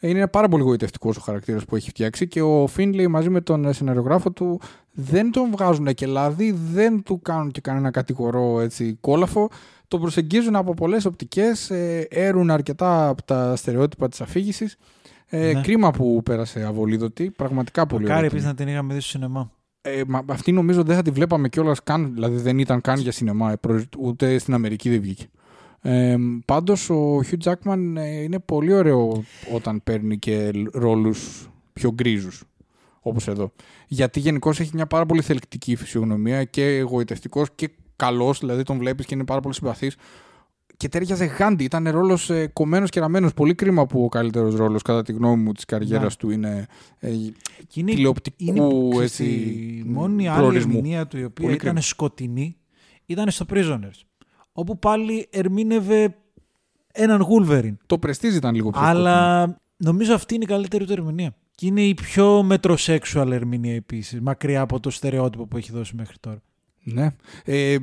Είναι 0.00 0.26
πάρα 0.26 0.48
πολύ 0.48 0.62
γοητευτικός 0.62 1.16
ο 1.16 1.20
χαρακτήρας 1.20 1.64
που 1.64 1.76
έχει 1.76 1.88
φτιάξει 1.88 2.28
και 2.28 2.42
ο 2.42 2.66
Φίνλεϊ 2.66 3.06
μαζί 3.06 3.30
με 3.30 3.40
τον 3.40 3.72
σεναριογράφο 3.72 4.30
του 4.30 4.60
δεν 4.92 5.30
τον 5.30 5.50
βγάζουν 5.50 5.94
και 5.94 6.06
λάδι, 6.06 6.50
δεν 6.72 7.02
του 7.02 7.20
κάνουν 7.22 7.50
και 7.50 7.60
κανένα 7.60 7.90
κατηγορό 7.90 8.60
έτσι 8.60 8.96
κόλαφο 9.00 9.48
τον 9.90 10.00
προσεγγίζουν 10.00 10.56
από 10.56 10.74
πολλές 10.74 11.04
οπτικές, 11.04 11.70
ε, 11.70 12.06
έρουν 12.10 12.50
αρκετά 12.50 13.08
από 13.08 13.22
τα 13.22 13.56
στερεότυπα 13.56 14.08
της 14.08 14.20
αφήγησης. 14.20 14.76
Ε, 15.26 15.52
Ναι. 15.52 15.60
Κρίμα 15.60 15.90
που 15.90 16.22
πέρασε 16.24 16.64
αβολίδωτη, 16.64 17.30
πραγματικά 17.30 17.86
πολύ 17.86 18.02
Μακάρι 18.02 18.18
ωραία. 18.18 18.30
επίσης 18.30 18.46
να 18.48 18.54
την 18.54 18.68
είχαμε 18.68 18.94
δει 18.94 19.00
στο 19.00 19.08
σινεμά. 19.08 19.50
Ε, 19.82 20.02
μα, 20.06 20.24
αυτή 20.26 20.52
νομίζω 20.52 20.82
δεν 20.82 20.96
θα 20.96 21.02
τη 21.02 21.10
βλέπαμε 21.10 21.48
κιόλας 21.48 21.82
καν, 21.82 22.14
δηλαδή 22.14 22.36
δεν 22.36 22.58
ήταν 22.58 22.80
καν 22.80 22.98
για 23.00 23.12
σινεμά, 23.12 23.52
ε, 23.52 23.56
προ- 23.56 23.82
ούτε 23.98 24.38
στην 24.38 24.54
Αμερική 24.54 24.90
δεν 24.90 25.00
βγήκε. 25.00 25.26
Ε, 25.82 26.16
πάντως 26.44 26.90
ο 26.90 27.18
Hugh 27.30 27.50
Jackman 27.52 27.78
ε, 27.96 28.22
είναι 28.22 28.38
πολύ 28.38 28.72
ωραίο 28.72 29.24
όταν 29.54 29.80
παίρνει 29.84 30.18
και 30.18 30.50
ρόλους 30.72 31.50
πιο 31.72 31.92
γκρίζους 31.92 32.44
όπως 33.00 33.28
εδώ. 33.28 33.52
Γιατί 33.86 34.20
γενικώς 34.20 34.60
έχει 34.60 34.70
μια 34.74 34.86
πάρα 34.86 35.06
πολύ 35.06 35.22
θελκτική 35.22 35.76
φυσιογνωμία 35.76 36.44
και 36.44 36.76
εγωιτευτικός 36.76 37.48
και 37.54 37.70
καλός, 38.00 38.38
δηλαδή 38.38 38.62
τον 38.62 38.78
βλέπεις 38.78 39.06
και 39.06 39.14
είναι 39.14 39.24
πάρα 39.24 39.40
πολύ 39.40 39.54
συμπαθής 39.54 39.96
και 40.76 40.88
τέριαζε 40.88 41.24
γάντι. 41.24 41.64
Ήταν 41.64 41.88
ρόλος 41.90 42.30
ε, 42.30 42.46
κομμένος 42.46 42.90
και 42.90 43.00
ραμμένος. 43.00 43.34
Πολύ 43.34 43.54
κρίμα 43.54 43.86
που 43.86 44.04
ο 44.04 44.08
καλύτερος 44.08 44.54
ρόλος, 44.54 44.82
κατά 44.82 45.02
τη 45.02 45.12
γνώμη 45.12 45.42
μου, 45.42 45.52
της 45.52 45.64
καριέρας 45.64 46.02
Ναι. 46.02 46.16
του 46.18 46.30
είναι 46.30 46.66
ε, 46.98 47.10
Και 47.66 47.80
είναι, 47.80 47.92
τηλεοπτικού 47.92 48.36
είναι 48.38 49.02
έτσι, 49.04 49.24
η 49.24 49.82
μόνη 49.86 50.28
άλλη 50.28 50.38
προορισμού. 50.38 50.76
ερμηνεία 50.76 51.06
του 51.06 51.16
η 51.18 51.24
οποία 51.24 51.34
Πολύ 51.44 51.54
ήταν 51.54 51.58
κρίμα. 51.66 51.80
σκοτεινή 51.80 52.56
ήταν 53.06 53.30
στο 53.30 53.44
Prisoners. 53.52 54.00
Όπου 54.52 54.78
πάλι 54.78 55.26
ερμήνευε 55.30 56.16
έναν 56.92 57.26
Wolverine. 57.30 57.76
Το 57.86 57.98
Prestige 58.06 58.34
ήταν 58.34 58.54
λίγο 58.54 58.70
πιο 58.70 58.80
σκοτεινό. 58.80 59.00
Αλλά 59.08 59.56
νομίζω 59.76 60.14
αυτή 60.14 60.34
είναι 60.34 60.44
η 60.44 60.46
καλύτερη 60.46 60.84
του 60.84 60.92
ερμηνεία. 60.92 61.34
Και 61.54 61.66
είναι 61.66 61.82
η 61.82 61.94
πιο 61.94 62.48
metrosexual 62.50 63.30
ερμηνεία 63.30 63.74
επίση, 63.74 64.20
μακριά 64.20 64.60
από 64.60 64.80
το 64.80 64.90
στερεότυπο 64.90 65.46
που 65.46 65.56
έχει 65.56 65.72
δώσει 65.72 65.96
μέχρι 65.96 66.16
τώρα. 66.20 66.42
Ναι. 66.94 67.10
Ε, 67.44 67.76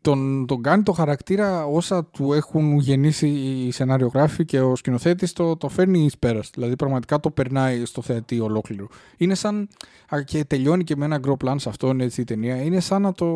τον, 0.00 0.46
τον 0.46 0.62
κάνει 0.62 0.82
το 0.82 0.92
χαρακτήρα 0.92 1.64
όσα 1.66 2.04
του 2.04 2.32
έχουν 2.32 2.78
γεννήσει 2.78 3.28
οι 3.28 3.70
σενάριογράφοι 3.70 4.44
και 4.44 4.60
ο 4.60 4.76
σκηνοθέτης 4.76 5.32
το, 5.32 5.56
το 5.56 5.68
φέρνει 5.68 6.04
εις 6.04 6.18
πέρας. 6.18 6.50
Δηλαδή 6.54 6.76
πραγματικά 6.76 7.20
το 7.20 7.30
περνάει 7.30 7.84
στο 7.84 8.02
θεατή 8.02 8.40
ολόκληρο. 8.40 8.88
Είναι 9.16 9.34
σαν. 9.34 9.68
α, 10.14 10.22
και 10.22 10.44
τελειώνει 10.44 10.84
και 10.84 10.96
με 10.96 11.04
ένα 11.04 11.18
γκρο 11.18 11.36
πλάν 11.36 11.58
σε 11.58 11.68
αυτόν 11.68 12.00
έτσι 12.00 12.20
η 12.20 12.24
ταινία. 12.24 12.62
Είναι 12.62 12.80
σαν 12.80 13.02
να 13.02 13.12
το, 13.12 13.26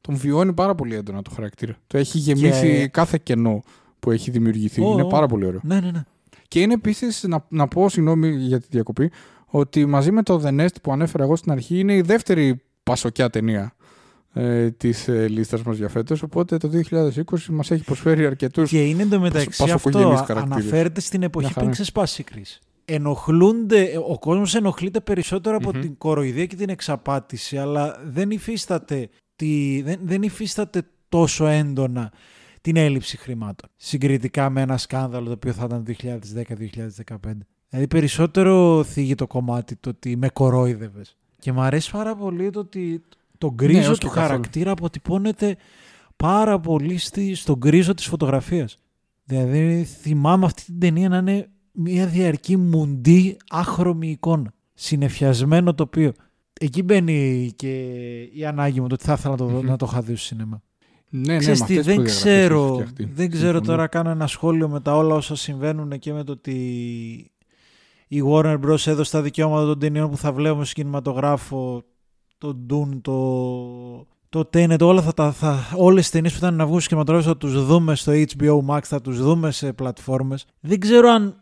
τον 0.00 0.14
βιώνει 0.16 0.52
πάρα 0.52 0.74
πολύ 0.74 0.94
έντονα 0.94 1.22
το 1.22 1.30
χαρακτήρα. 1.34 1.76
Το 1.86 1.98
έχει 1.98 2.18
γεμίσει 2.18 2.66
Και- 2.78 2.86
κάθε 2.88 3.18
κενό 3.22 3.62
που 3.98 4.10
έχει 4.10 4.30
δημιουργηθεί. 4.30 4.82
Ω, 4.82 4.92
είναι 4.92 5.02
ω. 5.02 5.06
πάρα 5.06 5.26
πολύ 5.26 5.46
ωραίο. 5.46 5.60
Ναι, 5.62 5.80
ναι, 5.80 5.90
ναι. 5.90 6.02
Και 6.48 6.60
είναι 6.60 6.72
επίσης, 6.72 7.22
να, 7.22 7.44
να 7.48 7.68
πω, 7.68 7.88
συγγνώμη 7.88 8.28
για 8.30 8.60
τη 8.60 8.66
διακοπή, 8.70 9.10
ότι 9.46 9.86
μαζί 9.86 10.10
με 10.10 10.22
το 10.22 10.40
The 10.44 10.60
Nest 10.60 10.74
που 10.82 10.92
ανέφερα 10.92 11.24
εγώ 11.24 11.36
στην 11.36 11.52
αρχή 11.52 11.78
είναι 11.78 11.94
η 11.94 12.00
δεύτερη 12.00 12.60
πασοκιά 12.82 13.30
ταινία 13.30 13.74
ε, 14.32 14.70
της 14.70 15.08
ε, 15.08 15.28
λίστας 15.28 15.62
μας 15.62 15.76
για 15.76 15.88
φέτος. 15.88 16.22
Οπότε 16.22 16.56
το 16.56 16.68
2020 16.68 17.46
μας 17.50 17.70
έχει 17.70 17.84
προσφέρει 17.84 18.26
αρκετούς. 18.26 18.70
Και 18.70 18.84
είναι 18.84 19.02
εντωμεταξύ 19.02 19.62
πασοκογενείς 19.62 20.06
αυτό 20.20 20.24
χαρακτήρες. 20.24 20.62
αναφέρεται 20.62 21.00
στην 21.00 21.18
Μια 21.18 21.26
εποχή 21.26 21.46
χαρά. 21.46 21.58
πριν 21.60 21.70
ξεσπάσει 21.70 22.20
η 22.20 22.24
κρίση. 22.24 22.60
Ενοχλούνται, 22.84 23.90
ο 24.08 24.18
κόσμος 24.18 24.54
ενοχλείται 24.54 25.00
περισσότερο 25.00 25.56
από 25.56 25.70
Μμμ. 25.74 25.80
την 25.80 25.96
κοροϊδία 25.98 26.46
και 26.46 26.56
την 26.56 26.68
εξαπάτηση, 26.68 27.56
αλλά 27.58 28.00
δεν 28.04 28.30
υφίσταται, 28.30 29.08
τη, 29.36 29.82
δεν, 29.82 29.98
δεν 30.02 30.22
υφίσταται 30.22 30.82
τόσο 31.08 31.46
έντονα 31.46 32.12
την 32.60 32.76
έλλειψη 32.76 33.16
χρημάτων. 33.16 33.70
Συγκριτικά 33.76 34.50
με 34.50 34.60
ένα 34.60 34.76
σκάνδαλο 34.76 35.26
το 35.26 35.32
οποίο 35.32 35.52
θα 35.52 35.64
ήταν 35.64 35.84
2010-2015. 35.86 37.16
Δηλαδή 37.68 37.88
περισσότερο 37.88 38.84
θίγει 38.84 39.14
το 39.14 39.26
κομμάτι 39.26 39.76
το 39.76 39.88
ότι 39.88 40.16
με 40.16 40.28
κορόιδευε. 40.28 41.02
Και 41.38 41.52
μου 41.52 41.60
αρέσει 41.60 41.90
πάρα 41.90 42.16
πολύ 42.16 42.50
το 42.50 42.60
ότι 42.60 43.02
το 43.46 43.52
γκρίζο 43.54 43.90
Ναι, 43.90 43.96
του 43.96 44.06
καθόλου. 44.06 44.26
χαρακτήρα 44.26 44.70
αποτυπώνεται 44.70 45.56
πάρα 46.16 46.60
πολύ 46.60 46.98
στη, 46.98 47.34
στον 47.34 47.56
γκρίζο 47.56 47.94
της 47.94 48.06
φωτογραφίας. 48.06 48.76
Δηλαδή 49.24 49.84
θυμάμαι 50.00 50.44
αυτή 50.44 50.64
την 50.64 50.78
ταινία 50.78 51.08
να 51.08 51.16
είναι 51.16 51.48
μια 51.72 52.06
διαρκή 52.06 52.56
μουντή 52.56 53.36
άχρωμη 53.50 54.08
εικόνα. 54.10 54.52
Συνεφιασμένο 54.74 55.74
τοπίο. 55.74 56.12
Εκεί 56.60 56.82
μπαίνει 56.82 57.50
και 57.56 57.82
η 58.32 58.44
ανάγκη 58.44 58.80
μου 58.80 58.86
το 58.88 58.94
ότι 58.94 59.04
θα 59.04 59.12
ήθελα 59.12 59.30
να 59.30 59.36
το, 59.36 59.46
δω- 59.46 59.60
Μμμ. 59.60 59.66
να 59.66 59.76
το 59.76 59.86
είχα 59.90 60.00
δει 60.02 60.14
στο 60.16 60.24
σινεμά. 60.24 60.62
Ναι, 61.08 61.32
ναι, 61.32 61.38
Ξέρεις 61.38 61.60
με 61.60 61.66
τι, 61.66 61.78
αυτές 61.78 61.94
τις 61.94 61.94
δεν 61.94 62.04
προδιαγραφές 62.04 62.24
έχει 62.32 62.46
ξέρω, 62.46 62.72
φτιαχτεί. 62.72 63.04
δεν 63.14 63.30
ξέρω 63.30 63.46
Συμφωνώ. 63.56 63.66
τώρα 63.76 63.86
κάνω 63.86 64.10
ένα 64.10 64.26
σχόλιο 64.26 64.68
με 64.68 64.80
τα 64.80 64.96
όλα 64.96 65.14
όσα 65.14 65.36
συμβαίνουν 65.36 65.98
και 65.98 66.12
με 66.12 66.24
το 66.24 66.32
ότι 66.32 66.52
η 68.08 68.22
Warner 68.26 68.58
Bros. 68.60 68.86
έδωσε 68.86 69.10
τα 69.10 69.22
δικαιώματα 69.22 69.66
των 69.66 69.78
ταινιών 69.78 70.10
που 70.10 70.16
θα 70.16 70.32
βλέπουμε 70.32 70.64
στο 70.64 70.74
κινηματογράφο, 70.74 71.82
το 72.42 72.56
Dune, 72.70 72.98
το, 73.00 74.06
το 74.28 74.40
Tenet, 74.52 74.80
όλα 74.80 75.02
θα, 75.02 75.12
τα- 75.12 75.32
θα, 75.32 75.58
όλες 75.76 76.02
τις 76.02 76.10
ταινίες 76.10 76.32
που 76.32 76.38
ήταν 76.38 76.54
να 76.54 76.66
βγουν 76.66 76.80
στο 76.80 76.88
κινηματογράφο 76.88 77.28
θα 77.28 77.36
τους 77.36 77.66
δούμε 77.66 77.94
στο 77.94 78.12
HBO 78.12 78.60
Max, 78.66 78.80
θα 78.82 79.00
τους 79.00 79.22
δούμε 79.22 79.50
σε 79.50 79.72
πλατφόρμες. 79.72 80.46
Δεν 80.60 80.80
ξέρω 80.80 81.08
αν 81.08 81.36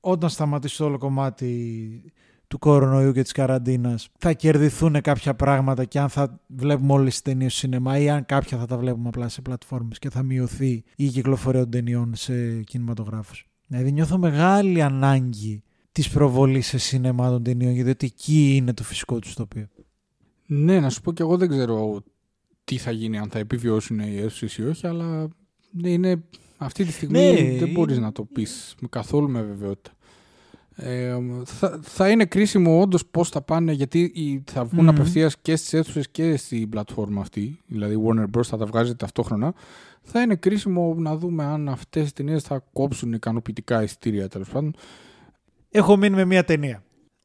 όταν 0.00 0.30
σταματήσει 0.30 0.76
το 0.76 0.84
όλο 0.84 0.98
κομμάτι 0.98 2.12
του 2.48 2.58
κορονοϊού 2.58 3.12
και 3.12 3.22
της 3.22 3.32
καραντίνας 3.32 4.08
θα 4.18 4.32
κερδιθούν 4.32 5.00
κάποια 5.00 5.34
πράγματα 5.34 5.84
και 5.84 5.98
αν 5.98 6.08
θα 6.08 6.40
βλέπουμε 6.46 6.92
όλες 6.92 7.12
τις 7.12 7.22
ταινίες 7.22 7.52
στο 7.52 7.60
σινεμά 7.60 7.98
ή 7.98 8.10
αν 8.10 8.26
κάποια 8.26 8.58
θα 8.58 8.66
τα 8.66 8.78
βλέπουμε 8.78 9.08
απλά 9.08 9.28
σε 9.28 9.40
πλατφόρμες 9.42 9.98
και 9.98 10.10
θα 10.10 10.22
μειωθεί 10.22 10.84
η 10.96 11.08
κυκλοφορία 11.08 11.60
των 11.60 11.70
ταινιών 11.70 12.14
σε 12.14 12.62
κινηματογράφους. 12.62 13.46
Δηλαδή 13.66 13.92
νιώθω 13.92 14.18
μεγάλη 14.18 14.82
ανάγκη 14.82 15.62
της 15.92 16.08
προβολής 16.08 16.66
σε 16.66 16.78
σινεμά 16.78 17.30
των 17.30 17.42
ταινιών 17.42 17.72
γιατί 17.72 18.06
εκεί 18.06 18.56
είναι 18.56 18.74
το 18.74 18.82
φυσικό 18.82 19.18
του 19.18 19.30
τοπίο. 19.34 19.66
Ναι, 20.54 20.80
να 20.80 20.90
σου 20.90 21.00
πω 21.00 21.12
και 21.12 21.22
εγώ 21.22 21.36
δεν 21.36 21.48
ξέρω 21.48 22.02
τι 22.64 22.76
θα 22.78 22.90
γίνει, 22.90 23.18
αν 23.18 23.28
θα 23.30 23.38
επιβιώσουν 23.38 23.98
οι 23.98 24.16
αίθουσε 24.18 24.62
ή 24.62 24.66
όχι, 24.66 24.86
αλλά 24.86 25.28
ναι, 25.70 25.88
είναι, 25.90 26.22
αυτή 26.56 26.84
τη 26.84 26.92
στιγμή 26.92 27.18
Ναι, 27.18 27.32
δεν 27.34 27.44
είναι- 27.46 27.66
μπορείς 27.66 27.98
να 27.98 28.12
το 28.12 28.24
πεις 28.24 28.74
με 28.80 28.88
καθόλου 28.90 29.30
με 29.30 29.42
βεβαιότητα. 29.42 29.90
Ε, 30.74 31.16
θα, 31.44 31.80
θα 31.82 32.10
είναι 32.10 32.24
κρίσιμο 32.24 32.80
όντως 32.80 33.06
πώς 33.06 33.28
θα 33.28 33.42
πάνε, 33.42 33.72
γιατί 33.72 34.00
οι- 34.14 34.42
θα 34.50 34.64
βγουν 34.64 34.82
Μμμ. 34.84 34.88
απευθείας 34.88 35.36
και 35.42 35.56
στις 35.56 35.72
αίθουσες 35.72 36.08
και 36.10 36.36
στην 36.36 36.68
πλατφόρμα 36.68 37.20
αυτή. 37.20 37.60
Δηλαδή, 37.66 37.94
η 37.94 37.98
Warner 38.06 38.26
Bros. 38.38 38.42
θα 38.44 38.56
τα 38.56 38.66
βγάζει 38.66 38.94
ταυτόχρονα. 38.96 39.54
Θα 40.02 40.20
είναι 40.22 40.34
κρίσιμο 40.34 40.94
να 40.98 41.16
δούμε 41.16 41.44
αν 41.44 41.68
αυτές 41.68 42.08
οι 42.08 42.12
ταινίες 42.12 42.42
θα 42.42 42.64
κόψουν 42.72 43.12
ικανοποιητικά 43.12 43.82
εισιτήρια 43.82 44.28
τέλος 44.28 44.48
πάντων. 44.48 44.74
Έχω 45.70 45.96
μείνει 45.96 46.14
με 46.16 46.24
μία 46.24 46.44
ταινία. 46.44 46.82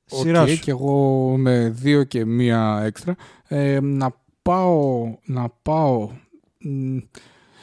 Οκ, 0.10 0.22
Σειρά 0.22 0.50
σου. 0.50 0.60
και 0.60 0.72
εγώ 0.72 1.36
με 1.38 1.70
δύο 1.70 2.04
και 2.04 2.26
μία 2.26 2.82
έξτρα. 2.86 3.16
Ε, 3.48 3.80
να 3.82 4.16
πάω, 4.42 5.16
να 5.26 5.50
πάω, 5.50 6.10
μ, 6.60 6.98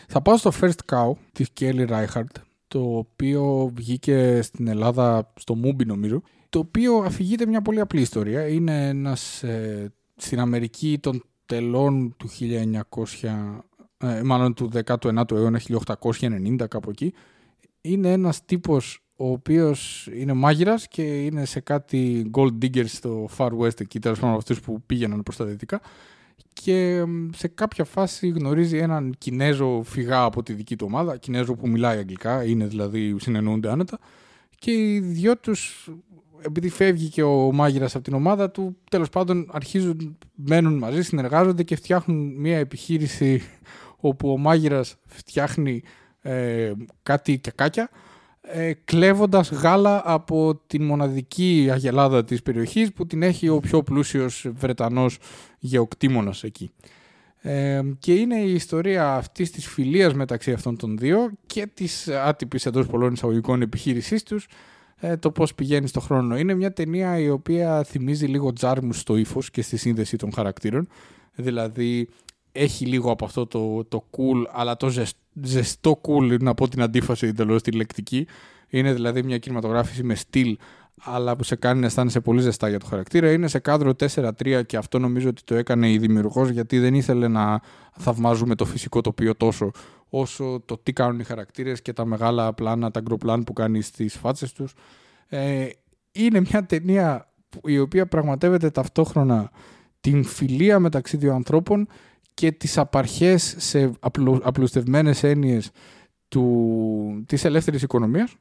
θα 0.09 0.23
πάω 0.23 0.37
στο 0.37 0.51
First 0.61 0.93
Cow 0.93 1.12
της 1.33 1.49
Kelly 1.61 1.89
Reichardt, 1.89 2.43
το 2.69 2.97
οποίο 2.97 3.73
βγήκε 3.75 4.43
στην 4.43 4.66
Ελλάδα 4.69 5.33
στο 5.37 5.57
Mubi 5.65 5.87
νομίζω, 5.87 6.23
το 6.49 6.59
οποίο 6.59 6.97
αφηγείται 6.97 7.47
μια 7.47 7.62
πολύ 7.62 7.81
απλή 7.81 8.01
ιστορία. 8.01 8.49
Είναι 8.49 8.89
ένας, 8.89 9.43
ε, 9.43 9.93
στην 10.16 10.41
Αμερική 10.41 10.99
των 11.01 11.25
τελών 11.47 12.15
του 12.16 12.29
1900, 12.29 13.65
ε, 13.99 14.23
μάλλον 14.23 14.55
του 14.55 14.71
19ου 14.75 15.31
αιώνα, 15.31 15.59
1890 15.59 16.66
κάπου 16.66 16.91
εκεί, 16.91 17.12
είναι 17.81 18.12
ένας 18.12 18.45
τύπος 18.45 19.03
ο 19.16 19.31
οποίος 19.31 20.09
είναι 20.15 20.32
μάγειρας 20.32 20.89
και 20.89 21.03
είναι 21.03 21.45
σε 21.45 21.61
κάτι 21.61 22.31
gold 22.35 22.59
diggers 22.62 22.86
στο 22.86 23.28
Far 23.36 23.51
West 23.59 23.81
εκεί, 23.81 23.99
τέλος 23.99 24.19
πάντων 24.19 24.31
από 24.31 24.39
αυτούς 24.39 24.61
που 24.61 24.82
πήγαιναν 24.86 25.23
προς 25.23 25.36
τα 25.36 25.45
δυτικά. 25.45 25.81
Και 26.53 27.05
μ, 27.07 27.28
σε 27.36 27.49
κάποια 27.49 27.85
φάση 27.85 28.28
γνωρίζει 28.28 28.78
έναν 28.78 29.15
Κινέζο 29.19 29.82
φυγά 29.85 30.23
από 30.23 30.43
τη 30.43 30.53
δική 30.53 30.77
του 30.77 30.86
ομάδα, 30.89 31.16
Κινέζο 31.16 31.55
που 31.55 31.69
μιλάει 31.69 31.99
αγγλικά, 31.99 32.45
είναι 32.45 32.66
δηλαδή 32.66 33.16
συνεννοούνται 33.19 33.70
άνετα. 33.70 33.99
Και 34.59 34.70
οι 34.70 35.01
δυο 35.01 35.36
τους 35.36 35.91
επειδή 36.47 36.69
φεύγει 36.69 37.09
και 37.09 37.23
ο 37.23 37.53
μάγειρας 37.53 37.95
από 37.95 38.05
την 38.05 38.15
ομάδα 38.15 38.51
του, 38.51 38.77
τέλος 38.91 39.09
πάντων 39.09 39.49
αρχίζουν, 39.53 40.19
μένουν 40.35 40.78
μαζί, 40.78 41.03
συνεργάζονται 41.03 41.62
και 41.62 41.77
φτιάχνουν 41.77 42.35
μια 42.36 42.59
επιχείρηση 42.59 43.43
όπου 44.09 44.31
ο 44.31 44.39
μάγειρας 44.39 44.97
φτιάχνει 45.07 45.82
ε, 46.20 46.73
κάτι 47.03 47.39
κεκάκια 47.39 47.91
ε, 48.47 48.73
κλέβοντας 48.85 49.51
γάλα 49.51 50.03
από 50.05 50.61
την 50.66 50.85
μοναδική 50.85 51.69
αγελάδα 51.73 52.25
της 52.25 52.43
περιοχής 52.43 52.93
που 52.93 53.07
την 53.07 53.23
έχει 53.23 53.49
ο 53.49 53.61
πιο 53.61 53.83
πλούσιος 53.83 54.47
Βρετανός 54.55 55.19
γεωκτήμονας 55.59 56.43
εκεί. 56.43 56.71
Ε, 57.41 57.81
και 57.99 58.15
είναι 58.15 58.39
η 58.41 58.53
ιστορία 58.55 59.15
αυτής 59.15 59.51
της 59.51 59.66
φιλίας 59.66 60.15
μεταξύ 60.15 60.53
αυτών 60.53 60.77
των 60.77 60.99
δύο 60.99 61.31
και 61.47 61.66
της 61.75 62.09
άτυπης 62.09 62.66
εντός 62.66 62.87
πολλών 62.87 63.12
εισαγωγικών 63.12 63.62
επιχείρησής 63.62 64.23
τους 64.23 64.47
ε, 64.97 65.16
το 65.16 65.31
πώς 65.31 65.55
πηγαίνει 65.55 65.87
στο 65.87 66.01
χρόνο. 66.01 66.39
Είναι 66.39 66.55
μια 66.55 66.73
ταινία 66.73 67.19
η 67.19 67.29
οποία 67.29 67.85
θυμίζει 67.85 68.27
λίγο 68.27 68.53
Τζάρμους 68.53 68.99
στο 68.99 69.16
ύφος 69.16 69.51
και 69.51 69.62
στη 69.62 69.77
σύνδεση 69.77 70.16
των 70.16 70.33
χαρακτήρων. 70.33 70.89
Δηλαδή 71.35 72.09
έχει 72.56 72.86
λίγο 72.86 73.10
από 73.10 73.24
αυτό 73.24 73.47
το, 73.47 73.85
το 73.85 74.05
cool, 74.10 74.44
αλλά 74.52 74.76
το 74.76 74.89
ζεσ- 74.89 75.16
ζεστό 75.43 76.01
cool, 76.09 76.40
να 76.40 76.55
πω 76.55 76.68
την 76.68 76.82
αντίφαση 76.82 77.26
εντελώς 77.26 77.62
τη 77.62 77.70
λεκτική. 77.72 78.26
Είναι 78.68 78.93
δηλαδή 78.93 79.22
μια 79.22 79.39
κινηματογράφηση 79.39 80.02
με 80.02 80.14
στυλ, 80.14 80.59
αλλά 81.05 81.36
που 81.36 81.43
σε 81.43 81.56
κάνει 81.56 81.81
να 81.81 81.86
αισθάνεσαι 81.86 82.20
πολύ 82.20 82.40
ζεστά 82.40 82.68
για 82.68 82.78
το 82.78 82.86
χαρακτήρα. 82.86 83.32
Είναι 83.32 83.48
σε 83.48 83.59
κάδρο 83.59 83.93
4-3 84.14 84.62
και 84.66 84.76
αυτό 84.76 84.98
νομίζω 84.98 85.28
ότι 85.28 85.43
το 85.44 85.55
έκανε 85.55 85.90
η 85.90 85.98
δημιουργός 85.98 86.48
γιατί 86.48 86.78
δεν 86.78 86.94
ήθελε 86.94 87.28
να 87.28 87.60
θαυμάζουμε 87.98 88.55
το 88.55 88.64
φυσικό 88.64 89.01
τοπίο 89.01 89.35
τόσο 89.35 89.70
όσο 90.09 90.62
το 90.64 90.78
τι 90.82 90.93
κάνουν 90.93 91.20
οι 91.20 91.24
χαρακτήρες 91.24 91.82
και 91.82 91.93
τα 91.93 92.05
μεγάλα 92.05 92.52
πλάνα, 92.55 92.90
τα 92.90 93.01
γκροπλάν 93.01 93.44
που 93.44 93.52
κάνει 93.52 93.81
στις 93.81 94.14
φάτσες 94.16 94.52
τους. 94.52 94.74
Ε, 95.28 95.66
είναι 96.12 96.40
μια 96.40 96.66
ταινία 96.66 97.28
που- 97.48 97.68
η 97.68 97.78
οποία 97.78 98.06
πραγματεύεται 98.06 98.70
ταυτόχρονα 98.70 99.51
την 100.01 100.24
φιλία 100.24 100.78
μεταξύ 100.78 101.16
δύο 101.16 101.35
ανθρώπων 101.35 101.89
και 102.35 102.52
τις 102.52 102.78
απαρχές 102.78 103.55
σε 103.59 103.93
απλου, 104.01 104.40
απλουστευμένες 104.43 105.23
έννοιες 105.23 105.70
του, 106.28 107.24
της 107.27 107.44
ελεύθερης 107.44 107.82
οικονομίας 107.82 108.36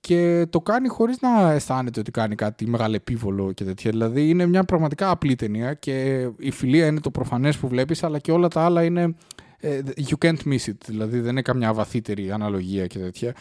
και 0.00 0.46
το 0.50 0.60
κάνει 0.60 0.88
χωρίς 0.88 1.20
να 1.20 1.52
αισθάνεται 1.52 2.00
ότι 2.00 2.10
κάνει 2.10 2.34
κάτι 2.34 2.66
μεγαλεπίβολο 2.66 3.52
και 3.52 3.64
τέτοια. 3.64 3.90
Δηλαδή 3.90 4.28
είναι 4.28 4.46
μια 4.46 4.64
πραγματικά 4.64 5.10
απλή 5.10 5.34
ταινία 5.34 5.74
και 5.74 6.28
η 6.38 6.50
φιλία 6.50 6.86
είναι 6.86 7.00
το 7.00 7.10
προφανές 7.10 7.56
που 7.56 7.68
βλέπεις 7.68 8.02
αλλά 8.02 8.18
και 8.18 8.32
όλα 8.32 8.48
τα 8.48 8.64
άλλα 8.64 8.84
είναι 8.84 9.14
ε, 9.58 9.80
you 9.96 10.26
can't 10.26 10.42
miss 10.44 10.68
it, 10.68 10.76
δηλαδή 10.86 11.20
δεν 11.20 11.30
είναι 11.30 11.42
καμιά 11.42 11.74
βαθύτερη 11.74 12.30
αναλογία 12.30 12.86
και 12.86 12.98
τέτοια. 12.98 13.34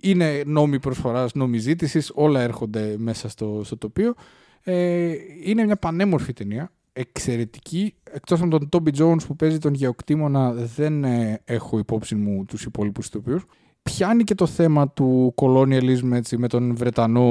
Είναι 0.00 0.42
νόμοι 0.46 0.80
προσφοράς, 0.80 1.34
νόμοι 1.34 1.58
ζήτησης, 1.58 2.10
όλα 2.14 2.40
έρχονται 2.40 2.94
μέσα 2.98 3.28
στο, 3.28 3.60
στο 3.64 3.76
τοπίο. 3.76 4.14
Ε, 4.62 5.12
είναι 5.42 5.64
μια 5.64 5.76
πανέμορφη 5.76 6.32
ταινία, 6.32 6.72
εξαιρετική. 6.96 7.94
Εκτός 8.12 8.42
από 8.42 8.58
τον 8.58 8.68
Toby 8.72 8.98
Jones 8.98 9.26
που 9.26 9.36
παίζει 9.36 9.58
τον 9.58 9.74
γεωκτήμονα, 9.74 10.52
δεν 10.52 11.04
ε, 11.04 11.40
έχω 11.44 11.78
υπόψη 11.78 12.14
μου 12.14 12.44
τους 12.44 12.64
υπόλοιπους 12.64 13.06
ηθοποιούς. 13.06 13.44
Πιάνει 13.82 14.24
και 14.24 14.34
το 14.34 14.46
θέμα 14.46 14.88
του 14.88 15.34
colonialism 15.36 16.10
έτσι, 16.12 16.36
με 16.36 16.48
τον 16.48 16.76
Βρετανό 16.76 17.22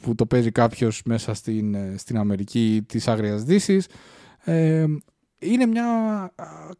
που 0.00 0.14
το 0.14 0.26
παίζει 0.26 0.50
κάποιος 0.50 1.02
μέσα 1.04 1.34
στην, 1.34 1.74
ε, 1.74 1.94
στην 1.96 2.18
Αμερική 2.18 2.84
της 2.86 3.08
Άγριας 3.08 3.42
Δύσης. 3.42 3.88
Ε, 4.44 4.84
είναι 5.38 5.66
μια 5.66 5.86
α, 5.86 6.30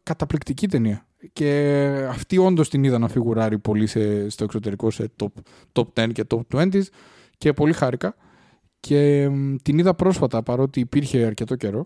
καταπληκτική 0.03 0.67
ταινία. 0.67 1.07
Και 1.33 1.81
αυτή 2.09 2.37
όντως 2.37 2.69
την 2.69 2.83
είδα 2.83 2.97
να 2.97 3.07
φιγουράρει 3.07 3.59
πολύ 3.59 3.87
σε, 3.87 4.29
στο 4.29 4.43
εξωτερικό 4.43 4.91
σε 4.91 5.11
top, 5.23 5.27
top 5.71 6.03
10 6.03 6.11
και 6.11 6.23
top 6.29 6.41
20 6.51 6.81
και 7.37 7.53
πολύ 7.53 7.73
χάρηκα. 7.73 8.15
Και 8.79 9.29
μ, 9.29 9.55
την 9.61 9.77
είδα 9.77 9.93
πρόσφατα 9.93 10.43
παρότι 10.43 10.79
υπήρχε 10.79 11.25
αρκετό 11.25 11.55
καιρό 11.55 11.85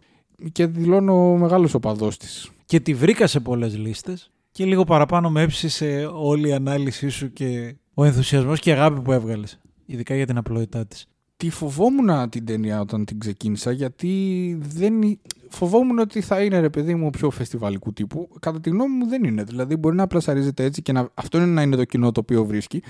και 0.51 0.65
δηλώνω 0.65 1.35
μεγάλος 1.35 1.73
οπαδός 1.73 2.17
της. 2.17 2.51
Και 2.65 2.79
τη 2.79 2.93
βρήκα 2.93 3.27
σε 3.27 3.39
πολλές 3.39 3.77
λίστες 3.77 4.31
και 4.51 4.65
λίγο 4.65 4.83
παραπάνω 4.83 5.29
με 5.29 5.41
έψησε 5.41 6.09
όλη 6.13 6.47
η 6.47 6.53
ανάλυση 6.53 7.09
σου 7.09 7.33
και 7.33 7.75
ο 7.93 8.03
ενθουσιασμός 8.03 8.59
και 8.59 8.69
η 8.69 8.73
αγάπη 8.73 9.01
που 9.01 9.11
έβγαλες. 9.11 9.59
Ειδικά 9.85 10.15
για 10.15 10.25
την 10.25 10.37
απλότητά 10.37 10.85
της. 10.85 11.05
Τη 11.37 11.49
φοβόμουν 11.49 12.29
την 12.29 12.45
ταινία 12.45 12.79
όταν 12.79 13.05
την 13.05 13.19
ξεκίνησα 13.19 13.71
γιατί 13.71 14.57
δεν... 14.61 15.01
εί- 15.01 15.19
φοβόμουν 15.49 15.99
ότι 15.99 16.21
θα 16.21 16.43
είναι 16.43 16.59
ρε 16.59 16.69
παιδί 16.69 16.95
μου 16.95 17.09
πιο 17.09 17.29
φεστιβαλικού 17.29 17.93
τύπου. 17.93 18.29
Κατά 18.39 18.59
τη 18.61 18.69
γνώμη 18.69 18.95
μου 18.95 19.07
δεν 19.07 19.23
είναι. 19.23 19.43
Δηλαδή 19.43 19.75
μπορεί 19.75 19.95
να 19.95 20.07
πλασαρίζεται 20.07 20.63
έτσι 20.63 20.81
και 20.81 20.91
να... 20.91 21.09
αυτό 21.13 21.37
είναι 21.37 21.45
να 21.45 21.61
είναι 21.61 21.75
το 21.75 21.85
κοινό 21.85 22.11
το 22.11 22.19
οποίο 22.19 22.45
βρίσκει. 22.45 22.83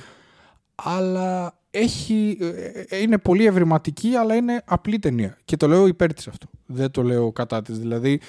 Αλλά 0.76 1.60
έχει... 1.72 2.38
ε, 2.90 3.00
είναι 3.02 3.18
πολύ 3.18 3.46
ευρηματική 3.46 4.16
αλλά 4.16 4.36
είναι 4.36 4.62
απλή 4.66 5.00
ταινία. 5.00 5.38
Και 5.46 5.58
το 5.58 5.68
λέω 5.68 5.88
υπέρ 5.88 6.14
της 6.14 6.28
αυτό. 6.28 6.48
Δεν 6.66 6.92
το 6.92 7.04
λέω 7.04 7.32
κατά 7.32 7.62
της. 7.62 7.80
Δηλαδή 7.80 8.20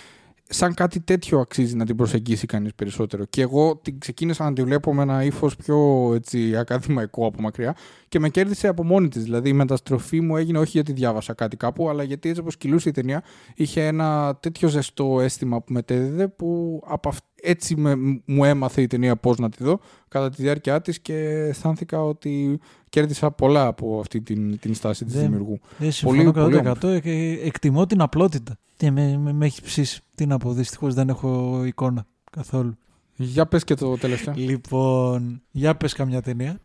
σαν 0.53 0.75
κάτι 0.75 1.01
τέτοιο 1.01 1.39
αξίζει 1.39 1.77
να 1.77 1.85
την 1.85 1.97
προσεγγίσει 1.97 2.47
κανείς 2.47 2.75
περισσότερο. 2.75 3.25
Και 3.25 3.43
εγώ 3.43 3.77
την 3.77 3.99
ξεκίνησα 3.99 4.45
να 4.45 4.53
τη 4.53 4.63
βλέπω 4.63 4.95
με 4.95 5.03
ένα 5.03 5.25
ύφος 5.25 5.57
πιο 5.57 6.11
έτσι, 6.15 6.57
ακαδημαϊκό 6.57 7.27
από 7.27 7.41
μακριά 7.41 7.77
και 8.09 8.19
με 8.19 8.29
κέρδισε 8.29 8.69
από 8.69 8.85
μόνη 8.85 9.09
της. 9.09 9.23
Δηλαδή 9.23 9.49
η 9.49 9.53
μεταστροφή 9.53 10.21
μου 10.21 10.37
έγινε 10.37 10.59
όχι 10.59 10.71
γιατί 10.71 10.93
διάβασα 10.93 11.35
κάτι 11.35 11.57
κάπου, 11.57 11.89
αλλά 11.89 12.03
γιατί 12.03 12.29
έτσι 12.29 12.41
όπως 12.41 12.57
κυλούσε 12.57 12.89
η 12.89 12.93
ταινία 12.93 13.23
είχε 13.55 13.87
ένα 13.87 14.37
τέτοιο 14.41 14.69
ζεστό 14.69 15.21
αίσθημα 15.21 15.63
που 15.63 15.73
μετέδιδε 15.73 16.29
που 16.29 16.81
από 16.87 17.09
έτσι 17.43 17.77
με, 17.77 17.95
μου 18.25 18.45
έμαθε 18.45 18.83
η 18.83 18.87
ταινία 18.87 19.17
πώς 19.17 19.39
να 19.39 19.51
τη 19.51 19.65
δω 19.65 19.81
κατά 20.09 20.31
τη 20.31 20.43
διάρκεια 20.43 20.81
της 20.81 21.01
και 21.01 21.15
αισθάνθηκα 21.15 22.03
ότι 22.03 22.61
κέρδισα 22.89 23.31
πολλά 23.31 23.67
από 23.67 23.99
αυτή 24.01 24.21
την, 24.21 24.59
την 24.59 24.75
στάση 24.75 25.05
της 25.05 25.15
δημιουργού. 25.15 25.61
Δεν 25.79 25.93
συμφωνώ 25.93 26.33
πολύ, 26.33 26.63
100% 26.65 27.01
και 27.03 27.39
εκτιμώ 27.43 27.87
την 27.87 28.01
απλότητα. 28.01 28.59
Και 28.77 28.91
με, 28.91 29.17
με, 29.17 29.33
με 29.33 29.47
έχει 29.47 29.63
ψήσει. 29.63 30.01
Τι 30.15 30.27
να 30.27 30.39
πω, 30.39 30.53
δυστυχώς 30.53 30.95
δεν 30.95 31.09
έχω 31.09 31.63
εικόνα 31.65 32.07
καθόλου. 32.31 32.77
Για 33.17 33.47
πες 33.47 33.65
και 33.65 33.75
το 33.75 33.97
τελευταίο. 33.97 34.35
Λοιπόν, 34.37 35.43
για 35.51 35.77
πες 35.77 35.93
καμιά 35.93 36.23
ταινία. 36.23 36.61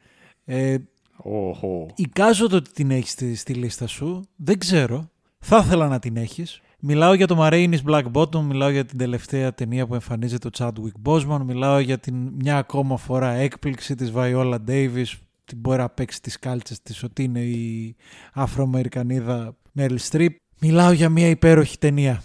Ε, 0.45 0.78
Oh, 1.24 1.86
Εικάζω 1.95 2.48
το 2.49 2.56
ότι 2.56 2.72
την 2.72 2.91
έχεις 2.91 3.12
στη, 3.12 3.36
στη, 3.36 3.54
λίστα 3.54 3.88
σου. 3.88 4.28
Δεν 4.36 4.58
ξέρω. 4.58 5.10
Θα 5.40 5.58
ήθελα 5.66 5.88
να 5.88 5.99
την 5.99 6.18
έχεις. 6.18 6.62
Μιλάω 6.80 7.14
για 7.14 7.28
το 7.28 7.38
Marines 7.40 7.80
Black 7.86 8.04
Bottom, 8.14 8.41
μιλάω 8.41 8.70
για 8.70 8.86
την 8.86 8.98
τελευταία 8.98 9.54
ταινία 9.54 9.88
που 9.88 9.94
εμφανίζεται 9.94 10.48
ο 10.48 10.52
Chadwick 10.58 11.12
Boseman, 11.12 11.40
μιλάω 11.45 11.80
για 11.80 11.98
την 11.98 12.16
μια 12.16 12.58
ακόμα 12.58 12.98
φορά 12.98 13.32
έκπληξη 13.32 13.95
της 13.95 14.12
Viola 14.16 14.58
Davis, 14.68 15.06
την 15.45 15.58
μπορεί 15.58 15.78
να 15.78 15.90
παίξει 15.90 16.22
τις 16.22 16.40
κάλτσες 16.40 16.82
της 16.82 17.04
ότι 17.04 17.24
είναι 17.24 17.40
η 17.40 17.95
Αφροαμερικανίδα 18.34 19.56
Meryl 19.80 19.98
Streep. 20.10 20.30
Μιλάω 20.60 20.91
για 20.91 21.10
μια 21.10 21.30
υπέροχη 21.30 21.78
ταινία. 21.78 22.24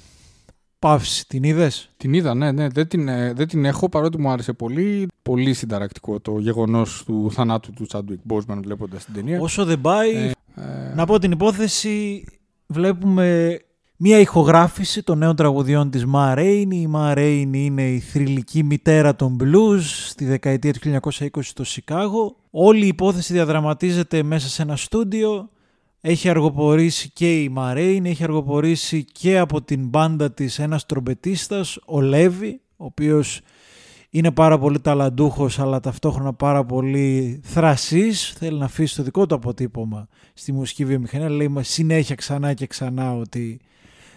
Παύση, 0.79 1.27
την 1.27 1.43
είδες; 1.43 1.91
Την 1.97 2.13
είδα, 2.13 2.35
ναι, 2.35 2.53
ναι. 2.53 2.69
Δεν 2.69 2.89
την, 2.89 3.09
ε, 3.09 3.33
δεν 3.33 3.49
την 3.49 3.65
έχω 3.65 3.89
παρότι 3.89 4.19
μου 4.19 4.31
άρεσε 4.31 4.53
πολύ. 4.53 5.09
Πολύ 5.23 5.55
συνταρακτικό 5.55 6.21
το 6.21 6.39
γεγονός 6.39 7.05
του 7.05 7.31
θανάτου 7.33 7.73
του 7.73 7.87
Τσάντουικ 7.87 8.21
Μπόσμαν 8.23 8.63
βλέποντας 8.63 9.05
την 9.05 9.15
ταινία. 9.15 9.41
Όσο 9.41 9.65
δεν 9.65 9.81
πάει. 9.81 10.15
Ε, 10.15 10.33
ε... 10.55 10.95
Να 10.95 11.07
πω 11.07 11.19
την 11.19 11.31
υπόθεση. 11.31 12.25
Βλέπουμε 12.67 13.59
μία 14.05 14.19
ηχογράφηση 14.19 15.03
των 15.03 15.19
νέων 15.19 15.37
τραγουδιών 15.37 15.91
της 15.91 16.05
Ma 16.15 16.35
Rainey. 16.39 16.67
Η 16.71 16.89
Ma 16.95 17.19
Rainey 17.19 17.51
είναι 17.53 17.91
η 17.91 17.99
θρηλυκή 17.99 18.63
μητέρα 18.63 19.17
των 19.17 19.37
blues 19.43 19.81
στη 20.09 20.25
δεκαετία 20.25 20.73
του 20.73 21.01
1920 21.21 21.29
στο 21.41 21.65
Σικάγο. 21.65 22.37
Όλη 22.51 22.85
η 22.85 22.87
υπόθεση 22.87 23.33
διαδραματίζεται 23.33 24.23
μέσα 24.23 24.49
σε 24.49 24.63
ένα 24.63 24.77
στούντιο 24.77 25.49
έχει 26.01 26.29
αργοπορήσει 26.29 27.11
και 27.13 27.43
η 27.43 27.49
Μαρέιν, 27.49 28.07
έχει 28.07 28.23
αργοπορήσει 28.25 29.05
και 29.05 29.39
από 29.39 29.63
την 29.63 29.89
μπάντα 29.89 30.33
της 30.33 30.59
ένας 30.59 30.87
τρομπετίστας, 30.87 31.79
ο 31.85 32.01
Λέβη, 32.01 32.61
ο 32.77 32.85
οποίος 32.85 33.41
είναι 34.11 34.31
πάρα 34.31 34.59
πολύ 34.59 34.81
ταλαντούχος 34.81 35.59
αλλά 35.59 35.81
ταυτόχρονα 35.81 36.33
πάρα 36.33 36.65
πολύ 36.65 37.41
θρασής, 37.45 38.35
θέλει 38.39 38.59
να 38.59 38.65
αφήσει 38.65 38.97
το 38.97 39.03
δικό 39.03 39.27
του 39.27 39.35
αποτύπωμα 39.35 40.09
στη 40.35 40.53
μουσική 40.53 40.85
βιομηχανία, 40.85 41.31
λέει 41.31 41.53
συνέχεια 41.61 42.15
ξανά 42.15 42.55
και 42.55 42.67
ξανά 42.67 43.17
ότι 43.17 43.61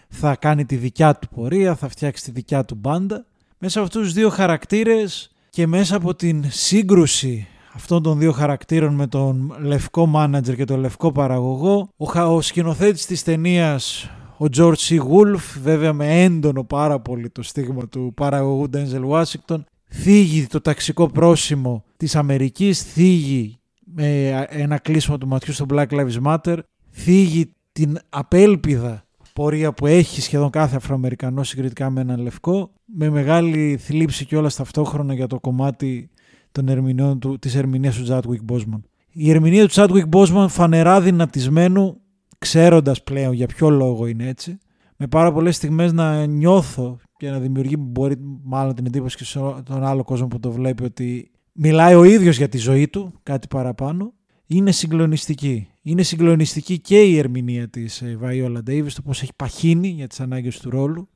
θα 0.10 0.36
κάνει 0.36 0.66
τη 0.66 0.76
δικιά 0.76 1.16
του 1.16 1.28
πορεία, 1.28 1.76
θα 1.76 1.88
φτιάξει 1.88 2.24
τη 2.24 2.32
δικιά 2.32 2.66
του 2.66 2.76
μπάντα. 2.76 3.26
Μέσα 3.58 3.80
από 3.80 3.88
αυτούς 3.88 4.04
τους 4.04 4.14
δύο 4.14 4.30
χαρακτήρες 4.30 5.32
και 5.50 5.68
μέσα 5.68 5.96
από 5.96 6.16
την 6.16 6.46
σύγκρουση 6.48 7.48
αυτών 7.74 8.04
των 8.04 8.20
δύο 8.20 8.32
χαρακτήρων 8.32 8.94
με 8.94 9.08
τον 9.08 9.56
λευκό 9.60 10.06
μάνατζερ 10.06 10.56
και 10.56 10.66
τον 10.66 10.80
λευκό 10.80 11.12
παραγωγό. 11.12 11.90
Ο, 11.98 12.20
ο 12.20 12.42
σκηνοθέτης 12.42 13.06
της 13.06 13.24
ταινίας, 13.24 14.10
ο 14.38 14.46
George 14.58 14.76
C. 14.76 14.98
Wolf, 14.98 15.60
βέβαια 15.62 15.94
με 15.94 16.24
έντονο 16.24 16.64
πάρα 16.64 17.00
πολύ 17.00 17.30
το 17.30 17.44
στίγμα 17.44 17.88
του 17.88 18.12
παραγωγού 18.16 18.70
Denzel 18.74 19.10
Washington, 19.10 19.64
θίγει 19.90 20.48
το 20.48 20.62
ταξικό 20.62 21.08
πρόσημο 21.08 21.84
της 21.98 22.16
Αμερικής, 22.16 22.84
θίγει 22.84 23.60
με 23.86 24.30
ένα 24.50 24.78
κλείσιμο 24.78 25.18
του 25.18 25.28
ματιού 25.28 25.54
στο 25.54 25.66
Black 25.70 25.88
Lives 25.88 26.22
Matter, 26.24 26.58
θίγει 26.92 27.52
την 27.72 28.00
απέλπιδα 28.10 29.05
πορεία 29.36 29.74
που 29.74 29.86
έχει 29.86 30.22
σχεδόν 30.22 30.50
κάθε 30.50 30.76
Αφροαμερικανό 30.76 31.44
συγκριτικά 31.44 31.90
με 31.90 32.02
έναν 32.02 32.22
λευκό, 32.22 32.72
με 32.86 33.10
μεγάλη 33.10 33.78
θλίψη 33.78 34.26
και 34.26 34.38
όλα 34.38 34.52
ταυτόχρονα 34.58 35.14
για 35.14 35.28
το 35.28 35.40
κομμάτι 35.40 36.10
των 36.52 36.68
ερμηνεών 36.68 37.20
του, 37.20 37.40
της 37.40 37.56
ερμηνείας 37.56 37.96
του 37.96 38.06
Chadwick 38.10 38.54
Boseman. 38.54 38.80
Η 39.12 39.30
ερμηνεία 39.30 39.68
του 39.68 39.74
Chadwick 39.74 40.10
Boseman 40.10 40.46
φανερά 40.50 41.02
δυνατισμένου, 41.02 41.98
ξέροντας 42.38 43.04
πλέον 43.04 43.34
για 43.34 43.48
ποιο 43.48 43.70
λόγο 43.70 44.08
είναι 44.08 44.28
έτσι, 44.28 44.58
με 44.98 45.08
πάρα 45.08 45.32
πολλές 45.32 45.56
στιγμές 45.56 45.94
να 45.94 46.26
νιώθω 46.26 46.98
και 47.18 47.30
να 47.30 47.40
δημιουργεί 47.40 47.76
μπορεί 47.80 48.16
μάλλον 48.44 48.76
την 48.76 48.86
εντύπωση 48.86 49.18
και 49.18 49.24
στον 49.24 49.84
άλλο 49.84 50.04
κόσμο 50.04 50.28
που 50.28 50.40
το 50.40 50.52
βλέπει 50.52 50.84
ότι 50.84 51.32
μιλάει 51.52 51.96
ο 51.96 52.04
ίδιος 52.04 52.38
για 52.38 52.50
τη 52.50 52.58
ζωή 52.58 52.88
του, 52.88 53.14
κάτι 53.24 53.48
παραπάνω, 53.48 54.14
είναι 54.48 54.72
συγκλονιστική. 54.72 55.68
Είναι 55.88 56.04
συγκλονιστική 56.04 56.80
και 56.80 57.04
η 57.04 57.18
ερμηνεία 57.18 57.70
της 57.70 58.02
ε, 58.02 58.18
Viola 58.22 58.58
Davis, 58.70 58.92
το 58.96 59.02
πώς 59.02 59.22
έχει 59.22 59.32
παχύνει 59.36 59.88
για 59.88 60.08
τις 60.08 60.20
ανάγκες 60.20 60.60
του 60.60 60.70
ρόλου, 60.70 61.10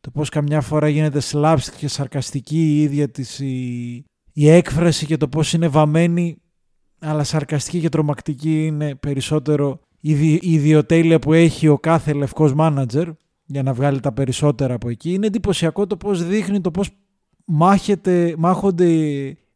το 0.00 0.10
πώς 0.10 0.28
καμιά 0.28 0.60
φορά 0.60 0.88
γίνεται 0.88 1.20
slapstick 1.30 1.72
και 1.76 1.88
σαρκαστική 1.88 2.58
η 2.58 2.82
ίδια 2.82 3.10
της 3.10 3.38
η, 3.38 4.04
η 4.32 4.48
έκφραση 4.48 5.06
και 5.06 5.16
το 5.16 5.28
πώς 5.28 5.52
είναι 5.52 5.68
βαμμένη 5.68 6.36
αλλά 6.98 7.24
σαρκαστική 7.24 7.80
και 7.80 7.88
τρομακτική 7.88 8.66
είναι 8.66 8.94
περισσότερο 8.94 9.80
η 10.00 10.38
ιδιοτέλεια 10.42 11.18
που 11.18 11.32
έχει 11.32 11.68
ο 11.68 11.78
κάθε 11.78 12.12
λευκός 12.12 12.54
μάνατζερ 12.54 13.08
για 13.44 13.62
να 13.62 13.72
βγάλει 13.72 14.00
τα 14.00 14.12
περισσότερα 14.12 14.74
από 14.74 14.88
εκεί. 14.88 15.12
Είναι 15.12 15.26
εντυπωσιακό 15.26 15.86
το 15.86 15.96
πώς 15.96 16.26
δείχνει 16.26 16.60
το 16.60 16.70
πώς 16.70 16.90
μάχεται, 17.44 18.34
μάχονται, 18.38 18.88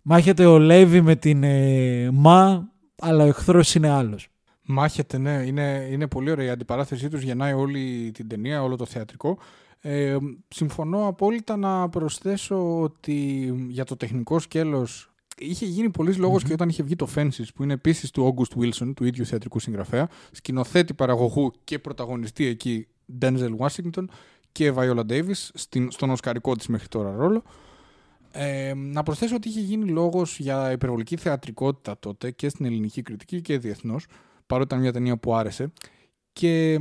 μάχεται 0.02 0.46
ο 0.46 0.58
Λέβη 0.58 1.00
με 1.00 1.16
την 1.16 1.42
ε, 1.42 2.10
Μα 2.12 2.70
αλλά 2.98 3.24
ο 3.24 3.26
εχθρός 3.26 3.74
είναι 3.74 3.88
άλλος. 3.88 4.28
Μάχεται, 4.66 5.18
ναι. 5.18 5.42
Είναι, 5.46 5.88
είναι 5.90 6.06
πολύ 6.06 6.30
ωραία. 6.30 6.46
Η 6.46 6.48
αντιπαράθεσή 6.48 7.08
τους 7.08 7.22
γεννάει 7.22 7.52
όλη 7.52 8.10
την 8.14 8.28
ταινία, 8.28 8.62
όλο 8.62 8.76
το 8.76 8.86
θεατρικό. 8.86 9.38
Ε, 9.80 10.16
συμφωνώ 10.48 11.06
απόλυτα 11.06 11.56
να 11.56 11.88
προσθέσω 11.88 12.80
ότι 12.80 13.52
για 13.68 13.84
το 13.84 13.96
τεχνικό 13.96 14.38
σκέλος 14.38 15.10
είχε 15.38 15.66
γίνει 15.66 15.90
πολλής 15.90 16.16
και 16.16 16.52
όταν 16.52 16.68
είχε 16.68 16.82
βγει 16.82 16.96
το 16.96 17.08
Fences, 17.14 17.46
που 17.54 17.62
είναι 17.62 17.72
επίσης 17.72 18.10
του 18.10 18.34
August 18.34 18.60
Wilson, 18.60 18.92
του 18.96 19.04
ίδιου 19.04 19.24
θεατρικού 19.24 19.58
συγγραφέα, 19.58 20.08
σκηνοθέτη 20.32 20.94
παραγωγού 20.94 21.52
και 21.64 21.78
πρωταγωνιστή 21.78 22.46
εκεί 22.46 22.86
Denzel 23.20 23.56
Washington 23.58 24.04
και 24.52 24.72
Viola 24.76 25.02
Davis, 25.08 25.48
στην, 25.54 25.90
στον 25.90 26.10
οσκαρικό 26.10 26.56
της 26.56 26.66
μέχρι 26.66 26.88
τώρα 26.88 27.14
ρόλο. 27.16 27.42
Ε, 28.32 28.74
να 28.74 29.02
προσθέσω 29.02 29.34
ότι 29.34 29.48
είχε 29.48 29.60
γίνει 29.60 29.90
λόγος 29.90 30.38
για 30.38 30.72
υπερβολική 30.72 31.16
θεατρικότητα 31.16 31.98
τότε 31.98 32.30
και 32.30 32.48
στην 32.48 32.64
ελληνική 32.64 33.02
κριτική 33.02 33.40
και 33.40 33.58
διεθνώς, 33.58 34.06
παρότι 34.46 34.68
ήταν 34.68 34.80
μια 34.80 34.92
ταινία 34.92 35.16
που 35.16 35.34
άρεσε. 35.34 35.72
Και 36.32 36.78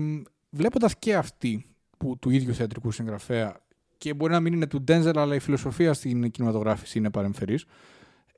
βλέποντας 0.50 0.98
και 1.00 1.16
αυτή 1.16 1.66
που, 1.98 2.18
του 2.20 2.30
ίδιου 2.30 2.54
θεατρικού 2.54 2.92
συγγραφέα 2.92 3.66
και 3.98 4.14
μπορεί 4.14 4.32
να 4.32 4.40
μην 4.40 4.54
είναι 4.54 4.68
του 4.68 4.82
Ντένζελ, 4.82 5.18
αλλά 5.18 5.36
η 5.36 5.40
φιλοσοφία 5.40 5.94
στην 5.94 6.32
κινηματογράφηση 6.32 6.98
είναι 6.98 7.10
παρεμφερής. 7.10 7.66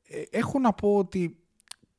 Ε, 0.08 0.22
έχω 0.30 0.60
να 0.60 0.74
πω 0.74 0.98
ότι 0.98 1.38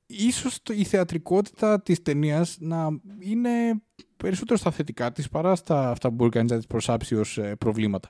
ίσως 0.06 0.58
η 0.70 0.84
θεατρικότητα 0.84 1.82
της 1.82 2.02
ταινίας 2.02 2.56
να 2.60 2.88
είναι 3.18 3.82
περισσότερο 4.16 4.58
στα 4.58 4.70
θετικά 4.70 5.12
της 5.12 5.28
παρά 5.28 5.54
στα 5.54 5.90
αυτά 5.90 6.08
που 6.08 6.14
μπορεί 6.14 6.30
κανείς 6.30 6.50
να 6.50 6.56
τις 6.56 6.66
προσάψει 6.66 7.14
ως 7.14 7.38
ε, 7.38 7.54
προβλήματα. 7.56 8.08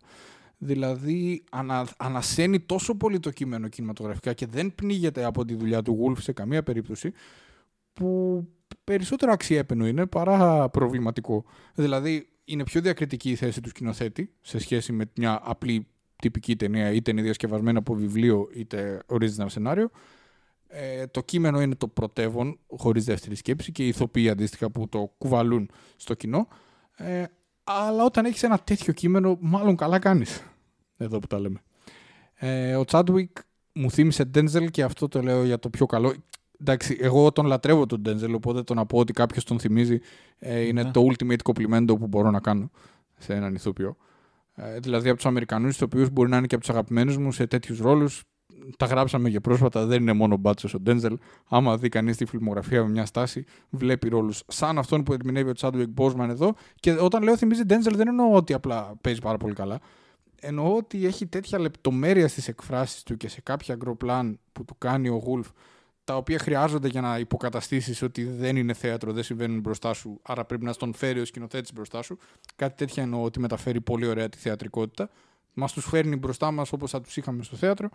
Δηλαδή 0.58 1.44
ανα, 1.50 1.88
ανασένει 1.96 2.60
τόσο 2.60 2.94
πολύ 2.94 3.20
το 3.20 3.30
κείμενο 3.30 3.68
κινηματογραφικά 3.68 4.32
και 4.32 4.46
δεν 4.46 4.74
πνίγεται 4.74 5.24
από 5.24 5.44
τη 5.44 5.54
δουλειά 5.54 5.82
του 5.82 5.92
Γουλφ 5.92 6.22
σε 6.22 6.32
καμία 6.32 6.62
περίπτωση 6.62 7.12
που 7.92 8.42
περισσότερο 8.88 9.32
αξιέπαινο 9.32 9.86
είναι 9.86 10.06
παρά 10.06 10.68
προβληματικό. 10.68 11.44
Δηλαδή 11.74 12.28
είναι 12.44 12.64
πιο 12.64 12.80
διακριτική 12.80 13.30
η 13.30 13.34
θέση 13.34 13.60
του 13.60 13.68
σκηνοθέτη 13.68 14.32
σε 14.40 14.58
σχέση 14.58 14.92
με 14.92 15.04
μια 15.16 15.40
απλή 15.42 15.86
τυπική 16.16 16.56
ταινία, 16.56 16.90
είτε 16.90 17.10
είναι 17.10 17.22
διασκευασμένη 17.22 17.78
από 17.78 17.94
βιβλίο 17.94 18.48
είτε 18.54 19.02
original 19.06 19.46
σενάριο. 19.46 19.90
Ε, 20.68 21.06
το 21.06 21.22
κείμενο 21.22 21.60
είναι 21.60 21.74
το 21.74 21.88
πρωτεύον, 21.88 22.58
χωρίς 22.76 23.04
δεύτερη 23.04 23.34
σκέψη 23.34 23.72
και 23.72 23.84
οι 23.84 23.88
ηθοποιοί 23.88 24.28
αντίστοιχα 24.28 24.70
που 24.70 24.88
το 24.88 25.14
κουβαλούν 25.18 25.70
στο 25.96 26.14
κοινό. 26.14 26.48
Ε, 26.96 27.24
αλλά 27.64 28.04
όταν 28.04 28.24
έχεις 28.24 28.42
ένα 28.42 28.58
τέτοιο 28.58 28.92
κείμενο, 28.92 29.38
μάλλον 29.40 29.76
καλά 29.76 29.98
κάνεις. 29.98 30.42
Εδώ 30.96 31.18
που 31.18 31.26
τα 31.26 31.38
λέμε. 31.38 31.62
Ε, 32.34 32.74
ο 32.74 32.84
Τσάντουικ 32.84 33.36
μου 33.72 33.90
θύμισε 33.90 34.24
Ντένζελ 34.24 34.70
και 34.70 34.82
αυτό 34.82 35.08
το 35.08 35.22
λέω 35.22 35.44
για 35.44 35.58
το 35.58 35.70
πιο 35.70 35.86
καλό 35.86 36.14
εντάξει, 36.60 36.98
εγώ 37.00 37.32
τον 37.32 37.46
λατρεύω 37.46 37.86
τον 37.86 38.02
Denzel, 38.06 38.32
οπότε 38.34 38.62
το 38.62 38.74
να 38.74 38.86
πω 38.86 38.98
ότι 38.98 39.12
κάποιος 39.12 39.44
τον 39.44 39.60
θυμίζει 39.60 40.00
ε, 40.38 40.60
είναι 40.60 40.82
ναι. 40.82 40.90
το 40.90 41.06
ultimate 41.10 41.52
complimento 41.52 41.98
που 41.98 42.06
μπορώ 42.06 42.30
να 42.30 42.40
κάνω 42.40 42.70
σε 43.18 43.34
έναν 43.34 43.54
ηθοποιό. 43.54 43.96
Ε, 44.54 44.78
δηλαδή 44.78 45.08
από 45.08 45.16
τους 45.16 45.26
Αμερικανούς 45.26 45.74
ηθοποιούς 45.74 46.10
μπορεί 46.10 46.30
να 46.30 46.36
είναι 46.36 46.46
και 46.46 46.54
από 46.54 46.64
τους 46.64 46.72
αγαπημένους 46.72 47.16
μου 47.16 47.32
σε 47.32 47.46
τέτοιους 47.46 47.78
ρόλους. 47.78 48.24
Τα 48.76 48.86
γράψαμε 48.86 49.30
και 49.30 49.40
πρόσφατα, 49.40 49.86
δεν 49.86 50.00
είναι 50.00 50.12
μόνο 50.12 50.36
μπάτσος 50.36 50.74
ο 50.74 50.80
Ντένζελ. 50.80 51.18
Άμα 51.48 51.76
δει 51.76 51.88
κανείς 51.88 52.16
τη 52.16 52.24
φιλμογραφία 52.24 52.82
με 52.82 52.90
μια 52.90 53.06
στάση, 53.06 53.44
βλέπει 53.70 54.08
ρόλους 54.08 54.42
σαν 54.46 54.78
αυτόν 54.78 55.02
που 55.02 55.12
ερμηνεύει 55.12 55.50
ο 55.50 55.52
Chadwick 55.60 55.94
Boseman 55.96 56.28
εδώ. 56.28 56.54
Και 56.80 56.92
όταν 56.92 57.22
λέω 57.22 57.36
θυμίζει 57.36 57.62
Ντένζελ, 57.62 57.96
δεν 57.96 58.08
εννοώ 58.08 58.32
ότι 58.32 58.52
απλά 58.52 58.94
παίζει 59.00 59.20
πάρα 59.20 59.36
πολύ 59.36 59.54
καλά. 59.54 59.80
εννοώ 60.40 60.76
ότι 60.76 61.06
έχει 61.06 61.26
τέτοια 61.26 61.58
λεπτομέρεια 61.58 62.28
στις 62.28 62.48
εκφράσεις 62.48 63.02
του 63.02 63.16
και 63.16 63.28
σε 63.28 63.40
κάποια 63.40 63.74
γκροπλάν 63.74 64.38
που 64.52 64.64
του 64.64 64.74
κάνει 64.78 65.08
ο 65.08 65.16
Γουλφ 65.16 65.48
τα 66.08 66.16
οποία 66.16 66.38
χρειάζονται 66.38 66.88
για 66.88 67.00
να 67.00 67.18
υποκαταστήσεις 67.18 68.02
ότι 68.02 68.24
δεν 68.24 68.56
είναι 68.56 68.72
θέατρο, 68.72 69.12
δεν 69.12 69.22
συμβαίνουν 69.22 69.60
μπροστά 69.60 69.92
σου, 69.92 70.20
άρα 70.22 70.44
πρέπει 70.44 70.64
να 70.64 70.72
στον 70.72 70.94
φέρει 70.94 71.20
ο 71.20 71.24
σκηνοθέτης 71.24 71.72
μπροστά 71.72 72.02
σου. 72.02 72.18
Κάτι 72.56 72.76
τέτοια 72.76 73.02
εννοώ 73.02 73.22
ότι 73.22 73.40
μεταφέρει 73.40 73.80
πολύ 73.80 74.06
ωραία 74.06 74.28
τη 74.28 74.38
θεατρικότητα. 74.38 75.10
Μας 75.54 75.72
τους 75.72 75.84
φέρνει 75.88 76.16
μπροστά 76.16 76.50
μας 76.50 76.72
όπως 76.72 76.90
θα 76.90 77.00
τους 77.00 77.16
είχαμε 77.16 77.42
στο 77.42 77.56
θέατρο. 77.56 77.88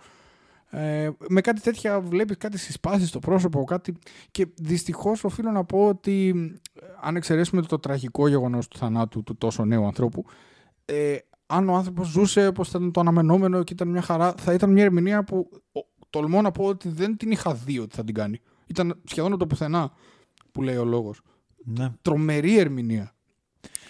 Ε, 0.69 1.09
με 1.29 1.41
κάτι 1.41 1.61
τέτοια 1.61 1.99
βλέπεις 2.01 2.37
κάτι 2.37 2.57
συσπάσει 2.57 3.07
στο 3.07 3.19
πρόσωπο, 3.19 3.63
κάτι. 3.63 3.95
Και 4.31 4.47
δυστυχώς 4.55 5.23
οφείλω 5.23 5.51
να 5.51 5.63
πω 5.63 5.87
ότι, 5.87 6.33
ε, 6.81 6.85
αν 7.01 7.15
εξαιρέσουμε 7.15 7.61
το, 7.61 7.79
τραγικό 7.79 8.27
γεγονός 8.27 8.67
του 8.67 8.77
θανάτου 8.77 9.23
του 9.23 9.37
τόσο 9.37 9.65
νέου 9.65 9.85
ανθρώπου, 9.85 10.25
ε, 10.85 11.17
αν 11.45 11.69
ο 11.69 11.75
άνθρωπος 11.75 12.07
ζούσε 12.07 12.47
όπως 12.47 12.67
ήταν 12.67 12.91
το 12.91 12.99
αναμενόμενο 12.99 13.63
και 13.63 13.73
ήταν 13.73 13.87
μια 13.87 14.01
χαρά, 14.01 14.33
θα 14.37 14.53
ήταν 14.53 14.71
μια 14.71 14.83
ερμηνεία 14.83 15.23
που 15.23 15.49
τολμώ 16.13 16.41
να 16.41 16.51
πω 16.51 16.65
ότι 16.65 16.89
δεν 16.89 17.17
την 17.17 17.31
είχα 17.31 17.53
δει 17.53 17.79
ότι 17.79 17.95
θα 17.95 18.03
την 18.03 18.13
κάνει. 18.13 18.39
Ήταν 18.67 19.01
σχεδόν 19.03 19.37
το 19.37 19.47
πουθενά 19.47 19.91
που 20.51 20.61
λέει 20.61 20.75
ο 20.77 20.85
λόγος. 20.85 21.21
Ναι. 21.65 21.91
Τρομερή 22.01 22.57
ερμηνεία. 22.57 23.13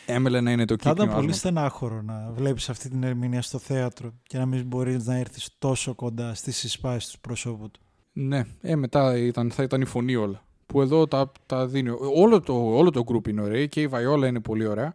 Έμελε 0.05 0.41
να 0.41 0.51
είναι 0.51 0.65
το 0.65 0.75
Θα 0.81 0.89
κύκλο. 0.89 1.03
ήταν 1.05 1.15
πολύ 1.19 1.33
στενάχωρο 1.33 2.01
να 2.01 2.31
βλέπεις 2.33 2.69
αυτή 2.69 2.89
την 2.89 3.03
ερμηνεία 3.03 3.41
στο 3.41 3.57
θέατρο 3.57 4.13
και 4.23 4.37
να 4.37 4.45
μην 4.45 4.65
μπορείς 4.65 5.05
να 5.05 5.15
έρθεις 5.15 5.49
τόσο 5.57 5.95
κοντά 5.95 6.33
στις 6.33 6.57
συσπάσεις 6.57 7.11
του 7.11 7.19
προσώπου 7.19 7.71
του. 7.71 7.79
Ναι, 8.13 8.45
ε, 8.61 8.75
μετά 8.75 9.17
ήταν, 9.17 9.51
θα 9.51 9.63
ήταν 9.63 9.81
η 9.81 9.85
φωνή 9.85 10.15
όλα. 10.15 10.43
Που 10.65 10.81
εδώ 10.81 11.07
τα, 11.07 11.31
τα 11.45 11.67
δίνει. 11.67 11.89
Όλο 12.15 12.39
το, 12.41 12.53
όλο 12.77 12.89
το 12.89 13.03
group 13.07 13.27
είναι 13.27 13.41
ωραίο 13.41 13.65
και 13.65 13.81
η 13.81 13.87
Βαϊόλα 13.87 14.27
είναι 14.27 14.39
πολύ 14.39 14.65
ωραία. 14.65 14.93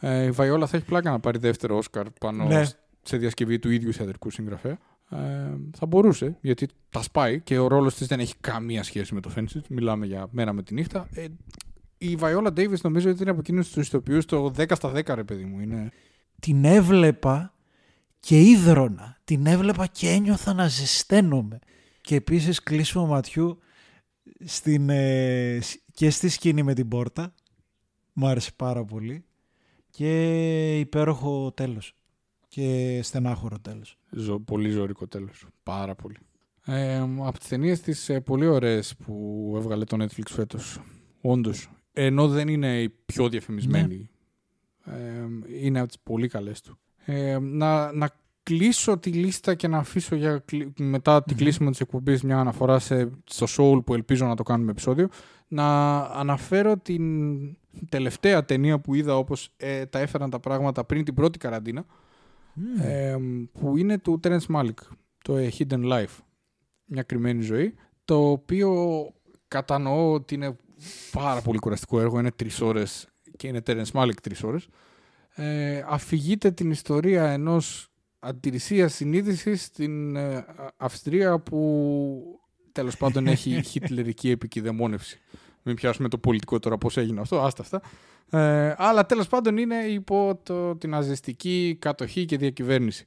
Ε, 0.00 0.24
η 0.24 0.30
Βαϊόλα 0.30 0.66
θα 0.66 0.76
έχει 0.76 0.86
πλάκα 0.86 1.10
να 1.10 1.20
πάρει 1.20 1.38
δεύτερο 1.38 1.76
Όσκαρ 1.76 2.10
πάνω 2.10 2.44
Ναι. 2.44 2.64
σε 3.02 3.16
διασκευή 3.16 3.58
του 3.58 3.70
ίδιου 3.70 3.92
θεατρικού 3.92 4.30
συγγραφέα. 4.30 4.78
Ε, 5.10 5.16
θα 5.76 5.86
μπορούσε, 5.86 6.36
γιατί 6.40 6.68
τα 6.90 7.02
σπάει 7.02 7.40
και 7.40 7.58
ο 7.58 7.66
ρόλος 7.66 7.94
της 7.94 8.06
δεν 8.06 8.20
έχει 8.20 8.34
καμία 8.40 8.82
σχέση 8.82 9.14
με 9.14 9.20
το 9.20 9.30
Fences. 9.36 9.60
Μιλάμε 9.68 10.06
για 10.06 10.28
μέρα 10.30 10.52
με 10.52 10.62
τη 10.62 10.74
νύχτα. 10.74 11.08
Ε, 11.12 11.26
η 11.98 12.16
Βαϊόλα 12.16 12.52
Ντέιβι 12.52 12.78
νομίζω 12.82 13.10
ότι 13.10 13.20
είναι 13.22 13.30
από 13.30 13.40
εκείνους 13.40 13.70
τους 13.70 13.86
ηθοποιούς 13.86 14.24
το 14.24 14.52
10 14.56 14.70
στα 14.74 14.92
10, 14.94 15.14
ρε 15.14 15.24
παιδί 15.24 15.44
μου. 15.44 15.60
Είναι... 15.60 15.90
Την 16.40 16.64
έβλεπα 16.64 17.54
και 18.20 18.40
ίδρωνα. 18.40 19.16
Την 19.24 19.46
έβλεπα 19.46 19.86
και 19.86 20.08
ένιωθα 20.08 20.52
να 20.52 20.66
ζεσταίνομαι. 20.68 21.58
Και 22.00 22.14
επίσης 22.14 22.62
κλείσιμο 22.62 23.06
ματιού 23.06 23.58
στην, 24.44 24.90
ε, 24.90 25.58
σ- 25.62 25.80
και 25.92 26.10
στη 26.10 26.28
σκηνή 26.28 26.62
με 26.62 26.74
την 26.74 26.88
πόρτα. 26.88 27.34
Μου 28.12 28.26
άρεσε 28.26 28.50
πάρα 28.56 28.84
πολύ. 28.84 29.24
Και 29.90 30.78
υπέροχο 30.78 31.52
τέλος. 31.52 31.94
Και 32.48 33.00
στενάχωρο 33.02 33.58
τέλος. 33.58 33.95
Ζω, 34.10 34.40
πολύ 34.40 34.70
ζωρικό 34.70 35.06
τέλος. 35.06 35.46
Πάρα 35.62 35.94
πολύ. 35.94 36.16
Ε, 36.64 36.96
από 37.18 37.38
τις 37.38 37.48
ταινίες 37.48 37.80
της 37.80 38.08
ε, 38.08 38.20
πολύ 38.20 38.46
ωραίες 38.46 38.96
που 38.96 39.52
έβγαλε 39.56 39.84
το 39.84 39.96
Netflix 40.04 40.26
φέτος. 40.30 40.80
Όντως. 41.20 41.70
Ενώ 41.92 42.28
δεν 42.28 42.48
είναι 42.48 42.82
η 42.82 42.88
πιο 42.88 43.28
διαφημισμένη. 43.28 44.08
Ε, 44.84 45.26
είναι 45.62 45.78
από 45.78 45.88
τις 45.88 45.98
πολύ 46.02 46.28
καλές 46.28 46.60
του. 46.60 46.78
Ε, 47.04 47.38
να, 47.38 47.92
να 47.92 48.10
κλείσω 48.42 48.98
τη 48.98 49.10
λίστα 49.10 49.54
και 49.54 49.68
να 49.68 49.78
αφήσω 49.78 50.14
για, 50.14 50.38
κλει- 50.38 50.80
μετά 50.80 51.22
την 51.22 51.32
Μμμ. 51.34 51.42
κλείσιμο 51.42 51.70
της 51.70 51.80
εκπομπής 51.80 52.22
μια 52.22 52.38
αναφορά 52.38 52.78
σε, 52.78 53.10
στο 53.24 53.46
Soul 53.48 53.84
που 53.84 53.94
ελπίζω 53.94 54.26
να 54.26 54.36
το 54.36 54.42
κάνουμε 54.42 54.70
επεισόδιο. 54.70 55.08
Να 55.48 55.98
αναφέρω 56.00 56.76
την 56.76 57.02
τελευταία 57.88 58.44
ταινία 58.44 58.78
που 58.80 58.94
είδα 58.94 59.16
όπως 59.16 59.50
ε, 59.56 59.86
τα 59.86 59.98
έφεραν 59.98 60.30
τα 60.30 60.40
πράγματα 60.40 60.84
πριν 60.84 61.04
την 61.04 61.14
πρώτη 61.14 61.38
καραντίνα 61.38 61.84
Μμμ. 62.56 62.80
ε, 62.80 63.16
που 63.52 63.76
είναι 63.76 63.98
του 63.98 64.20
Terence 64.22 64.46
Malick, 64.54 64.80
το 65.24 65.36
A 65.36 65.48
Hidden 65.58 65.92
Life, 65.92 66.18
μια 66.84 67.02
κρυμμένη 67.02 67.42
ζωή, 67.42 67.74
το 68.04 68.30
οποίο 68.30 68.70
κατανοώ 69.48 70.12
ότι 70.12 70.34
είναι 70.34 70.56
πάρα 71.12 71.40
πολύ 71.40 71.58
κουραστικό 71.58 72.00
έργο, 72.00 72.18
είναι 72.18 72.30
τρεις 72.30 72.60
ώρες 72.60 73.08
και 73.36 73.48
είναι 73.48 73.62
Terence 73.66 73.90
Malick 73.92 74.20
τρεις 74.22 74.42
ώρες. 74.42 74.68
Ε, 75.34 75.84
αφηγείται 75.86 76.50
την 76.50 76.70
ιστορία 76.70 77.30
ενός 77.30 77.90
αντιρρησίας 78.18 78.94
συνείδησης 78.94 79.64
στην 79.64 80.16
ε, 80.16 80.44
Αυστρία 80.76 81.38
που 81.38 82.40
τέλος 82.72 82.96
πάντων 82.96 83.26
έχει 83.26 83.62
χιτλερική 83.70 84.30
επικειδεμόνευση. 84.30 85.20
Μην 85.62 85.74
πιάσουμε 85.74 86.08
το 86.08 86.18
πολιτικό 86.18 86.58
τώρα 86.58 86.78
πώς 86.78 86.96
έγινε 86.96 87.20
αυτό, 87.20 87.40
άστα 87.40 87.62
αυτά. 87.62 87.80
Ε, 88.30 88.74
αλλά 88.76 89.06
τέλος 89.06 89.28
πάντων 89.28 89.56
είναι 89.56 89.76
υπό 89.76 90.40
το, 90.42 90.76
την 90.76 90.90
ναζιστική 90.90 91.76
κατοχή 91.80 92.24
και 92.24 92.36
διακυβέρνηση. 92.36 93.04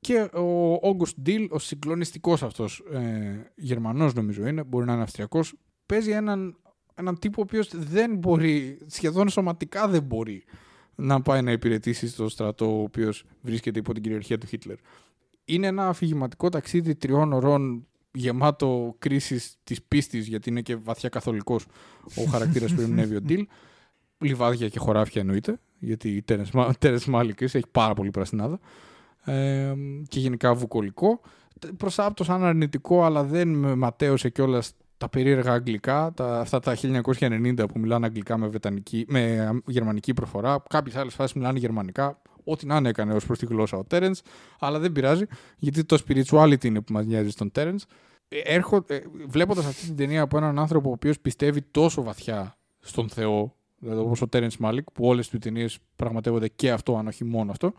Και 0.00 0.20
ο 0.20 0.74
August 0.74 1.28
Deal, 1.28 1.46
ο 1.50 1.58
συγκλονιστικός 1.58 2.42
αυτός 2.42 2.82
ε, 2.92 3.52
Γερμανός 3.54 4.14
νομίζω 4.14 4.46
είναι, 4.46 4.64
μπορεί 4.64 4.86
να 4.86 4.92
είναι 4.92 5.02
Αυστριακός, 5.02 5.54
παίζει 5.86 6.10
έναν, 6.10 6.56
έναν 6.94 7.18
τύπο 7.18 7.40
ο 7.40 7.44
οποίος 7.46 7.68
δεν 7.74 8.16
μπορεί, 8.16 8.78
σχεδόν 8.86 9.28
σωματικά 9.28 9.88
δεν 9.88 10.02
μπορεί 10.02 10.44
να 10.94 11.22
πάει 11.22 11.42
να 11.42 11.52
υπηρετήσει 11.52 12.08
στο 12.08 12.28
στρατό 12.28 12.78
ο 12.78 12.82
οποίος 12.82 13.24
βρίσκεται 13.40 13.78
υπό 13.78 13.92
την 13.92 14.02
κυριαρχία 14.02 14.38
του 14.38 14.46
Χίτλερ. 14.46 14.76
Είναι 15.44 15.66
ένα 15.66 15.88
αφηγηματικό 15.88 16.48
ταξίδι 16.48 16.94
τριών 16.94 17.32
ωρών 17.32 17.86
γεμάτο 18.12 18.94
κρίσεις 18.98 19.56
της 19.64 19.82
πίστης 19.82 20.26
γιατί 20.26 20.48
είναι 20.48 20.60
και 20.60 20.76
βαθιά 20.76 21.08
καθολικός 21.08 21.66
ο 22.16 22.24
χαρακτήρας 22.30 22.74
που 22.74 22.80
ερμηνεύει 22.82 23.16
ο 23.16 23.20
Ντίλ 23.20 23.46
λιβάδια 24.22 24.68
και 24.68 24.78
χωράφια 24.78 25.20
εννοείται, 25.20 25.60
γιατί 25.78 26.08
η 26.08 26.22
Τέρες 26.78 27.06
Μάλικης 27.06 27.54
έχει 27.54 27.66
πάρα 27.72 27.94
πολύ 27.94 28.10
πρασινάδα 28.10 28.60
ε, 29.24 29.72
και 30.08 30.20
γενικά 30.20 30.54
βουκολικό. 30.54 31.20
Προσάπτως 31.76 32.26
σαν 32.26 32.44
αρνητικό, 32.44 33.04
αλλά 33.04 33.24
δεν 33.24 33.48
με 33.48 33.74
ματέωσε 33.74 34.28
κιόλας 34.28 34.72
τα 34.96 35.08
περίεργα 35.08 35.52
αγγλικά, 35.52 36.12
τα, 36.16 36.40
αυτά 36.40 36.60
τα 36.60 36.76
1990 36.82 37.64
που 37.72 37.78
μιλάνε 37.78 38.06
αγγλικά 38.06 38.38
με, 38.38 38.46
βετανική, 38.46 39.04
με 39.08 39.50
γερμανική 39.66 40.14
προφορά. 40.14 40.62
Κάποιες 40.68 40.96
άλλες 40.96 41.14
φάσεις 41.14 41.32
μιλάνε 41.36 41.58
γερμανικά. 41.58 42.20
Ό,τι 42.44 42.66
να 42.66 42.76
είναι 42.76 42.88
έκανε 42.88 43.14
ως 43.14 43.26
προς 43.26 43.38
τη 43.38 43.46
γλώσσα 43.46 43.76
ο 43.76 43.84
Τέρενς, 43.84 44.20
αλλά 44.58 44.78
δεν 44.78 44.92
πειράζει, 44.92 45.24
γιατί 45.58 45.84
το 45.84 45.98
spirituality 46.06 46.64
είναι 46.64 46.80
που 46.80 46.92
μας 46.92 47.06
νοιάζει 47.06 47.30
στον 47.30 47.50
Τέρενς. 47.50 47.84
Βλέποντας 49.26 49.66
αυτή 49.66 49.86
την 49.86 49.96
ταινία 49.96 50.22
από 50.22 50.36
έναν 50.36 50.58
άνθρωπο 50.58 50.88
ο 50.88 50.92
οποίος 50.92 51.20
πιστεύει 51.20 51.62
τόσο 51.62 52.02
βαθιά 52.02 52.56
στον 52.80 53.08
Θεό, 53.08 53.56
δηλαδή 53.82 54.00
όπω 54.00 54.14
ο 54.20 54.28
Τέρεν 54.28 54.50
Μάλικ, 54.58 54.90
που 54.90 55.06
όλες 55.06 55.28
του 55.28 55.38
ταινίες 55.38 55.78
πραγματεύονται 55.96 56.48
και 56.48 56.70
αυτό, 56.70 56.96
αν 56.96 57.06
όχι 57.06 57.24
μόνο 57.24 57.50
αυτό. 57.50 57.72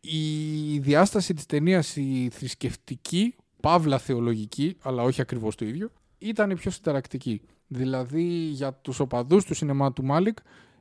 Η 0.00 0.78
διάσταση 0.78 1.34
της 1.34 1.46
ταινίας, 1.46 1.96
η 1.96 2.28
θρησκευτική, 2.32 3.34
παύλα 3.60 3.98
θεολογική, 3.98 4.76
αλλά 4.82 5.02
όχι 5.02 5.20
ακριβώς 5.20 5.54
το 5.54 5.64
ίδιο, 5.64 5.90
ήταν 6.18 6.50
η 6.50 6.54
πιο 6.54 6.70
συνταρακτική. 6.70 7.40
Δηλαδή 7.66 8.22
για 8.28 8.72
τους 8.72 9.00
οπαδούς 9.00 9.44
του 9.44 9.54
σινεμά 9.54 9.92
του 9.92 10.04
Μάλικ 10.04 10.38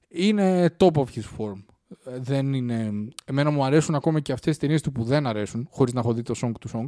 είναι 0.07 0.75
top 0.79 0.93
of 0.93 1.03
his 1.03 1.23
form. 1.37 1.63
Ε, 2.05 2.19
Δεν 2.19 2.53
είναι... 2.53 2.91
Εμένα 3.25 3.49
μου 3.49 3.63
αρέσουν 3.63 3.95
ακόμα 3.95 4.19
και 4.19 4.31
αυτές 4.31 4.49
τις 4.49 4.59
ταινίες 4.59 4.81
του 4.81 4.91
που 4.91 5.03
δεν 5.03 5.27
αρέσουν, 5.27 5.67
χωρίς 5.71 5.93
να 5.93 5.99
έχω 5.99 6.13
δει 6.13 6.21
το 6.21 6.33
song 6.41 6.51
του 6.59 6.69
song. 6.73 6.85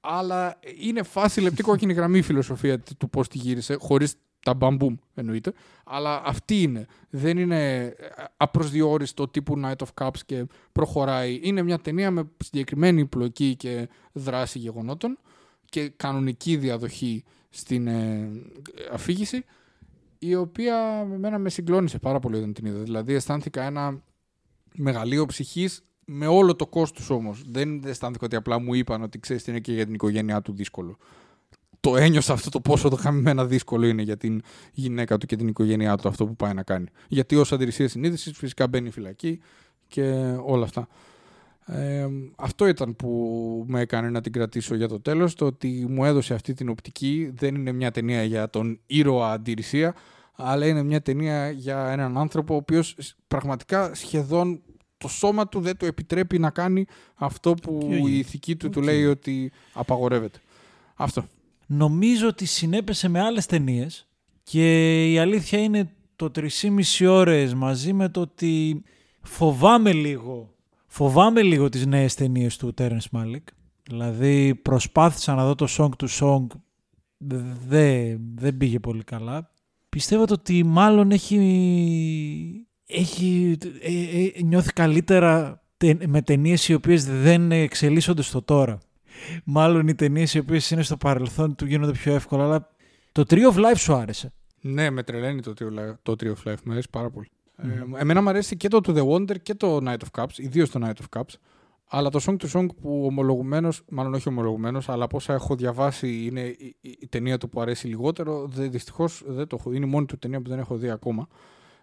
Αλλά 0.00 0.58
είναι 0.80 1.02
φάση 1.02 1.40
λεπτή 1.40 1.62
κόκκινη 1.62 1.92
γραμμή 1.92 2.18
η 2.18 2.22
φιλοσοφία 2.22 2.80
του 2.98 3.10
πώς 3.10 3.28
τη 3.28 3.38
γύρισε, 3.38 3.74
χωρίς 3.74 4.14
τα 4.42 4.54
μπαμπούμ 4.54 4.94
εννοείται. 5.14 5.52
Αλλά 5.84 6.22
αυτή 6.24 6.62
είναι. 6.62 6.86
Δεν 7.10 7.38
είναι 7.38 7.92
απροσδιόριστο 8.36 9.28
τύπου 9.28 9.60
Night 9.64 9.86
of 9.86 10.04
Cups 10.04 10.18
και 10.26 10.46
προχωράει. 10.72 11.40
Είναι 11.42 11.62
μια 11.62 11.78
ταινία 11.78 12.10
με 12.10 12.30
συγκεκριμένη 12.44 13.06
πλοκή 13.06 13.56
και 13.56 13.88
δράση 14.12 14.58
γεγονότων 14.58 15.18
και 15.64 15.88
κανονική 15.88 16.56
διαδοχή 16.56 17.24
στην 17.50 17.86
ε, 17.86 18.30
αφήγηση 18.92 19.44
η 20.18 20.34
οποία 20.34 21.06
με 21.08 21.18
μένα 21.18 21.38
με 21.38 21.50
συγκλώνησε 21.50 21.98
πάρα 21.98 22.18
πολύ 22.18 22.36
όταν 22.36 22.52
την 22.52 22.66
είδα. 22.66 22.78
Δηλαδή 22.78 23.14
αισθάνθηκα 23.14 23.62
ένα 23.62 24.02
μεγαλείο 24.74 25.26
ψυχής 25.26 25.84
με 26.04 26.26
όλο 26.26 26.56
το 26.56 26.66
κόστος 26.66 27.10
όμως. 27.10 27.42
Δεν 27.46 27.84
αισθάνθηκα 27.84 28.26
ότι 28.26 28.36
απλά 28.36 28.58
μου 28.58 28.74
είπαν 28.74 29.02
ότι 29.02 29.18
ξέρεις 29.18 29.42
τι 29.42 29.50
είναι 29.50 29.60
και 29.60 29.72
για 29.72 29.84
την 29.84 29.94
οικογένειά 29.94 30.42
του 30.42 30.52
δύσκολο 30.52 30.98
το 31.82 31.96
ένιωσα 31.96 32.32
αυτό 32.32 32.50
το 32.50 32.60
πόσο 32.60 32.88
το 32.88 32.96
χαμημένα 32.96 33.46
δύσκολο 33.46 33.86
είναι 33.86 34.02
για 34.02 34.16
την 34.16 34.42
γυναίκα 34.72 35.18
του 35.18 35.26
και 35.26 35.36
την 35.36 35.48
οικογένειά 35.48 35.96
του 35.96 36.08
αυτό 36.08 36.26
που 36.26 36.36
πάει 36.36 36.54
να 36.54 36.62
κάνει. 36.62 36.86
Γιατί 37.08 37.36
ως 37.36 37.52
αντιρρησία 37.52 37.88
συνείδησης 37.88 38.36
φυσικά 38.36 38.68
μπαίνει 38.68 38.90
φυλακή 38.90 39.40
και 39.88 40.36
όλα 40.44 40.64
αυτά. 40.64 40.88
Ε, 41.66 42.06
αυτό 42.36 42.66
ήταν 42.66 42.96
που 42.96 43.64
με 43.68 43.80
έκανε 43.80 44.10
να 44.10 44.20
την 44.20 44.32
κρατήσω 44.32 44.74
για 44.74 44.88
το 44.88 45.00
τέλος, 45.00 45.34
το 45.34 45.46
ότι 45.46 45.86
μου 45.88 46.04
έδωσε 46.04 46.34
αυτή 46.34 46.54
την 46.54 46.68
οπτική. 46.68 47.32
Δεν 47.34 47.54
είναι 47.54 47.72
μια 47.72 47.90
ταινία 47.90 48.22
για 48.22 48.50
τον 48.50 48.78
ήρωα 48.86 49.32
αντιρρησία, 49.32 49.94
αλλά 50.36 50.66
είναι 50.66 50.82
μια 50.82 51.02
ταινία 51.02 51.50
για 51.50 51.90
έναν 51.90 52.18
άνθρωπο 52.18 52.54
ο 52.54 52.56
οποίος 52.56 52.96
πραγματικά 53.28 53.94
σχεδόν 53.94 54.60
το 54.98 55.08
σώμα 55.08 55.48
του 55.48 55.60
δεν 55.60 55.76
του 55.76 55.86
επιτρέπει 55.86 56.38
να 56.38 56.50
κάνει 56.50 56.84
αυτό 57.14 57.54
που 57.54 57.78
Okay. 57.82 58.08
η 58.08 58.18
ηθική 58.18 58.56
του 58.56 58.66
Okay. 58.66 58.72
του 58.72 58.80
λέει 58.80 59.06
ότι 59.06 59.52
απαγορεύεται. 59.72 60.38
Αυτό. 60.94 61.24
Νομίζω 61.74 62.28
ότι 62.28 62.44
συνέπεσε 62.46 63.08
με 63.08 63.20
άλλες 63.20 63.46
ταινίες 63.46 64.08
και 64.42 65.10
η 65.12 65.18
αλήθεια 65.18 65.58
είναι 65.58 65.90
το 66.16 66.30
3,5 66.34 67.06
ώρες 67.08 67.54
μαζί 67.54 67.92
με 67.92 68.08
το 68.08 68.20
ότι 68.20 68.82
φοβάμαι 69.22 69.92
λίγο 69.92 70.52
Φοβάμαι 70.94 71.42
λίγο 71.42 71.68
τις 71.68 71.86
νέες 71.86 72.14
ταινίες 72.14 72.56
του 72.56 72.74
Terrence 72.78 73.10
Malick. 73.12 73.44
Δηλαδή 73.82 74.54
προσπάθησα 74.54 75.34
να 75.34 75.44
δω 75.44 75.54
το 75.54 75.66
Song 75.78 75.88
to 75.96 76.06
Song, 76.20 76.46
δεν, 77.68 78.20
δεν 78.34 78.56
πήγε 78.56 78.78
πολύ 78.78 79.04
καλά. 79.04 79.50
Πιστεύω 79.88 80.24
ότι 80.28 80.64
μάλλον 80.64 81.10
έχει, 81.10 81.38
έχει 82.86 83.58
ε, 83.80 84.22
ε, 84.24 84.42
νιώθει 84.42 84.72
καλύτερα 84.72 85.62
με 86.06 86.22
ταινίες 86.22 86.68
οι 86.68 86.74
οποίες 86.74 87.04
δεν 87.04 87.52
εξελίσσονται 87.52 88.22
στο 88.22 88.42
τώρα. 88.42 88.78
Μάλλον 89.44 89.88
οι 89.88 89.94
ταινίες 89.94 90.34
οι 90.34 90.38
οποίες 90.38 90.70
είναι 90.70 90.82
στο 90.82 90.96
παρελθόν 90.96 91.54
του 91.54 91.66
γίνονται 91.66 91.92
πιο 91.92 92.14
εύκολα, 92.14 92.44
αλλά 92.44 92.68
το 93.12 93.24
Tree 93.28 93.52
of 93.52 93.54
Life 93.54 93.76
σου 93.76 93.94
άρεσε. 93.94 94.32
Ναι, 94.60 94.90
με 94.90 95.02
τρελαίνει 95.02 95.40
το 95.42 95.52
Tree, 96.06 96.26
of 96.26 96.50
Life, 96.50 96.62
μου 96.64 96.72
αρέσει 96.72 96.88
πάρα 96.90 97.10
πολύ. 97.10 97.28
Mm. 97.62 97.96
Ε, 97.96 98.00
εμένα 98.00 98.22
μου 98.22 98.28
αρέσει 98.28 98.56
και 98.56 98.68
το 98.68 98.80
To 98.84 98.96
The 98.96 99.08
Wonder 99.08 99.40
και 99.42 99.54
το 99.54 99.78
Night 99.82 99.96
of 99.96 100.22
Cups, 100.22 100.36
ιδίως 100.36 100.70
το 100.70 100.80
Night 100.82 101.02
of 101.02 101.20
Cups. 101.20 101.34
Αλλά 101.94 102.10
το 102.10 102.20
Song 102.26 102.36
to 102.36 102.58
Song 102.58 102.66
που 102.80 103.04
ομολογουμένως, 103.06 103.82
μάλλον 103.88 104.14
όχι 104.14 104.28
ομολογουμένως, 104.28 104.88
αλλά 104.88 105.04
από 105.04 105.16
όσα 105.16 105.34
έχω 105.34 105.56
διαβάσει 105.56 106.24
είναι 106.24 106.40
η, 106.40 106.76
η, 106.80 107.06
ταινία 107.08 107.38
του 107.38 107.48
που 107.48 107.60
αρέσει 107.60 107.86
λιγότερο. 107.86 108.46
Δυστυχώς 108.46 109.22
δεν 109.26 109.46
το 109.46 109.56
έχω 109.60 109.72
Είναι 109.72 109.86
η 109.86 109.88
μόνη 109.88 110.06
του 110.06 110.18
ταινία 110.18 110.40
που 110.40 110.48
δεν 110.48 110.58
έχω 110.58 110.76
δει 110.76 110.90
ακόμα. 110.90 111.28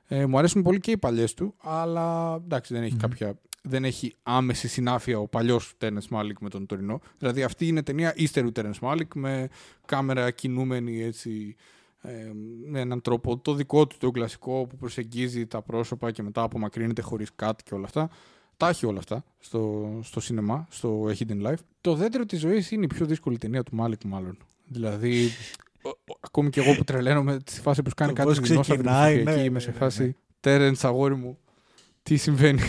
Ε, 0.08 0.26
μου 0.26 0.38
αρέσουν 0.38 0.62
πολύ 0.62 0.80
και 0.80 0.92
οι 0.92 0.98
παλιές 0.98 1.34
του, 1.34 1.56
αλλά 1.58 2.36
εντάξει, 2.44 2.74
δεν 2.74 2.84
έχει 2.84 2.96
κάποια. 2.96 3.34
Δεν 3.62 3.86
έχει 3.86 4.16
άμεση 4.24 4.68
συνάφεια 4.68 5.20
ο 5.20 5.28
παλιός 5.28 5.74
Τέρενς 5.78 6.02
Μάλικ 6.10 6.40
με 6.40 6.50
τον 6.50 6.66
τωρινό. 6.66 7.02
Δηλαδή 7.18 7.44
αυτή 7.44 7.68
είναι 7.68 7.84
ταινία 7.84 8.14
ύστερου 8.16 8.52
Τέρενς 8.52 8.74
Μάλικ 8.82 9.16
με 9.16 9.50
κάμερα 9.86 10.32
κινούμενη 10.32 11.04
έτσι. 11.04 11.56
Ε, 12.02 12.32
με 12.66 12.80
έναν 12.80 13.02
τρόπο 13.02 13.38
το 13.38 13.54
δικό 13.54 13.88
του, 13.88 13.98
το 14.00 14.12
κλασικό 14.12 14.68
που 14.68 14.76
προσεγγίζει 14.76 15.48
τα 15.48 15.62
πρόσωπα 15.62 16.12
και 16.12 16.24
μετά 16.24 16.42
απομακρύνεται 16.42 17.02
χωρίς 17.02 17.30
κάτι 17.36 17.64
και 17.64 17.74
όλα 17.74 17.86
αυτά. 17.86 18.10
Τα 18.58 18.70
έχει 18.70 18.86
όλα 18.86 18.98
αυτά 18.98 19.24
στο, 19.40 19.90
στο 20.04 20.20
σινεμά, 20.20 20.68
στο 20.70 21.06
Hidden 21.20 21.48
Life. 21.48 21.60
Το 21.82 21.96
δέντρο 21.96 22.26
της 22.26 22.40
ζωής 22.40 22.72
είναι 22.72 22.84
η 22.84 22.88
πιο 22.88 23.06
δύσκολη 23.06 23.38
ταινία 23.38 23.64
του 23.64 23.76
Μάλικ, 23.76 24.04
μάλλον. 24.04 24.38
Δηλαδή, 24.68 25.30
ακόμη 26.20 26.50
και 26.50 26.60
εγώ 26.60 26.76
που 26.76 26.84
τρελαίνομαι 26.84 27.40
στη 27.46 27.62
φάση 27.62 27.82
που 27.82 27.90
κάνει 27.96 28.14
κάτι 28.14 28.40
δεινόσαυρο 28.40 28.92
ναι, 28.92 29.08
εκεί, 29.08 29.24
ναι, 29.24 29.32
είμαι 29.32 29.50
ναι, 29.50 29.60
σε 29.60 29.70
ναι, 29.70 29.78
φάση 29.78 30.04
ναι. 30.04 30.14
Τέρεν, 30.40 30.76
αγόρι 30.82 31.16
μου, 31.16 31.38
τι 32.04 32.18
συμβαίνει; 32.18 32.62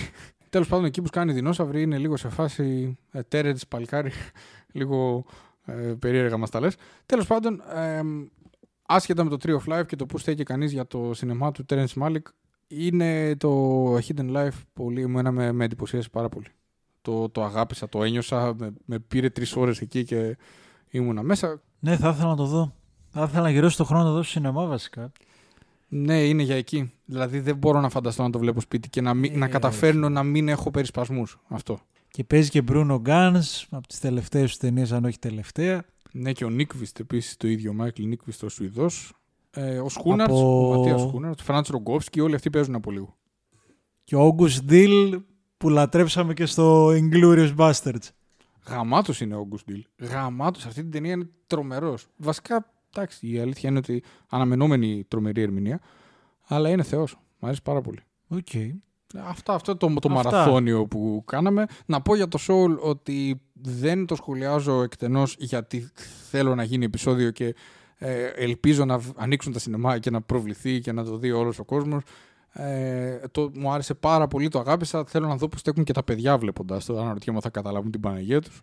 Τέλος 0.50 0.68
πάντων, 0.68 0.84
εκεί 0.84 1.02
που 1.02 1.10
κάνει 1.10 1.32
δεινόσαυροι 1.32 1.82
είναι 1.82 1.98
λίγο 1.98 2.16
σε 2.16 2.28
φάση 2.28 2.98
ε, 3.10 3.22
Τέρεν, 3.22 3.58
παλκάρι, 3.68 4.12
λίγο 4.78 5.24
ε, 5.64 5.72
περίεργα 5.72 6.36
μας 6.36 6.50
τα 6.50 6.60
λες. 6.60 6.76
Τέλος 7.06 7.26
πάντων, 7.26 7.62
ε, 7.74 8.00
άσχετα 8.86 9.24
με 9.24 9.30
το 9.30 9.36
Tree 9.42 9.56
of 9.58 9.74
Life 9.74 9.86
και 9.86 9.96
το 9.96 10.06
πώ 10.06 10.18
στέκει 10.18 10.42
κανείς 10.42 10.72
για 10.72 10.86
το 10.86 11.14
σινεμά 11.14 11.52
του 11.52 11.64
Terence 11.68 12.02
Malick, 12.02 12.22
είναι 12.66 13.36
το 13.36 13.94
Hidden 13.96 14.36
Life 14.36 14.60
πολύ, 14.72 15.02
εμένα 15.02 15.30
με, 15.30 15.52
με 15.52 15.64
εντυπωσίασε 15.64 16.08
πάρα 16.08 16.28
πολύ. 16.28 16.48
Το, 17.02 17.28
το 17.28 17.44
αγάπησα, 17.44 17.88
το 17.88 18.02
ένιωσα, 18.02 18.54
με, 18.58 18.72
με 18.84 18.98
πήρε 18.98 19.30
τρεις 19.30 19.56
ώρες 19.56 19.80
εκεί 19.80 20.04
και 20.04 20.36
ήμουνα 20.90 21.22
μέσα. 21.22 21.60
Ναι, 21.78 21.96
θα 21.96 22.08
ήθελα 22.08 22.28
να 22.28 22.36
το 22.36 22.44
δω. 22.44 22.74
Θα 23.08 23.22
ήθελα 23.22 23.42
να 23.42 23.50
γυρίσω 23.50 23.76
το 23.76 23.84
χρόνο 23.84 24.02
να 24.02 24.08
το 24.08 24.14
δω 24.14 24.22
στο 24.22 24.32
σινεμά 24.32 24.66
βασικά. 24.66 25.12
Ναι, 25.92 26.24
είναι 26.24 26.42
για 26.42 26.56
εκεί. 26.56 26.92
Δηλαδή 27.04 27.40
δεν 27.40 27.56
μπορώ 27.56 27.80
να 27.80 27.88
φανταστώ 27.88 28.22
να 28.22 28.30
το 28.30 28.38
βλέπω 28.38 28.60
σπίτι 28.60 28.88
και 28.88 29.00
να, 29.00 29.14
μην, 29.14 29.38
να 29.38 29.48
καταφέρνω 29.48 30.08
να 30.08 30.22
μην 30.22 30.48
έχω 30.48 30.70
περισπασμούς. 30.70 31.38
Αυτό. 31.48 31.80
Και 32.08 32.24
παίζει 32.24 32.50
και 32.50 32.62
Bruno 32.68 33.02
Guns 33.02 33.64
από 33.70 33.86
τις 33.86 34.00
τελευταίες 34.00 34.44
του 34.44 34.56
ταινίες, 34.56 34.92
αν 34.92 35.04
όχι 35.04 35.18
τελευταία. 35.18 35.84
Ναι, 36.12 36.32
και 36.32 36.44
ο 36.44 36.50
Νίκβιστ 36.50 36.98
επίσης 36.98 37.36
το 37.36 37.48
ίδιο, 37.48 37.70
ο 37.70 37.74
Μάικλ 37.74 38.02
Νίκβιστ 38.04 38.42
ο 38.42 38.48
Σουηδός. 38.48 39.12
Ε, 39.50 39.78
ο 39.78 39.88
Σκούναρτς, 39.88 40.30
από... 40.30 40.70
ο 40.70 40.76
Ματίας 40.76 41.00
Σκούναρτς, 41.00 41.40
ο 41.40 41.42
Φραντς 41.42 41.66
Ρογκόφσκι, 41.68 42.20
όλοι 42.20 42.34
αυτοί 42.34 42.50
παίζουν 42.50 42.74
από 42.74 42.90
λίγο. 42.90 43.16
Και 44.04 44.16
ο 44.16 44.20
Όγκουστ 44.20 44.64
Ντίελ 44.64 45.20
που 45.56 45.68
λατρέψαμε 45.68 46.34
και 46.34 46.46
στο 46.46 46.88
Inglourious 46.88 47.56
Basterds. 47.56 48.08
Γαμάτος 48.66 49.20
είναι 49.20 49.34
ο 49.34 49.38
Όγκουστ 49.38 49.66
Ντιλ. 49.66 49.84
Γαμάτος. 49.98 50.66
Αυτή 50.66 50.80
την 50.80 50.90
ταινία 50.90 51.12
είναι 51.12 51.28
τρομερός. 51.46 52.06
Βασικά, 52.16 52.72
εντάξει, 52.94 53.32
η 53.32 53.38
αλήθεια 53.38 53.68
είναι 53.68 53.78
ότι 53.78 54.02
αναμενόμενη 54.28 55.04
τρομερή 55.08 55.42
ερμηνεία. 55.42 55.80
Αλλά 56.46 56.68
είναι 56.68 56.82
θεός. 56.82 57.18
Μ' 57.38 57.44
αρέσει 57.44 57.62
πάρα 57.62 57.80
πολύ. 57.80 58.00
Okay. 58.34 58.70
Αυτά, 59.18 59.54
αυτό 59.54 59.76
το, 59.76 59.94
το 60.00 60.08
μαραθώνιο 60.08 60.86
που 60.86 61.22
κάναμε. 61.26 61.66
Να 61.86 62.02
πω 62.02 62.14
για 62.14 62.28
το 62.28 62.38
Soul 62.48 62.78
ότι 62.80 63.40
δεν 63.52 64.06
το 64.06 64.14
σχολιάζω 64.14 64.82
εκτενώς 64.82 65.36
γιατί 65.38 65.90
θέλω 66.30 66.54
να 66.54 66.62
γίνει 66.62 66.84
επεισόδιο 66.84 67.30
και 67.30 67.54
ε, 67.98 68.24
ελπίζω 68.24 68.84
να 68.84 69.00
ανοίξουν 69.16 69.52
τα 69.52 69.58
σινεμά 69.58 69.98
και 69.98 70.10
να 70.10 70.22
προβληθεί 70.22 70.80
και 70.80 70.92
να 70.92 71.04
το 71.04 71.16
δει 71.16 71.30
όλος 71.30 71.58
ο 71.58 71.64
κόσμος. 71.64 72.02
Ε, 72.52 73.18
το, 73.30 73.50
μου 73.54 73.72
άρεσε 73.72 73.94
πάρα 73.94 74.26
πολύ, 74.26 74.48
το 74.48 74.58
αγάπησα. 74.58 75.04
Θέλω 75.04 75.26
να 75.26 75.36
δω 75.36 75.48
πώς 75.48 75.60
στέκουν 75.60 75.84
και 75.84 75.92
τα 75.92 76.02
παιδιά 76.02 76.38
βλέποντας 76.38 76.84
το. 76.84 76.98
Αναρωτιέμαι 76.98 77.40
θα 77.40 77.50
καταλάβουν 77.50 77.90
την 77.90 78.00
Παναγία 78.00 78.40
τους. 78.40 78.60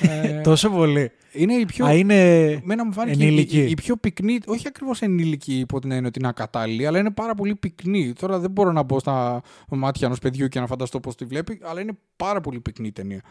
Ε, 0.00 0.40
Τόσο 0.40 0.70
πολύ. 0.70 1.10
Είναι 1.32 1.54
η 1.54 1.64
πιο. 1.64 1.86
Α, 1.86 1.94
είναι 1.94 2.60
Μένα 2.64 2.84
μου 2.84 2.92
φάνηκε 2.92 3.26
η, 3.26 3.48
η, 3.50 3.70
η, 3.70 3.74
πιο 3.74 3.96
πυκνή, 3.96 4.38
όχι 4.46 4.68
ακριβώς 4.68 5.02
ενήλικη 5.02 5.58
υπό 5.58 5.80
την 5.80 5.90
έννοια 5.90 6.08
ότι 6.08 6.18
είναι 6.18 6.28
ακατάλληλη, 6.28 6.86
αλλά 6.86 6.98
είναι 6.98 7.10
πάρα 7.10 7.34
πολύ 7.34 7.54
πυκνή. 7.54 8.12
Τώρα 8.12 8.38
δεν 8.38 8.50
μπορώ 8.50 8.72
να 8.72 8.82
μπω 8.82 8.98
στα 8.98 9.42
μάτια 9.68 10.06
ενός 10.06 10.18
παιδιού 10.18 10.48
και 10.48 10.60
να 10.60 10.66
φανταστώ 10.66 11.00
πώς 11.00 11.14
τη 11.14 11.24
βλέπει, 11.24 11.60
αλλά 11.62 11.80
είναι 11.80 11.92
πάρα 12.16 12.40
πολύ 12.40 12.60
πυκνή 12.60 12.86
η 12.86 12.92
ταινία 12.92 13.22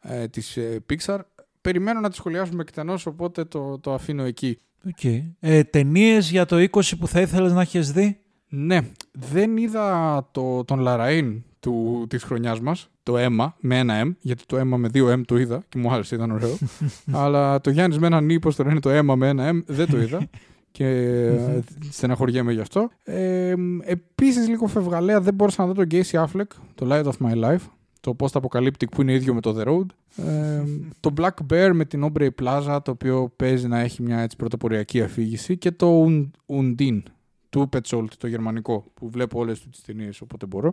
ε, 0.00 0.28
της 0.28 0.56
ε, 0.56 0.84
Pixar. 0.90 1.18
Περιμένω 1.60 2.00
να 2.00 2.08
τη 2.10 2.16
σχολιάσουμε 2.16 2.62
εκτενώς, 2.62 3.06
οπότε 3.06 3.44
το, 3.44 3.78
το 3.78 3.94
αφήνω 3.94 4.24
εκεί. 4.24 4.58
Okay. 4.96 5.22
Ε, 5.40 5.64
Ταινίες 5.64 6.30
για 6.30 6.44
το 6.44 6.56
20 6.56 6.80
που 6.98 7.06
θα 7.06 7.20
ήθελες 7.20 7.52
να 7.52 7.60
έχεις 7.60 7.92
δει; 7.92 8.18
Ναι, 8.48 8.78
δεν 9.12 9.56
είδα 9.56 10.28
το, 10.32 10.64
τον 10.64 10.80
Λαραΐν 10.86 11.42
του, 11.64 12.06
της 12.08 12.22
χρονιάς 12.22 12.60
μας, 12.60 12.88
το 13.02 13.16
αίμα 13.18 13.56
με 13.60 13.78
ένα 13.78 14.02
M, 14.04 14.14
γιατί 14.20 14.42
το 14.46 14.56
αίμα 14.56 14.76
με 14.76 14.88
δύο 14.88 15.12
M 15.12 15.20
το 15.26 15.38
είδα 15.38 15.64
και 15.68 15.78
μου 15.78 15.92
άρεσε, 15.92 16.14
ήταν 16.14 16.30
ωραίο. 16.30 16.56
Αλλά 17.22 17.60
το 17.60 17.70
Γιάννης 17.70 17.98
με 17.98 18.06
έναν 18.06 18.28
ύπος 18.28 18.56
τώρα 18.56 18.70
είναι 18.70 18.80
το 18.80 18.90
αίμα 18.90 19.14
με 19.14 19.28
ένα 19.28 19.50
M, 19.52 19.62
δεν 19.66 19.90
το 19.90 20.00
είδα 20.00 20.28
και 20.76 20.86
ε, 20.86 21.60
στεναχωριέμαι 21.90 22.52
γι' 22.52 22.60
αυτό. 22.60 22.90
Ε, 23.04 23.54
επίσης 23.84 24.48
λίγο 24.48 24.66
φευγαλέα 24.66 25.20
δεν 25.20 25.34
μπόρεσα 25.34 25.62
να 25.66 25.72
δω 25.72 25.74
τον 25.74 25.86
Casey 25.90 26.24
Affleck, 26.24 26.56
το 26.74 26.86
Light 26.90 27.04
of 27.04 27.26
My 27.26 27.44
Life, 27.44 27.66
το 28.00 28.16
post-apocalyptic 28.18 28.88
που 28.90 29.02
είναι 29.02 29.12
ίδιο 29.12 29.34
με 29.34 29.40
το 29.40 29.56
The 29.58 29.68
Road. 29.68 29.86
Ε, 30.24 30.62
το 31.00 31.12
Black 31.16 31.52
Bear 31.52 31.70
με 31.74 31.84
την 31.84 32.12
Aubrey 32.12 32.28
Plaza, 32.42 32.78
το 32.84 32.90
οποίο 32.90 33.32
παίζει 33.36 33.68
να 33.68 33.78
έχει 33.78 34.02
μια 34.02 34.18
έτσι 34.18 34.36
πρωτοποριακή 34.36 35.02
αφήγηση 35.02 35.56
και 35.56 35.70
το 35.70 36.06
Undine 36.46 37.02
του 37.48 37.68
Petzold, 37.72 38.08
το 38.18 38.26
γερμανικό, 38.26 38.84
που 38.94 39.10
βλέπω 39.10 39.38
όλες 39.38 39.66
τις 39.70 39.82
ταινίες 39.82 40.20
όποτε 40.20 40.46
μπορώ 40.46 40.72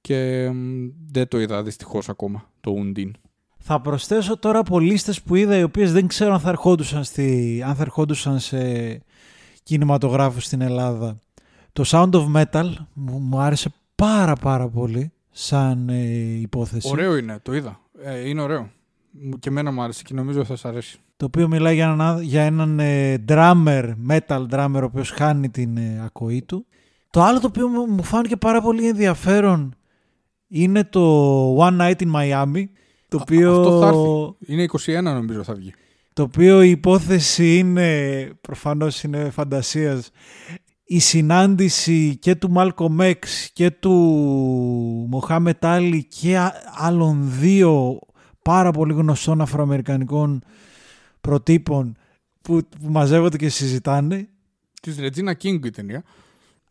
και 0.00 0.50
δεν 1.10 1.28
το 1.28 1.40
είδα 1.40 1.62
δυστυχώς 1.62 2.08
ακόμα 2.08 2.50
το 2.60 2.74
Undine. 2.78 3.10
Θα 3.56 3.80
προσθέσω 3.80 4.38
τώρα 4.38 4.58
από 4.58 4.80
λίστες 4.80 5.22
που 5.22 5.34
είδα 5.34 5.56
οι 5.56 5.62
οποίες 5.62 5.92
δεν 5.92 6.06
ξέρω 6.06 6.32
αν 6.32 6.40
θα 6.40 6.48
ερχόντουσαν, 6.48 7.04
στη, 7.04 7.62
αν 7.66 7.74
θα 7.74 7.82
ερχόντουσαν 7.82 8.38
σε 8.38 8.58
κινηματογράφους 9.62 10.44
στην 10.44 10.60
Ελλάδα. 10.60 11.18
Το 11.72 11.84
Sound 11.86 12.10
of 12.10 12.32
Metal 12.34 12.72
μου, 12.92 13.18
μου 13.18 13.38
άρεσε 13.38 13.72
πάρα 13.94 14.32
πάρα 14.32 14.68
πολύ 14.68 15.12
σαν 15.30 15.88
ε, 15.88 15.94
υπόθεση. 16.40 16.88
Ωραίο 16.90 17.16
είναι, 17.16 17.38
το 17.42 17.54
είδα. 17.54 17.80
Ε, 18.02 18.28
είναι 18.28 18.40
ωραίο. 18.40 18.70
Και 19.38 19.48
εμένα 19.48 19.72
μου 19.72 19.82
άρεσε 19.82 20.02
και 20.02 20.14
νομίζω 20.14 20.38
θα 20.38 20.56
σας 20.56 20.64
αρέσει. 20.64 20.98
Το 21.16 21.24
οποίο 21.24 21.48
μιλάει 21.48 21.74
για 21.74 21.90
έναν, 21.90 22.22
για 22.22 22.42
έναν 22.42 22.78
ε, 22.80 23.24
drummer, 23.28 23.94
metal 24.08 24.46
drummer, 24.50 24.78
ο 24.80 24.84
οποίος 24.84 25.10
χάνει 25.10 25.48
την 25.48 25.76
ε, 25.76 26.02
ακοή 26.04 26.42
του. 26.42 26.66
Το 27.10 27.22
άλλο 27.22 27.40
το 27.40 27.46
οποίο 27.46 27.68
μου 27.68 28.02
φάνηκε 28.02 28.36
πάρα 28.36 28.60
πολύ 28.60 28.88
ενδιαφέρον 28.88 29.74
είναι 30.48 30.84
το 30.84 31.56
One 31.58 31.80
Night 31.80 31.96
in 31.96 32.12
Miami. 32.12 32.64
Το 33.08 33.18
οποίο... 33.20 33.60
Αυτό 33.60 33.80
θα 33.80 33.86
έρθει. 33.86 34.52
Είναι 34.52 34.66
21 35.00 35.02
νομίζω 35.02 35.42
θα 35.42 35.54
βγει. 35.54 35.72
Το 36.12 36.22
οποίο 36.22 36.62
η 36.62 36.70
υπόθεση 36.70 37.58
είναι, 37.58 38.30
προφανώς 38.40 39.02
είναι 39.02 39.30
φαντασίας, 39.30 40.10
η 40.84 40.98
συνάντηση 40.98 42.16
και 42.16 42.34
του 42.34 42.52
Malcolm 42.56 43.00
X 43.00 43.16
και 43.52 43.70
του 43.70 43.92
Μοχάμετ 45.10 45.64
Άλλη 45.64 46.04
και 46.04 46.38
άλλων 46.74 47.30
δύο 47.40 47.98
πάρα 48.42 48.70
πολύ 48.70 48.92
γνωστών 48.92 49.40
αφροαμερικανικών 49.40 50.42
προτύπων 51.20 51.96
που, 52.42 52.62
που 52.80 52.90
μαζεύονται 52.90 53.36
και 53.36 53.48
συζητάνε. 53.48 54.28
Της 54.82 54.96
Regina 55.00 55.30
King 55.30 55.64
η 55.64 55.70
ταινία. 55.70 56.04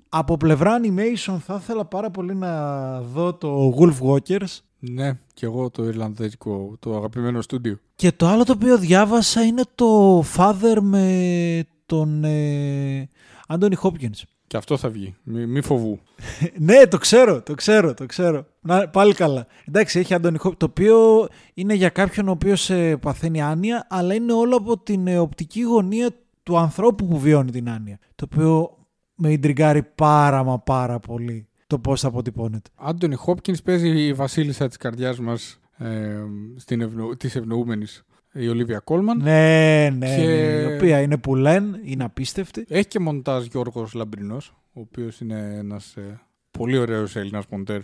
Από 0.09 0.37
πλευρά 0.37 0.79
animation 0.81 1.37
θα 1.45 1.59
ήθελα 1.61 1.85
πάρα 1.85 2.11
πολύ 2.11 2.35
να 2.35 3.01
δω 3.01 3.33
το 3.33 3.73
Wolf 3.79 4.09
Walkers. 4.09 4.59
Ναι, 4.79 5.19
και 5.33 5.45
εγώ 5.45 5.69
το 5.69 5.83
Ιρλανδέζικο, 5.83 6.75
το 6.79 6.95
αγαπημένο 6.95 7.41
στούντιο. 7.41 7.79
Και 7.95 8.11
το 8.11 8.27
άλλο 8.27 8.43
το 8.43 8.51
οποίο 8.51 8.77
διάβασα 8.77 9.43
είναι 9.43 9.63
το 9.75 10.19
Father 10.35 10.77
με 10.81 11.67
τον 11.85 12.23
ε, 12.23 13.09
Anthony 13.47 13.73
Hopkins. 13.81 14.21
Και 14.47 14.57
αυτό 14.57 14.77
θα 14.77 14.89
βγει. 14.89 15.15
Μη, 15.23 15.45
μη 15.45 15.61
φοβού. 15.61 15.99
ναι, 16.67 16.87
το 16.87 16.97
ξέρω, 16.97 17.41
το 17.41 17.53
ξέρω, 17.53 17.93
το 17.93 18.05
ξέρω. 18.05 18.45
Να, 18.61 18.89
πάλι 18.89 19.13
καλά. 19.13 19.47
Εντάξει, 19.65 19.99
έχει 19.99 20.15
Anthony 20.17 20.37
Hopkins, 20.43 20.57
το 20.57 20.65
οποίο 20.65 21.27
είναι 21.53 21.73
για 21.73 21.89
κάποιον 21.89 22.27
ο 22.27 22.31
οποίος 22.31 22.69
ε, 22.69 22.97
παθαίνει 22.97 23.41
άνοια, 23.41 23.87
αλλά 23.89 24.13
είναι 24.13 24.33
όλο 24.33 24.55
από 24.55 24.77
την 24.77 25.07
ε, 25.07 25.17
οπτική 25.17 25.61
γωνία 25.61 26.09
του 26.43 26.57
ανθρώπου 26.57 27.07
που 27.07 27.19
βιώνει 27.19 27.51
την 27.51 27.69
άνοια. 27.69 27.99
Το 28.15 28.27
οποίο 28.31 28.74
με 29.15 29.31
ιντριγκάρει 29.31 29.83
πάρα 29.83 30.43
μα 30.43 30.59
πάρα 30.59 30.99
πολύ. 30.99 31.47
το 31.67 31.79
πώς 31.79 32.01
θα 32.01 32.07
αποτυπώνεται. 32.07 32.69
Άντωνι 32.75 33.15
Χόπκινς 33.15 33.61
παίζει 33.61 34.05
η 34.05 34.13
βασίλισσα 34.13 34.67
της 34.67 34.77
καρδιάς 34.77 35.19
μας 35.19 35.59
ε, 35.77 36.23
ευνο... 36.67 37.15
της 37.15 37.35
ευνοούμενης 37.35 38.05
η 38.33 38.47
Ολίβια 38.47 38.79
Κόλμαν. 38.79 39.17
Ναι, 39.17 39.89
ναι, 39.97 40.15
και... 40.15 40.23
ναι, 40.23 40.71
η 40.71 40.75
οποία 40.75 41.01
είναι 41.01 41.17
που 41.17 41.35
λένε, 41.35 41.79
είναι 41.83 42.03
απίστευτη. 42.03 42.65
Έχει 42.67 42.87
και 42.87 42.99
μοντάζ 42.99 43.45
Γιώργος 43.45 43.93
Λαμπρινός, 43.93 44.53
ο 44.73 44.79
οποίος 44.79 45.19
είναι 45.19 45.55
ένας 45.57 45.95
ε, 45.95 46.21
πολύ 46.51 46.77
ωραίος 46.77 47.15
Έλληνας 47.15 47.45
μοντέρ 47.49 47.81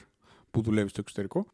που 0.51 0.61
δουλεύει 0.61 0.89
στο 0.89 0.99
εξωτερικό. 1.01 1.45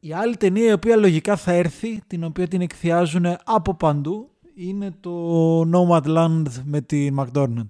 Η 0.00 0.12
άλλη 0.12 0.36
ταινία 0.36 0.68
η 0.68 0.72
οποία 0.72 0.96
λογικά 0.96 1.36
θα 1.36 1.52
έρθει, 1.52 2.00
την 2.06 2.24
οποία 2.24 2.48
την 2.48 2.60
εκθιάζουν 2.60 3.24
από 3.44 3.74
παντού, 3.74 4.30
είναι 4.54 4.90
το 5.00 5.60
Nomadland 5.60 6.44
με 6.64 6.80
τη 6.80 7.08
McDonald. 7.18 7.68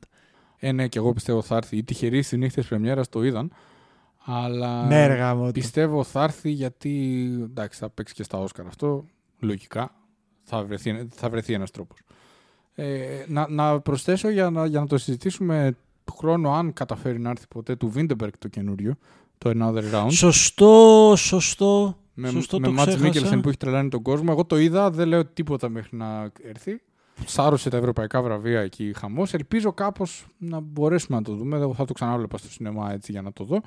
Ε, 0.66 0.72
ναι, 0.72 0.88
και 0.88 0.98
εγώ 0.98 1.12
πιστεύω 1.12 1.42
θα 1.42 1.56
έρθει. 1.56 1.76
Οι 1.76 1.84
τυχεροί 1.84 2.22
στι 2.22 2.36
νύχτε 2.36 2.62
Πρεμιέρας 2.62 3.08
το 3.08 3.24
είδαν. 3.24 3.52
Αλλά 4.24 4.86
ναι, 4.86 5.06
ρε, 5.06 5.50
πιστεύω 5.52 6.04
θα 6.04 6.22
έρθει 6.22 6.50
γιατί 6.50 7.24
εντάξει, 7.42 7.78
θα 7.78 7.90
παίξει 7.90 8.14
και 8.14 8.22
στα 8.22 8.38
Όσκαρ 8.38 8.66
αυτό. 8.66 9.04
Λογικά 9.38 9.94
θα 10.42 10.64
βρεθεί, 10.64 11.08
θα 11.14 11.30
βρεθεί 11.30 11.52
ένας 11.52 11.70
τρόπος. 11.70 11.98
Ε, 12.74 13.24
να, 13.28 13.48
να 13.48 13.80
προσθέσω 13.80 14.28
για 14.28 14.50
να, 14.50 14.66
για 14.66 14.80
να 14.80 14.86
το 14.86 14.98
συζητήσουμε 14.98 15.76
χρόνο 16.16 16.52
αν 16.52 16.72
καταφέρει 16.72 17.18
να 17.20 17.30
έρθει 17.30 17.46
ποτέ 17.48 17.76
του 17.76 17.88
Βίντεμπεργκ 17.88 18.32
το 18.38 18.48
καινούριο, 18.48 18.94
το 19.38 19.50
Another 19.54 19.94
Round. 19.94 20.10
Σωστό, 20.10 21.12
σωστό. 21.16 21.98
Με, 22.14 22.28
σωστό 22.28 22.60
με 22.60 22.68
Μάτς 22.68 22.96
Μίκελσεν 22.96 23.40
που 23.40 23.48
έχει 23.48 23.58
τρελάνει 23.58 23.88
τον 23.88 24.02
κόσμο. 24.02 24.28
Εγώ 24.30 24.44
το 24.44 24.58
είδα, 24.58 24.90
δεν 24.90 25.08
λέω 25.08 25.24
τίποτα 25.24 25.68
μέχρι 25.68 25.96
να 25.96 26.32
έρθει. 26.42 26.80
Σάρωσε 27.26 27.70
τα 27.70 27.76
ευρωπαϊκά 27.76 28.22
βραβεία 28.22 28.60
εκεί 28.60 28.92
χαμός. 28.96 29.34
Ελπίζω 29.34 29.72
κάπως 29.72 30.26
να 30.38 30.60
μπορέσουμε 30.60 31.16
να 31.16 31.24
το 31.24 31.34
δούμε. 31.34 31.56
Εγώ 31.56 31.74
θα 31.74 31.84
το 31.84 31.92
ξανάβλεπα 31.92 32.38
στο 32.38 32.50
σινεμά 32.50 32.92
έτσι 32.92 33.12
για 33.12 33.22
να 33.22 33.32
το 33.32 33.44
δω. 33.44 33.60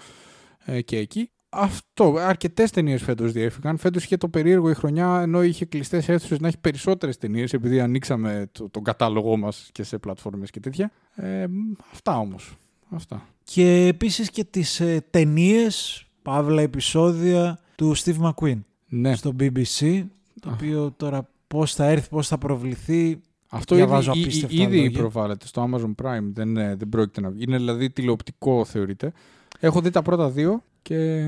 Ε, 0.66 0.82
και 0.82 0.98
εκεί. 0.98 1.30
Αυτό. 1.50 2.16
Αρκετές 2.18 2.72
ταινίες 2.72 3.04
φέτος 3.04 3.32
διέφυγαν. 3.32 3.78
Φέτος 3.78 4.04
είχε 4.04 4.18
το 4.18 4.30
περίεργο 4.30 4.70
η 4.70 4.74
χρονιά, 4.74 5.22
ενώ 5.22 5.44
είχε 5.44 5.66
κλειστές 5.66 6.10
αίθουσες 6.10 6.40
να 6.40 6.48
έχει 6.48 6.58
περισσότερες 6.58 7.18
ταινίες, 7.18 7.54
επειδή 7.54 7.80
ανοίξαμε 7.80 8.50
το, 8.52 8.70
τον 8.70 8.84
κατάλογό 8.84 9.38
μας 9.38 9.70
και 9.72 9.84
σε 9.84 9.98
πλατφόρμες 9.98 10.50
και 10.50 10.60
τέτοια. 10.60 10.92
Ε, 11.16 11.46
αυτά 11.92 12.20
όμως. 12.20 12.58
Αυτά. 12.90 13.28
Και 13.44 13.86
επίσης 13.86 14.30
και 14.30 14.44
τις 14.44 14.80
ε, 14.80 15.06
ταινίες, 15.10 16.06
παύλα 16.22 16.62
επεισόδια 16.62 17.60
του 17.76 17.98
Steve 17.98 18.18
McQueen 18.22 18.60
ναι. 18.88 19.16
στο 19.16 19.36
BBC. 19.40 20.06
Το 20.40 20.50
οποίο 20.54 20.92
τώρα 20.98 21.30
πώς 21.48 21.74
θα 21.74 21.86
έρθει, 21.86 22.10
πώς 22.10 22.28
θα 22.28 22.38
προβληθεί. 22.38 23.22
Αυτό 23.50 23.76
ήδη, 24.14 24.46
ήδη 24.50 24.92
προβάλλεται 24.92 25.48
στο 25.48 25.70
Amazon 25.72 26.06
Prime. 26.06 26.30
Δεν, 26.34 26.58
ε, 26.58 26.76
δεν 26.76 26.90
πρόκειται 26.90 27.22
να 27.22 27.30
βγει. 27.30 27.44
Είναι 27.44 27.58
δηλαδή 27.58 27.90
τηλεοπτικό 27.90 28.66
θεωρείται. 28.66 29.14
Έχω 29.60 29.82
δει 29.82 29.90
τα 29.90 30.02
πρώτα 30.02 30.30
δύο 30.30 30.64
και 30.82 31.26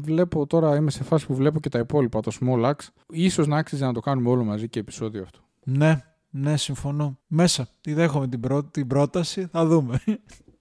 βλέπω 0.00 0.46
τώρα, 0.46 0.76
είμαι 0.76 0.90
σε 0.90 1.04
φάση 1.04 1.26
που 1.26 1.34
βλέπω 1.34 1.60
και 1.60 1.68
τα 1.68 1.78
υπόλοιπα, 1.78 2.20
το 2.20 2.32
Small 2.40 2.64
Axe. 2.64 2.86
Ίσως 3.10 3.46
να 3.46 3.56
άξιζε 3.56 3.84
να 3.84 3.92
το 3.92 4.00
κάνουμε 4.00 4.28
όλο 4.28 4.44
μαζί 4.44 4.68
και 4.68 4.78
επεισόδιο 4.78 5.22
αυτό. 5.22 5.38
Ναι, 5.64 6.04
ναι, 6.30 6.56
συμφωνώ. 6.56 7.18
Μέσα. 7.26 7.68
Τη 7.80 7.92
δέχομαι 7.92 8.28
την, 8.28 8.40
πρό... 8.40 8.64
την 8.64 8.86
πρόταση, 8.86 9.46
θα 9.46 9.66
δούμε. 9.66 10.00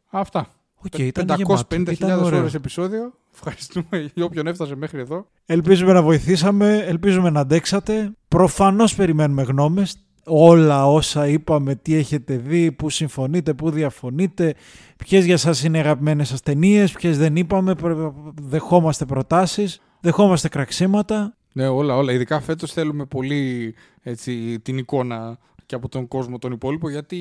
Αυτά. 0.09 0.47
Okay, 0.89 1.11
550.000 1.11 2.21
ώρες 2.23 2.53
επεισόδιο. 2.53 3.13
Ευχαριστούμε 3.33 3.99
για 4.15 4.25
όποιον 4.25 4.47
έφτασε 4.47 4.75
μέχρι 4.75 4.99
εδώ. 4.99 5.27
Ελπίζουμε 5.45 5.93
να 5.93 6.01
βοηθήσαμε, 6.01 6.77
ελπίζουμε 6.77 7.29
να 7.29 7.39
αντέξατε. 7.39 8.11
Προφανώς 8.27 8.95
περιμένουμε 8.95 9.43
γνώμες 9.43 9.97
όλα 10.25 10.87
όσα 10.87 11.27
είπαμε, 11.27 11.75
τι 11.75 11.95
έχετε 11.95 12.37
δει, 12.37 12.71
πού 12.71 12.89
συμφωνείτε, 12.89 13.53
πού 13.53 13.69
διαφωνείτε, 13.69 14.53
ποιες 14.97 15.25
για 15.25 15.37
σας 15.37 15.63
είναι 15.63 15.79
αγαπημένες 15.79 16.27
σας 16.27 16.41
ταινίες, 16.41 16.91
ποιες 16.91 17.17
δεν 17.17 17.35
είπαμε, 17.35 17.75
δεχόμαστε 18.41 19.05
προτάσεις, 19.05 19.81
δεχόμαστε 19.99 20.49
κραξίματα. 20.49 21.35
Ναι, 21.51 21.67
όλα, 21.67 21.95
όλα. 21.95 22.13
Ειδικά 22.13 22.41
φέτος 22.41 22.71
θέλουμε 22.71 23.05
πολύ 23.05 23.73
έτσι, 24.01 24.59
την 24.59 24.77
εικόνα 24.77 25.37
και 25.65 25.75
από 25.75 25.89
τον 25.89 26.07
κόσμο 26.07 26.37
τον 26.37 26.51
υπόλοιπο, 26.51 26.89
γιατί 26.89 27.15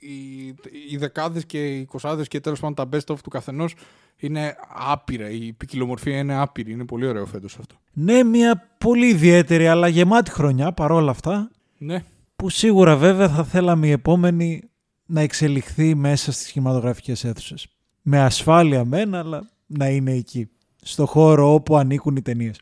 οι, 0.00 0.54
οι 0.90 0.96
δεκάδες 0.96 1.46
και 1.46 1.66
οι 1.66 1.80
εικοσάδες 1.80 2.28
και 2.28 2.40
τέλος 2.40 2.60
πάντων 2.60 2.74
τα 2.74 2.98
best 2.98 3.14
of 3.14 3.18
του 3.22 3.30
καθενός 3.30 3.74
είναι 4.16 4.56
άπειρα. 4.68 5.30
Η 5.30 5.52
ποικιλομορφία 5.52 6.18
είναι 6.18 6.34
άπειρη. 6.40 6.72
Είναι 6.72 6.84
πολύ 6.84 7.06
ωραίο 7.06 7.26
φέτος 7.26 7.58
αυτό. 7.58 7.74
Ναι, 7.92 8.22
μια 8.22 8.68
πολύ 8.78 9.06
ιδιαίτερη 9.06 9.68
αλλά 9.68 9.88
γεμάτη 9.88 10.30
χρονιά 10.30 10.72
παρόλα 10.72 11.10
αυτά. 11.10 11.50
Ναι 11.78 12.02
που 12.40 12.48
σίγουρα 12.48 12.96
βέβαια 12.96 13.28
θα 13.28 13.44
θέλαμε 13.44 13.86
η 13.86 13.90
επόμενη 13.90 14.62
να 15.06 15.20
εξελιχθεί 15.20 15.94
μέσα 15.94 16.32
στις 16.32 16.46
σχηματογραφικές 16.46 17.24
αίθουσες. 17.24 17.68
Με 18.02 18.20
ασφάλεια 18.20 18.84
μένα, 18.84 19.18
αλλά 19.18 19.48
να 19.66 19.88
είναι 19.88 20.12
εκεί. 20.12 20.50
Στο 20.82 21.06
χώρο 21.06 21.52
όπου 21.52 21.76
ανήκουν 21.76 22.16
οι 22.16 22.22
ταινίες. 22.22 22.60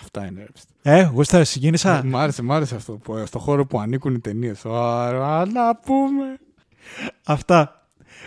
Αυτά 0.00 0.26
είναι 0.26 0.46
Ε, 0.82 1.02
γούστα, 1.02 1.44
συγκίνησα. 1.44 1.96
Ε, 1.96 2.02
μ' 2.02 2.16
άρεσε, 2.16 2.42
μ' 2.42 2.52
άρεσε 2.52 2.74
αυτό. 2.74 2.92
Που, 2.92 3.22
στο 3.26 3.38
χώρο 3.38 3.66
που 3.66 3.80
ανήκουν 3.80 4.14
οι 4.14 4.20
ταινίες. 4.20 4.64
Να 5.52 5.76
πούμε. 5.84 6.38
Αυτά. 7.24 7.86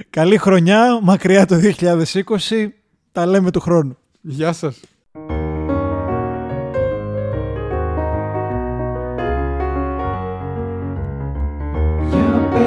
Καλή 0.09 0.37
χρονιά, 0.37 0.99
μακριά 1.01 1.45
το 1.45 1.55
2020. 1.55 2.67
Τα 3.11 3.25
λέμε 3.25 3.51
του 3.51 3.59
χρόνου. 3.59 3.97
Γεια 4.21 4.53
σας. 4.53 4.79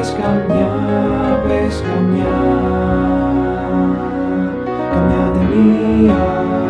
Πες 0.09 0.21
καμιά, 0.21 0.71
πες 1.49 1.83
καμιά 1.83 2.37
Καμιά 4.93 5.31
ταινία 5.33 6.68